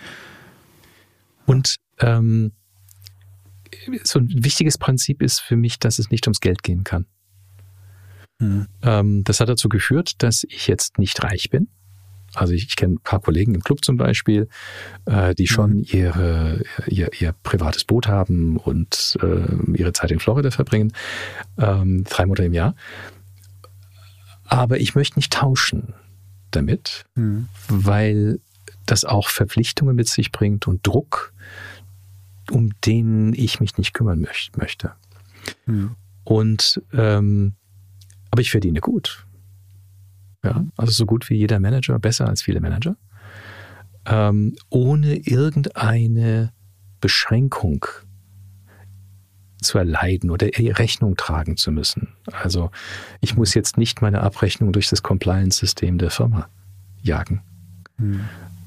Und 1.47 1.77
ähm, 2.01 2.52
so 4.05 4.18
ein 4.18 4.28
wichtiges 4.44 4.78
Prinzip 4.78 5.23
ist 5.23 5.40
für 5.40 5.56
mich, 5.56 5.78
dass 5.78 5.98
es 5.98 6.10
nicht 6.10 6.27
ums 6.27 6.40
Geld 6.40 6.62
gehen 6.62 6.85
kann. 6.85 7.06
Mhm. 8.39 8.66
Ähm, 8.82 9.24
das 9.24 9.40
hat 9.40 9.48
dazu 9.48 9.68
geführt, 9.68 10.23
dass 10.23 10.44
ich 10.48 10.66
jetzt 10.66 10.98
nicht 10.98 11.23
reich 11.23 11.48
bin. 11.51 11.68
Also 12.36 12.52
ich, 12.52 12.66
ich 12.68 12.76
kenne 12.76 12.94
ein 12.94 13.00
paar 13.00 13.20
Kollegen 13.20 13.54
im 13.54 13.62
Club 13.62 13.84
zum 13.84 13.96
Beispiel, 13.96 14.48
äh, 15.06 15.34
die 15.34 15.46
schon 15.46 15.78
mhm. 15.78 15.86
ihre, 15.90 16.62
ihr, 16.86 17.10
ihr 17.18 17.34
privates 17.42 17.84
Boot 17.84 18.06
haben 18.06 18.56
und 18.56 19.16
äh, 19.22 19.76
ihre 19.76 19.92
Zeit 19.92 20.10
in 20.10 20.18
Florida 20.18 20.50
verbringen, 20.50 20.92
ähm, 21.58 22.04
drei 22.04 22.26
Monate 22.26 22.44
im 22.44 22.52
Jahr. 22.52 22.74
Aber 24.44 24.78
ich 24.78 24.94
möchte 24.94 25.18
nicht 25.18 25.32
tauschen 25.32 25.94
damit, 26.50 27.04
mhm. 27.14 27.48
weil 27.68 28.40
das 28.86 29.04
auch 29.04 29.28
Verpflichtungen 29.28 29.96
mit 29.96 30.08
sich 30.08 30.30
bringt 30.30 30.68
und 30.68 30.86
Druck, 30.86 31.32
um 32.50 32.70
den 32.84 33.32
ich 33.34 33.60
mich 33.60 33.76
nicht 33.78 33.92
kümmern 33.92 34.20
möcht 34.20 34.56
möchte. 34.56 34.92
Mhm. 35.66 35.96
Und 36.24 36.82
ähm, 36.92 37.54
aber 38.30 38.40
ich 38.42 38.50
verdiene 38.50 38.80
gut. 38.80 39.25
Ja, 40.47 40.64
also 40.77 40.93
so 40.93 41.06
gut 41.06 41.28
wie 41.28 41.35
jeder 41.35 41.59
Manager, 41.59 41.98
besser 41.98 42.28
als 42.28 42.43
viele 42.43 42.60
Manager. 42.60 42.94
Ähm, 44.06 44.55
ohne 44.70 45.16
irgendeine 45.16 46.52
Beschränkung 47.01 47.85
zu 49.60 49.78
erleiden 49.78 50.31
oder 50.31 50.47
Rechnung 50.47 51.16
tragen 51.16 51.56
zu 51.56 51.73
müssen. 51.73 52.10
Also 52.31 52.70
ich 53.20 53.36
muss 53.36 53.55
jetzt 53.55 53.77
nicht 53.77 54.02
meine 54.02 54.20
Abrechnung 54.20 54.73
durch 54.73 54.89
das 54.89 55.02
Compliance-System 55.02 55.98
der 55.98 56.10
Firma 56.10 56.48
jagen 57.02 57.43
mhm. 57.98 58.20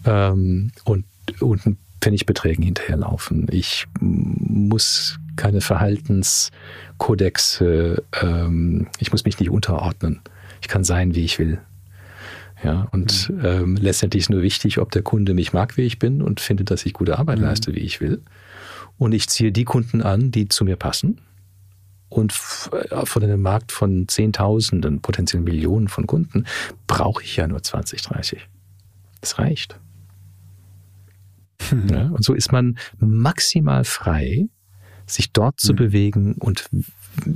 ähm, 0.04 0.74
und, 0.84 1.06
und 1.40 1.78
Pfennigbeträgen 2.02 2.66
hinterherlaufen. 2.66 3.48
Ich 3.52 3.88
muss 4.02 5.18
keine 5.38 5.62
Verhaltenskodexe, 5.62 8.04
ähm, 8.22 8.88
ich 9.00 9.14
muss 9.14 9.24
mich 9.24 9.40
nicht 9.40 9.50
unterordnen. 9.50 10.20
Ich 10.62 10.68
kann 10.68 10.84
sein, 10.84 11.16
wie 11.16 11.24
ich 11.24 11.40
will. 11.40 11.62
Ja, 12.64 12.88
und 12.92 13.30
mhm. 13.30 13.46
ähm, 13.46 13.76
letztendlich 13.76 14.22
ist 14.22 14.30
nur 14.30 14.42
wichtig, 14.42 14.80
ob 14.80 14.92
der 14.92 15.02
Kunde 15.02 15.34
mich 15.34 15.54
mag, 15.54 15.78
wie 15.78 15.84
ich 15.84 16.00
bin 16.00 16.22
und 16.22 16.40
findet, 16.40 16.72
dass 16.72 16.86
ich 16.86 16.94
gute 16.94 17.18
Arbeit 17.18 17.40
mhm. 17.40 17.46
leiste, 17.46 17.74
wie 17.74 17.80
ich 17.80 18.02
will. 18.02 18.22
Und 18.98 19.14
ich 19.14 19.30
ziehe 19.30 19.52
die 19.52 19.64
Kunden 19.64 20.02
an, 20.02 20.32
die 20.32 20.50
zu 20.50 20.66
mir 20.66 20.76
passen. 20.76 21.22
Und 22.10 22.34
äh, 22.72 23.06
von 23.06 23.24
einem 23.24 23.42
Markt 23.42 23.72
von 23.72 24.08
Zehntausenden, 24.08 25.02
potenziell 25.02 25.42
Millionen 25.42 25.88
von 25.88 26.06
Kunden, 26.06 26.46
brauche 26.88 27.24
ich 27.24 27.36
ja 27.38 27.48
nur 27.48 27.64
20, 27.64 28.02
30. 28.02 28.48
Das 29.22 29.40
reicht. 29.40 29.80
Mhm. 31.72 31.88
Ja, 31.90 32.08
und 32.10 32.24
so 32.24 32.34
ist 32.34 32.52
man 32.52 32.78
maximal 32.98 33.86
frei, 33.86 34.48
sich 35.06 35.32
dort 35.32 35.60
zu 35.60 35.74
mhm. 35.74 35.78
bewegen 35.78 36.34
und 36.34 36.70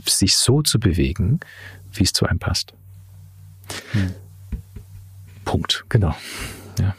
sich 0.05 0.35
so 0.35 0.61
zu 0.61 0.79
bewegen, 0.79 1.39
wie 1.93 2.03
es 2.03 2.13
zu 2.13 2.25
einem 2.25 2.39
passt. 2.39 2.73
Punkt, 5.45 5.86
genau. 5.90 6.15
Ja. 6.80 6.95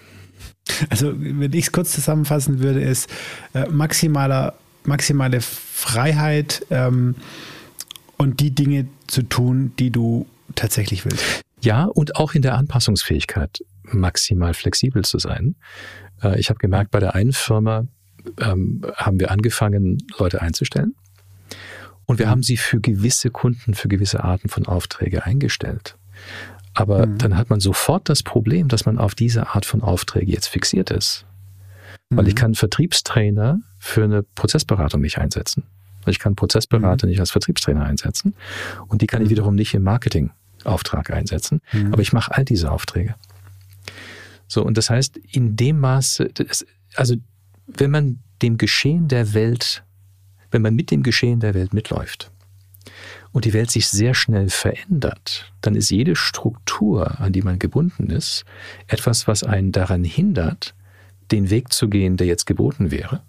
Also, 0.90 1.12
wenn 1.16 1.52
ich 1.52 1.66
es 1.66 1.72
kurz 1.72 1.92
zusammenfassen 1.92 2.60
würde, 2.60 2.80
ist 2.80 3.08
äh, 3.54 3.68
maximaler, 3.68 4.54
maximale 4.84 5.40
Freiheit 5.40 6.66
ähm, 6.70 7.14
und 8.16 8.40
die 8.40 8.54
Dinge 8.54 8.86
zu 9.06 9.22
tun, 9.22 9.72
die 9.78 9.90
du 9.90 10.26
tatsächlich 10.54 11.04
willst. 11.04 11.42
Ja, 11.60 11.84
und 11.84 12.16
auch 12.16 12.34
in 12.34 12.42
der 12.42 12.56
Anpassungsfähigkeit 12.56 13.60
maximal 13.84 14.54
flexibel 14.54 15.04
zu 15.04 15.18
sein. 15.18 15.56
Äh, 16.22 16.38
ich 16.38 16.50
habe 16.50 16.58
gemerkt, 16.58 16.90
bei 16.90 17.00
der 17.00 17.14
einen 17.14 17.32
Firma 17.32 17.86
ähm, 18.40 18.82
haben 18.96 19.20
wir 19.20 19.30
angefangen, 19.30 19.98
Leute 20.18 20.42
einzustellen. 20.42 20.94
Und 22.06 22.18
wir 22.18 22.26
mhm. 22.26 22.30
haben 22.30 22.42
sie 22.42 22.56
für 22.56 22.80
gewisse 22.80 23.30
Kunden, 23.30 23.74
für 23.74 23.88
gewisse 23.88 24.24
Arten 24.24 24.48
von 24.48 24.66
Aufträge 24.66 25.24
eingestellt. 25.24 25.96
Aber 26.74 27.06
mhm. 27.06 27.18
dann 27.18 27.36
hat 27.36 27.50
man 27.50 27.60
sofort 27.60 28.08
das 28.08 28.22
Problem, 28.22 28.68
dass 28.68 28.84
man 28.84 28.98
auf 28.98 29.14
diese 29.14 29.48
Art 29.48 29.64
von 29.64 29.82
Aufträge 29.82 30.30
jetzt 30.30 30.48
fixiert 30.48 30.90
ist. 30.90 31.24
Mhm. 32.10 32.16
Weil 32.16 32.28
ich 32.28 32.34
mhm. 32.34 32.38
kann 32.38 32.54
Vertriebstrainer 32.54 33.60
für 33.78 34.04
eine 34.04 34.22
Prozessberatung 34.22 35.00
nicht 35.00 35.18
einsetzen. 35.18 35.64
Ich 36.06 36.18
kann 36.18 36.36
Prozessberater 36.36 37.06
mhm. 37.06 37.10
nicht 37.10 37.20
als 37.20 37.30
Vertriebstrainer 37.30 37.84
einsetzen. 37.84 38.34
Und 38.88 39.02
die 39.02 39.06
kann 39.06 39.22
ich 39.22 39.28
mhm. 39.28 39.32
wiederum 39.32 39.54
nicht 39.54 39.72
im 39.74 39.84
Marketingauftrag 39.84 41.10
einsetzen. 41.10 41.60
Aber 41.92 42.02
ich 42.02 42.12
mache 42.12 42.34
all 42.34 42.44
diese 42.44 42.70
Aufträge. 42.70 43.14
So, 44.48 44.64
und 44.64 44.76
das 44.76 44.90
heißt, 44.90 45.16
in 45.16 45.56
dem 45.56 45.80
Maße, 45.80 46.28
also 46.96 47.14
wenn 47.66 47.90
man 47.90 48.18
dem 48.42 48.58
Geschehen 48.58 49.08
der 49.08 49.32
Welt, 49.32 49.84
wenn 50.50 50.60
man 50.60 50.74
mit 50.74 50.90
dem 50.90 51.02
Geschehen 51.02 51.40
der 51.40 51.54
Welt 51.54 51.72
mitläuft 51.72 52.30
und 53.34 53.44
die 53.44 53.52
Welt 53.52 53.68
sich 53.68 53.88
sehr 53.88 54.14
schnell 54.14 54.48
verändert, 54.48 55.52
dann 55.60 55.74
ist 55.74 55.90
jede 55.90 56.14
Struktur, 56.14 57.20
an 57.20 57.32
die 57.32 57.42
man 57.42 57.58
gebunden 57.58 58.08
ist, 58.08 58.44
etwas, 58.86 59.26
was 59.26 59.42
einen 59.42 59.72
daran 59.72 60.04
hindert, 60.04 60.72
den 61.32 61.50
Weg 61.50 61.72
zu 61.72 61.88
gehen, 61.88 62.16
der 62.16 62.28
jetzt 62.28 62.46
geboten 62.46 62.92
wäre. 62.92 63.22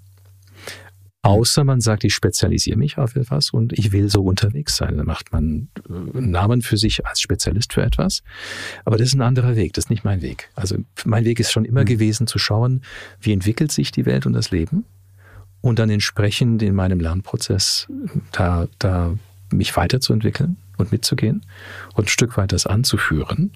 Außer 1.24 1.64
man 1.64 1.82
sagt, 1.82 2.04
ich 2.04 2.14
spezialisiere 2.14 2.78
mich 2.78 3.00
auf 3.00 3.16
etwas 3.16 3.50
und 3.50 3.74
ich 3.74 3.92
will 3.92 4.12
so 4.12 4.22
unterwegs 4.22 4.78
sein. 4.78 4.96
Dann 4.96 5.08
macht 5.08 5.32
man 5.32 5.70
äh, 5.90 6.18
einen 6.18 6.30
Namen 6.30 6.62
für 6.62 6.78
sich 6.78 7.04
als 7.08 7.20
Spezialist 7.20 7.74
für 7.74 7.82
etwas. 7.82 8.22
Aber 8.86 8.98
das 8.98 9.08
ist 9.08 9.16
ein 9.16 9.24
anderer 9.24 9.56
Weg, 9.56 9.74
das 9.74 9.86
ist 9.86 9.90
nicht 9.90 10.04
mein 10.04 10.22
Weg. 10.22 10.52
Also 10.54 10.78
mein 11.04 11.26
Weg 11.26 11.40
ist 11.40 11.52
schon 11.52 11.66
immer 11.66 11.82
mhm. 11.82 11.88
gewesen 11.88 12.28
zu 12.28 12.38
schauen, 12.38 12.84
wie 13.20 13.34
entwickelt 13.34 13.72
sich 13.72 13.92
die 13.92 14.06
Welt 14.06 14.28
und 14.28 14.34
das 14.34 14.52
Leben 14.52 14.86
und 15.62 15.80
dann 15.80 15.90
entsprechend 15.90 16.62
in 16.62 16.76
meinem 16.76 17.00
Lernprozess 17.00 17.88
da, 18.32 18.68
da 18.78 19.16
mich 19.52 19.76
weiterzuentwickeln 19.76 20.58
und 20.78 20.92
mitzugehen 20.92 21.46
und 21.94 22.06
ein 22.06 22.10
Stück 22.10 22.38
weit 22.38 22.52
das 22.52 22.66
anzuführen. 22.66 23.52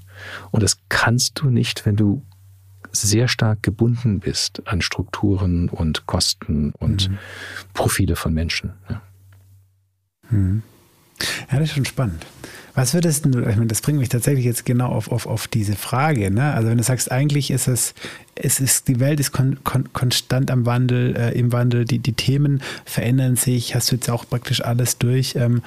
Und 0.52 0.64
das 0.64 0.78
kannst 0.90 1.40
du 1.40 1.50
nicht, 1.50 1.86
wenn 1.86 1.96
du 1.96 2.24
sehr 2.92 3.28
stark 3.28 3.62
gebunden 3.64 4.20
bist 4.20 4.68
an 4.68 4.82
Strukturen 4.82 5.70
und 5.70 6.08
Kosten 6.08 6.72
und 6.72 7.10
mhm. 7.10 7.18
Profile 7.74 8.16
von 8.16 8.34
Menschen. 8.34 8.74
Ja. 8.90 9.02
Mhm. 10.30 10.64
Ja, 11.52 11.60
das 11.60 11.70
ist 11.70 11.76
schon 11.76 11.86
spannend. 11.86 12.26
Was 12.76 12.94
würdest 12.94 13.26
du, 13.26 13.40
ich 13.40 13.56
meine, 13.56 13.68
das 13.68 13.82
bringt 13.82 14.00
mich 14.00 14.10
tatsächlich 14.10 14.46
jetzt 14.46 14.66
genau 14.66 14.88
auf, 14.88 15.12
auf, 15.12 15.26
auf 15.26 15.48
diese 15.48 15.76
Frage. 15.76 16.32
Ne? 16.32 16.54
Also 16.54 16.70
wenn 16.70 16.78
du 16.78 16.84
sagst, 16.84 17.12
eigentlich 17.12 17.52
ist 17.52 17.68
es, 17.68 17.94
es 18.36 18.60
ist, 18.60 18.88
die 18.88 19.00
Welt 19.02 19.20
ist 19.20 19.32
kon, 19.32 19.60
kon, 19.64 19.92
konstant 19.92 20.50
am 20.50 20.66
Wandel, 20.66 21.16
äh, 21.18 21.38
im 21.38 21.52
Wandel, 21.52 21.84
die, 21.84 22.00
die 22.00 22.14
Themen 22.14 22.62
verändern 22.86 23.36
sich, 23.36 23.76
hast 23.76 23.92
du 23.92 23.96
jetzt 23.96 24.10
auch 24.10 24.26
praktisch 24.30 24.62
alles 24.62 24.98
durch. 24.98 25.36
Ähm, 25.36 25.62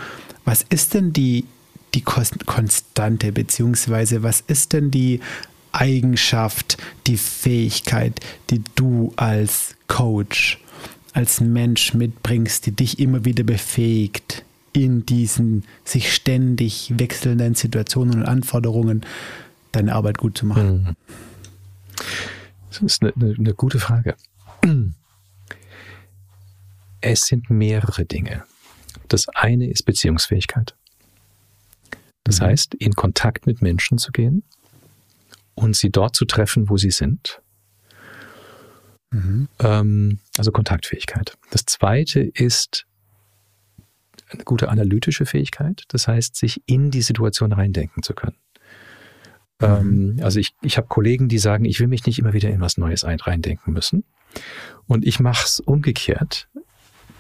was 0.44 0.64
ist 0.70 0.94
denn 0.94 1.12
die, 1.12 1.44
die 1.94 2.00
Konstante, 2.00 3.32
beziehungsweise 3.32 4.22
was 4.22 4.42
ist 4.46 4.72
denn 4.72 4.90
die 4.90 5.20
Eigenschaft, 5.72 6.78
die 7.06 7.16
Fähigkeit, 7.16 8.20
die 8.50 8.62
du 8.74 9.12
als 9.16 9.74
Coach, 9.88 10.58
als 11.12 11.40
Mensch 11.40 11.92
mitbringst, 11.94 12.66
die 12.66 12.72
dich 12.72 12.98
immer 12.98 13.24
wieder 13.24 13.44
befähigt, 13.44 14.44
in 14.72 15.04
diesen 15.06 15.64
sich 15.84 16.14
ständig 16.14 16.92
wechselnden 16.98 17.54
Situationen 17.54 18.20
und 18.20 18.24
Anforderungen 18.24 19.04
deine 19.72 19.94
Arbeit 19.94 20.18
gut 20.18 20.36
zu 20.38 20.46
machen? 20.46 20.82
Mhm. 20.82 20.96
Das 22.68 22.80
ist 22.80 23.02
eine, 23.02 23.12
eine, 23.14 23.34
eine 23.38 23.54
gute 23.54 23.78
Frage. 23.78 24.16
Es 27.00 27.22
sind 27.22 27.50
mehrere 27.50 28.04
Dinge. 28.04 28.44
Das 29.08 29.28
eine 29.28 29.68
ist 29.68 29.82
Beziehungsfähigkeit. 29.82 30.74
Das 32.24 32.40
mhm. 32.40 32.44
heißt, 32.44 32.74
in 32.74 32.94
Kontakt 32.94 33.46
mit 33.46 33.60
Menschen 33.60 33.98
zu 33.98 34.12
gehen 34.12 34.44
und 35.54 35.76
sie 35.76 35.90
dort 35.90 36.16
zu 36.16 36.24
treffen, 36.24 36.68
wo 36.68 36.76
sie 36.76 36.90
sind. 36.90 37.42
Mhm. 39.10 39.48
Ähm, 39.58 40.20
also 40.38 40.52
Kontaktfähigkeit. 40.52 41.36
Das 41.50 41.66
zweite 41.66 42.20
ist 42.20 42.86
eine 44.32 44.44
gute 44.44 44.68
analytische 44.68 45.26
Fähigkeit, 45.26 45.84
das 45.88 46.09
heißt, 46.09 46.36
sich 46.36 46.62
in 46.66 46.90
die 46.90 47.02
Situation 47.02 47.52
reindenken 47.52 48.02
zu 48.02 48.14
können. 48.14 48.36
Mhm. 49.60 49.66
Ähm, 49.66 50.20
also 50.22 50.40
ich, 50.40 50.54
ich 50.62 50.76
habe 50.76 50.88
Kollegen, 50.88 51.28
die 51.28 51.38
sagen, 51.38 51.64
ich 51.64 51.80
will 51.80 51.88
mich 51.88 52.06
nicht 52.06 52.18
immer 52.18 52.32
wieder 52.32 52.50
in 52.50 52.60
was 52.60 52.78
Neues 52.78 53.04
reindenken 53.04 53.72
müssen. 53.72 54.04
Und 54.86 55.06
ich 55.06 55.20
mache 55.20 55.44
es 55.44 55.60
umgekehrt. 55.60 56.48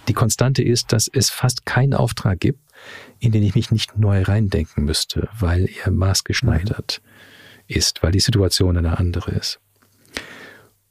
Die 0.08 0.14
Konstante 0.14 0.62
ist, 0.62 0.92
dass 0.92 1.08
es 1.08 1.30
fast 1.30 1.64
keinen 1.64 1.94
Auftrag 1.94 2.40
gibt, 2.40 2.60
in 3.20 3.32
den 3.32 3.42
ich 3.42 3.54
mich 3.54 3.70
nicht 3.70 3.96
neu 3.96 4.22
reindenken 4.22 4.84
müsste, 4.84 5.28
weil 5.38 5.68
er 5.84 5.90
maßgeschneidert 5.92 7.00
mhm. 7.02 7.76
ist, 7.76 8.02
weil 8.02 8.12
die 8.12 8.20
Situation 8.20 8.76
eine 8.76 8.98
andere 8.98 9.32
ist. 9.32 9.60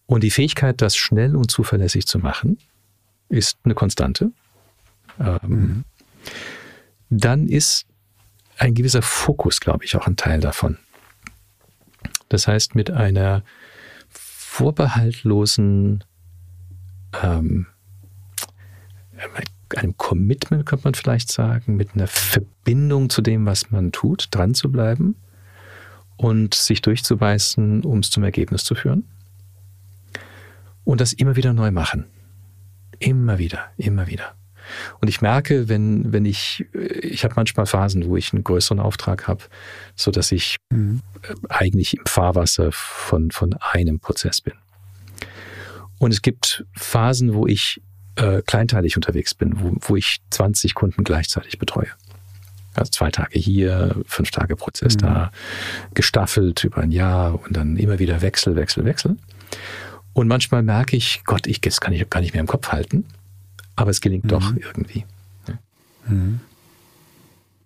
Und 0.06 0.24
die 0.24 0.32
Fähigkeit, 0.32 0.82
das 0.82 0.96
schnell 0.96 1.36
und 1.36 1.52
zuverlässig 1.52 2.06
zu 2.06 2.20
machen, 2.20 2.58
ist 3.30 3.58
eine 3.64 3.76
Konstante. 3.76 4.32
Ähm, 5.20 5.40
mhm. 5.44 5.84
Dann 7.10 7.48
ist 7.48 7.86
ein 8.58 8.74
gewisser 8.74 9.02
Fokus, 9.02 9.60
glaube 9.60 9.86
ich, 9.86 9.96
auch 9.96 10.08
ein 10.08 10.16
Teil 10.16 10.40
davon. 10.40 10.78
Das 12.30 12.48
heißt, 12.48 12.76
mit 12.76 12.92
einer 12.92 13.44
vorbehaltlosen 14.10 16.04
ähm, 17.22 17.68
einem 19.78 19.98
Commitment, 19.98 20.66
könnte 20.66 20.86
man 20.86 20.94
vielleicht 20.94 21.32
sagen, 21.32 21.76
mit 21.76 21.94
einer 21.94 22.08
Verbindung 22.08 23.10
zu 23.10 23.22
dem, 23.22 23.46
was 23.46 23.72
man 23.72 23.92
tut, 23.92 24.28
dran 24.32 24.54
zu 24.54 24.72
bleiben 24.72 25.16
und 26.18 26.54
sich 26.54 26.82
durchzubeißen, 26.82 27.84
um 27.84 28.00
es 28.00 28.10
zum 28.10 28.24
Ergebnis 28.24 28.64
zu 28.64 28.76
führen. 28.76 29.08
Und 30.84 31.02
das 31.02 31.14
immer 31.14 31.36
wieder 31.36 31.54
neu 31.54 31.72
machen. 31.72 32.06
Immer 33.00 33.38
wieder, 33.38 33.72
immer 33.78 34.08
wieder. 34.08 34.36
Und 35.00 35.08
ich 35.08 35.22
merke, 35.22 35.70
wenn, 35.70 36.12
wenn 36.12 36.26
ich, 36.26 36.66
ich 36.74 37.24
habe 37.24 37.34
manchmal 37.36 37.66
Phasen, 37.66 38.06
wo 38.08 38.18
ich 38.18 38.34
einen 38.34 38.44
größeren 38.44 38.80
Auftrag 38.80 39.28
habe, 39.28 39.44
so 39.96 40.12
dass 40.12 40.32
ich 40.32 40.58
mhm. 40.72 41.02
eigentlich 41.50 41.98
im 41.98 42.06
Fahrwasser 42.06 42.72
von, 42.72 43.32
von 43.32 43.54
einem 43.60 44.00
Prozess 44.00 44.42
bin. 44.42 44.54
Und 46.00 46.12
es 46.12 46.22
gibt 46.22 46.66
Phasen, 46.74 47.34
wo 47.34 47.48
ich 47.48 47.82
äh, 48.16 48.42
kleinteilig 48.42 48.96
unterwegs 48.96 49.34
bin, 49.34 49.54
wo, 49.60 49.76
wo 49.80 49.96
ich 49.96 50.22
20 50.32 50.74
Kunden 50.74 51.04
gleichzeitig 51.04 51.60
betreue. 51.60 51.90
Also 52.74 52.90
zwei 52.92 53.12
Tage 53.12 53.38
hier, 53.38 53.96
fünf 54.06 54.32
Tage 54.32 54.56
Prozess 54.56 54.96
mhm. 54.96 55.00
da, 55.00 55.32
gestaffelt 55.94 56.64
über 56.64 56.82
ein 56.82 56.92
Jahr 56.92 57.42
und 57.44 57.56
dann 57.56 57.78
immer 57.78 58.00
wieder 58.00 58.22
Wechsel, 58.22 58.56
Wechsel, 58.56 58.86
Wechsel. 58.86 59.18
Und 60.14 60.28
manchmal 60.28 60.64
merke 60.64 60.96
ich, 60.96 61.22
Gott, 61.26 61.48
ich, 61.48 61.62
das 61.62 61.82
kann 61.82 61.94
ich 61.94 62.10
gar 62.10 62.22
nicht 62.22 62.34
mehr 62.34 62.42
im 62.42 62.48
Kopf 62.48 62.70
halten, 62.70 63.06
aber 63.76 63.92
es 63.92 64.02
gelingt 64.02 64.26
mhm. 64.26 64.30
doch 64.30 64.56
irgendwie. 64.56 65.06
Mhm. 66.08 66.40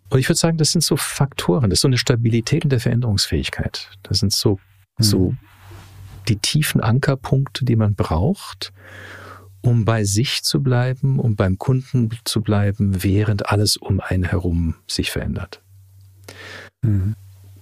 Und 0.09 0.19
ich 0.19 0.29
würde 0.29 0.39
sagen, 0.39 0.57
das 0.57 0.71
sind 0.71 0.83
so 0.83 0.97
Faktoren, 0.97 1.69
das 1.69 1.77
ist 1.77 1.81
so 1.81 1.87
eine 1.87 1.97
Stabilität 1.97 2.63
in 2.63 2.69
der 2.69 2.79
Veränderungsfähigkeit. 2.79 3.89
Das 4.03 4.19
sind 4.19 4.31
so, 4.31 4.59
so 4.97 5.31
mhm. 5.31 5.37
die 6.27 6.37
tiefen 6.37 6.79
Ankerpunkte, 6.81 7.65
die 7.65 7.75
man 7.75 7.95
braucht, 7.95 8.71
um 9.61 9.83
bei 9.83 10.03
sich 10.03 10.43
zu 10.43 10.61
bleiben, 10.61 11.19
um 11.19 11.35
beim 11.35 11.57
Kunden 11.57 12.09
zu 12.23 12.41
bleiben, 12.41 13.03
während 13.03 13.49
alles 13.49 13.77
um 13.77 13.99
einen 13.99 14.23
herum 14.23 14.75
sich 14.87 15.11
verändert. 15.11 15.61
Mhm. 16.83 17.15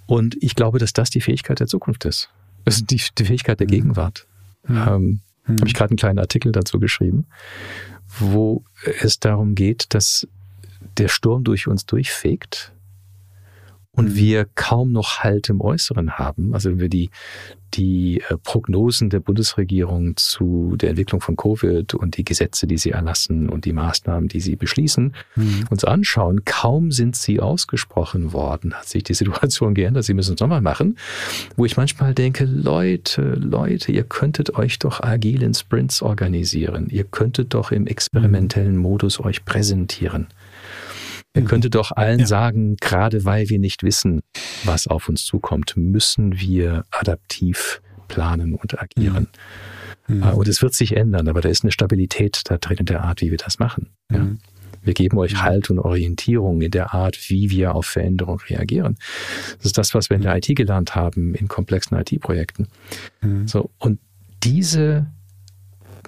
Und 0.05 0.35
ich 0.41 0.55
glaube, 0.55 0.79
dass 0.79 0.91
das 0.91 1.09
die 1.09 1.21
Fähigkeit 1.21 1.59
der 1.59 1.67
Zukunft 1.67 2.05
ist. 2.05 2.29
Das 2.65 2.75
ist 2.75 2.91
die, 2.91 3.01
die 3.17 3.25
Fähigkeit 3.25 3.59
der 3.59 3.67
mhm. 3.67 3.71
Gegenwart. 3.71 4.27
Mhm. 4.67 4.77
Ähm, 4.77 5.19
mhm. 5.47 5.59
Habe 5.59 5.67
ich 5.67 5.73
gerade 5.73 5.91
einen 5.91 5.97
kleinen 5.97 6.19
Artikel 6.19 6.51
dazu 6.51 6.79
geschrieben, 6.79 7.25
wo 8.19 8.63
es 8.99 9.19
darum 9.19 9.55
geht, 9.55 9.93
dass 9.93 10.27
der 10.97 11.07
Sturm 11.07 11.43
durch 11.43 11.67
uns 11.67 11.85
durchfegt 11.85 12.72
und 13.95 14.09
mhm. 14.09 14.15
wir 14.15 14.45
kaum 14.55 14.91
noch 14.91 15.19
Halt 15.19 15.49
im 15.49 15.61
Äußeren 15.61 16.17
haben. 16.17 16.53
Also 16.53 16.71
wenn 16.71 16.79
wir 16.79 16.89
die, 16.89 17.09
die 17.75 18.21
äh, 18.27 18.37
Prognosen 18.43 19.09
der 19.09 19.19
Bundesregierung 19.19 20.17
zu 20.17 20.75
der 20.77 20.89
Entwicklung 20.89 21.21
von 21.21 21.35
Covid 21.35 21.93
und 21.93 22.17
die 22.17 22.25
Gesetze, 22.25 22.65
die 22.65 22.77
sie 22.77 22.91
erlassen 22.91 23.49
und 23.49 23.65
die 23.65 23.73
Maßnahmen, 23.73 24.27
die 24.27 24.39
sie 24.39 24.55
beschließen, 24.55 25.13
mhm. 25.35 25.65
uns 25.69 25.83
anschauen, 25.83 26.43
kaum 26.43 26.91
sind 26.91 27.15
sie 27.15 27.39
ausgesprochen 27.39 28.33
worden, 28.33 28.73
hat 28.73 28.87
sich 28.87 29.03
die 29.03 29.13
Situation 29.13 29.75
geändert. 29.75 30.05
Sie 30.05 30.13
müssen 30.13 30.33
es 30.33 30.39
nochmal 30.39 30.61
machen, 30.61 30.97
wo 31.55 31.65
ich 31.65 31.77
manchmal 31.77 32.15
denke, 32.15 32.45
Leute, 32.45 33.21
Leute, 33.35 33.91
ihr 33.91 34.03
könntet 34.03 34.55
euch 34.55 34.79
doch 34.79 35.01
agil 35.01 35.43
in 35.43 35.53
Sprints 35.53 36.01
organisieren. 36.01 36.87
Ihr 36.89 37.03
könntet 37.03 37.53
doch 37.53 37.71
im 37.71 37.85
experimentellen 37.85 38.77
Modus 38.77 39.19
euch 39.19 39.45
präsentieren. 39.45 40.27
Er 41.33 41.41
mhm. 41.41 41.47
könnte 41.47 41.69
doch 41.69 41.91
allen 41.91 42.19
ja. 42.19 42.27
sagen, 42.27 42.77
gerade 42.77 43.25
weil 43.25 43.49
wir 43.49 43.59
nicht 43.59 43.83
wissen, 43.83 44.21
was 44.63 44.87
auf 44.87 45.09
uns 45.09 45.25
zukommt, 45.25 45.73
müssen 45.75 46.39
wir 46.39 46.85
adaptiv 46.91 47.81
planen 48.07 48.55
und 48.55 48.79
agieren. 48.79 49.27
Mhm. 50.07 50.17
mhm. 50.17 50.23
Und 50.23 50.47
es 50.47 50.61
wird 50.61 50.73
sich 50.73 50.95
ändern, 50.95 51.27
aber 51.27 51.41
da 51.41 51.49
ist 51.49 51.63
eine 51.63 51.71
Stabilität 51.71 52.41
da 52.45 52.57
drin 52.57 52.77
in 52.77 52.85
der 52.85 53.03
Art, 53.03 53.21
wie 53.21 53.31
wir 53.31 53.37
das 53.37 53.59
machen. 53.59 53.89
Ja. 54.11 54.19
Mhm. 54.19 54.39
Wir 54.83 54.93
geben 54.93 55.17
euch 55.17 55.33
mhm. 55.33 55.43
Halt 55.43 55.69
und 55.69 55.79
Orientierung 55.79 56.61
in 56.61 56.71
der 56.71 56.93
Art, 56.93 57.29
wie 57.29 57.49
wir 57.49 57.73
auf 57.73 57.85
Veränderung 57.85 58.39
reagieren. 58.49 58.97
Das 59.57 59.67
ist 59.67 59.77
das, 59.77 59.93
was 59.93 60.09
wir 60.09 60.17
in 60.17 60.23
der 60.23 60.35
IT 60.35 60.53
gelernt 60.55 60.93
haben, 60.93 61.33
in 61.35 61.47
komplexen 61.47 61.97
IT-Projekten. 61.97 62.67
Mhm. 63.21 63.47
So, 63.47 63.69
und 63.79 63.99
diese, 64.43 65.07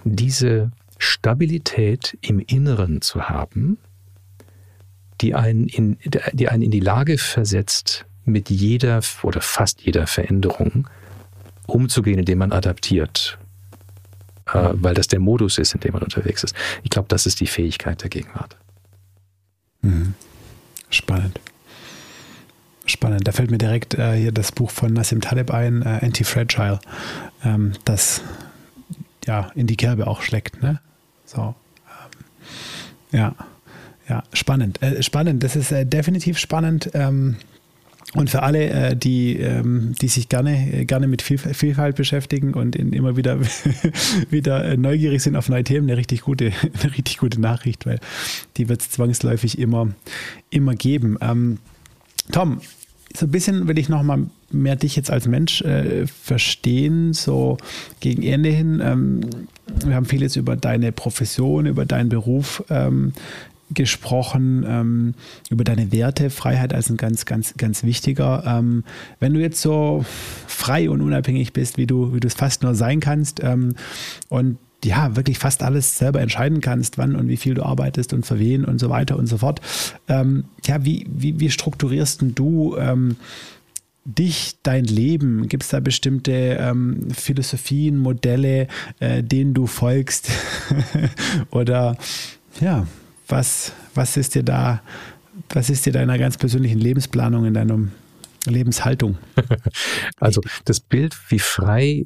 diese 0.03 0.72
Stabilität 0.97 2.18
im 2.22 2.39
Inneren 2.39 3.02
zu 3.02 3.30
haben, 3.30 3.77
die 5.22 5.36
einen 5.36 5.68
in, 5.68 5.98
die 6.34 6.50
einen 6.50 6.64
in 6.64 6.72
die 6.72 6.80
Lage 6.80 7.18
versetzt, 7.18 8.06
mit 8.26 8.50
jeder 8.50 9.02
oder 9.24 9.42
fast 9.42 9.82
jeder 9.82 10.08
Veränderung 10.08 10.88
umzugehen, 11.68 12.20
indem 12.20 12.40
man 12.40 12.52
adaptiert. 12.52 13.38
Äh, 14.48 14.70
weil 14.74 14.94
das 14.94 15.08
der 15.08 15.20
Modus 15.20 15.58
ist, 15.58 15.74
in 15.74 15.80
dem 15.80 15.94
man 15.94 16.04
unterwegs 16.04 16.44
ist. 16.44 16.56
Ich 16.84 16.90
glaube, 16.90 17.08
das 17.08 17.26
ist 17.26 17.40
die 17.40 17.48
Fähigkeit 17.48 18.02
der 18.04 18.10
Gegenwart. 18.10 18.58
Mhm. 19.82 20.14
Spannend. 20.90 21.40
Spannend. 22.86 23.28
Da 23.28 23.32
fällt 23.32 23.50
mir 23.50 23.58
direkt 23.58 23.96
äh, 23.96 24.14
hier 24.16 24.32
das 24.32 24.52
Buch 24.52 24.70
von 24.70 24.94
Nassim 24.94 25.22
Taleb 25.22 25.52
ein, 25.52 25.82
äh, 25.82 26.00
Anti-Fragile, 26.04 26.80
ähm, 27.44 27.74
das 27.86 28.22
ja 29.26 29.52
in 29.56 29.66
die 29.66 29.78
Kerbe 29.78 30.06
auch 30.06 30.22
schlägt. 30.22 30.62
Ne? 30.62 30.80
So. 31.26 31.56
Ähm, 33.12 33.20
Ja, 33.20 33.36
ja, 34.07 34.23
spannend. 34.34 34.82
Äh, 34.82 35.02
spannend, 35.03 35.44
das 35.44 35.56
ist 35.56 35.72
äh, 35.72 35.86
definitiv 35.86 36.38
spannend. 36.38 36.91
Ähm, 36.94 37.38
und 38.14 38.30
für 38.30 38.44
alle, 38.44 38.69
äh, 38.69 38.95
die, 38.95 39.38
ähm, 39.38 39.94
die 40.02 40.07
sich 40.07 40.30
gerne, 40.30 40.86
gerne 40.86 41.07
mit 41.07 41.22
Vielfalt 41.22 41.95
beschäftigen 41.95 42.53
und 42.53 42.76
immer 42.76 43.18
wieder, 43.18 43.40
wieder 44.30 44.64
äh, 44.64 44.77
neugierig 44.77 45.22
sind 45.22 45.36
auf 45.36 45.49
neue 45.49 45.64
Themen, 45.64 45.90
eine 45.90 45.98
richtig 45.98 46.22
gute, 46.22 46.52
eine 46.82 46.98
richtig 46.98 47.18
gute 47.18 47.41
Nachricht, 47.41 47.86
weil 47.86 47.99
die 48.57 48.69
wird 48.69 48.82
es 48.82 48.91
zwangsläufig 48.91 49.60
immer, 49.60 49.90
immer 50.49 50.76
geben. 50.76 51.18
Ähm, 51.19 51.57
Tom, 52.32 52.61
so 53.14 53.26
ein 53.26 53.32
bisschen 53.32 53.68
will 53.68 53.77
ich 53.77 53.90
noch 53.90 54.03
mal 54.03 54.27
mehr 54.52 54.76
dich 54.76 54.95
jetzt 54.95 55.11
als 55.11 55.27
Mensch 55.27 55.61
äh, 55.61 56.07
verstehen, 56.07 57.14
so 57.14 57.57
gegen 57.99 58.23
Ende 58.23 58.49
hin. 58.49 58.82
Ähm, 58.84 59.22
wir 59.86 59.95
haben 59.95 60.06
vieles 60.06 60.36
über 60.36 60.56
deine 60.56 60.91
Profession, 60.91 61.65
über 61.65 61.86
deinen 61.86 62.10
Beruf 62.10 62.64
ähm, 62.69 63.14
gesprochen, 63.74 64.66
ähm, 64.68 65.14
über 65.50 65.64
deine 65.64 65.92
Werte, 65.92 66.30
Freiheit 66.30 66.74
als 66.74 66.90
ein 66.90 66.98
ganz, 66.98 67.26
ganz, 67.26 67.56
ganz 67.58 67.84
wichtiger. 67.84 68.44
Ähm, 68.46 68.84
wenn 69.20 69.34
du 69.34 69.40
jetzt 69.40 69.62
so 69.62 70.06
frei 70.48 70.90
und 70.90 71.02
unabhängig 71.02 71.54
bist, 71.54 71.78
wie 71.78 71.88
du, 71.88 72.14
wie 72.14 72.20
du 72.20 72.28
es 72.28 72.36
fast 72.36 72.64
nur 72.64 72.76
sein 72.76 73.00
kannst 73.00 73.42
ähm, 73.44 73.76
und 74.30 74.58
ja, 74.84 75.16
wirklich 75.16 75.40
fast 75.40 75.64
alles 75.64 75.98
selber 75.98 76.22
entscheiden 76.22 76.62
kannst, 76.62 77.00
wann 77.00 77.16
und 77.16 77.28
wie 77.28 77.38
viel 77.38 77.56
du 77.56 77.64
arbeitest 77.64 78.14
und 78.14 78.26
für 78.26 78.38
wen 78.38 78.66
und 78.66 78.80
so 78.80 78.90
weiter 78.90 79.18
und 79.18 79.26
so 79.26 79.40
fort. 79.40 79.60
Ähm, 80.08 80.46
ja, 80.64 80.86
wie, 80.86 81.08
wie, 81.10 81.40
wie 81.40 81.50
strukturierst 81.50 82.24
du 82.36 82.78
ähm, 82.78 83.16
dich, 84.06 84.58
dein 84.62 84.86
Leben? 84.86 85.48
Gibt 85.48 85.64
es 85.64 85.70
da 85.70 85.80
bestimmte 85.80 86.32
ähm, 86.32 87.08
Philosophien, 87.12 87.98
Modelle, 87.98 88.68
äh, 89.00 89.24
denen 89.24 89.56
du 89.56 89.66
folgst? 89.66 90.30
Oder 91.50 91.98
ja, 92.62 92.86
was, 93.27 93.73
was 93.93 94.18
ist 94.18 94.35
dir 94.35 94.43
da, 94.43 94.81
was 95.49 95.69
ist 95.69 95.85
dir 95.85 95.93
deiner 95.93 96.18
ganz 96.18 96.38
persönlichen 96.38 96.80
Lebensplanung, 96.80 97.45
in 97.45 97.53
deiner 97.53 97.80
Lebenshaltung? 98.45 99.18
Also 100.19 100.41
das 100.65 100.80
Bild, 100.80 101.15
wie 101.30 101.39
frei 101.39 102.06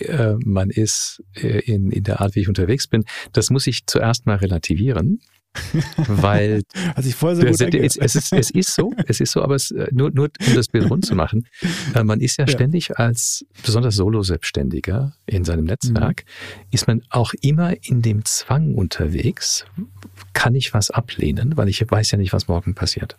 äh, 0.00 0.34
man 0.44 0.70
ist 0.70 1.22
äh, 1.34 1.60
in, 1.60 1.90
in 1.90 2.02
der 2.02 2.20
Art, 2.20 2.34
wie 2.34 2.40
ich 2.40 2.48
unterwegs 2.48 2.86
bin, 2.86 3.04
das 3.32 3.50
muss 3.50 3.66
ich 3.66 3.86
zuerst 3.86 4.26
mal 4.26 4.36
relativieren. 4.36 5.20
weil 5.96 6.62
also 6.94 7.08
ich 7.08 7.14
vorher 7.14 7.36
so 7.36 7.42
das, 7.42 7.60
es, 7.60 7.96
es, 7.96 8.14
ist, 8.14 8.32
es 8.32 8.50
ist 8.50 8.74
so, 8.74 8.92
es 9.06 9.20
ist 9.20 9.32
so, 9.32 9.42
aber 9.42 9.54
es, 9.54 9.70
äh, 9.70 9.88
nur, 9.92 10.10
nur 10.10 10.30
um 10.46 10.54
das 10.54 10.68
Bild 10.68 10.90
rund 10.90 11.04
zu 11.04 11.14
machen, 11.14 11.46
äh, 11.94 12.02
man 12.02 12.20
ist 12.20 12.38
ja, 12.38 12.44
ja. 12.44 12.52
ständig 12.52 12.98
als 12.98 13.44
besonders 13.64 13.96
Solo-Selbstständiger 13.96 15.14
in 15.26 15.44
seinem 15.44 15.64
Netzwerk, 15.64 16.24
mhm. 16.24 16.68
ist 16.70 16.86
man 16.86 17.02
auch 17.10 17.34
immer 17.40 17.74
in 17.82 18.02
dem 18.02 18.24
Zwang 18.24 18.74
unterwegs, 18.74 19.64
kann 20.32 20.54
ich 20.54 20.74
was 20.74 20.90
ablehnen, 20.90 21.56
weil 21.56 21.68
ich 21.68 21.88
weiß 21.88 22.10
ja 22.10 22.18
nicht, 22.18 22.32
was 22.32 22.48
morgen 22.48 22.74
passiert. 22.74 23.16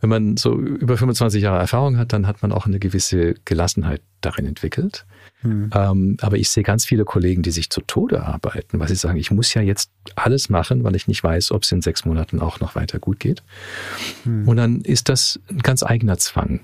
Wenn 0.00 0.10
man 0.10 0.36
so 0.36 0.58
über 0.58 0.96
25 0.96 1.42
Jahre 1.42 1.58
Erfahrung 1.58 1.96
hat, 1.96 2.12
dann 2.12 2.26
hat 2.26 2.42
man 2.42 2.52
auch 2.52 2.66
eine 2.66 2.78
gewisse 2.78 3.34
Gelassenheit 3.44 4.02
darin 4.20 4.46
entwickelt. 4.46 5.06
Mhm. 5.42 5.70
Ähm, 5.74 6.16
aber 6.20 6.36
ich 6.36 6.50
sehe 6.50 6.62
ganz 6.62 6.84
viele 6.84 7.04
Kollegen, 7.04 7.42
die 7.42 7.50
sich 7.50 7.70
zu 7.70 7.80
Tode 7.80 8.22
arbeiten, 8.22 8.78
weil 8.78 8.88
sie 8.88 8.94
sagen, 8.94 9.16
ich 9.16 9.30
muss 9.30 9.54
ja 9.54 9.62
jetzt 9.62 9.90
alles 10.16 10.48
machen, 10.48 10.84
weil 10.84 10.94
ich 10.96 11.08
nicht 11.08 11.22
weiß, 11.22 11.52
ob 11.52 11.62
es 11.62 11.72
in 11.72 11.82
sechs 11.82 12.04
Monaten 12.04 12.40
auch 12.40 12.60
noch 12.60 12.74
weiter 12.74 12.98
gut 12.98 13.20
geht. 13.20 13.42
Mhm. 14.24 14.46
Und 14.48 14.56
dann 14.56 14.80
ist 14.82 15.08
das 15.08 15.40
ein 15.48 15.58
ganz 15.58 15.82
eigener 15.82 16.18
Zwang, 16.18 16.60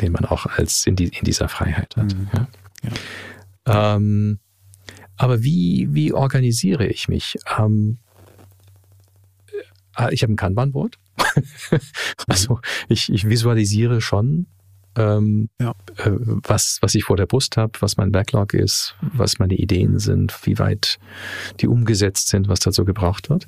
den 0.00 0.12
man 0.12 0.24
auch 0.24 0.46
als 0.46 0.86
in, 0.86 0.96
die, 0.96 1.08
in 1.08 1.24
dieser 1.24 1.48
Freiheit 1.48 1.96
hat. 1.96 2.14
Mhm. 2.14 2.28
Ja? 2.32 2.48
Ja. 3.66 3.96
Ähm, 3.96 4.38
aber 5.16 5.42
wie, 5.42 5.88
wie 5.90 6.12
organisiere 6.12 6.86
ich 6.86 7.08
mich? 7.08 7.36
Ähm, 7.58 7.98
äh, 9.96 10.12
ich 10.12 10.22
habe 10.22 10.32
ein 10.32 10.36
Kanban-Board. 10.36 10.98
also 12.26 12.60
ich, 12.88 13.12
ich 13.12 13.28
visualisiere 13.28 14.00
schon 14.00 14.46
ähm, 14.96 15.48
ja. 15.60 15.74
äh, 15.96 16.10
was, 16.14 16.78
was 16.80 16.94
ich 16.94 17.04
vor 17.04 17.16
der 17.16 17.26
Brust 17.26 17.56
habe, 17.56 17.72
was 17.80 17.96
mein 17.96 18.12
Backlog 18.12 18.54
ist, 18.54 18.96
was 19.00 19.38
meine 19.38 19.54
Ideen 19.54 19.98
sind, 19.98 20.38
wie 20.44 20.58
weit 20.58 20.98
die 21.60 21.68
umgesetzt 21.68 22.28
sind, 22.28 22.48
was 22.48 22.60
dazu 22.60 22.84
gebraucht 22.84 23.30
wird. 23.30 23.46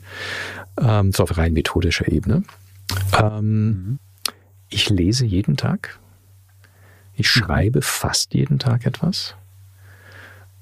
Ähm, 0.81 1.13
so 1.13 1.23
auf 1.23 1.37
rein 1.37 1.53
methodischer 1.53 2.09
Ebene. 2.11 2.43
Ähm, 3.21 3.69
mhm. 3.69 3.99
Ich 4.69 4.91
lese 4.91 5.25
jeden 5.25 5.57
Tag. 5.57 5.99
Ich 7.15 7.35
mhm. 7.35 7.41
schreibe 7.41 7.83
fast 7.83 8.35
jeden 8.35 8.59
Tag 8.59 8.87
etwas. 8.87 9.37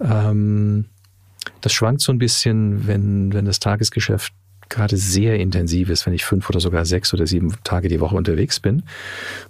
Ähm, 0.01 0.87
das 1.61 1.73
schwankt 1.73 2.03
so 2.03 2.13
ein 2.13 2.19
bisschen, 2.19 2.87
wenn, 2.87 3.33
wenn 3.33 3.45
das 3.45 3.61
Tagesgeschäft 3.61 4.33
gerade 4.75 4.97
sehr 4.97 5.39
intensiv 5.39 5.89
ist, 5.89 6.05
wenn 6.07 6.13
ich 6.13 6.25
fünf 6.25 6.49
oder 6.51 6.61
sogar 6.61 6.85
sechs 6.85 7.15
oder 7.15 7.27
sieben 7.27 7.55
Tage 7.65 7.89
die 7.89 8.01
Woche 8.01 8.17
unterwegs 8.17 8.61
bin, 8.61 8.83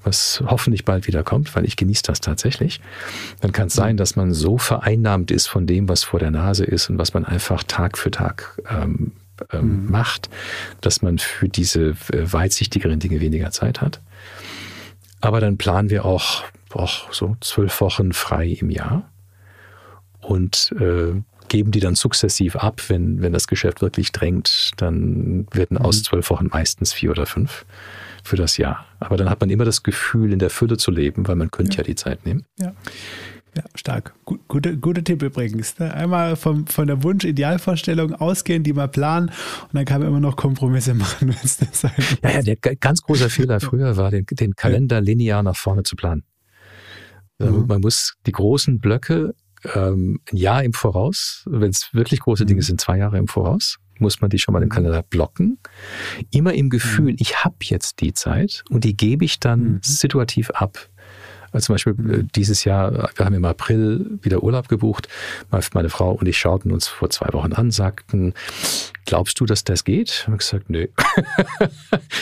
was 0.02 0.42
hoffentlich 0.46 0.84
bald 0.84 1.06
wieder 1.06 1.22
kommt, 1.24 1.54
weil 1.56 1.64
ich 1.64 1.76
genieße 1.76 2.02
das 2.04 2.20
tatsächlich, 2.20 2.80
dann 3.40 3.52
kann 3.52 3.68
es 3.68 3.74
sein, 3.74 3.96
dass 3.96 4.16
man 4.16 4.32
so 4.32 4.58
vereinnahmt 4.58 5.30
ist 5.30 5.46
von 5.46 5.66
dem, 5.66 5.88
was 5.88 6.04
vor 6.04 6.20
der 6.20 6.30
Nase 6.30 6.64
ist 6.64 6.90
und 6.90 6.98
was 6.98 7.14
man 7.14 7.24
einfach 7.24 7.64
Tag 7.64 7.98
für 7.98 8.10
Tag 8.10 8.60
ähm, 8.68 9.12
ähm, 9.52 9.84
mhm. 9.84 9.90
macht, 9.90 10.28
dass 10.80 11.02
man 11.02 11.18
für 11.18 11.48
diese 11.48 11.96
äh, 12.12 12.32
weitsichtigeren 12.32 13.00
Dinge 13.00 13.20
weniger 13.20 13.50
Zeit 13.50 13.80
hat. 13.80 14.00
Aber 15.20 15.40
dann 15.40 15.56
planen 15.56 15.90
wir 15.90 16.04
auch, 16.04 16.44
auch 16.72 17.12
so 17.12 17.36
zwölf 17.40 17.80
Wochen 17.80 18.12
frei 18.12 18.48
im 18.60 18.70
Jahr 18.70 19.10
und 20.20 20.74
äh, 20.78 21.14
geben 21.48 21.70
die 21.70 21.80
dann 21.80 21.94
sukzessiv 21.94 22.56
ab, 22.56 22.82
wenn, 22.88 23.22
wenn 23.22 23.32
das 23.32 23.46
Geschäft 23.48 23.80
wirklich 23.80 24.12
drängt, 24.12 24.72
dann 24.76 25.46
werden 25.52 25.78
aus 25.78 25.98
mhm. 25.98 26.04
zwölf 26.04 26.30
Wochen 26.30 26.48
meistens 26.48 26.92
vier 26.92 27.10
oder 27.10 27.26
fünf 27.26 27.64
für 28.22 28.36
das 28.36 28.56
Jahr. 28.56 28.86
Aber 29.00 29.16
dann 29.16 29.28
hat 29.28 29.40
man 29.40 29.50
immer 29.50 29.64
das 29.64 29.82
Gefühl, 29.82 30.32
in 30.32 30.38
der 30.38 30.50
Fülle 30.50 30.76
zu 30.76 30.90
leben, 30.90 31.28
weil 31.28 31.36
man 31.36 31.50
könnte 31.50 31.72
ja, 31.72 31.78
ja 31.78 31.84
die 31.84 31.94
Zeit 31.94 32.24
nehmen. 32.24 32.44
Ja. 32.58 32.72
Ja, 33.56 33.62
stark. 33.76 34.14
Gut, 34.24 34.40
guter, 34.48 34.74
guter 34.74 35.04
Tipp 35.04 35.22
übrigens. 35.22 35.78
Ne? 35.78 35.94
Einmal 35.94 36.34
vom, 36.34 36.66
von 36.66 36.88
der 36.88 37.04
Wunsch-Idealvorstellung 37.04 38.12
ausgehen, 38.14 38.64
die 38.64 38.72
mal 38.72 38.88
planen 38.88 39.28
und 39.28 39.74
dann 39.74 39.84
kann 39.84 40.00
man 40.00 40.08
immer 40.08 40.18
noch 40.18 40.34
Kompromisse 40.34 40.94
machen, 40.94 41.28
wenn 41.28 41.36
es 41.44 41.58
das 41.58 41.82
sein 41.82 41.92
Ja, 42.22 42.30
ja, 42.30 42.42
der 42.42 42.56
ganz 42.56 43.02
große 43.02 43.30
Fehler 43.30 43.60
früher 43.60 43.96
war, 43.96 44.10
den, 44.10 44.26
den 44.28 44.56
Kalender 44.56 45.00
linear 45.00 45.44
nach 45.44 45.56
vorne 45.56 45.84
zu 45.84 45.94
planen. 45.94 46.24
Mhm. 47.38 47.66
Man 47.68 47.80
muss 47.80 48.14
die 48.26 48.32
großen 48.32 48.80
Blöcke 48.80 49.34
ähm, 49.74 50.20
ein 50.32 50.36
Jahr 50.36 50.62
im 50.62 50.72
Voraus, 50.72 51.44
wenn 51.46 51.70
es 51.70 51.88
wirklich 51.92 52.20
große 52.20 52.46
Dinge 52.46 52.60
mhm. 52.60 52.64
sind, 52.64 52.80
zwei 52.80 52.98
Jahre 52.98 53.18
im 53.18 53.28
Voraus, 53.28 53.78
muss 53.98 54.20
man 54.20 54.30
die 54.30 54.38
schon 54.38 54.52
mal 54.52 54.62
im 54.62 54.68
mhm. 54.68 54.72
Kalender 54.72 55.02
blocken. 55.02 55.58
Immer 56.30 56.54
im 56.54 56.70
Gefühl, 56.70 57.12
mhm. 57.12 57.16
ich 57.18 57.44
habe 57.44 57.56
jetzt 57.60 58.00
die 58.00 58.12
Zeit 58.12 58.64
und 58.70 58.84
die 58.84 58.96
gebe 58.96 59.24
ich 59.24 59.40
dann 59.40 59.80
situativ 59.82 60.50
ab. 60.50 60.88
Also 61.54 61.66
zum 61.66 61.74
Beispiel 61.74 62.10
äh, 62.10 62.24
dieses 62.34 62.64
Jahr, 62.64 63.10
wir 63.14 63.24
haben 63.24 63.34
im 63.34 63.44
April 63.44 64.18
wieder 64.22 64.42
Urlaub 64.42 64.68
gebucht. 64.68 65.08
Meine 65.72 65.88
Frau 65.88 66.10
und 66.12 66.26
ich 66.26 66.36
schauten 66.36 66.72
uns 66.72 66.88
vor 66.88 67.10
zwei 67.10 67.32
Wochen 67.32 67.52
an, 67.52 67.70
sagten, 67.70 68.34
glaubst 69.06 69.38
du, 69.38 69.46
dass 69.46 69.62
das 69.62 69.84
geht? 69.84 70.24
Und 70.26 70.34
ich 70.34 70.38
gesagt, 70.40 70.68
nö. 70.68 70.88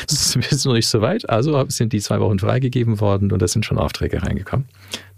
das 0.07 0.37
ist 0.37 0.67
noch 0.67 0.75
nicht 0.75 0.87
so 0.87 1.01
weit. 1.01 1.29
Also 1.31 1.65
sind 1.69 1.95
die 1.95 2.01
zwei 2.01 2.21
Wochen 2.21 2.39
freigegeben 2.39 3.01
worden 3.01 3.33
und 3.33 3.41
da 3.41 3.49
sind 3.49 3.65
schon 3.65 3.79
Aufträge 3.79 4.23
reingekommen, 4.23 4.69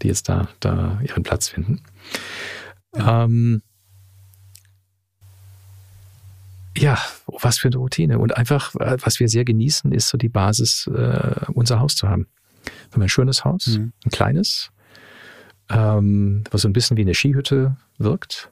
die 0.00 0.08
jetzt 0.08 0.28
da, 0.28 0.48
da 0.60 1.00
ihren 1.02 1.24
Platz 1.24 1.48
finden. 1.48 1.82
Ja. 2.96 3.24
Ähm, 3.24 3.62
ja, 6.76 6.98
was 7.26 7.58
für 7.58 7.68
eine 7.68 7.76
Routine. 7.76 8.18
Und 8.18 8.36
einfach, 8.36 8.74
äh, 8.76 8.96
was 9.00 9.20
wir 9.20 9.28
sehr 9.28 9.44
genießen, 9.44 9.92
ist 9.92 10.08
so 10.08 10.18
die 10.18 10.28
Basis, 10.28 10.88
äh, 10.88 11.46
unser 11.52 11.80
Haus 11.80 11.94
zu 11.96 12.08
haben. 12.08 12.26
Wir 12.64 12.94
haben 12.94 13.02
ein 13.02 13.08
schönes 13.08 13.44
Haus, 13.44 13.66
mhm. 13.66 13.92
ein 14.04 14.10
kleines, 14.10 14.70
ähm, 15.70 16.44
was 16.50 16.62
so 16.62 16.68
ein 16.68 16.72
bisschen 16.72 16.96
wie 16.96 17.02
eine 17.02 17.14
Skihütte 17.14 17.76
wirkt. 17.98 18.50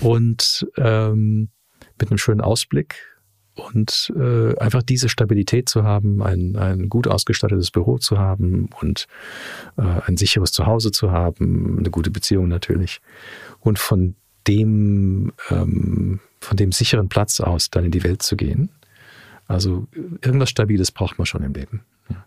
Und 0.00 0.66
ähm, 0.76 1.50
mit 1.98 2.10
einem 2.10 2.18
schönen 2.18 2.40
Ausblick 2.40 3.17
und 3.58 4.12
äh, 4.16 4.56
einfach 4.58 4.82
diese 4.82 5.08
Stabilität 5.08 5.68
zu 5.68 5.82
haben, 5.82 6.22
ein, 6.22 6.56
ein 6.56 6.88
gut 6.88 7.08
ausgestattetes 7.08 7.70
Büro 7.70 7.98
zu 7.98 8.18
haben 8.18 8.70
und 8.80 9.06
äh, 9.76 9.82
ein 9.82 10.16
sicheres 10.16 10.52
Zuhause 10.52 10.92
zu 10.92 11.10
haben, 11.10 11.78
eine 11.78 11.90
gute 11.90 12.10
Beziehung 12.10 12.48
natürlich. 12.48 13.00
Und 13.60 13.78
von 13.78 14.14
dem, 14.46 15.32
ähm, 15.50 16.20
von 16.40 16.56
dem 16.56 16.72
sicheren 16.72 17.08
Platz 17.08 17.40
aus 17.40 17.70
dann 17.70 17.84
in 17.84 17.90
die 17.90 18.04
Welt 18.04 18.22
zu 18.22 18.36
gehen. 18.36 18.70
Also 19.46 19.88
irgendwas 20.22 20.50
Stabiles 20.50 20.92
braucht 20.92 21.18
man 21.18 21.26
schon 21.26 21.42
im 21.42 21.52
Leben. 21.52 21.82
Ja. 22.10 22.26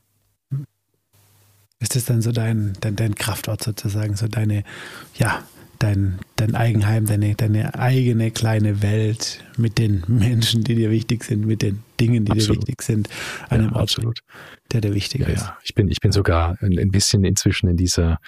Ist 1.80 1.95
das 1.95 2.06
dann 2.06 2.22
so 2.22 2.32
dein, 2.32 2.74
dein, 2.82 2.95
dein 2.95 3.16
Kraftort 3.16 3.64
sozusagen, 3.64 4.16
so 4.16 4.28
deine, 4.28 4.64
ja, 5.16 5.44
dein, 5.82 6.20
dein 6.36 6.56
Eigenheim, 6.56 7.06
deine, 7.06 7.36
deine 7.36 7.74
eigene 7.76 8.32
kleine 8.32 8.82
Welt 8.82 9.44
mit 9.58 9.78
den 9.78 10.03
Menschen, 10.08 10.64
die 10.64 10.76
dir 10.76 10.91
wichtig 10.91 11.24
sind, 11.24 11.45
mit 11.45 11.62
den 11.62 11.84
Dingen, 11.99 12.26
die 12.26 12.32
absolut. 12.32 12.58
dir 12.58 12.68
wichtig 12.68 12.82
sind, 12.84 13.10
an 13.49 13.60
ja, 13.62 13.66
einem 13.66 13.74
Ort, 13.74 13.84
absolut. 13.84 14.20
der 14.72 14.82
dir 14.82 14.94
wichtig 14.94 15.22
ja, 15.22 15.28
ist. 15.28 15.41
Ja. 15.41 15.58
Ich 15.64 15.74
bin, 15.74 15.90
ich 15.90 15.99
bin 15.99 16.12
sogar 16.12 16.58
ein, 16.62 16.78
ein, 16.78 16.91
bisschen 16.91 17.24
inzwischen 17.24 17.68
in 17.68 17.78
dieser, 17.78 18.20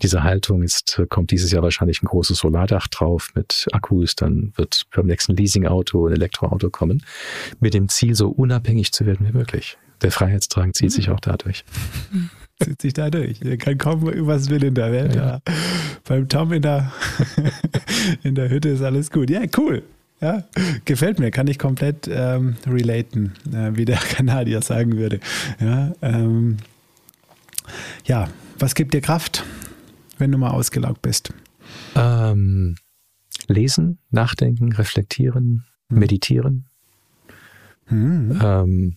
dieser 0.00 0.22
Haltung. 0.22 0.62
Ist, 0.62 1.02
kommt 1.10 1.30
dieses 1.30 1.50
Jahr 1.52 1.62
wahrscheinlich 1.62 2.02
ein 2.02 2.06
großes 2.06 2.38
Solardach 2.38 2.88
drauf 2.88 3.30
mit 3.34 3.66
Akkus. 3.72 4.16
Dann 4.16 4.52
wird 4.56 4.84
beim 4.94 5.06
nächsten 5.06 5.36
Leasingauto 5.36 6.06
ein 6.06 6.14
Elektroauto 6.14 6.70
kommen. 6.70 7.04
Mit 7.60 7.74
dem 7.74 7.88
Ziel, 7.88 8.14
so 8.14 8.30
unabhängig 8.30 8.92
zu 8.92 9.04
werden 9.06 9.26
wie 9.26 9.36
möglich. 9.36 9.76
Der 10.00 10.10
Freiheitsdrang 10.10 10.72
zieht 10.74 10.90
mhm. 10.90 10.94
sich 10.94 11.10
auch 11.10 11.20
dadurch. 11.20 11.64
zieht 12.64 12.82
sich 12.82 12.92
dadurch. 12.92 13.40
Er 13.42 13.56
kann 13.56 13.78
kaum 13.78 14.02
was 14.02 14.50
will 14.50 14.64
in 14.64 14.74
der 14.74 14.92
Welt. 14.92 15.14
Ja. 15.14 15.40
Beim 16.04 16.28
Tom 16.28 16.52
in 16.52 16.62
der, 16.62 16.92
in 18.22 18.34
der 18.34 18.50
Hütte 18.50 18.70
ist 18.70 18.82
alles 18.82 19.10
gut. 19.10 19.30
Ja, 19.30 19.42
cool. 19.56 19.82
Ja, 20.20 20.44
gefällt 20.84 21.18
mir, 21.18 21.32
kann 21.32 21.48
ich 21.48 21.58
komplett 21.58 22.08
ähm, 22.08 22.54
relaten, 22.64 23.32
äh, 23.52 23.76
wie 23.76 23.84
der 23.84 23.96
Kanadier 24.16 24.62
sagen 24.62 24.96
würde. 24.96 25.18
Ja, 25.60 25.92
ähm, 26.00 26.58
ja, 28.04 28.28
was 28.58 28.76
gibt 28.76 28.94
dir 28.94 29.00
Kraft, 29.00 29.44
wenn 30.18 30.30
du 30.30 30.38
mal 30.38 30.50
ausgelaugt 30.50 31.02
bist? 31.02 31.34
Ähm, 31.96 32.76
lesen, 33.48 33.98
nachdenken, 34.10 34.72
reflektieren, 34.72 35.64
hm. 35.90 35.98
meditieren. 35.98 36.66
Hm. 37.86 38.94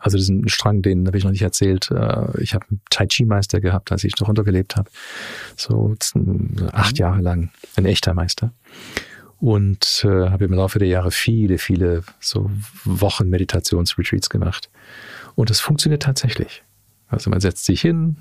Also 0.00 0.16
diesen 0.16 0.48
Strang, 0.48 0.82
den 0.82 1.06
habe 1.06 1.18
ich 1.18 1.24
noch 1.24 1.30
nicht 1.30 1.42
erzählt. 1.42 1.90
Äh, 1.90 2.40
ich 2.40 2.54
habe 2.54 2.66
einen 2.70 2.80
Tai 2.88 3.06
Chi 3.06 3.24
Meister 3.26 3.60
gehabt, 3.60 3.92
als 3.92 4.02
ich 4.02 4.14
Toronto 4.14 4.42
gelebt 4.42 4.76
habe. 4.76 4.90
So 5.56 5.94
acht 6.72 6.94
mhm. 6.94 6.96
Jahre 6.96 7.20
lang. 7.20 7.50
Ein 7.76 7.84
echter 7.84 8.14
Meister. 8.14 8.52
Und 9.38 10.04
äh, 10.04 10.30
habe 10.30 10.46
im 10.46 10.52
Laufe 10.52 10.78
der 10.78 10.88
Jahre 10.88 11.10
viele, 11.10 11.58
viele 11.58 12.02
so 12.18 12.50
Wochen 12.84 13.28
Meditationsretreats 13.28 14.30
gemacht. 14.30 14.70
Und 15.34 15.50
es 15.50 15.60
funktioniert 15.60 16.02
tatsächlich. 16.02 16.62
Also 17.08 17.28
man 17.30 17.40
setzt 17.40 17.64
sich 17.64 17.80
hin, 17.80 18.16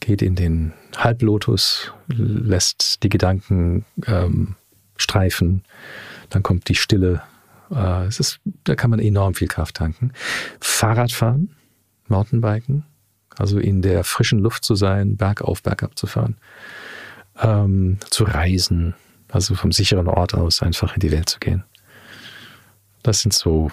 geht 0.00 0.22
in 0.22 0.34
den 0.34 0.72
Halblotus, 0.96 1.92
lässt 2.08 3.02
die 3.02 3.08
Gedanken 3.08 3.84
ähm, 4.06 4.56
streifen, 4.96 5.62
dann 6.30 6.42
kommt 6.42 6.68
die 6.68 6.74
Stille 6.74 7.22
äh, 7.70 8.06
es 8.06 8.20
ist, 8.20 8.40
da 8.64 8.74
kann 8.74 8.90
man 8.90 9.00
enorm 9.00 9.34
viel 9.34 9.48
Kraft 9.48 9.76
tanken. 9.76 10.12
Fahrradfahren, 10.60 11.54
Mountainbiken, 12.08 12.84
also 13.36 13.58
in 13.58 13.82
der 13.82 14.04
frischen 14.04 14.38
Luft 14.38 14.64
zu 14.64 14.74
sein, 14.74 15.16
bergauf, 15.16 15.62
bergab 15.62 15.98
zu 15.98 16.06
fahren. 16.06 16.36
Ähm, 17.40 17.98
zu 18.10 18.24
reisen, 18.24 18.94
also 19.30 19.54
vom 19.54 19.70
sicheren 19.70 20.08
Ort 20.08 20.34
aus 20.34 20.62
einfach 20.62 20.94
in 20.94 21.00
die 21.00 21.12
Welt 21.12 21.28
zu 21.28 21.38
gehen. 21.38 21.64
Das 23.02 23.20
sind 23.20 23.32
so, 23.32 23.70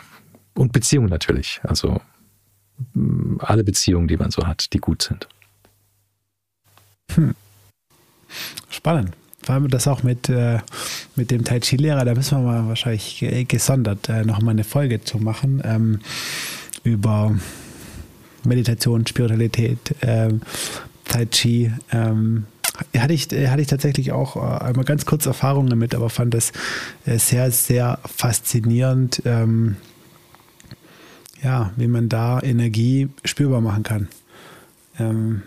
und 0.53 0.71
Beziehungen 0.71 1.09
natürlich, 1.09 1.61
also 1.63 1.99
mm, 2.93 3.37
alle 3.39 3.63
Beziehungen, 3.63 4.07
die 4.07 4.17
man 4.17 4.29
so 4.29 4.45
hat, 4.45 4.71
die 4.73 4.77
gut 4.77 5.01
sind. 5.01 5.27
Hm. 7.15 7.35
Spannend 8.69 9.15
vor 9.45 9.53
allem 9.53 9.67
das 9.67 9.87
auch 9.87 10.01
mit, 10.01 10.27
äh, 10.27 10.57
mit 11.15 11.29
dem 11.29 11.43
Tai 11.43 11.59
Chi-Lehrer, 11.59 12.03
da 12.03 12.15
müssen 12.15 12.39
wir 12.39 12.43
mal 12.43 12.67
wahrscheinlich 12.67 13.23
gesondert 13.47 14.09
äh, 14.09 14.25
noch 14.25 14.41
mal 14.41 14.51
eine 14.51 14.63
Folge 14.63 15.01
zu 15.01 15.19
machen 15.19 15.61
ähm, 15.63 15.99
über 16.83 17.35
Meditation, 18.43 19.05
Spiritualität, 19.05 19.95
ähm, 20.01 20.41
Tai 21.05 21.27
Chi. 21.27 21.71
Ähm, 21.91 22.45
hatte 22.97 23.13
ich, 23.13 23.27
hatte 23.27 23.61
ich 23.61 23.67
tatsächlich 23.67 24.11
auch 24.11 24.35
äh, 24.35 24.65
einmal 24.65 24.83
ganz 24.83 25.05
kurz 25.05 25.27
Erfahrungen 25.27 25.69
damit, 25.69 25.93
aber 25.93 26.09
fand 26.09 26.33
das 26.33 26.51
äh, 27.05 27.19
sehr, 27.19 27.51
sehr 27.51 27.99
faszinierend, 28.03 29.21
ähm, 29.25 29.77
ja, 31.43 31.71
wie 31.75 31.87
man 31.87 32.09
da 32.09 32.41
Energie 32.41 33.09
spürbar 33.23 33.61
machen 33.61 33.83
kann. 33.83 34.07
Ähm, 34.97 35.43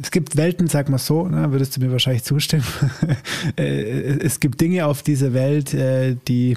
es 0.00 0.10
gibt 0.10 0.36
Welten, 0.36 0.68
sag 0.68 0.88
mal 0.88 0.98
so, 0.98 1.26
ne, 1.26 1.52
würdest 1.52 1.76
du 1.76 1.80
mir 1.80 1.92
wahrscheinlich 1.92 2.24
zustimmen. 2.24 2.64
Äh, 3.56 4.18
es 4.20 4.38
gibt 4.40 4.60
Dinge 4.60 4.86
auf 4.86 5.02
dieser 5.02 5.34
Welt, 5.34 5.74
äh, 5.74 6.16
die 6.28 6.56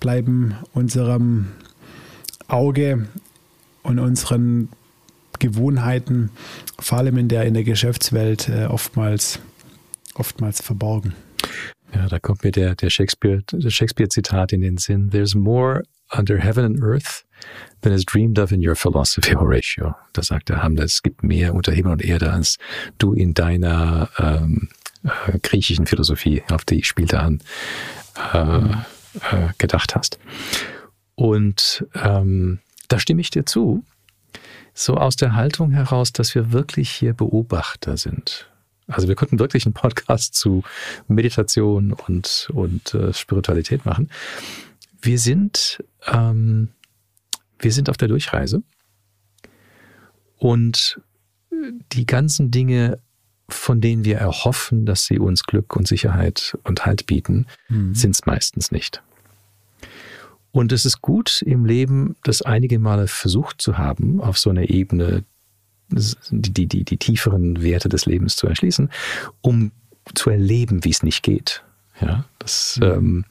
bleiben 0.00 0.56
unserem 0.72 1.46
Auge 2.48 3.06
und 3.82 3.98
unseren 3.98 4.68
Gewohnheiten, 5.38 6.30
vor 6.78 6.98
allem 6.98 7.16
in 7.18 7.28
der, 7.28 7.44
in 7.44 7.54
der 7.54 7.62
Geschäftswelt, 7.62 8.48
äh, 8.48 8.64
oftmals, 8.64 9.38
oftmals 10.14 10.60
verborgen. 10.60 11.14
Ja, 11.94 12.08
da 12.08 12.18
kommt 12.18 12.42
mir 12.44 12.50
der, 12.50 12.74
der 12.74 12.90
Shakespeare-Zitat 12.90 13.72
Shakespeare 13.72 14.46
in 14.52 14.60
den 14.60 14.76
Sinn. 14.76 15.10
There's 15.10 15.34
more 15.34 15.84
under 16.10 16.38
heaven 16.38 16.64
and 16.64 16.82
earth 16.82 17.24
than 17.82 17.92
is 17.92 18.04
dreamed 18.04 18.38
of 18.38 18.52
in 18.52 18.66
your 18.66 18.74
philosophy, 18.74 19.34
Horatio. 19.34 19.94
Da 20.12 20.22
sagt 20.22 20.48
der 20.48 20.62
Hamlet, 20.62 20.86
es 20.86 21.02
gibt 21.02 21.22
mehr 21.22 21.54
unter 21.54 21.72
Himmel 21.72 21.92
und 21.92 22.04
Erde, 22.04 22.32
als 22.32 22.58
du 22.98 23.12
in 23.12 23.34
deiner 23.34 24.08
ähm, 24.18 24.68
äh, 25.04 25.38
griechischen 25.38 25.86
Philosophie, 25.86 26.42
auf 26.50 26.64
die 26.64 26.80
ich 26.80 26.88
spielte 26.88 27.20
an, 27.20 27.40
äh, 28.32 28.58
äh, 28.58 29.48
gedacht 29.58 29.94
hast. 29.94 30.18
Und 31.14 31.86
ähm, 31.94 32.60
da 32.88 32.98
stimme 32.98 33.20
ich 33.20 33.30
dir 33.30 33.44
zu, 33.44 33.84
so 34.74 34.94
aus 34.94 35.16
der 35.16 35.34
Haltung 35.34 35.72
heraus, 35.72 36.12
dass 36.12 36.34
wir 36.34 36.52
wirklich 36.52 36.90
hier 36.90 37.12
Beobachter 37.12 37.96
sind. 37.96 38.48
Also 38.86 39.08
wir 39.08 39.16
könnten 39.16 39.38
wirklich 39.38 39.66
einen 39.66 39.74
Podcast 39.74 40.34
zu 40.34 40.62
Meditation 41.08 41.92
und, 41.92 42.48
und 42.52 42.94
äh, 42.94 43.12
Spiritualität 43.12 43.84
machen. 43.84 44.10
Wir 45.02 45.18
sind, 45.18 45.82
ähm, 46.06 46.70
wir 47.58 47.72
sind 47.72 47.90
auf 47.90 47.96
der 47.96 48.08
Durchreise 48.08 48.62
und 50.38 51.00
die 51.92 52.06
ganzen 52.06 52.50
Dinge, 52.50 52.98
von 53.48 53.80
denen 53.80 54.04
wir 54.04 54.18
erhoffen, 54.18 54.86
dass 54.86 55.06
sie 55.06 55.18
uns 55.18 55.44
Glück 55.44 55.74
und 55.76 55.88
Sicherheit 55.88 56.56
und 56.64 56.86
Halt 56.86 57.06
bieten, 57.06 57.46
mhm. 57.68 57.94
sind 57.94 58.14
es 58.14 58.26
meistens 58.26 58.70
nicht. 58.70 59.02
Und 60.50 60.72
es 60.72 60.84
ist 60.84 61.02
gut 61.02 61.42
im 61.42 61.64
Leben, 61.64 62.16
das 62.22 62.42
einige 62.42 62.78
Male 62.78 63.06
versucht 63.06 63.60
zu 63.60 63.78
haben, 63.78 64.20
auf 64.20 64.38
so 64.38 64.50
einer 64.50 64.70
Ebene 64.70 65.24
die, 65.90 66.52
die, 66.52 66.66
die, 66.66 66.84
die 66.84 66.96
tieferen 66.98 67.62
Werte 67.62 67.88
des 67.88 68.06
Lebens 68.06 68.36
zu 68.36 68.46
erschließen, 68.46 68.90
um 69.40 69.72
zu 70.14 70.30
erleben, 70.30 70.84
wie 70.84 70.90
es 70.90 71.02
nicht 71.02 71.22
geht. 71.22 71.62
Ja, 72.00 72.24
das, 72.38 72.78
mhm. 72.80 72.86
ähm, 72.86 73.24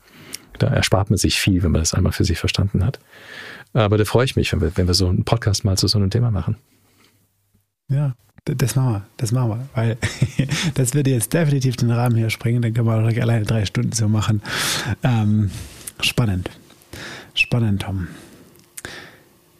da 0.60 0.68
erspart 0.68 1.10
man 1.10 1.18
sich 1.18 1.40
viel, 1.40 1.64
wenn 1.64 1.72
man 1.72 1.82
das 1.82 1.94
einmal 1.94 2.12
für 2.12 2.26
sich 2.26 2.40
verstanden 2.40 2.84
hat. 2.84 2.99
Aber 3.84 3.98
da 3.98 4.06
freue 4.06 4.26
ich 4.26 4.36
mich, 4.36 4.52
wenn 4.54 4.62
wir, 4.62 4.76
wenn 4.76 4.88
wir 4.88 4.95
so 4.95 5.08
einen 5.08 5.24
Podcast 5.24 5.64
mal 5.64 5.78
zu 5.78 5.88
so 5.88 5.99
einem 5.99 6.10
Thema 6.10 6.32
machen. 6.32 6.56
Ja, 7.90 8.16
das 8.45 8.76
machen 8.76 8.94
wir, 8.94 9.06
das 9.18 9.32
machen 9.32 9.49
wir, 9.49 9.70
weil 9.76 9.98
das 10.74 10.95
würde 10.95 11.12
jetzt 11.12 11.34
definitiv 11.34 11.76
den 11.76 11.91
Rahmen 11.91 12.16
hier 12.16 12.30
springen, 12.30 12.62
dann 12.62 12.74
können 12.74 12.88
wir 12.88 12.95
auch 12.95 13.22
alleine 13.22 13.45
drei 13.45 13.66
Stunden 13.66 13.91
so 13.91 14.08
machen. 14.08 14.41
Ähm, 15.04 15.52
spannend. 15.99 16.49
Spannend, 17.36 17.84
Tom. 17.84 18.08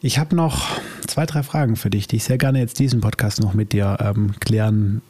Ich 0.02 0.18
habe 0.18 0.36
noch 0.36 0.80
zwei, 1.06 1.28
drei 1.28 1.44
Fragen 1.44 1.76
für 1.76 1.92
dich, 1.92 2.08
die 2.08 2.16
ich 2.16 2.24
sehr 2.24 2.40
gerne 2.40 2.60
jetzt 2.60 2.80
diesen 2.80 3.02
Podcast 3.02 3.40
noch 3.40 3.54
mit 3.54 3.72
dir 3.72 3.98
ähm, 4.00 4.34
klären 4.40 5.04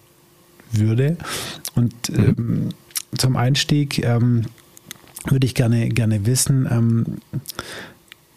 würde. 0.71 1.15
Und 1.75 2.09
mhm. 2.09 2.35
ähm, 2.37 2.69
zum 3.17 3.37
Einstieg 3.37 4.03
ähm, 4.03 4.47
würde 5.25 5.45
ich 5.45 5.55
gerne, 5.55 5.87
gerne 5.89 6.25
wissen, 6.25 6.67
ähm, 6.69 7.05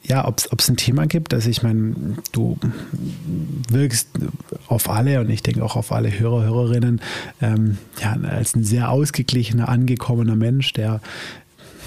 ja, 0.04 0.26
ob 0.26 0.40
es 0.58 0.68
ein 0.68 0.76
Thema 0.76 1.06
gibt. 1.06 1.34
Also 1.34 1.50
ich 1.50 1.62
meine, 1.62 1.94
du 2.32 2.58
wirkst 3.68 4.08
auf 4.66 4.88
alle 4.88 5.20
und 5.20 5.30
ich 5.30 5.42
denke 5.42 5.64
auch 5.64 5.76
auf 5.76 5.92
alle 5.92 6.18
Hörer, 6.18 6.44
Hörerinnen 6.44 7.00
ähm, 7.40 7.78
ja, 8.00 8.16
als 8.28 8.54
ein 8.56 8.64
sehr 8.64 8.90
ausgeglichener, 8.90 9.68
angekommener 9.68 10.36
Mensch, 10.36 10.72
der 10.72 11.00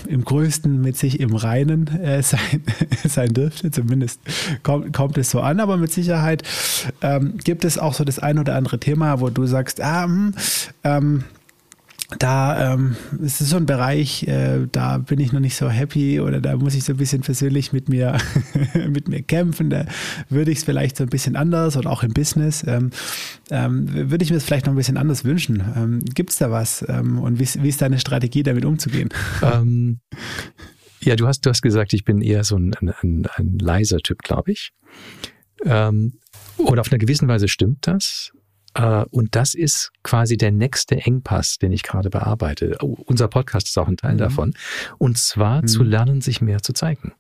im 0.08 0.24
größten 0.24 0.82
mit 0.82 0.98
sich 0.98 1.20
im 1.20 1.36
Reinen 1.36 1.88
äh, 1.88 2.22
sein, 2.22 2.64
sein 3.08 3.34
dürfte. 3.34 3.72
Zumindest 3.72 4.20
kommt, 4.62 4.94
kommt 4.94 5.18
es 5.18 5.32
so 5.32 5.42
an. 5.42 5.60
Aber 5.60 5.78
mit 5.78 5.92
Sicherheit 5.92 6.44
ähm, 7.02 7.38
gibt 7.44 7.66
es 7.66 7.78
auch 7.78 7.94
so 7.94 8.04
das 8.04 8.20
ein 8.20 8.40
oder 8.40 8.56
andere 8.56 8.80
Thema, 8.80 9.20
wo 9.20 9.30
du 9.30 9.46
sagst, 9.46 9.82
ah, 9.82 10.04
hm, 10.04 10.34
ähm, 10.84 11.24
da 12.20 12.74
ähm, 12.74 12.96
ist 13.22 13.42
es 13.42 13.50
so 13.50 13.58
ein 13.58 13.66
Bereich, 13.66 14.28
äh, 14.28 14.68
da 14.72 14.98
bin 14.98 15.20
ich 15.20 15.32
noch 15.32 15.40
nicht 15.40 15.56
so 15.56 15.70
happy 15.70 16.20
oder 16.20 16.42
da 16.42 16.56
muss 16.58 16.76
ich 16.76 16.84
so 16.84 16.94
ein 16.94 16.98
bisschen 16.98 17.22
persönlich 17.22 17.74
mit 17.74 17.90
mir, 17.90 18.18
mit 18.90 19.08
mir 19.08 19.22
kämpfen. 19.22 19.70
Da 19.70 19.86
würde 20.30 20.52
ich 20.52 20.60
es 20.60 20.64
vielleicht 20.64 20.98
so 20.98 21.04
ein 21.04 21.10
bisschen 21.10 21.36
anders 21.36 21.78
oder 21.78 21.90
auch 21.90 22.04
im 22.04 22.14
Business, 22.14 22.64
ähm, 22.68 22.92
ähm, 23.50 24.10
würde 24.10 24.24
ich 24.24 24.32
mir 24.32 24.38
es 24.38 24.44
vielleicht 24.44 24.66
noch 24.66 24.74
ein 24.74 24.78
bisschen 24.78 24.98
anders 24.98 25.26
wünschen. 25.26 25.64
Ähm, 25.76 26.00
Gibt 26.00 26.32
es 26.32 26.38
da 26.38 26.52
was? 26.52 26.86
Ähm, 26.88 27.20
und 27.20 27.40
wie, 27.40 27.64
wie, 27.64 27.70
ist 27.70 27.82
deine 27.82 28.00
Strategie, 28.00 28.44
damit 28.44 28.66
umzugehen? 28.66 29.10
Ähm, 29.42 30.00
ja, 31.02 31.16
du 31.16 31.28
hast, 31.28 31.46
du 31.46 31.50
hast 31.50 31.62
gesagt, 31.62 31.94
ich 31.94 32.06
bin 32.06 32.22
eher 32.22 32.44
so 32.44 32.56
ein, 32.56 32.74
ein, 32.80 33.28
ein 33.36 33.58
leiser 33.60 33.98
Typ, 33.98 34.20
glaube 34.20 34.52
ich. 34.52 34.72
und 35.66 36.14
auf 36.80 36.92
eine 36.92 37.00
gewisse 37.00 37.28
Weise 37.28 37.48
stimmt 37.48 37.88
das. 37.88 38.32
Äh, 38.74 39.06
und 39.12 39.36
das 39.36 39.54
ist 39.54 39.92
quasi 40.04 40.38
der 40.38 40.52
nächste 40.52 40.96
Engpass, 40.96 41.58
den 41.58 41.72
ich 41.72 41.84
gerade 41.84 42.10
bearbeite. 42.10 42.78
Oh, 42.82 42.98
unser 43.06 43.28
Podcast 43.28 43.68
ist 43.68 43.78
auch 43.78 43.88
ein 43.88 43.98
Teil 43.98 44.14
mhm. 44.14 44.20
davon. 44.20 44.54
Und 44.98 45.18
zwar 45.18 45.62
mhm. 45.62 45.68
zu 45.68 45.84
lernen, 45.84 46.22
sich 46.22 46.42
mehr 46.42 46.62
zu 46.62 46.74
zeigen. 46.74 47.14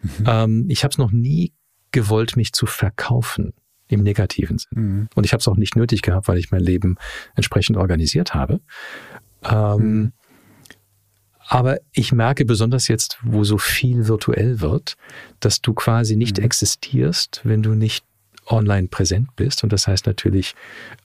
Mhm. 0.00 0.24
Ähm, 0.26 0.66
ich 0.68 0.84
habe 0.84 0.92
es 0.92 0.98
noch 0.98 1.10
nie 1.10 1.52
gewollt, 1.92 2.36
mich 2.36 2.52
zu 2.52 2.66
verkaufen 2.66 3.54
im 3.88 4.02
negativen 4.02 4.58
Sinn. 4.58 4.70
Mhm. 4.70 5.08
Und 5.14 5.24
ich 5.24 5.32
habe 5.32 5.40
es 5.40 5.48
auch 5.48 5.56
nicht 5.56 5.76
nötig 5.76 6.02
gehabt, 6.02 6.28
weil 6.28 6.38
ich 6.38 6.50
mein 6.50 6.60
Leben 6.60 6.96
entsprechend 7.34 7.76
organisiert 7.76 8.34
habe. 8.34 8.60
Ähm, 9.42 9.78
mhm. 9.78 10.12
Aber 11.50 11.78
ich 11.92 12.12
merke 12.12 12.44
besonders 12.44 12.88
jetzt, 12.88 13.18
wo 13.22 13.42
so 13.42 13.56
viel 13.56 14.06
virtuell 14.06 14.60
wird, 14.60 14.96
dass 15.40 15.62
du 15.62 15.72
quasi 15.72 16.14
nicht 16.14 16.36
mhm. 16.38 16.44
existierst, 16.44 17.40
wenn 17.44 17.62
du 17.62 17.74
nicht 17.74 18.04
online 18.50 18.88
präsent 18.88 19.34
bist. 19.36 19.62
Und 19.62 19.72
das 19.72 19.86
heißt 19.86 20.06
natürlich, 20.06 20.54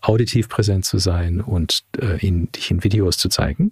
auditiv 0.01 0.49
präsent 0.49 0.85
zu 0.85 0.97
sein 0.97 1.41
und 1.41 1.83
äh, 1.99 2.25
in, 2.25 2.51
dich 2.51 2.71
in 2.71 2.83
Videos 2.83 3.17
zu 3.17 3.29
zeigen. 3.29 3.71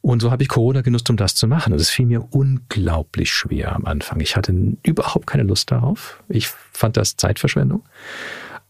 Und 0.00 0.20
so 0.20 0.30
habe 0.30 0.42
ich 0.42 0.48
Corona 0.48 0.80
genutzt, 0.82 1.10
um 1.10 1.16
das 1.16 1.34
zu 1.34 1.46
machen. 1.46 1.72
Und 1.72 1.80
es 1.80 1.90
fiel 1.90 2.06
mir 2.06 2.22
unglaublich 2.30 3.30
schwer 3.30 3.74
am 3.74 3.84
Anfang. 3.84 4.20
Ich 4.20 4.36
hatte 4.36 4.54
überhaupt 4.82 5.26
keine 5.26 5.42
Lust 5.42 5.70
darauf. 5.70 6.22
Ich 6.28 6.48
fand 6.48 6.96
das 6.96 7.16
Zeitverschwendung. 7.16 7.82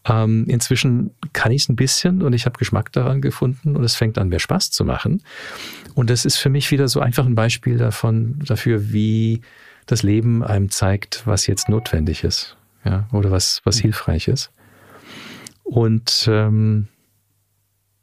Ähm, 0.05 0.45
inzwischen 0.47 1.11
kann 1.33 1.51
ich 1.51 1.63
es 1.63 1.69
ein 1.69 1.75
bisschen 1.75 2.21
und 2.21 2.33
ich 2.33 2.45
habe 2.45 2.57
Geschmack 2.57 2.91
daran 2.93 3.21
gefunden 3.21 3.75
und 3.75 3.83
es 3.83 3.95
fängt 3.95 4.17
an, 4.17 4.29
mehr 4.29 4.39
Spaß 4.39 4.71
zu 4.71 4.85
machen. 4.85 5.21
Und 5.93 6.09
das 6.09 6.25
ist 6.25 6.37
für 6.37 6.49
mich 6.49 6.71
wieder 6.71 6.87
so 6.87 6.99
einfach 6.99 7.25
ein 7.25 7.35
Beispiel 7.35 7.77
davon, 7.77 8.39
dafür, 8.45 8.91
wie 8.91 9.41
das 9.85 10.01
Leben 10.03 10.43
einem 10.43 10.69
zeigt, 10.69 11.23
was 11.25 11.47
jetzt 11.47 11.67
notwendig 11.67 12.23
ist 12.23 12.55
ja, 12.89 13.07
oder 13.11 13.29
was, 13.29 13.61
was 13.63 13.77
hilfreich 13.77 14.27
ist. 14.27 14.51
Und 15.63 16.27
ähm, 16.27 16.87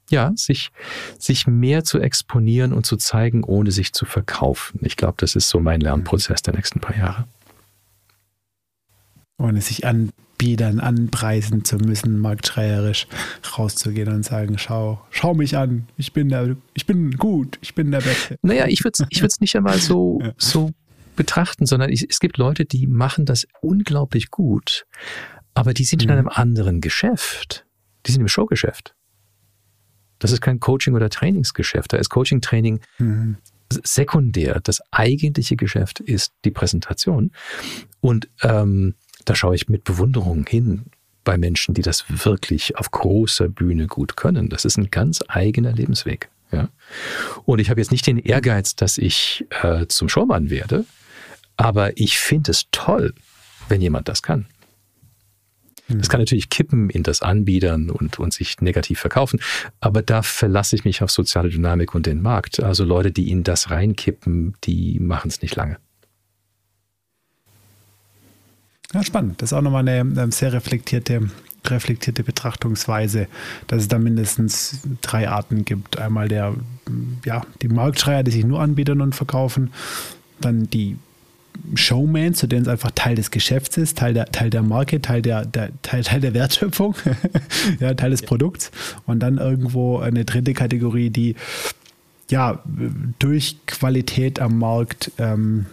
ja, 0.09 0.33
sich, 0.37 0.71
sich 1.19 1.49
mehr 1.49 1.83
zu 1.83 1.99
exponieren 1.99 2.73
und 2.73 2.87
zu 2.87 2.97
zeigen, 2.97 3.43
ohne 3.43 3.73
sich 3.73 3.93
zu 3.93 4.05
verkaufen. 4.05 4.79
Ich 4.83 4.97
glaube, 4.97 5.17
das 5.19 5.35
ist 5.35 5.49
so 5.49 5.59
mein 5.59 5.81
Lernprozess 5.81 6.43
der 6.43 6.55
nächsten 6.55 6.79
paar 6.79 6.97
Jahre. 6.97 7.27
Ohne 9.39 9.61
sich 9.61 9.85
anbiedern, 9.85 10.79
anpreisen 10.79 11.65
zu 11.65 11.77
müssen, 11.79 12.21
marktschreierisch 12.21 13.09
rauszugehen 13.59 14.15
und 14.15 14.25
sagen, 14.25 14.59
schau, 14.59 15.05
schau 15.11 15.35
mich 15.35 15.57
an, 15.57 15.89
ich 15.97 16.13
bin 16.13 16.29
der, 16.29 16.57
ich 16.75 16.87
bin 16.87 17.11
gut, 17.17 17.59
ich 17.61 17.75
bin 17.75 17.91
der 17.91 18.01
Beste. 18.01 18.39
Naja, 18.43 18.67
ich 18.69 18.85
würde 18.85 19.05
es 19.05 19.07
ich 19.11 19.41
nicht 19.41 19.57
einmal 19.57 19.79
so, 19.79 20.21
ja. 20.23 20.33
so 20.39 20.71
betrachten, 21.17 21.67
sondern 21.67 21.91
ich, 21.91 22.09
es 22.09 22.21
gibt 22.21 22.37
Leute, 22.37 22.65
die 22.65 22.87
machen 22.87 23.25
das 23.25 23.47
unglaublich 23.61 24.31
gut, 24.31 24.87
aber 25.55 25.75
die 25.75 25.85
sind 25.85 26.03
mhm. 26.03 26.11
in 26.11 26.19
einem 26.19 26.29
anderen 26.29 26.81
Geschäft. 26.81 27.67
Die 28.07 28.13
sind 28.13 28.21
im 28.21 28.29
Showgeschäft. 28.29 28.95
Das 30.19 30.33
ist 30.33 30.41
kein 30.41 30.61
Coaching- 30.61 30.95
oder 30.95 31.11
Trainingsgeschäft. 31.11 31.93
Da 31.93 31.97
ist 31.97 32.09
Coaching-Training 32.09 32.81
mhm. 32.99 33.37
sekundär. 33.71 34.61
Das 34.63 34.81
eigentliche 34.91 35.57
Geschäft 35.57 36.01
ist 36.01 36.33
die 36.45 36.51
Präsentation. 36.51 37.33
Und 38.01 38.29
ähm, 38.43 38.95
da 39.25 39.35
schaue 39.35 39.55
ich 39.55 39.69
mit 39.69 39.85
Bewunderung 39.85 40.47
hin 40.47 40.87
bei 41.25 41.37
Menschen, 41.37 41.75
die 41.75 41.83
das 41.83 42.05
wirklich 42.09 42.77
auf 42.79 42.91
großer 42.91 43.49
Bühne 43.49 43.89
gut 43.89 44.17
können. 44.17 44.49
Das 44.49 44.65
ist 44.65 44.79
ein 44.79 44.91
ganz 44.91 45.23
eigener 45.27 45.73
Lebensweg. 45.73 46.31
Ja? 46.53 46.69
Und 47.45 47.59
ich 47.59 47.69
habe 47.69 47.81
jetzt 47.81 47.91
nicht 47.91 48.07
den 48.07 48.19
Ehrgeiz, 48.19 48.77
dass 48.77 48.97
ich 48.97 49.45
äh, 49.63 49.87
zum 49.89 50.09
Showmann 50.09 50.51
werde, 50.51 50.85
aber 51.57 51.99
ich 51.99 52.19
finde 52.19 52.51
es 52.51 52.67
toll, 52.71 53.15
wenn 53.69 53.81
jemand 53.81 54.09
das 54.09 54.23
kann. 54.23 54.47
Das 55.89 56.09
kann 56.09 56.21
natürlich 56.21 56.51
kippen 56.51 56.91
in 56.91 57.05
das 57.05 57.23
Anbiedern 57.23 57.91
und, 57.91 58.19
und 58.19 58.33
sich 58.35 58.61
negativ 58.61 58.99
verkaufen, 58.99 59.41
aber 59.81 60.03
da 60.03 60.23
verlasse 60.23 60.75
ich 60.75 60.85
mich 60.85 61.03
auf 61.03 61.13
soziale 61.13 61.49
Dynamik 61.49 61.95
und 61.95 62.07
den 62.07 62.23
Markt. 62.23 62.61
Also 62.61 62.85
Leute, 62.85 63.13
die 63.13 63.31
in 63.31 63.45
das 63.45 63.71
reinkippen, 63.71 64.57
die 64.65 64.99
machen 64.99 65.29
es 65.29 65.43
nicht 65.43 65.55
lange. 65.55 65.79
Ja, 68.93 69.05
spannend. 69.05 69.43
Das 69.43 69.51
ist 69.51 69.53
auch 69.53 69.63
nochmal 69.63 69.89
eine 69.89 70.33
sehr 70.33 70.53
reflektierte, 70.53 71.31
reflektierte 71.65 72.25
Betrachtungsweise, 72.25 73.29
dass 73.69 73.83
es 73.83 73.89
da 73.89 73.99
mindestens 73.99 74.81
drei 75.03 75.29
Arten 75.29 75.65
gibt. 75.65 75.99
Einmal 75.99 76.29
der, 76.29 76.55
ja, 77.25 77.43
die 77.63 77.69
Marktschreier, 77.69 78.25
die 78.25 78.33
sich 78.33 78.45
nur 78.45 78.61
anbieten 78.61 79.01
und 79.01 79.15
verkaufen, 79.15 79.73
dann 80.41 80.69
die 80.69 80.97
Showman, 81.75 82.35
zu 82.35 82.47
denen 82.47 82.63
es 82.63 82.69
einfach 82.69 82.91
Teil 82.95 83.15
des 83.15 83.31
Geschäfts 83.31 83.77
ist, 83.77 83.99
Teil 83.99 84.15
der, 84.15 84.27
Teil 84.27 84.51
der 84.51 84.63
Marke, 84.63 85.01
Teil 85.01 85.23
der, 85.23 85.45
der, 85.45 85.71
Teil, 85.83 86.03
Teil 86.03 86.21
der 86.21 86.35
Wertschöpfung, 86.35 86.95
ja, 87.81 87.95
Teil 87.95 88.11
des 88.11 88.23
Produkts. 88.23 88.71
Und 89.07 89.21
dann 89.21 89.39
irgendwo 89.39 89.99
eine 89.99 90.25
dritte 90.25 90.55
Kategorie, 90.55 91.11
die 91.11 91.37
ja 92.31 92.63
durch 93.19 93.57
Qualität 93.67 94.41
am 94.41 94.59
Markt 94.59 95.13
ähm, 95.19 95.67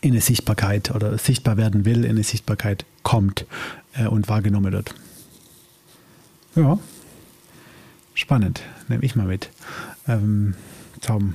in 0.00 0.12
eine 0.12 0.20
Sichtbarkeit 0.20 0.94
oder 0.94 1.16
sichtbar 1.18 1.56
werden 1.56 1.84
will, 1.84 2.04
in 2.04 2.10
eine 2.10 2.24
Sichtbarkeit 2.24 2.84
kommt 3.02 3.46
äh, 3.94 4.06
und 4.06 4.28
wahrgenommen 4.28 4.72
wird. 4.72 4.94
Ja, 6.54 6.78
spannend, 8.14 8.62
nehme 8.88 9.02
ich 9.04 9.16
mal 9.16 9.26
mit. 9.26 9.50
Ähm, 10.06 10.54
Tom, 11.00 11.34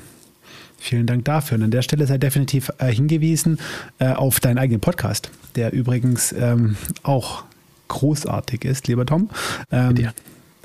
Vielen 0.79 1.05
Dank 1.05 1.25
dafür. 1.25 1.57
Und 1.57 1.63
an 1.63 1.71
der 1.71 1.81
Stelle 1.81 2.07
sei 2.07 2.17
definitiv 2.17 2.71
äh, 2.77 2.91
hingewiesen 2.91 3.59
äh, 3.99 4.13
auf 4.13 4.39
deinen 4.39 4.57
eigenen 4.57 4.79
Podcast, 4.79 5.29
der 5.55 5.73
übrigens 5.73 6.31
ähm, 6.31 6.77
auch 7.03 7.43
großartig 7.89 8.63
ist, 8.63 8.87
lieber 8.87 9.05
Tom. 9.05 9.29
Ähm, 9.71 10.09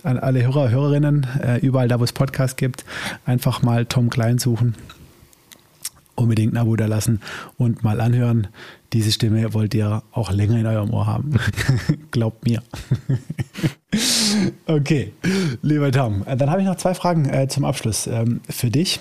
an 0.05 0.19
alle 0.19 0.45
Hörer, 0.45 0.70
Hörerinnen, 0.70 1.27
äh, 1.43 1.59
überall 1.59 1.89
da, 1.89 1.99
wo 1.99 2.05
es 2.05 2.12
Podcasts 2.12 2.57
gibt, 2.57 2.85
einfach 3.24 3.62
mal 3.62 3.86
Tom 3.86 4.11
Klein 4.11 4.39
suchen. 4.39 4.77
Unbedingt 6.15 6.53
ein 6.53 6.59
Abo 6.59 6.77
da 6.77 6.86
lassen 6.86 7.20
und 7.57 7.82
mal 7.82 8.01
anhören. 8.01 8.47
Diese 8.93 9.11
Stimme 9.11 9.53
wollt 9.53 9.74
ihr 9.74 10.05
auch 10.12 10.31
länger 10.31 10.59
in 10.59 10.66
eurem 10.66 10.91
Ohr 10.91 11.07
haben. 11.07 11.41
Glaubt 12.12 12.47
mir. 12.47 12.62
okay, 14.66 15.12
lieber 15.62 15.91
Tom, 15.91 16.23
äh, 16.27 16.36
dann 16.36 16.51
habe 16.51 16.61
ich 16.61 16.69
noch 16.69 16.77
zwei 16.77 16.95
Fragen 16.95 17.28
äh, 17.28 17.49
zum 17.49 17.65
Abschluss 17.65 18.07
ähm, 18.07 18.41
für 18.49 18.70
dich. 18.70 19.01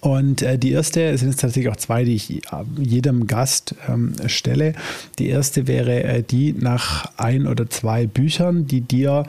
Und 0.00 0.42
äh, 0.42 0.58
die 0.58 0.70
erste, 0.70 1.02
es 1.02 1.20
sind 1.20 1.30
jetzt 1.30 1.40
tatsächlich 1.40 1.72
auch 1.72 1.76
zwei, 1.76 2.04
die 2.04 2.14
ich 2.14 2.42
jedem 2.76 3.26
Gast 3.26 3.74
ähm, 3.88 4.14
stelle. 4.26 4.74
Die 5.18 5.28
erste 5.28 5.66
wäre 5.66 6.04
äh, 6.04 6.22
die 6.22 6.52
nach 6.52 7.12
ein 7.16 7.46
oder 7.46 7.68
zwei 7.68 8.06
Büchern, 8.06 8.66
die 8.66 8.80
dir 8.80 9.24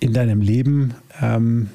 in 0.00 0.12
deinem 0.12 0.40
Leben 0.40 0.94
ähm, 1.20 1.68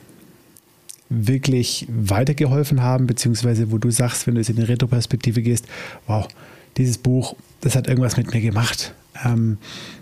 wirklich 1.10 1.88
weitergeholfen 1.90 2.82
haben, 2.82 3.08
beziehungsweise 3.08 3.72
wo 3.72 3.78
du 3.78 3.90
sagst, 3.90 4.28
wenn 4.28 4.36
du 4.36 4.42
jetzt 4.42 4.50
in 4.50 4.58
die 4.58 4.64
Retroperspektive 4.64 5.42
gehst, 5.42 5.66
wow, 6.08 6.28
dieses 6.76 6.98
Buch, 6.98 7.36
das 7.62 7.78
hat 7.78 7.88
irgendwas 7.88 8.18
mit 8.18 8.34
mir 8.34 8.42
gemacht. 8.42 8.94
Ähm, 9.24 9.58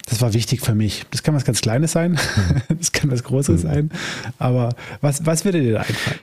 das 0.08 0.22
war 0.22 0.34
wichtig 0.34 0.62
für 0.62 0.74
mich. 0.74 1.04
Das 1.12 1.22
kann 1.22 1.36
was 1.36 1.46
ganz 1.46 1.62
Kleines 1.62 1.92
sein, 1.92 2.20
das 2.80 2.92
kann 2.92 3.12
was 3.12 3.24
Großes 3.24 3.64
mhm. 3.64 3.68
sein, 3.68 3.92
aber 4.40 4.76
was, 5.02 5.24
was 5.28 5.46
würde 5.46 5.62
dir 5.62 5.74
da 5.74 5.80
einfallen? 5.82 6.20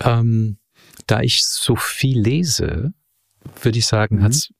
Ähm, 0.00 0.58
da 1.06 1.20
ich 1.20 1.44
so 1.44 1.76
viel 1.76 2.20
lese, 2.20 2.92
würde 3.62 3.78
ich 3.78 3.86
sagen, 3.86 4.16
mhm. 4.16 4.22
hat 4.22 4.32
es 4.32 4.50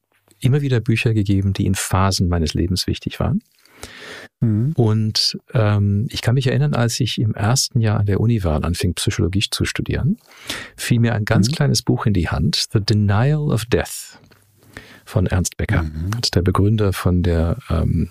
immer 0.40 0.60
wieder 0.60 0.80
Bücher 0.80 1.14
gegeben, 1.14 1.52
die 1.52 1.66
in 1.66 1.74
Phasen 1.74 2.28
meines 2.28 2.54
Lebens 2.54 2.86
wichtig 2.86 3.18
waren. 3.20 3.40
Mhm. 4.40 4.72
Und 4.76 5.38
ähm, 5.54 6.06
ich 6.10 6.22
kann 6.22 6.34
mich 6.34 6.46
erinnern, 6.46 6.74
als 6.74 7.00
ich 7.00 7.18
im 7.18 7.34
ersten 7.34 7.80
Jahr 7.80 8.00
an 8.00 8.06
der 8.06 8.20
Uni 8.20 8.44
war 8.44 8.56
und 8.56 8.64
anfing, 8.64 8.94
Psychologie 8.94 9.44
zu 9.50 9.64
studieren, 9.64 10.18
fiel 10.76 11.00
mir 11.00 11.14
ein 11.14 11.24
ganz 11.24 11.48
mhm. 11.48 11.54
kleines 11.54 11.82
Buch 11.82 12.06
in 12.06 12.12
die 12.12 12.28
Hand, 12.28 12.66
The 12.72 12.80
Denial 12.80 13.50
of 13.50 13.64
Death 13.64 14.20
von 15.04 15.26
Ernst 15.26 15.56
Becker. 15.56 15.84
Mhm. 15.84 16.10
Das 16.10 16.20
ist 16.24 16.34
der 16.34 16.42
Begründer 16.42 16.92
von 16.92 17.22
der 17.22 17.58
ähm, 17.70 18.10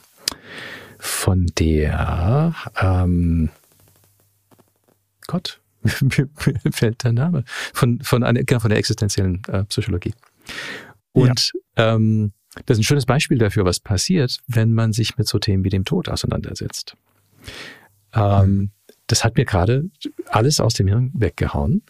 von 0.97 1.45
der 1.57 2.55
ähm, 2.81 3.49
Gott, 5.27 5.59
mir, 6.01 6.29
fällt 6.71 7.03
der 7.03 7.13
Name, 7.13 7.43
von, 7.73 7.99
von, 8.01 8.23
einer, 8.23 8.43
genau, 8.43 8.59
von 8.59 8.69
der 8.69 8.79
existenziellen 8.79 9.41
äh, 9.47 9.63
Psychologie. 9.65 10.13
Und 11.13 11.53
ja. 11.77 11.95
ähm, 11.95 12.33
das 12.65 12.77
ist 12.77 12.81
ein 12.81 12.85
schönes 12.85 13.05
Beispiel 13.05 13.37
dafür, 13.37 13.65
was 13.65 13.79
passiert, 13.79 14.39
wenn 14.47 14.73
man 14.73 14.93
sich 14.93 15.17
mit 15.17 15.27
so 15.27 15.39
Themen 15.39 15.63
wie 15.63 15.69
dem 15.69 15.85
Tod 15.85 16.09
auseinandersetzt. 16.09 16.95
Ähm, 18.13 18.49
mhm. 18.49 18.69
Das 19.07 19.23
hat 19.23 19.37
mir 19.37 19.45
gerade 19.45 19.89
alles 20.27 20.59
aus 20.59 20.73
dem 20.73 20.87
Hirn 20.87 21.11
weggehauen. 21.13 21.83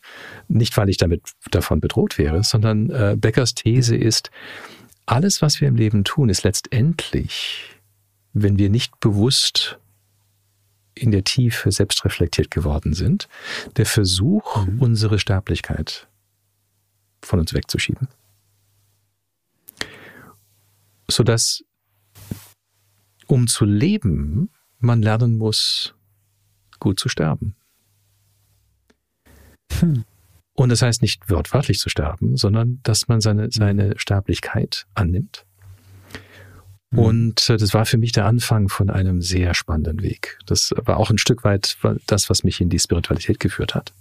Nicht, 0.47 0.75
weil 0.75 0.89
ich 0.89 0.97
damit 0.97 1.21
davon 1.49 1.79
bedroht 1.79 2.17
wäre, 2.17 2.43
sondern 2.43 2.89
äh, 2.89 3.15
Beckers 3.17 3.55
These 3.55 3.95
ist, 3.95 4.31
alles, 5.05 5.41
was 5.41 5.61
wir 5.61 5.67
im 5.67 5.75
Leben 5.75 6.03
tun, 6.03 6.29
ist 6.29 6.43
letztendlich, 6.43 7.79
wenn 8.33 8.57
wir 8.57 8.69
nicht 8.69 8.99
bewusst 8.99 9.79
in 10.95 11.11
der 11.11 11.23
Tiefe 11.23 11.71
selbst 11.71 12.03
reflektiert 12.05 12.49
geworden 12.49 12.93
sind, 12.93 13.27
der 13.75 13.85
Versuch, 13.85 14.65
mhm. 14.65 14.81
unsere 14.81 15.19
Sterblichkeit 15.19 16.07
von 17.21 17.39
uns 17.39 17.53
wegzuschieben. 17.53 18.07
Sodass, 21.09 21.63
um 23.27 23.47
zu 23.47 23.65
leben, 23.65 24.49
man 24.79 25.01
lernen 25.01 25.37
muss, 25.37 25.93
gut 26.79 26.99
zu 26.99 27.09
sterben. 27.09 27.55
Hm. 29.79 30.05
Und 30.53 30.69
das 30.69 30.81
heißt 30.81 31.01
nicht 31.01 31.29
wortwörtlich 31.29 31.79
zu 31.79 31.89
sterben, 31.89 32.37
sondern 32.37 32.79
dass 32.83 33.07
man 33.07 33.19
seine, 33.19 33.49
seine 33.51 33.99
Sterblichkeit 33.99 34.87
annimmt. 34.93 35.45
Mhm. 36.91 36.99
Und 36.99 37.49
äh, 37.49 37.57
das 37.57 37.73
war 37.73 37.85
für 37.85 37.97
mich 37.97 38.11
der 38.11 38.25
Anfang 38.25 38.69
von 38.69 38.89
einem 38.89 39.21
sehr 39.21 39.53
spannenden 39.53 40.01
Weg. 40.01 40.37
Das 40.45 40.71
war 40.77 40.97
auch 40.97 41.09
ein 41.09 41.17
Stück 41.17 41.43
weit 41.43 41.77
das, 42.07 42.29
was 42.29 42.43
mich 42.43 42.61
in 42.61 42.69
die 42.69 42.79
Spiritualität 42.79 43.39
geführt 43.39 43.75
hat. 43.75 43.93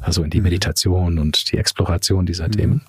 Also 0.00 0.22
in 0.22 0.30
die 0.30 0.38
mhm. 0.38 0.44
Meditation 0.44 1.18
und 1.18 1.52
die 1.52 1.58
Exploration 1.58 2.26
dieser 2.26 2.48
mhm. 2.48 2.52
Themen. 2.52 2.82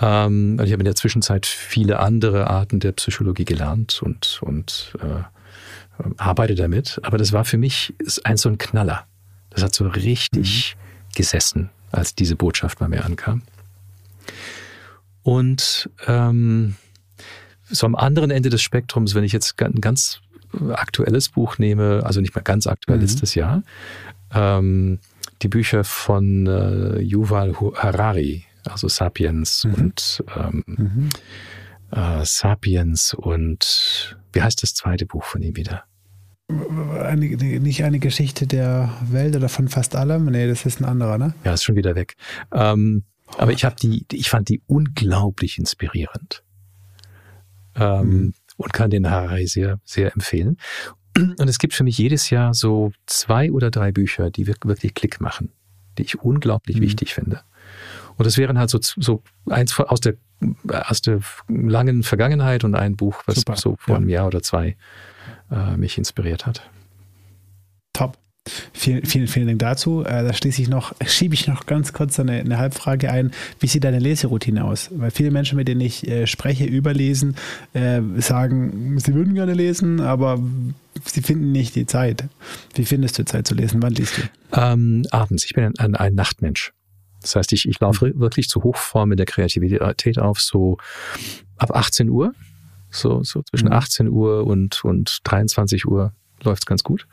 Ähm, 0.00 0.60
ich 0.62 0.72
habe 0.72 0.80
in 0.80 0.86
der 0.86 0.94
Zwischenzeit 0.94 1.46
viele 1.46 1.98
andere 2.00 2.48
Arten 2.48 2.80
der 2.80 2.92
Psychologie 2.92 3.44
gelernt 3.44 4.02
und, 4.02 4.40
und 4.42 4.94
äh, 5.02 5.22
arbeite 6.16 6.54
damit. 6.54 7.00
Aber 7.02 7.18
das 7.18 7.32
war 7.32 7.44
für 7.44 7.58
mich 7.58 7.94
ein 8.24 8.36
so 8.36 8.48
ein 8.48 8.58
Knaller. 8.58 9.06
Das 9.50 9.62
hat 9.62 9.74
so 9.74 9.86
richtig 9.86 10.76
mhm. 10.76 11.14
gesessen, 11.14 11.70
als 11.92 12.14
diese 12.14 12.36
Botschaft 12.36 12.78
bei 12.78 12.88
mir 12.88 13.04
ankam. 13.04 13.42
Und 15.22 15.90
ähm, 16.06 16.76
so 17.68 17.86
am 17.86 17.94
anderen 17.94 18.30
Ende 18.30 18.50
des 18.50 18.62
Spektrums, 18.62 19.14
wenn 19.14 19.24
ich 19.24 19.32
jetzt 19.32 19.60
ein 19.60 19.80
ganz 19.80 20.20
aktuelles 20.70 21.28
Buch 21.28 21.58
nehme, 21.58 22.02
also 22.04 22.20
nicht 22.20 22.34
mehr 22.34 22.44
ganz 22.44 22.66
aktuell, 22.66 22.98
mhm. 22.98 23.02
letztes 23.02 23.34
Jahr, 23.34 23.62
ähm, 24.32 24.98
die 25.42 25.48
Bücher 25.48 25.84
von 25.84 26.46
äh, 26.46 27.00
Yuval 27.00 27.54
Harari, 27.74 28.44
also 28.64 28.88
Sapiens 28.88 29.64
mhm. 29.64 29.74
und 29.74 30.24
ähm, 30.36 30.64
mhm. 30.66 31.08
äh, 31.90 32.24
Sapiens 32.24 33.14
und 33.14 34.16
wie 34.32 34.42
heißt 34.42 34.62
das 34.62 34.74
zweite 34.74 35.06
Buch 35.06 35.24
von 35.24 35.42
ihm 35.42 35.56
wieder? 35.56 35.84
Eine, 36.48 37.26
nicht 37.26 37.82
eine 37.82 37.98
Geschichte 37.98 38.46
der 38.46 38.92
Welt 39.10 39.34
oder 39.34 39.48
von 39.48 39.68
fast 39.68 39.96
allem? 39.96 40.26
Nee, 40.26 40.46
das 40.46 40.64
ist 40.64 40.80
ein 40.80 40.84
anderer, 40.84 41.18
ne? 41.18 41.34
Ja, 41.44 41.54
ist 41.54 41.64
schon 41.64 41.74
wieder 41.74 41.96
weg. 41.96 42.14
Ähm, 42.52 43.02
oh. 43.26 43.32
Aber 43.38 43.52
ich 43.52 43.64
habe 43.64 43.74
die, 43.82 44.06
ich 44.12 44.30
fand 44.30 44.48
die 44.48 44.62
unglaublich 44.66 45.58
inspirierend. 45.58 46.44
Ähm, 47.78 48.08
mhm. 48.08 48.34
Und 48.58 48.72
kann 48.72 48.90
den 48.90 49.10
Harari 49.10 49.46
sehr, 49.46 49.80
sehr 49.84 50.14
empfehlen. 50.14 50.56
Und 51.16 51.48
es 51.48 51.58
gibt 51.58 51.74
für 51.74 51.84
mich 51.84 51.98
jedes 51.98 52.30
Jahr 52.30 52.54
so 52.54 52.92
zwei 53.06 53.50
oder 53.50 53.70
drei 53.70 53.92
Bücher, 53.92 54.30
die 54.30 54.46
wirklich 54.46 54.94
Klick 54.94 55.20
machen, 55.20 55.50
die 55.98 56.02
ich 56.02 56.20
unglaublich 56.20 56.78
mhm. 56.78 56.82
wichtig 56.82 57.14
finde. 57.14 57.42
Und 58.16 58.24
das 58.24 58.38
wären 58.38 58.58
halt 58.58 58.70
so, 58.70 58.78
so 58.80 59.22
eins 59.48 59.78
aus 59.78 60.00
der, 60.00 60.14
aus 60.68 61.02
der 61.02 61.20
langen 61.48 62.02
Vergangenheit 62.02 62.64
und 62.64 62.74
ein 62.74 62.96
Buch, 62.96 63.22
was 63.26 63.36
Super, 63.36 63.56
so 63.56 63.76
vor 63.78 63.94
ja. 63.94 63.96
einem 63.98 64.08
Jahr 64.08 64.26
oder 64.26 64.42
zwei 64.42 64.76
äh, 65.50 65.76
mich 65.76 65.98
inspiriert 65.98 66.46
hat. 66.46 66.62
Vielen, 68.72 69.04
vielen, 69.04 69.26
vielen 69.26 69.46
Dank 69.46 69.58
dazu. 69.58 70.02
Äh, 70.02 70.24
da 70.24 70.32
schließe 70.32 70.62
ich 70.62 70.68
noch, 70.68 70.94
schiebe 71.06 71.34
ich 71.34 71.46
noch 71.46 71.66
ganz 71.66 71.92
kurz 71.92 72.18
eine, 72.20 72.32
eine 72.32 72.58
Halbfrage 72.58 73.10
ein. 73.10 73.32
Wie 73.60 73.66
sieht 73.66 73.84
deine 73.84 73.98
Leseroutine 73.98 74.64
aus? 74.64 74.90
Weil 74.92 75.10
viele 75.10 75.30
Menschen, 75.30 75.56
mit 75.56 75.68
denen 75.68 75.80
ich 75.80 76.06
äh, 76.06 76.26
spreche, 76.26 76.64
überlesen, 76.64 77.36
äh, 77.74 78.00
sagen, 78.18 78.98
sie 78.98 79.14
würden 79.14 79.34
gerne 79.34 79.54
lesen, 79.54 80.00
aber 80.00 80.40
sie 81.04 81.22
finden 81.22 81.52
nicht 81.52 81.74
die 81.74 81.86
Zeit. 81.86 82.24
Wie 82.74 82.84
findest 82.84 83.18
du 83.18 83.24
Zeit 83.24 83.46
zu 83.46 83.54
lesen? 83.54 83.82
Wann 83.82 83.92
liest 83.92 84.18
du? 84.18 84.22
Ähm, 84.52 85.04
abends. 85.10 85.44
Ich 85.44 85.54
bin 85.54 85.64
ein, 85.64 85.78
ein, 85.78 85.94
ein 85.94 86.14
Nachtmensch. 86.14 86.72
Das 87.22 87.34
heißt, 87.36 87.52
ich, 87.52 87.68
ich 87.68 87.80
laufe 87.80 88.06
mhm. 88.06 88.20
wirklich 88.20 88.48
zu 88.48 88.62
Hochform 88.62 89.12
in 89.12 89.16
der 89.16 89.26
Kreativität 89.26 90.18
auf, 90.18 90.40
so 90.40 90.78
ab 91.56 91.74
18 91.74 92.08
Uhr. 92.08 92.34
So, 92.88 93.22
so 93.24 93.42
zwischen 93.42 93.72
18 93.72 94.06
mhm. 94.06 94.12
Uhr 94.12 94.46
und, 94.46 94.84
und 94.84 95.18
23 95.24 95.86
Uhr 95.86 96.12
läuft 96.42 96.62
es 96.62 96.66
ganz 96.66 96.82
gut. 96.82 97.06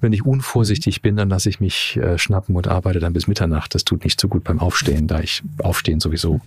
Wenn 0.00 0.12
ich 0.12 0.24
unvorsichtig 0.24 1.02
bin, 1.02 1.16
dann 1.16 1.28
lasse 1.28 1.48
ich 1.48 1.60
mich 1.60 1.96
äh, 1.96 2.18
schnappen 2.18 2.56
und 2.56 2.68
arbeite 2.68 3.00
dann 3.00 3.12
bis 3.12 3.26
Mitternacht. 3.26 3.74
Das 3.74 3.84
tut 3.84 4.04
nicht 4.04 4.20
so 4.20 4.28
gut 4.28 4.44
beim 4.44 4.60
Aufstehen, 4.60 5.06
da 5.06 5.20
ich 5.20 5.42
Aufstehen 5.62 6.00
sowieso 6.00 6.40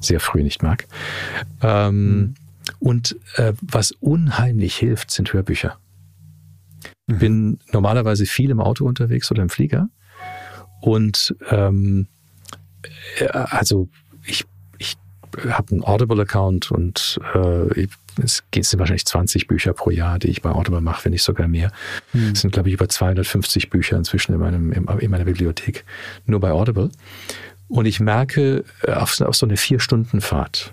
sehr 0.00 0.20
früh 0.20 0.42
nicht 0.42 0.62
mag. 0.62 0.86
Ähm, 1.62 2.16
mhm. 2.16 2.34
Und 2.78 3.16
äh, 3.36 3.52
was 3.60 3.92
unheimlich 3.92 4.76
hilft, 4.76 5.10
sind 5.10 5.32
Hörbücher. 5.32 5.78
Ich 7.06 7.14
mhm. 7.14 7.18
bin 7.18 7.58
normalerweise 7.72 8.26
viel 8.26 8.50
im 8.50 8.60
Auto 8.60 8.84
unterwegs 8.84 9.30
oder 9.30 9.42
im 9.42 9.48
Flieger. 9.48 9.88
Und 10.80 11.34
ähm, 11.50 12.06
äh, 13.18 13.26
also 13.28 13.88
habe 15.50 15.72
einen 15.72 15.84
Audible-Account 15.84 16.70
und 16.70 17.20
äh, 17.34 17.86
es 18.22 18.42
sind 18.52 18.78
wahrscheinlich 18.78 19.04
20 19.04 19.46
Bücher 19.46 19.72
pro 19.72 19.90
Jahr, 19.90 20.18
die 20.18 20.28
ich 20.28 20.42
bei 20.42 20.50
Audible 20.50 20.80
mache, 20.80 21.04
wenn 21.04 21.12
nicht 21.12 21.22
sogar 21.22 21.48
mehr. 21.48 21.70
Mhm. 22.12 22.32
Es 22.32 22.40
sind, 22.40 22.52
glaube 22.52 22.68
ich, 22.68 22.74
über 22.74 22.88
250 22.88 23.70
Bücher 23.70 23.96
inzwischen 23.96 24.32
in, 24.32 24.40
meinem, 24.40 24.72
in 24.72 25.10
meiner 25.10 25.24
Bibliothek, 25.24 25.84
nur 26.24 26.40
bei 26.40 26.50
Audible. 26.50 26.90
Und 27.68 27.86
ich 27.86 28.00
merke, 28.00 28.64
äh, 28.82 28.92
auf, 28.92 29.20
auf 29.20 29.36
so 29.36 29.46
eine 29.46 29.56
Vier-Stunden-Fahrt 29.56 30.72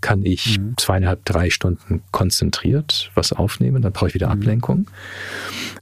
kann 0.00 0.24
ich 0.24 0.58
mhm. 0.58 0.74
zweieinhalb, 0.76 1.24
drei 1.24 1.50
Stunden 1.50 2.02
konzentriert 2.10 3.10
was 3.14 3.32
aufnehmen, 3.32 3.82
dann 3.82 3.92
brauche 3.92 4.08
ich 4.08 4.14
wieder 4.14 4.28
mhm. 4.28 4.32
Ablenkung. 4.32 4.86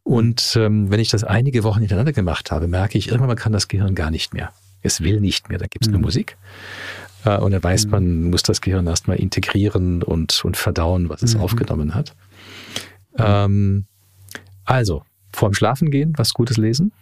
Und 0.03 0.57
ähm, 0.57 0.91
wenn 0.91 1.01
ich 1.01 1.11
das 1.11 1.25
einige 1.25 1.63
Wochen 1.65 1.81
hintereinander 1.81 2.13
gemacht 2.13 2.51
habe, 2.51 2.67
merke 2.67 2.99
ich, 2.99 3.11
irgendwann 3.11 3.37
kann 3.37 3.53
das 3.53 3.69
Gehirn 3.69 3.95
gar 3.95 4.11
nicht 4.11 4.35
mehr. 4.35 4.53
Es 4.83 5.03
will 5.03 5.21
nicht 5.21 5.49
mehr, 5.49 5.59
da 5.59 5.67
gibt 5.67 5.85
es 5.85 5.89
mhm. 5.89 5.95
nur 5.95 6.03
Musik. 6.03 6.37
Äh, 7.25 7.39
und 7.39 7.53
dann 7.53 7.63
weiß 7.63 7.87
mhm. 7.87 7.91
man, 7.91 8.23
muss 8.25 8.43
das 8.43 8.61
Gehirn 8.61 8.87
erstmal 8.87 9.19
integrieren 9.19 10.03
und, 10.03 10.45
und 10.45 10.57
verdauen, 10.57 11.09
was 11.09 11.23
es 11.23 11.35
mhm. 11.35 11.41
aufgenommen 11.43 11.95
hat. 11.95 12.15
Ähm, 13.19 13.87
also, 14.65 15.03
vorm 15.33 15.55
Schlafen 15.55 15.91
gehen, 15.91 16.15
was 16.17 16.35
Gutes 16.35 16.57
lesen 16.57 16.93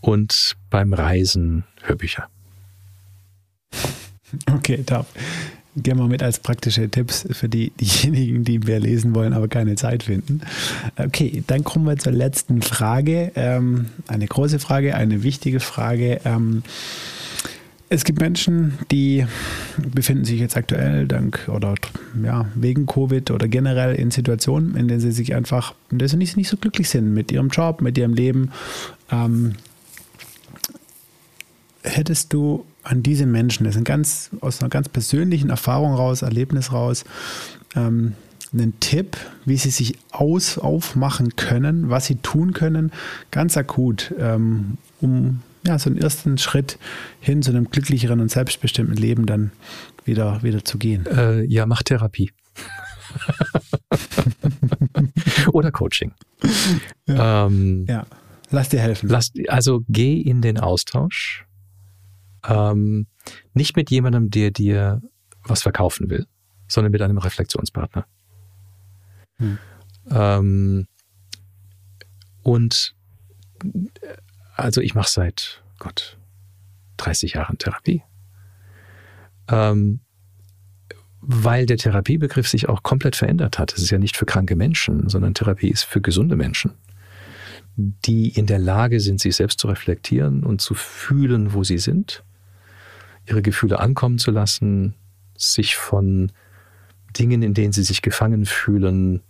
und 0.00 0.56
beim 0.70 0.92
Reisen 0.92 1.64
Hörbücher. 1.82 2.28
Okay, 4.52 4.82
top. 4.84 5.06
Gehen 5.76 5.96
wir 5.96 6.08
mit 6.08 6.22
als 6.22 6.40
praktische 6.40 6.88
Tipps 6.88 7.26
für 7.30 7.48
die, 7.48 7.70
diejenigen, 7.80 8.44
die 8.44 8.58
mehr 8.58 8.80
lesen 8.80 9.14
wollen, 9.14 9.32
aber 9.32 9.48
keine 9.48 9.76
Zeit 9.76 10.02
finden. 10.02 10.40
Okay, 10.96 11.44
dann 11.46 11.62
kommen 11.62 11.86
wir 11.86 11.96
zur 11.98 12.12
letzten 12.12 12.62
Frage. 12.62 13.32
Ähm, 13.36 13.86
eine 14.08 14.26
große 14.26 14.58
Frage, 14.58 14.96
eine 14.96 15.22
wichtige 15.22 15.60
Frage. 15.60 16.20
Ähm, 16.24 16.62
es 17.90 18.04
gibt 18.04 18.20
Menschen, 18.20 18.78
die 18.90 19.26
befinden 19.78 20.24
sich 20.24 20.40
jetzt 20.40 20.56
aktuell 20.56 21.06
dank 21.06 21.48
oder 21.48 21.74
ja, 22.22 22.46
wegen 22.54 22.86
Covid 22.86 23.30
oder 23.30 23.48
generell 23.48 23.94
in 23.94 24.10
Situationen, 24.10 24.76
in 24.76 24.88
denen 24.88 25.00
sie 25.00 25.12
sich 25.12 25.34
einfach, 25.34 25.74
in 25.90 25.98
denen 25.98 26.08
sie 26.08 26.16
nicht, 26.16 26.36
nicht 26.36 26.48
so 26.48 26.56
glücklich 26.56 26.90
sind 26.90 27.14
mit 27.14 27.32
ihrem 27.32 27.48
Job, 27.48 27.80
mit 27.80 27.96
ihrem 27.96 28.12
Leben. 28.12 28.50
Ähm, 29.10 29.54
hättest 31.82 32.32
du 32.34 32.66
an 32.82 33.02
diese 33.02 33.26
Menschen, 33.26 33.64
das 33.64 33.74
sind 33.74 33.84
ganz 33.84 34.30
aus 34.40 34.60
einer 34.60 34.68
ganz 34.68 34.88
persönlichen 34.88 35.48
Erfahrung 35.48 35.94
raus, 35.94 36.22
Erlebnis 36.22 36.72
raus, 36.72 37.04
ähm, 37.74 38.14
einen 38.52 38.78
Tipp, 38.80 39.16
wie 39.44 39.56
sie 39.56 39.70
sich 39.70 39.98
aus, 40.10 40.58
aufmachen 40.58 41.36
können, 41.36 41.90
was 41.90 42.06
sie 42.06 42.16
tun 42.16 42.52
können, 42.52 42.92
ganz 43.30 43.56
akut, 43.56 44.14
ähm, 44.18 44.78
um 45.00 45.40
ja, 45.66 45.78
so 45.78 45.90
einen 45.90 45.98
ersten 45.98 46.38
Schritt 46.38 46.78
hin 47.20 47.42
zu 47.42 47.50
einem 47.50 47.70
glücklicheren 47.70 48.20
und 48.20 48.30
selbstbestimmten 48.30 48.96
Leben 48.96 49.26
dann 49.26 49.52
wieder, 50.04 50.42
wieder 50.42 50.64
zu 50.64 50.78
gehen? 50.78 51.06
Äh, 51.06 51.42
ja, 51.44 51.66
mach 51.66 51.82
Therapie. 51.82 52.32
Oder 55.52 55.70
Coaching. 55.70 56.12
Ja. 57.06 57.46
Ähm, 57.46 57.86
ja. 57.88 58.06
Lass 58.50 58.68
dir 58.68 58.80
helfen. 58.80 59.08
Lass, 59.08 59.32
also 59.48 59.84
geh 59.88 60.20
in 60.20 60.40
den 60.40 60.58
Austausch. 60.58 61.44
Ähm, 62.46 63.06
nicht 63.52 63.76
mit 63.76 63.90
jemandem, 63.90 64.30
der 64.30 64.50
dir 64.50 65.02
was 65.44 65.62
verkaufen 65.62 66.08
will, 66.08 66.26
sondern 66.66 66.92
mit 66.92 67.02
einem 67.02 67.18
Reflexionspartner. 67.18 68.06
Hm. 69.38 69.58
Ähm, 70.10 70.86
und 72.42 72.94
also 74.58 74.80
ich 74.80 74.94
mache 74.94 75.10
seit 75.10 75.62
Gott 75.78 76.18
30 76.98 77.34
Jahren 77.34 77.58
Therapie. 77.58 78.02
Ähm, 79.48 80.00
weil 81.20 81.66
der 81.66 81.78
Therapiebegriff 81.78 82.48
sich 82.48 82.68
auch 82.68 82.82
komplett 82.82 83.16
verändert 83.16 83.58
hat. 83.58 83.72
Es 83.72 83.82
ist 83.82 83.90
ja 83.90 83.98
nicht 83.98 84.16
für 84.16 84.26
kranke 84.26 84.56
Menschen, 84.56 85.08
sondern 85.08 85.34
Therapie 85.34 85.68
ist 85.68 85.84
für 85.84 86.00
gesunde 86.00 86.36
Menschen, 86.36 86.72
die 87.76 88.28
in 88.28 88.46
der 88.46 88.58
Lage 88.58 89.00
sind, 89.00 89.20
sich 89.20 89.36
selbst 89.36 89.58
zu 89.58 89.68
reflektieren 89.68 90.44
und 90.44 90.60
zu 90.60 90.74
fühlen, 90.74 91.52
wo 91.54 91.64
sie 91.64 91.78
sind, 91.78 92.24
ihre 93.26 93.42
Gefühle 93.42 93.78
ankommen 93.78 94.18
zu 94.18 94.30
lassen, 94.30 94.94
sich 95.36 95.76
von 95.76 96.32
Dingen, 97.16 97.42
in 97.42 97.54
denen 97.54 97.72
sie 97.72 97.82
sich 97.82 98.02
gefangen 98.02 98.44
fühlen, 98.46 99.22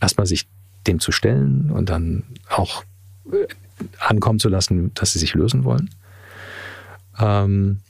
erstmal 0.00 0.26
sich 0.26 0.46
dem 0.86 1.00
zu 1.00 1.12
stellen 1.12 1.70
und 1.70 1.88
dann 1.88 2.24
auch 2.48 2.84
äh, 3.32 3.46
ankommen 3.98 4.38
zu 4.38 4.48
lassen, 4.48 4.92
dass 4.94 5.12
sie 5.12 5.18
sich 5.18 5.34
lösen 5.34 5.64
wollen. 5.64 5.90
Ähm, 7.18 7.80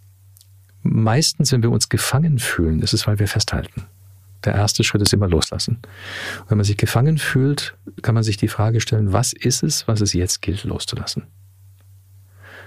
meistens, 0.82 1.52
wenn 1.52 1.62
wir 1.62 1.70
uns 1.70 1.88
gefangen 1.88 2.38
fühlen, 2.38 2.82
ist 2.82 2.94
es, 2.94 3.06
weil 3.06 3.18
wir 3.18 3.28
festhalten. 3.28 3.86
Der 4.44 4.54
erste 4.54 4.84
Schritt 4.84 5.02
ist 5.02 5.12
immer 5.12 5.28
loslassen. 5.28 5.78
Wenn 6.48 6.58
man 6.58 6.64
sich 6.64 6.76
gefangen 6.76 7.18
fühlt, 7.18 7.76
kann 8.02 8.14
man 8.14 8.22
sich 8.22 8.36
die 8.36 8.48
Frage 8.48 8.80
stellen, 8.80 9.12
was 9.12 9.32
ist 9.32 9.62
es, 9.62 9.88
was 9.88 10.00
es 10.00 10.12
jetzt 10.12 10.42
gilt 10.42 10.64
loszulassen? 10.64 11.24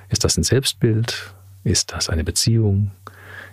Ist 0.10 0.24
das 0.24 0.38
ein 0.38 0.44
Selbstbild? 0.44 1.34
Ist 1.64 1.94
das 1.94 2.10
eine 2.10 2.24
Beziehung? 2.24 2.92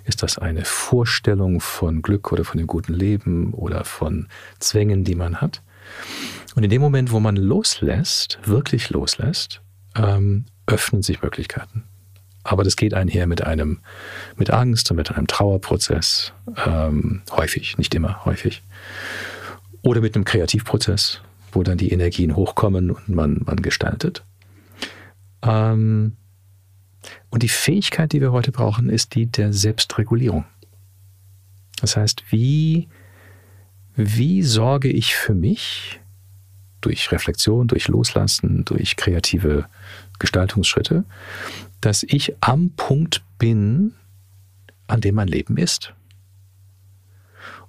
Ist 0.04 0.22
das 0.22 0.38
eine 0.38 0.64
Vorstellung 0.64 1.60
von 1.60 2.02
Glück 2.02 2.32
oder 2.32 2.44
von 2.44 2.58
dem 2.58 2.66
guten 2.66 2.94
Leben 2.94 3.52
oder 3.52 3.84
von 3.84 4.28
Zwängen, 4.58 5.04
die 5.04 5.14
man 5.14 5.40
hat? 5.40 5.62
Und 6.54 6.64
in 6.64 6.70
dem 6.70 6.80
Moment, 6.80 7.12
wo 7.12 7.20
man 7.20 7.36
loslässt, 7.36 8.38
wirklich 8.44 8.90
loslässt, 8.90 9.60
ähm, 9.94 10.46
öffnen 10.66 11.02
sich 11.02 11.22
Möglichkeiten. 11.22 11.84
Aber 12.44 12.62
das 12.62 12.76
geht 12.76 12.94
einher 12.94 13.26
mit 13.26 13.42
einem, 13.42 13.80
mit 14.36 14.50
Angst 14.50 14.90
und 14.90 14.96
mit 14.96 15.10
einem 15.10 15.26
Trauerprozess, 15.26 16.32
ähm, 16.64 17.22
häufig, 17.32 17.76
nicht 17.76 17.94
immer, 17.94 18.24
häufig. 18.24 18.62
Oder 19.82 20.00
mit 20.00 20.14
einem 20.14 20.24
Kreativprozess, 20.24 21.20
wo 21.52 21.62
dann 21.62 21.76
die 21.76 21.90
Energien 21.90 22.36
hochkommen 22.36 22.90
und 22.90 23.08
man, 23.08 23.42
man 23.44 23.56
gestaltet. 23.56 24.24
Ähm, 25.42 26.16
und 27.30 27.42
die 27.42 27.48
Fähigkeit, 27.48 28.12
die 28.12 28.20
wir 28.20 28.32
heute 28.32 28.52
brauchen, 28.52 28.90
ist 28.90 29.14
die 29.14 29.26
der 29.26 29.52
Selbstregulierung. 29.52 30.44
Das 31.80 31.96
heißt, 31.96 32.24
wie, 32.30 32.88
wie 33.96 34.42
sorge 34.42 34.88
ich 34.88 35.16
für 35.16 35.34
mich 35.34 36.00
durch 36.82 37.10
Reflexion, 37.10 37.66
durch 37.66 37.88
Loslassen, 37.88 38.64
durch 38.64 38.96
kreative 38.96 39.66
Gestaltungsschritte, 40.18 41.04
dass 41.80 42.02
ich 42.02 42.34
am 42.40 42.70
Punkt 42.70 43.24
bin, 43.38 43.94
an 44.86 45.00
dem 45.00 45.14
mein 45.16 45.28
Leben 45.28 45.56
ist. 45.56 45.94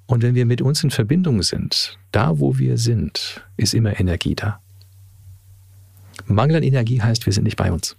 Und 0.05 0.21
wenn 0.21 0.35
wir 0.35 0.45
mit 0.45 0.61
uns 0.61 0.83
in 0.83 0.91
Verbindung 0.91 1.41
sind, 1.43 1.97
da 2.11 2.39
wo 2.39 2.57
wir 2.57 2.77
sind, 2.77 3.43
ist 3.57 3.73
immer 3.73 3.99
Energie 3.99 4.35
da. 4.35 4.61
Mangel 6.25 6.57
an 6.57 6.63
Energie 6.63 7.01
heißt, 7.01 7.25
wir 7.25 7.33
sind 7.33 7.43
nicht 7.43 7.57
bei 7.57 7.71
uns. 7.71 7.95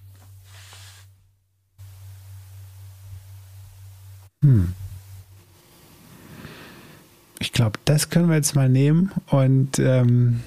Hm. 4.42 4.72
Ich 7.40 7.52
glaube, 7.52 7.78
das 7.84 8.10
können 8.10 8.28
wir 8.28 8.36
jetzt 8.36 8.56
mal 8.56 8.68
nehmen 8.68 9.12
und 9.26 9.78
ähm, 9.78 10.40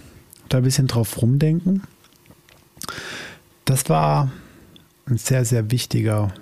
da 0.50 0.58
ein 0.58 0.64
bisschen 0.64 0.88
drauf 0.88 1.22
rumdenken. 1.22 1.84
Das 3.66 3.88
war 3.90 4.32
ein 5.06 5.18
sehr, 5.18 5.46
sehr 5.46 5.72
wichtiger 5.72 6.34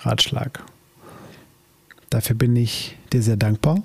Ratschlag. 0.00 0.62
Dafür 2.10 2.36
bin 2.36 2.54
ich 2.54 2.96
dir 3.12 3.22
sehr 3.22 3.36
dankbar. 3.36 3.82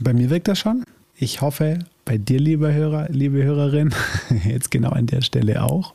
Bei 0.00 0.12
mir 0.12 0.30
wirkt 0.30 0.48
das 0.48 0.58
schon. 0.58 0.84
Ich 1.16 1.40
hoffe, 1.40 1.78
bei 2.04 2.18
dir, 2.18 2.40
lieber 2.40 2.72
Hörer, 2.72 3.08
liebe 3.10 3.42
Hörerin, 3.42 3.94
jetzt 4.44 4.70
genau 4.70 4.90
an 4.90 5.06
der 5.06 5.22
Stelle 5.22 5.62
auch. 5.62 5.92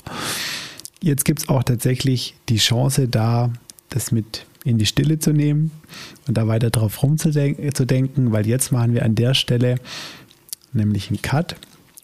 Jetzt 1.01 1.25
gibt 1.25 1.39
es 1.39 1.49
auch 1.49 1.63
tatsächlich 1.63 2.35
die 2.47 2.57
Chance 2.57 3.07
da, 3.09 3.51
das 3.89 4.11
mit 4.11 4.45
in 4.69 4.77
die 4.77 4.85
Stille 4.85 5.19
zu 5.19 5.33
nehmen 5.33 5.71
und 6.27 6.37
da 6.37 6.47
weiter 6.47 6.69
drauf 6.69 7.03
rumzudenken, 7.03 8.31
weil 8.31 8.47
jetzt 8.47 8.71
machen 8.71 8.93
wir 8.93 9.03
an 9.03 9.15
der 9.15 9.33
Stelle 9.33 9.75
nämlich 10.73 11.09
einen 11.09 11.21
Cut. 11.21 11.55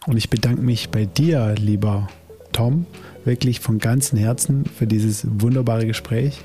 Und 0.05 0.17
ich 0.17 0.29
bedanke 0.29 0.61
mich 0.61 0.89
bei 0.89 1.05
dir, 1.05 1.55
lieber 1.57 2.09
Tom, 2.51 2.85
wirklich 3.23 3.59
von 3.59 3.79
ganzem 3.79 4.19
Herzen 4.19 4.65
für 4.65 4.87
dieses 4.87 5.25
wunderbare 5.27 5.85
Gespräch. 5.85 6.41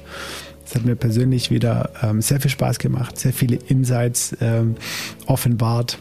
Es 0.65 0.75
hat 0.75 0.85
mir 0.85 0.97
persönlich 0.97 1.51
wieder 1.51 1.91
ähm, 2.03 2.23
sehr 2.23 2.41
viel 2.41 2.51
Spaß 2.51 2.79
gemacht, 2.79 3.19
sehr 3.19 3.33
viele 3.33 3.57
Insights 3.57 4.37
ähm, 4.41 4.77
offenbart. 5.27 5.99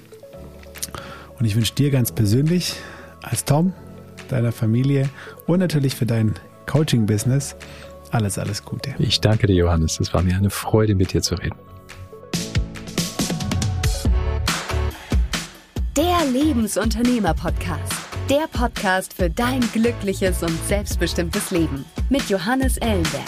Und 1.40 1.46
ich 1.46 1.56
wünsche 1.56 1.74
dir 1.74 1.90
ganz 1.90 2.12
persönlich 2.12 2.76
als 3.22 3.46
Tom, 3.46 3.74
deiner 4.30 4.52
Familie 4.52 5.10
und 5.48 5.60
natürlich 5.60 5.96
für 5.96 6.06
dein 6.06 6.36
Coaching-Business 6.66 7.56
alles, 8.12 8.38
alles 8.38 8.64
Gute. 8.64 8.96
Ich 9.00 9.22
danke 9.22 9.48
dir, 9.48 9.56
Johannes. 9.56 10.00
Es 10.00 10.14
war 10.14 10.22
mir 10.22 10.36
eine 10.36 10.50
Freude, 10.50 10.96
mit 10.96 11.14
dir 11.14 11.22
zu 11.22 11.36
reden. 11.36 11.58
Der 15.98 16.26
Lebensunternehmer-Podcast. 16.32 17.94
Der 18.30 18.48
Podcast 18.52 19.14
für 19.14 19.30
dein 19.30 19.62
glückliches 19.74 20.44
und 20.44 20.58
selbstbestimmtes 20.68 21.52
Leben 21.52 21.84
mit 22.10 22.30
Johannes 22.30 22.78
Ellenberg. 22.78 23.26